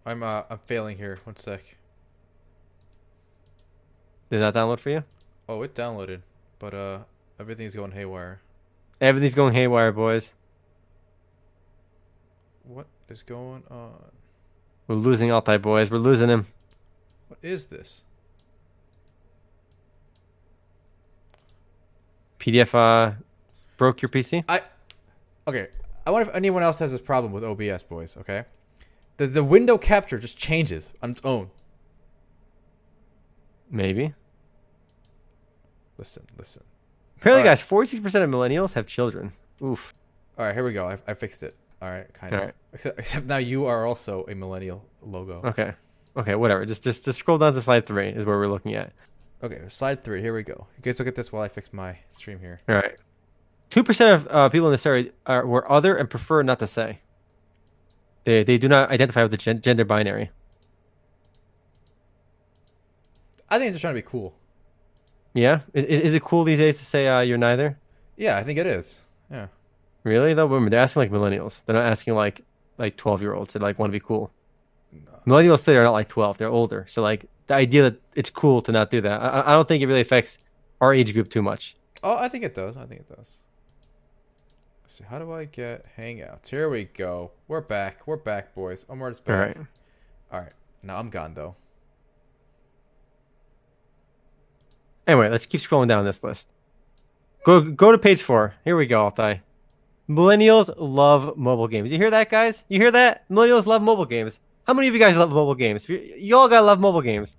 I'm 0.05 0.23
uh 0.23 0.43
I'm 0.51 0.59
failing 0.59 0.97
here. 0.97 1.19
One 1.25 1.37
sec. 1.37 1.63
Did 4.31 4.41
that 4.41 4.55
download 4.55 4.81
for 4.81 4.91
you? 4.91 5.05
Oh, 5.49 5.63
it 5.63 5.75
downloaded, 5.75 6.23
but 6.59 6.75
uh 6.75 6.99
everything's 7.39 7.75
going 7.75 7.93
haywire. 7.93 8.41
Everything's 9.01 9.35
going 9.35 9.53
haywire, 9.53 9.93
boys. 9.93 10.33
What 13.13 13.17
is 13.19 13.25
going 13.25 13.63
on? 13.71 13.93
We're 14.89 14.95
losing 14.95 15.31
Altai, 15.31 15.59
boys. 15.59 15.91
We're 15.91 15.99
losing 15.99 16.31
him. 16.31 16.47
What 17.29 17.39
is 17.43 17.67
this? 17.67 18.05
PDF 22.41 22.75
uh, 22.75 23.13
broke 23.77 24.01
your 24.01 24.09
PC. 24.09 24.45
I 24.49 24.63
okay. 25.47 25.69
I 26.07 26.11
wonder 26.11 26.31
if 26.31 26.35
anyone 26.35 26.63
else 26.63 26.79
has 26.79 26.91
this 26.91 27.03
problem 27.03 27.35
with 27.35 27.45
OBS, 27.45 27.83
boys. 27.83 28.17
Okay, 28.17 28.45
the 29.19 29.27
the 29.27 29.45
window 29.45 29.77
capture 29.77 30.19
just 30.19 30.39
changes 30.39 30.91
on 31.03 31.11
its 31.11 31.21
own. 31.23 31.51
Maybe. 33.71 34.15
Listen, 35.99 36.23
listen. 36.39 36.65
Apparently, 37.19 37.43
Alright. 37.43 37.59
guys, 37.59 37.61
forty-six 37.61 38.01
percent 38.03 38.25
of 38.25 38.31
millennials 38.31 38.73
have 38.73 38.87
children. 38.87 39.33
Oof. 39.63 39.93
All 40.39 40.47
right, 40.47 40.55
here 40.55 40.65
we 40.65 40.73
go. 40.73 40.89
I, 40.89 40.97
I 41.07 41.13
fixed 41.13 41.43
it. 41.43 41.55
All 41.83 41.91
right, 41.91 42.13
kind 42.15 42.33
of. 42.33 42.39
All 42.39 42.47
right. 42.47 42.55
Except, 42.75 42.99
except 42.99 43.27
now 43.27 43.37
you 43.37 43.67
are 43.67 43.85
also 43.85 44.25
a 44.29 44.35
millennial 44.35 44.83
logo. 45.03 45.43
Okay. 45.45 45.75
Okay. 46.17 46.35
Whatever. 46.37 46.65
Just 46.65 46.83
just 46.83 47.05
just 47.05 47.19
scroll 47.19 47.37
down 47.37 47.53
to 47.53 47.61
slide 47.61 47.85
three 47.85 48.09
is 48.09 48.25
where 48.25 48.39
we're 48.39 48.49
looking 48.49 48.75
at. 48.75 48.93
Okay, 49.43 49.61
slide 49.69 50.03
three. 50.03 50.23
Here 50.23 50.35
we 50.35 50.43
go. 50.43 50.67
You 50.79 50.83
guys 50.83 50.99
look 50.99 51.09
at 51.09 51.17
this 51.17 51.31
while 51.31 51.43
I 51.43 51.49
fix 51.49 51.71
my 51.71 51.99
stream 52.09 52.39
here. 52.39 52.61
All 52.67 52.77
right. 52.77 52.97
Two 53.69 53.83
percent 53.85 54.15
of 54.15 54.29
uh, 54.31 54.49
people 54.49 54.69
in 54.69 54.73
this 54.73 54.87
area 54.87 55.11
are 55.27 55.45
were 55.47 55.71
other 55.71 55.95
and 55.97 56.09
prefer 56.09 56.43
not 56.43 56.61
to 56.61 56.67
say. 56.67 57.01
They 58.25 58.43
they 58.43 58.57
do 58.57 58.69
not 58.69 58.91
identify 58.91 59.21
with 59.23 59.33
the 59.33 59.37
gen- 59.37 59.61
gender 59.61 59.85
binary. 59.85 60.31
I 63.51 63.59
think 63.59 63.67
they're 63.67 63.73
just 63.73 63.83
trying 63.83 63.95
to 63.95 64.01
be 64.01 64.09
cool. 64.09 64.35
Yeah. 65.35 65.61
Is, 65.75 65.85
is 65.85 66.15
it 66.15 66.23
cool 66.23 66.45
these 66.45 66.59
days 66.59 66.79
to 66.79 66.85
say 66.85 67.07
uh, 67.07 67.21
you're 67.21 67.37
neither? 67.37 67.79
Yeah, 68.17 68.39
I 68.39 68.45
think 68.45 68.59
it 68.59 68.67
is. 68.67 69.01
Yeah. 69.31 69.49
Really 70.05 70.35
though, 70.35 70.47
women 70.47 70.71
they're 70.71 70.81
asking 70.81 71.03
like 71.03 71.11
millennials. 71.13 71.63
They're 71.65 71.75
not 71.77 71.85
asking 71.87 72.15
like 72.15 72.45
like 72.79 72.97
twelve 72.97 73.23
year 73.23 73.35
olds 73.35 73.53
that 73.53 73.63
like 73.63 73.79
want 73.79 73.91
to 73.91 73.97
be 73.99 74.05
cool. 74.05 74.33
Millennials 75.27 75.61
today 75.65 75.77
are 75.77 75.85
not 75.85 75.93
like 75.93 76.09
twelve; 76.09 76.39
they're 76.39 76.49
older. 76.49 76.85
So 76.89 77.03
like 77.03 77.27
the 77.47 77.55
idea 77.55 77.83
that 77.83 78.01
it's 78.17 78.31
cool 78.31 78.63
to 78.63 78.73
not 78.73 78.91
do 78.91 79.01
that, 79.03 79.21
I, 79.23 79.43
I- 79.47 79.53
don't 79.55 79.69
think 79.69 79.83
it 79.83 79.87
really 79.87 80.01
affects 80.01 80.39
our 80.81 80.93
age 80.93 81.13
group 81.13 81.29
too 81.31 81.43
much. 81.43 81.77
Oh, 82.03 82.17
I 82.17 82.29
think 82.29 82.43
it 82.43 82.55
does. 82.55 82.77
I 82.77 82.85
think 82.87 83.03
it 83.03 83.09
does. 83.17 83.37
Let's 84.83 84.95
see, 84.99 85.05
how 85.09 85.21
do 85.21 85.33
I 85.33 85.45
get 85.45 85.87
Hangouts? 85.97 86.49
Here 86.49 86.69
we 86.69 86.85
go. 86.85 87.31
We're 87.47 87.61
back. 87.61 88.07
We're 88.07 88.17
back, 88.17 88.55
boys. 88.57 88.85
Omar 88.89 89.11
is 89.13 89.21
back. 89.21 89.35
All 89.35 89.41
right. 89.41 89.57
All 90.33 90.41
right. 90.41 90.53
Now 90.83 90.97
I'm 90.97 91.11
gone 91.11 91.35
though. 91.35 91.55
Anyway, 95.07 95.29
let's 95.29 95.47
keep 95.47 95.61
scrolling 95.61 95.89
down 95.89 96.05
this 96.05 96.23
list. 96.25 96.49
Go 97.45 97.61
go 97.61 97.93
to 97.93 97.99
page 97.99 98.23
four. 98.23 98.55
Here 98.65 98.77
we 98.77 98.87
go, 98.87 99.01
Altai. 99.01 99.41
Millennials 100.09 100.73
love 100.77 101.37
mobile 101.37 101.69
games. 101.69 101.91
You 101.91 101.99
hear 101.99 102.11
that, 102.11 102.29
guys? 102.31 102.65
You 102.69 102.81
hear 102.81 102.91
that? 102.91 103.29
Millennials 103.29 103.67
love 103.67 103.83
mobile 103.83 104.05
games. 104.05 104.39
How 104.65 104.75
many 104.75 104.89
of 104.89 104.95
you 104.95 105.01
guys 105.01 105.17
love 105.17 105.31
mobile 105.31 105.55
games? 105.55 105.89
You, 105.89 106.37
all 106.37 106.49
gotta 106.49 106.67
love 106.67 106.81
mobile 106.81 107.03
games. 107.03 107.37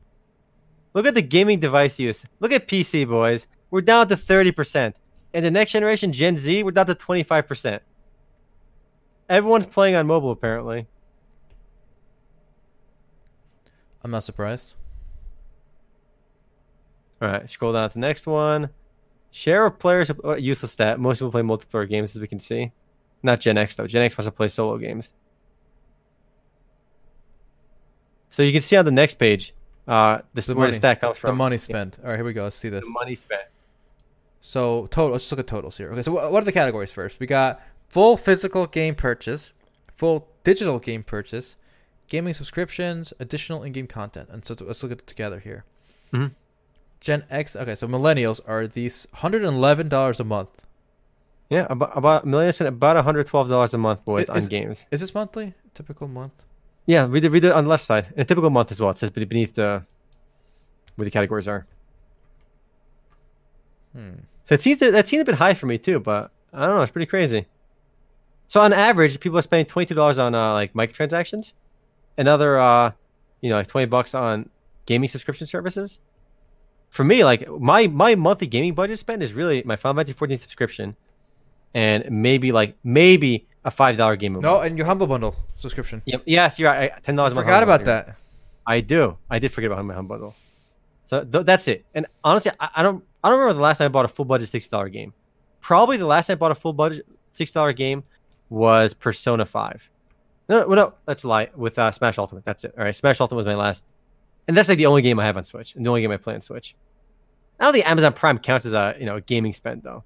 Look 0.94 1.06
at 1.06 1.16
the 1.16 1.22
gaming 1.22 1.60
device 1.60 2.00
use. 2.00 2.26
Look 2.40 2.52
at 2.52 2.68
PC, 2.68 3.08
boys. 3.08 3.48
We're 3.72 3.82
down 3.82 4.08
to 4.10 4.16
30%. 4.16 4.94
And 5.34 5.46
the 5.46 5.52
next 5.52 5.72
generation, 5.72 6.12
Gen 6.12 6.38
Z, 6.38 6.64
we're 6.64 6.72
down 6.72 6.86
to 6.88 6.96
25%. 6.96 7.80
Everyone's 9.30 9.66
playing 9.66 9.96
on 9.96 10.06
mobile, 10.06 10.32
apparently. 10.32 10.86
I'm 14.04 14.12
not 14.12 14.24
surprised. 14.24 14.76
All 17.22 17.30
right, 17.30 17.50
scroll 17.50 17.74
down 17.74 17.90
to 17.90 17.94
the 17.94 18.00
next 18.00 18.28
one. 18.28 18.70
Share 19.36 19.66
of 19.66 19.80
players, 19.80 20.12
uh, 20.24 20.36
useless 20.36 20.74
stat. 20.74 21.00
Most 21.00 21.18
people 21.18 21.32
play 21.32 21.42
multiplayer 21.42 21.90
games, 21.90 22.16
as 22.16 22.22
we 22.22 22.28
can 22.28 22.40
see. 22.40 22.72
Not 23.24 23.40
Gen 23.40 23.58
X, 23.58 23.76
though. 23.76 23.88
Gen 23.88 24.04
X 24.04 24.16
wants 24.16 24.28
to 24.28 24.32
play 24.32 24.48
solo 24.48 24.78
games. 24.78 25.12
So 28.30 28.44
you 28.44 28.52
can 28.52 28.62
see 28.62 28.76
on 28.76 28.86
the 28.86 28.92
next 28.92 29.16
page, 29.16 29.52
uh, 29.88 30.20
this 30.36 30.46
The 30.46 30.52
is 30.52 30.56
where 30.56 30.68
the 30.68 30.74
stat 30.76 31.02
comes 31.02 31.18
from. 31.18 31.30
The 31.30 31.36
money 31.36 31.58
spent. 31.58 31.98
All 32.04 32.10
right, 32.10 32.16
here 32.16 32.24
we 32.24 32.34
go. 32.34 32.44
Let's 32.44 32.56
see 32.58 32.70
this. 32.70 32.84
The 32.86 32.92
money 32.92 33.16
spent. 33.16 33.42
So 34.40 34.86
total. 34.92 35.14
Let's 35.14 35.24
just 35.24 35.32
look 35.32 35.40
at 35.40 35.48
totals 35.48 35.78
here. 35.78 35.92
Okay, 35.92 36.04
so 36.04 36.12
what 36.12 36.44
are 36.44 36.46
the 36.46 36.52
categories 36.52 36.92
first? 36.92 37.20
We 37.20 37.26
got 37.26 37.60
full 37.90 38.18
physical 38.18 38.68
game 38.68 38.94
purchase, 38.94 39.52
full 39.98 40.28
digital 40.44 40.78
game 40.78 41.02
purchase, 41.02 41.56
gaming 42.08 42.34
subscriptions, 42.34 43.14
additional 43.20 43.64
in-game 43.64 43.88
content, 43.88 44.30
and 44.32 44.46
so 44.46 44.56
let's 44.62 44.84
look 44.84 44.92
at 44.92 45.00
it 45.00 45.08
together 45.08 45.40
here. 45.40 45.64
Mhm. 46.14 46.34
Gen 47.04 47.26
X. 47.30 47.56
Okay, 47.58 47.76
so 47.76 47.86
millennials 47.86 48.40
are 48.48 48.66
these 48.66 49.08
hundred 49.16 49.44
and 49.44 49.58
eleven 49.58 49.90
dollars 49.90 50.22
a 50.22 50.24
month. 50.24 50.50
Yeah, 51.50 51.68
about, 51.70 51.96
about 51.98 52.26
millennials 52.26 52.56
spend 52.56 52.70
about 52.70 52.96
$112 53.06 53.74
a 53.74 53.78
month, 53.78 54.06
boys, 54.06 54.24
Is- 54.24 54.30
on 54.30 54.38
is- 54.38 54.48
games. 54.50 54.86
Is 54.90 55.02
this 55.02 55.14
monthly? 55.14 55.54
Typical 55.74 56.08
month. 56.08 56.32
Yeah, 56.86 57.06
read 57.10 57.26
it, 57.26 57.30
read 57.30 57.44
it 57.44 57.52
on 57.52 57.66
the 57.66 57.70
left 57.70 57.84
side. 57.84 58.08
In 58.16 58.22
a 58.22 58.26
typical 58.26 58.50
month 58.50 58.72
as 58.72 58.80
well. 58.80 58.90
It 58.90 58.98
says 58.98 59.10
beneath 59.10 59.54
the 59.54 59.86
where 60.96 61.04
the 61.06 61.12
categories 61.12 61.48
are. 61.48 61.68
Hmm. 63.94 64.24
So 64.46 64.56
it 64.56 64.62
seems 64.62 64.80
that, 64.80 64.92
that 64.92 65.08
seems 65.08 65.22
a 65.22 65.26
bit 65.26 65.36
high 65.36 65.54
for 65.54 65.66
me 65.66 65.78
too, 65.78 66.00
but 66.00 66.32
I 66.54 66.66
don't 66.66 66.76
know. 66.78 66.82
It's 66.84 66.92
pretty 66.92 67.06
crazy. 67.06 67.48
So 68.48 68.62
on 68.62 68.72
average, 68.74 69.20
people 69.20 69.38
are 69.38 69.42
spending 69.42 69.66
twenty 69.66 69.88
two 69.88 69.96
dollars 69.96 70.18
on 70.18 70.34
uh, 70.36 70.54
like 70.54 70.74
microtransactions, 70.74 71.54
another 72.18 72.60
uh, 72.60 72.92
you 73.42 73.50
know 73.50 73.58
like 73.58 73.68
twenty 73.68 73.88
bucks 73.88 74.16
on 74.16 74.50
gaming 74.86 75.10
subscription 75.10 75.48
services. 75.48 76.00
For 76.94 77.04
me, 77.04 77.24
like 77.24 77.50
my 77.50 77.88
my 77.88 78.14
monthly 78.14 78.46
gaming 78.46 78.76
budget 78.76 79.00
spend 79.00 79.24
is 79.24 79.34
really 79.34 79.64
my 79.66 79.76
Final 79.76 79.96
Fantasy 79.98 80.14
fourteen 80.14 80.38
subscription, 80.38 80.96
and 81.74 82.06
maybe 82.12 82.52
like 82.52 82.76
maybe 82.84 83.48
a 83.66 83.72
five 83.72 83.98
dollar 83.98 84.16
game. 84.16 84.34
No, 84.40 84.62
and 84.62 84.78
your 84.78 84.86
humble 84.86 85.08
bundle 85.08 85.36
subscription. 85.56 86.04
Yep. 86.06 86.22
Yes, 86.28 86.60
you're 86.60 86.70
right. 86.70 86.92
Ten 87.04 87.16
dollars. 87.16 87.34
forgot 87.34 87.64
about 87.64 87.84
that. 87.86 88.16
I 88.68 88.82
do. 88.82 89.18
I 89.28 89.40
did 89.40 89.52
forget 89.52 89.72
about 89.72 89.84
my 89.84 89.96
Humble 89.96 90.16
bundle. 90.16 90.36
So 91.06 91.24
th- 91.24 91.46
that's 91.48 91.68
it. 91.68 91.84
And 91.96 92.06
honestly, 92.24 92.52
I, 92.60 92.70
I 92.76 92.84
don't. 92.84 93.04
I 93.24 93.30
don't 93.30 93.40
remember 93.40 93.56
the 93.56 93.64
last 93.64 93.80
time 93.80 93.86
I 93.86 93.90
bought 93.90 94.06
a 94.06 94.10
full 94.10 94.26
budget 94.26 94.50
sixty 94.50 94.70
dollar 94.70 94.90
game. 94.90 95.14
Probably 95.62 95.98
the 95.98 96.06
last 96.06 96.28
time 96.28 96.36
I 96.36 96.38
bought 96.38 96.52
a 96.52 96.56
full 96.56 96.74
budget 96.74 97.08
sixty 97.32 97.56
dollar 97.58 97.74
game 97.74 98.04
was 98.52 98.94
Persona 98.94 99.46
Five. 99.46 99.90
No, 100.48 100.68
no, 100.68 100.76
no, 100.76 100.94
that's 101.08 101.24
a 101.24 101.28
lie. 101.28 101.50
With 101.56 101.80
uh, 101.80 101.92
Smash 101.92 102.20
Ultimate, 102.20 102.46
that's 102.46 102.66
it. 102.66 102.76
All 102.78 102.84
right, 102.84 102.94
Smash 102.94 103.20
Ultimate 103.20 103.38
was 103.38 103.46
my 103.48 103.56
last, 103.56 103.84
and 104.48 104.58
that's 104.58 104.70
like 104.70 104.78
the 104.78 104.86
only 104.86 105.02
game 105.02 105.20
I 105.20 105.26
have 105.26 105.38
on 105.38 105.44
Switch, 105.44 105.76
and 105.76 105.86
the 105.86 105.90
only 105.90 106.02
game 106.02 106.12
I 106.12 106.18
play 106.18 106.36
on 106.36 106.42
Switch. 106.42 106.76
I 107.60 107.66
don't 107.66 107.74
think 107.74 107.88
Amazon 107.88 108.14
Prime 108.14 108.40
counts 108.40 108.66
as 108.66 108.74
a 108.74 108.96
you 109.00 109.06
know 109.06 109.20
gaming 109.20 109.54
spend 109.54 109.84
though. 109.84 110.04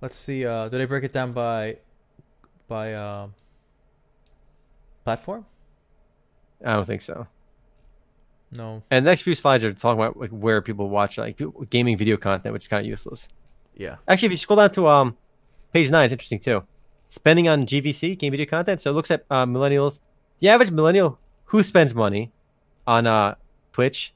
Let's 0.00 0.16
see. 0.16 0.44
Uh, 0.44 0.68
did 0.68 0.80
I 0.80 0.86
break 0.86 1.04
it 1.04 1.12
down 1.12 1.32
by 1.32 1.78
by 2.68 2.94
um, 2.94 3.34
platform? 5.04 5.46
I 6.64 6.74
don't 6.74 6.86
think 6.86 7.02
so. 7.02 7.26
No. 8.52 8.82
And 8.90 9.04
the 9.04 9.10
next 9.10 9.22
few 9.22 9.34
slides 9.34 9.64
are 9.64 9.72
talking 9.72 10.00
about 10.00 10.18
like 10.18 10.30
where 10.30 10.62
people 10.62 10.88
watch 10.88 11.18
like 11.18 11.40
gaming 11.70 11.96
video 11.96 12.16
content, 12.16 12.52
which 12.52 12.64
is 12.64 12.68
kind 12.68 12.80
of 12.80 12.86
useless. 12.86 13.28
Yeah. 13.76 13.96
Actually, 14.06 14.26
if 14.26 14.32
you 14.32 14.38
scroll 14.38 14.58
down 14.58 14.70
to 14.72 14.88
um 14.88 15.16
page 15.72 15.90
nine, 15.90 16.04
it's 16.04 16.12
interesting 16.12 16.38
too. 16.38 16.64
Spending 17.08 17.48
on 17.48 17.66
GVC, 17.66 18.18
game 18.18 18.30
video 18.30 18.46
content. 18.46 18.80
So 18.80 18.90
it 18.90 18.94
looks 18.94 19.10
at 19.10 19.24
uh, 19.30 19.46
millennials. 19.46 20.00
The 20.38 20.48
average 20.48 20.70
millennial 20.70 21.18
who 21.46 21.62
spends 21.62 21.94
money 21.94 22.32
on 22.86 23.06
uh 23.06 23.34
Twitch. 23.72 24.12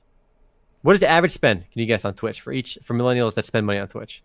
What 0.83 0.95
is 0.95 1.01
the 1.01 1.09
average 1.09 1.33
spend? 1.33 1.71
Can 1.71 1.81
you 1.81 1.87
guess 1.87 2.05
on 2.05 2.14
Twitch 2.14 2.41
for 2.41 2.53
each 2.53 2.79
for 2.83 2.95
millennials 2.95 3.35
that 3.35 3.45
spend 3.45 3.66
money 3.66 3.79
on 3.79 3.89
Twitch? 3.89 4.23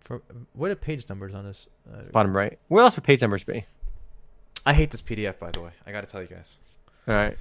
For 0.00 0.22
what 0.52 0.70
are 0.70 0.74
page 0.74 1.08
numbers 1.08 1.34
on 1.34 1.44
this? 1.44 1.68
Uh, 1.92 2.02
Bottom 2.12 2.36
right. 2.36 2.58
Where 2.68 2.82
else 2.82 2.96
would 2.96 3.04
page 3.04 3.20
numbers 3.22 3.44
be? 3.44 3.64
I 4.64 4.72
hate 4.72 4.90
this 4.90 5.02
PDF, 5.02 5.38
by 5.38 5.50
the 5.50 5.60
way. 5.60 5.70
I 5.86 5.92
gotta 5.92 6.06
tell 6.06 6.20
you 6.22 6.28
guys. 6.28 6.58
All 7.08 7.14
right. 7.14 7.36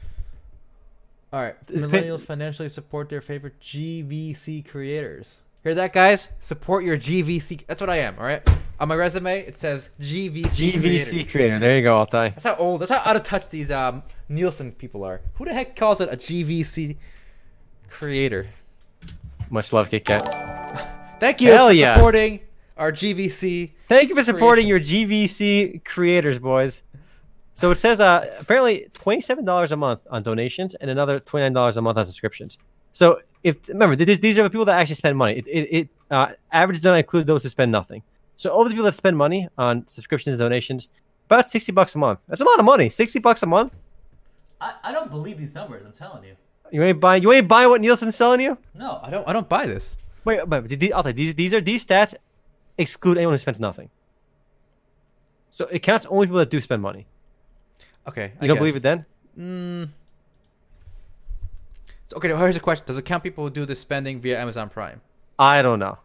All 1.33 1.39
right, 1.41 1.65
millennials 1.67 2.19
financially 2.19 2.67
support 2.67 3.07
their 3.07 3.21
favorite 3.21 3.57
GVC 3.61 4.67
creators. 4.67 5.37
Hear 5.63 5.75
that, 5.75 5.93
guys? 5.93 6.29
Support 6.39 6.83
your 6.83 6.97
GVC. 6.97 7.67
That's 7.67 7.79
what 7.79 7.89
I 7.89 7.97
am. 7.99 8.15
All 8.17 8.25
right. 8.25 8.41
On 8.79 8.87
my 8.87 8.95
resume, 8.95 9.41
it 9.41 9.55
says 9.55 9.91
GVC. 10.01 10.71
GVC 10.71 10.79
creator. 10.79 11.29
creator. 11.29 11.59
There 11.59 11.77
you 11.77 11.83
go, 11.83 11.93
Altai. 11.93 12.29
That's 12.29 12.45
how 12.45 12.55
old. 12.55 12.81
That's 12.81 12.89
how 12.89 13.01
out 13.05 13.15
of 13.15 13.21
touch 13.21 13.47
these 13.49 13.69
um 13.69 14.01
Nielsen 14.27 14.71
people 14.71 15.03
are. 15.03 15.21
Who 15.35 15.45
the 15.45 15.53
heck 15.53 15.75
calls 15.75 16.01
it 16.01 16.09
a 16.11 16.17
GVC 16.17 16.97
creator? 17.89 18.47
Much 19.51 19.71
love, 19.71 19.91
Kit 19.91 20.05
Kat. 20.05 20.23
Thank 21.19 21.41
you 21.41 21.49
Hell 21.49 21.67
for 21.67 21.73
yeah. 21.73 21.93
supporting 21.93 22.39
our 22.75 22.91
GVC. 22.91 23.71
Thank 23.87 24.09
you 24.09 24.15
for 24.15 24.23
supporting 24.23 24.65
your 24.67 24.79
GVC 24.79 25.85
creators, 25.85 26.39
boys. 26.39 26.81
So 27.53 27.69
it 27.69 27.77
says 27.77 27.99
uh 27.99 28.33
apparently 28.39 28.87
twenty 28.93 29.21
seven 29.21 29.45
dollars 29.45 29.71
a 29.71 29.77
month 29.77 29.99
on 30.09 30.23
donations 30.23 30.73
and 30.73 30.89
another 30.89 31.19
twenty 31.19 31.43
nine 31.43 31.53
dollars 31.53 31.77
a 31.77 31.83
month 31.83 31.99
on 31.99 32.05
subscriptions. 32.07 32.57
So 32.91 33.21
if 33.43 33.67
remember 33.69 33.95
these 33.95 34.19
these 34.19 34.37
are 34.37 34.43
the 34.43 34.49
people 34.49 34.65
that 34.65 34.79
actually 34.79 34.95
spend 34.95 35.17
money. 35.17 35.37
It 35.37 35.47
it, 35.47 35.75
it 35.77 35.89
uh, 36.09 36.33
average 36.51 36.81
do 36.81 36.89
not 36.89 36.97
include 36.97 37.27
those 37.27 37.43
who 37.43 37.49
spend 37.49 37.71
nothing. 37.71 38.03
So 38.35 38.49
all 38.49 38.63
the 38.63 38.69
people 38.69 38.85
that 38.85 38.95
spend 38.95 39.17
money 39.17 39.49
on 39.57 39.87
subscriptions 39.87 40.33
and 40.33 40.39
donations, 40.39 40.89
about 41.25 41.49
sixty 41.49 41.71
bucks 41.71 41.95
a 41.95 41.97
month. 41.97 42.21
That's 42.27 42.41
a 42.41 42.45
lot 42.45 42.59
of 42.59 42.65
money. 42.65 42.89
Sixty 42.89 43.19
bucks 43.19 43.43
a 43.43 43.47
month. 43.47 43.75
I, 44.59 44.73
I 44.83 44.91
don't 44.91 45.09
believe 45.09 45.37
these 45.37 45.55
numbers. 45.55 45.83
I'm 45.85 45.91
telling 45.91 46.23
you. 46.23 46.35
You 46.71 46.83
ain't 46.83 46.99
buying 46.99 47.23
you 47.23 47.31
ain't 47.33 47.47
buying 47.47 47.69
what 47.69 47.81
Nielsen's 47.81 48.15
selling 48.15 48.41
you. 48.41 48.57
No, 48.73 48.99
I 49.03 49.09
don't. 49.09 49.27
I 49.27 49.33
don't 49.33 49.49
buy 49.49 49.67
this. 49.67 49.97
Wait, 50.23 50.39
but 50.47 50.69
these, 50.69 50.91
I'll 50.91 51.03
tell 51.03 51.11
you, 51.11 51.15
these 51.15 51.35
these 51.35 51.53
are 51.53 51.61
these 51.61 51.85
stats 51.85 52.13
exclude 52.77 53.17
anyone 53.17 53.33
who 53.33 53.37
spends 53.37 53.59
nothing. 53.59 53.89
So 55.49 55.65
it 55.65 55.79
counts 55.79 56.05
only 56.05 56.27
people 56.27 56.39
that 56.39 56.49
do 56.49 56.61
spend 56.61 56.81
money. 56.81 57.05
Okay. 58.07 58.33
You 58.41 58.47
don't 58.47 58.57
believe 58.57 58.75
it 58.75 58.83
then? 58.83 59.05
Mm. 59.37 59.89
Okay, 62.13 62.27
here's 62.29 62.55
a 62.55 62.59
question: 62.59 62.85
Does 62.85 62.97
it 62.97 63.05
count 63.05 63.23
people 63.23 63.43
who 63.43 63.49
do 63.49 63.65
this 63.65 63.79
spending 63.79 64.19
via 64.19 64.39
Amazon 64.39 64.69
Prime? 64.69 65.01
I 65.39 65.61
don't 65.61 65.79
know. 65.79 65.97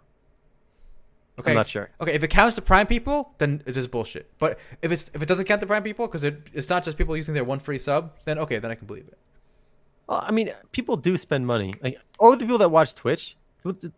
Okay, 1.39 1.51
I'm 1.51 1.57
not 1.57 1.69
sure. 1.69 1.91
Okay, 2.01 2.13
if 2.13 2.23
it 2.23 2.29
counts 2.29 2.57
the 2.57 2.63
Prime 2.63 2.87
people, 2.87 3.35
then 3.39 3.63
it's 3.67 3.77
just 3.77 3.91
bullshit. 3.91 4.31
But 4.39 4.59
if 4.81 4.91
it's 4.91 5.11
if 5.13 5.23
it 5.23 5.27
doesn't 5.27 5.45
count 5.45 5.61
the 5.61 5.67
Prime 5.67 5.83
people 5.83 6.07
because 6.07 6.25
it, 6.25 6.49
it's 6.53 6.71
not 6.71 6.85
just 6.85 6.97
people 6.97 7.17
using 7.17 7.35
their 7.35 7.45
one 7.45 7.59
free 7.59 7.79
sub, 7.79 8.13
then 8.25 8.39
okay, 8.39 8.59
then 8.59 8.71
I 8.71 8.75
can 8.75 8.87
believe 8.87 9.07
it. 9.07 9.19
Well, 10.07 10.25
I 10.27 10.33
mean, 10.33 10.53
people 10.73 10.97
do 10.97 11.19
spend 11.19 11.47
money. 11.47 11.75
Like 11.83 12.01
all 12.19 12.31
the 12.31 12.39
people 12.39 12.59
that 12.59 12.71
watch 12.71 12.95
Twitch, 12.95 13.37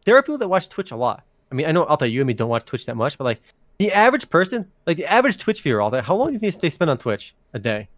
there 0.05 0.17
are 0.17 0.23
people 0.23 0.39
that 0.39 0.49
watch 0.49 0.69
Twitch 0.69 0.91
a 0.91 0.97
lot. 0.97 1.25
I 1.53 1.55
mean, 1.55 1.67
I 1.67 1.73
know 1.73 1.85
Alta, 1.85 2.09
you 2.09 2.21
and 2.21 2.27
me 2.27 2.35
don't 2.35 2.49
watch 2.49 2.65
Twitch 2.65 2.87
that 2.87 2.97
much, 2.97 3.17
but 3.19 3.25
like 3.25 3.41
the 3.79 3.93
average 3.93 4.29
person, 4.29 4.71
like 4.87 4.97
the 4.97 5.07
average 5.07 5.39
Twitch 5.39 5.63
viewer, 5.63 5.81
Alta, 5.81 6.03
how 6.03 6.17
long 6.17 6.29
do 6.29 6.33
you 6.33 6.39
think 6.39 6.55
they 6.61 6.71
spend 6.71 6.91
on 6.91 6.99
Twitch 6.99 7.35
a 7.53 7.59
day? 7.59 7.89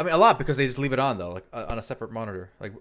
I 0.00 0.04
mean, 0.04 0.12
a 0.14 0.16
lot 0.16 0.38
because 0.38 0.56
they 0.56 0.66
just 0.66 0.78
leave 0.78 0.92
it 0.92 0.98
on 0.98 1.18
though, 1.18 1.30
like 1.32 1.46
on 1.52 1.78
a 1.78 1.82
separate 1.82 2.12
monitor. 2.12 2.50
Like, 2.60 2.72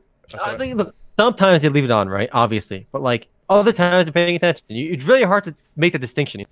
I 0.43 0.55
think, 0.55 0.75
look, 0.75 0.95
sometimes 1.17 1.61
they 1.61 1.69
leave 1.69 1.83
it 1.85 1.91
on, 1.91 2.09
right? 2.09 2.29
Obviously, 2.31 2.85
but 2.91 3.01
like 3.01 3.27
other 3.49 3.73
times 3.73 4.05
they're 4.05 4.13
paying 4.13 4.35
attention. 4.35 4.63
It's 4.69 5.05
really 5.05 5.23
hard 5.23 5.45
to 5.45 5.55
make 5.75 5.93
the 5.93 5.99
distinction. 5.99 6.45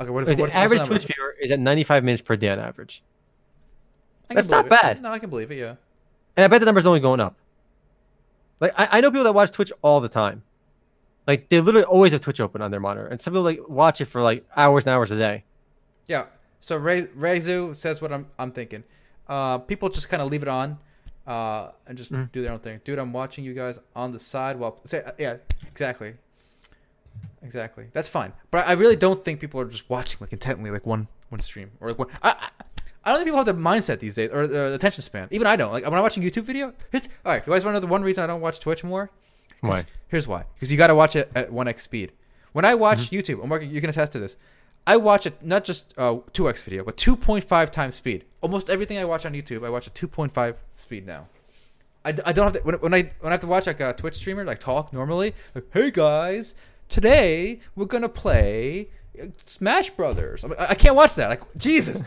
okay, 0.00 0.10
what 0.10 0.22
if 0.22 0.28
Like, 0.28 0.38
what 0.38 0.50
the 0.50 0.56
average? 0.56 0.82
Twitch 0.82 1.04
viewer 1.04 1.34
is 1.40 1.50
at 1.50 1.60
95 1.60 2.04
minutes 2.04 2.22
per 2.22 2.36
day 2.36 2.48
on 2.48 2.58
average, 2.58 3.02
that's 4.30 4.48
not 4.48 4.66
it. 4.66 4.70
bad. 4.70 5.02
No, 5.02 5.10
I 5.10 5.18
can 5.18 5.28
believe 5.30 5.50
it. 5.50 5.56
Yeah. 5.58 5.74
and 6.36 6.44
I 6.44 6.48
bet 6.48 6.60
the 6.60 6.66
number's 6.66 6.86
only 6.86 7.00
going 7.00 7.20
up. 7.20 7.36
Like 8.60 8.72
I, 8.76 8.88
I 8.98 9.00
know 9.00 9.10
people 9.10 9.24
that 9.24 9.34
watch 9.34 9.50
Twitch 9.50 9.72
all 9.82 10.00
the 10.00 10.08
time. 10.08 10.42
Like 11.26 11.48
they 11.50 11.60
literally 11.60 11.84
always 11.84 12.12
have 12.12 12.20
Twitch 12.20 12.40
open 12.40 12.62
on 12.62 12.70
their 12.70 12.80
monitor, 12.80 13.06
and 13.06 13.20
some 13.20 13.32
people 13.32 13.42
like 13.42 13.60
watch 13.68 14.00
it 14.00 14.06
for 14.06 14.22
like 14.22 14.44
hours 14.56 14.86
and 14.86 14.94
hours 14.94 15.10
a 15.10 15.18
day. 15.18 15.44
Yeah. 16.06 16.24
So 16.62 16.76
Ray 16.76 17.02
Rezu 17.04 17.76
says 17.76 18.00
what 18.00 18.12
I'm 18.12 18.26
I'm 18.38 18.50
thinking. 18.52 18.84
Uh, 19.28 19.58
people 19.58 19.88
just 19.90 20.08
kind 20.08 20.22
of 20.22 20.30
leave 20.30 20.42
it 20.42 20.48
on, 20.48 20.78
uh, 21.26 21.70
and 21.86 21.98
just 21.98 22.12
Mhm. 22.12 22.30
do 22.32 22.42
their 22.42 22.52
own 22.52 22.60
thing. 22.60 22.80
Dude, 22.84 22.98
I'm 22.98 23.12
watching 23.12 23.44
you 23.44 23.52
guys 23.52 23.78
on 23.94 24.12
the 24.12 24.18
side 24.18 24.56
while 24.58 24.80
say 24.84 25.02
uh, 25.04 25.12
yeah, 25.18 25.36
exactly. 25.70 26.14
exactly. 27.42 27.86
That's 27.92 28.08
fine. 28.08 28.32
But 28.50 28.66
I 28.66 28.72
really 28.72 28.96
don't 28.96 29.22
think 29.24 29.40
people 29.40 29.60
are 29.60 29.64
just 29.66 29.88
watching 29.90 30.18
like 30.20 30.32
intently 30.32 30.70
like 30.70 30.86
one 30.86 31.08
one 31.28 31.40
stream 31.40 31.70
or 31.80 31.88
like 31.88 31.98
one. 31.98 32.08
I, 32.22 32.30
I, 32.30 32.48
I 33.04 33.10
don't 33.10 33.18
think 33.18 33.26
people 33.26 33.44
have 33.44 33.46
the 33.46 33.54
mindset 33.60 33.98
these 33.98 34.14
days 34.14 34.30
or 34.32 34.46
the 34.46 34.74
attention 34.74 35.02
span. 35.02 35.28
Even 35.30 35.46
I 35.46 35.56
don't. 35.56 35.72
Like 35.72 35.84
when 35.84 35.94
I'm 35.94 36.02
watching 36.02 36.22
YouTube 36.22 36.44
video. 36.44 36.72
Here's, 36.90 37.08
all 37.24 37.32
right, 37.32 37.42
you 37.46 37.52
guys 37.52 37.64
want 37.64 37.74
to 37.74 37.80
know 37.80 37.86
the 37.86 37.86
one 37.90 38.02
reason 38.02 38.22
I 38.22 38.26
don't 38.28 38.40
watch 38.40 38.60
Twitch 38.60 38.84
more? 38.84 39.10
Why? 39.60 39.82
Here's 40.08 40.28
why. 40.28 40.44
Because 40.54 40.70
you 40.70 40.78
got 40.78 40.88
to 40.88 40.94
watch 40.94 41.16
it 41.16 41.30
at 41.34 41.52
one 41.52 41.66
x 41.68 41.82
speed. 41.82 42.12
When 42.52 42.64
I 42.64 42.74
watch 42.74 43.10
YouTube, 43.10 43.42
I'm 43.42 43.48
working. 43.48 43.70
You 43.70 43.80
can 43.80 43.90
attest 43.90 44.12
to 44.12 44.18
this. 44.20 44.36
I 44.86 44.96
watch 44.96 45.26
it 45.26 45.42
not 45.42 45.64
just 45.64 45.94
uh, 45.96 46.14
2x 46.32 46.64
video, 46.64 46.84
but 46.84 46.96
2.5 46.96 47.70
times 47.70 47.94
speed. 47.94 48.24
Almost 48.40 48.68
everything 48.68 48.98
I 48.98 49.04
watch 49.04 49.24
on 49.24 49.32
YouTube, 49.32 49.64
I 49.64 49.70
watch 49.70 49.86
at 49.86 49.94
2.5 49.94 50.54
speed 50.76 51.06
now. 51.06 51.26
I, 52.04 52.08
I 52.26 52.32
don't 52.32 52.44
have 52.46 52.52
to 52.54 52.60
when, 52.60 52.74
when 52.76 52.94
I 52.94 53.12
when 53.20 53.30
I 53.30 53.34
have 53.34 53.40
to 53.40 53.46
watch 53.46 53.66
like 53.66 53.78
a 53.78 53.92
Twitch 53.92 54.16
streamer 54.16 54.44
like 54.44 54.58
talk 54.58 54.92
normally. 54.92 55.34
Like, 55.54 55.66
hey 55.72 55.90
guys, 55.92 56.56
today 56.88 57.60
we're 57.76 57.86
gonna 57.86 58.08
play 58.08 58.88
Smash 59.46 59.90
Brothers. 59.90 60.44
I, 60.44 60.70
I 60.70 60.74
can't 60.74 60.96
watch 60.96 61.14
that. 61.14 61.28
Like 61.28 61.42
Jesus, 61.56 62.02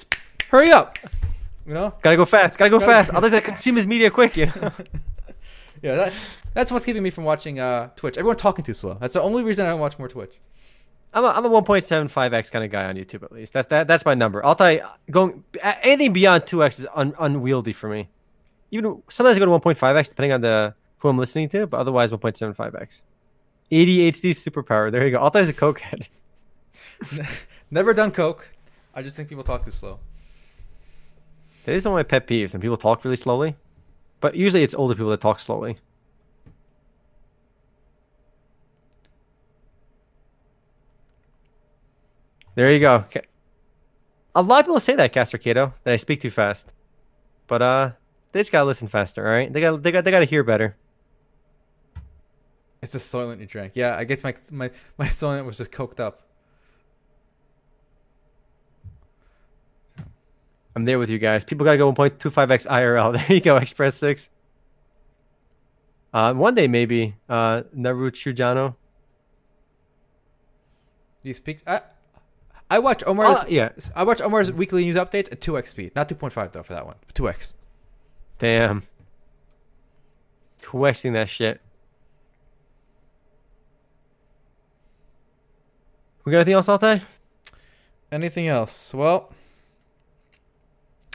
hurry 0.50 0.70
up. 0.70 0.98
You 1.66 1.74
know? 1.74 1.94
Gotta 2.02 2.16
go 2.16 2.24
fast. 2.26 2.58
Gotta 2.58 2.70
go 2.70 2.78
Gotta- 2.78 2.92
fast. 2.92 3.10
Otherwise, 3.10 3.34
I 3.34 3.40
consume 3.40 3.76
his 3.76 3.86
media 3.86 4.10
quick. 4.10 4.36
You 4.36 4.46
know? 4.46 4.72
Yeah, 5.80 5.94
that, 5.94 6.12
that's 6.54 6.72
what's 6.72 6.84
keeping 6.84 7.04
me 7.04 7.10
from 7.10 7.22
watching 7.22 7.60
uh, 7.60 7.90
Twitch. 7.94 8.18
Everyone 8.18 8.36
talking 8.36 8.64
too 8.64 8.74
slow. 8.74 8.94
That's 9.00 9.14
the 9.14 9.22
only 9.22 9.44
reason 9.44 9.64
I 9.64 9.68
don't 9.70 9.78
watch 9.78 9.96
more 9.96 10.08
Twitch. 10.08 10.32
I'm 11.14 11.24
a, 11.24 11.28
I'm 11.28 11.44
a 11.44 11.50
1.75x 11.50 12.50
kind 12.50 12.64
of 12.64 12.70
guy 12.70 12.84
on 12.84 12.96
YouTube 12.96 13.22
at 13.22 13.32
least. 13.32 13.52
That's 13.52 13.66
that 13.68 13.88
that's 13.88 14.04
my 14.04 14.14
number. 14.14 14.44
I'll 14.44 14.54
tell 14.54 14.72
you, 14.72 14.82
going 15.10 15.42
anything 15.62 16.12
beyond 16.12 16.44
2x 16.44 16.80
is 16.80 16.86
un, 16.94 17.14
unwieldy 17.18 17.72
for 17.72 17.88
me. 17.88 18.08
Even 18.70 19.02
sometimes 19.08 19.36
I 19.36 19.40
go 19.40 19.46
to 19.46 19.64
1.5x 19.64 20.10
depending 20.10 20.32
on 20.32 20.42
the 20.42 20.74
who 20.98 21.08
I'm 21.08 21.16
listening 21.16 21.48
to, 21.50 21.66
but 21.66 21.78
otherwise 21.78 22.12
1.75x. 22.12 23.02
ADHD 23.70 24.30
superpower. 24.30 24.90
There 24.90 25.04
you 25.06 25.12
go. 25.12 25.20
You 25.20 25.26
a 25.26 25.52
cokehead. 25.52 26.06
Never 27.70 27.94
done 27.94 28.10
coke. 28.10 28.50
I 28.94 29.02
just 29.02 29.16
think 29.16 29.28
people 29.28 29.44
talk 29.44 29.64
too 29.64 29.70
slow. 29.70 30.00
That 31.64 31.74
is 31.74 31.84
one 31.84 31.92
of 31.92 31.98
my 31.98 32.02
pet 32.02 32.26
peeves, 32.26 32.54
and 32.54 32.62
people 32.62 32.76
talk 32.76 33.04
really 33.04 33.16
slowly. 33.16 33.54
But 34.20 34.34
usually 34.34 34.62
it's 34.62 34.74
older 34.74 34.94
people 34.94 35.10
that 35.10 35.20
talk 35.20 35.38
slowly. 35.38 35.76
There 42.58 42.72
you 42.72 42.80
go. 42.80 43.04
A 44.34 44.42
lot 44.42 44.58
of 44.58 44.66
people 44.66 44.80
say 44.80 44.96
that, 44.96 45.12
Caster 45.12 45.38
Cato, 45.38 45.74
that 45.84 45.94
I 45.94 45.96
speak 45.96 46.20
too 46.20 46.28
fast. 46.28 46.72
But 47.46 47.62
uh 47.62 47.90
they 48.32 48.40
just 48.40 48.50
gotta 48.50 48.64
listen 48.64 48.88
faster, 48.88 49.24
all 49.24 49.32
right? 49.32 49.52
They 49.52 49.60
got 49.60 49.80
they 49.80 49.92
got 49.92 50.02
they 50.02 50.10
gotta 50.10 50.24
hear 50.24 50.42
better. 50.42 50.74
It's 52.82 52.96
a 52.96 52.98
Soylent 52.98 53.38
you 53.38 53.46
drank. 53.46 53.74
Yeah, 53.76 53.94
I 53.96 54.02
guess 54.02 54.24
my 54.24 54.34
my 54.50 54.72
my 54.98 55.06
Soylent 55.06 55.44
was 55.46 55.56
just 55.56 55.70
coked 55.70 56.00
up. 56.00 56.22
I'm 60.74 60.84
there 60.84 60.98
with 60.98 61.10
you 61.10 61.20
guys. 61.20 61.44
People 61.44 61.64
gotta 61.64 61.78
go 61.78 61.92
1.25x 61.92 62.66
IRL. 62.66 63.12
There 63.28 63.36
you 63.36 63.40
go, 63.40 63.56
Express 63.58 63.94
Six. 63.94 64.30
Uh, 66.12 66.34
one 66.34 66.56
day 66.56 66.66
maybe. 66.66 67.14
Uh, 67.28 67.62
Naruto 67.72 68.52
Do 68.52 68.74
you 71.22 71.34
speak? 71.34 71.60
I 71.64 71.82
I 72.70 72.78
watch 72.80 73.02
Omar's. 73.06 73.38
Oh, 73.44 73.48
yeah. 73.48 73.70
I 73.96 74.04
watch 74.04 74.20
Omar's 74.20 74.52
weekly 74.52 74.84
news 74.84 74.96
updates 74.96 75.32
at 75.32 75.40
2x 75.40 75.68
speed, 75.68 75.92
not 75.96 76.08
2.5 76.08 76.52
though 76.52 76.62
for 76.62 76.74
that 76.74 76.84
one. 76.86 76.96
2x. 77.14 77.54
Damn. 78.38 78.82
Questioning 80.62 81.14
that 81.14 81.28
shit. 81.28 81.60
We 86.24 86.32
got 86.32 86.38
anything 86.38 86.54
else, 86.54 86.68
Altai? 86.68 87.00
Anything 88.12 88.48
else? 88.48 88.92
Well, 88.92 89.32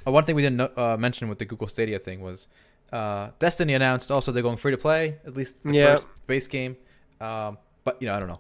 uh, 0.08 0.12
one 0.12 0.24
thing 0.24 0.36
we 0.36 0.41
didn't 0.41 0.76
uh, 0.78 0.97
mention 0.97 1.28
with 1.30 1.39
the 1.39 1.45
Google 1.45 1.68
Stadia 1.68 1.99
thing 1.99 2.22
was 2.22 2.47
uh, 2.91 3.30
Destiny 3.39 3.74
announced 3.74 4.10
also 4.12 4.32
they're 4.32 4.43
going 4.43 4.58
free 4.58 4.72
to 4.72 4.78
play 4.78 5.18
at 5.26 5.36
least 5.36 5.64
the 5.64 5.74
Yeah. 5.74 5.95
first 5.95 6.08
base 6.28 6.47
game. 6.47 6.78
Um, 7.22 7.58
but 7.84 8.01
you 8.01 8.08
know, 8.08 8.16
I 8.16 8.20
don't 8.20 8.28
know. 8.28 8.39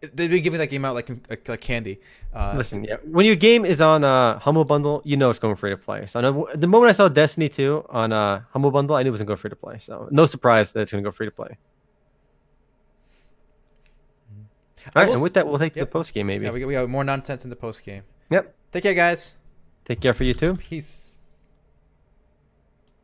They've 0.00 0.30
been 0.30 0.42
giving 0.42 0.58
that 0.58 0.68
game 0.70 0.84
out 0.86 0.94
like 0.94 1.10
like, 1.28 1.46
like 1.48 1.60
candy. 1.60 2.00
Uh, 2.32 2.54
Listen, 2.56 2.84
yeah. 2.84 2.96
When 3.04 3.26
your 3.26 3.36
game 3.36 3.66
is 3.66 3.82
on 3.82 4.02
uh, 4.02 4.38
Humble 4.38 4.64
Bundle, 4.64 5.02
you 5.04 5.16
know 5.16 5.28
it's 5.28 5.38
going 5.38 5.56
free 5.56 5.70
to 5.70 5.76
play. 5.76 6.06
So 6.06 6.18
I 6.20 6.22
know, 6.22 6.48
the 6.54 6.66
moment 6.66 6.88
I 6.88 6.92
saw 6.92 7.08
Destiny 7.08 7.50
2 7.50 7.84
on 7.90 8.10
uh, 8.12 8.40
Humble 8.52 8.70
Bundle, 8.70 8.96
I 8.96 9.02
knew 9.02 9.08
it 9.08 9.12
was 9.12 9.20
going 9.20 9.26
to 9.26 9.32
go 9.32 9.36
free 9.36 9.50
to 9.50 9.56
play. 9.56 9.76
So 9.78 10.08
no 10.10 10.24
surprise 10.24 10.72
that 10.72 10.80
it's 10.80 10.92
going 10.92 11.04
to 11.04 11.06
go 11.08 11.12
free 11.12 11.26
to 11.26 11.30
play. 11.32 11.58
All 14.86 14.92
right, 15.02 15.06
will 15.06 15.14
and 15.14 15.22
with 15.22 15.34
that, 15.34 15.46
we'll 15.46 15.58
take 15.58 15.76
Yep. 15.76 15.88
the 15.88 15.92
post 15.92 16.14
game 16.14 16.26
maybe. 16.26 16.46
Yeah, 16.46 16.52
we 16.52 16.60
got, 16.60 16.66
we 16.66 16.72
got 16.72 16.88
more 16.88 17.04
nonsense 17.04 17.44
in 17.44 17.50
the 17.50 17.56
post 17.56 17.84
game. 17.84 18.02
Yep. 18.30 18.54
Take 18.72 18.82
care, 18.84 18.94
guys. 18.94 19.36
Take 19.84 20.00
care 20.00 20.14
for 20.14 20.24
you 20.24 20.32
too. 20.32 20.54
Peace. 20.54 21.09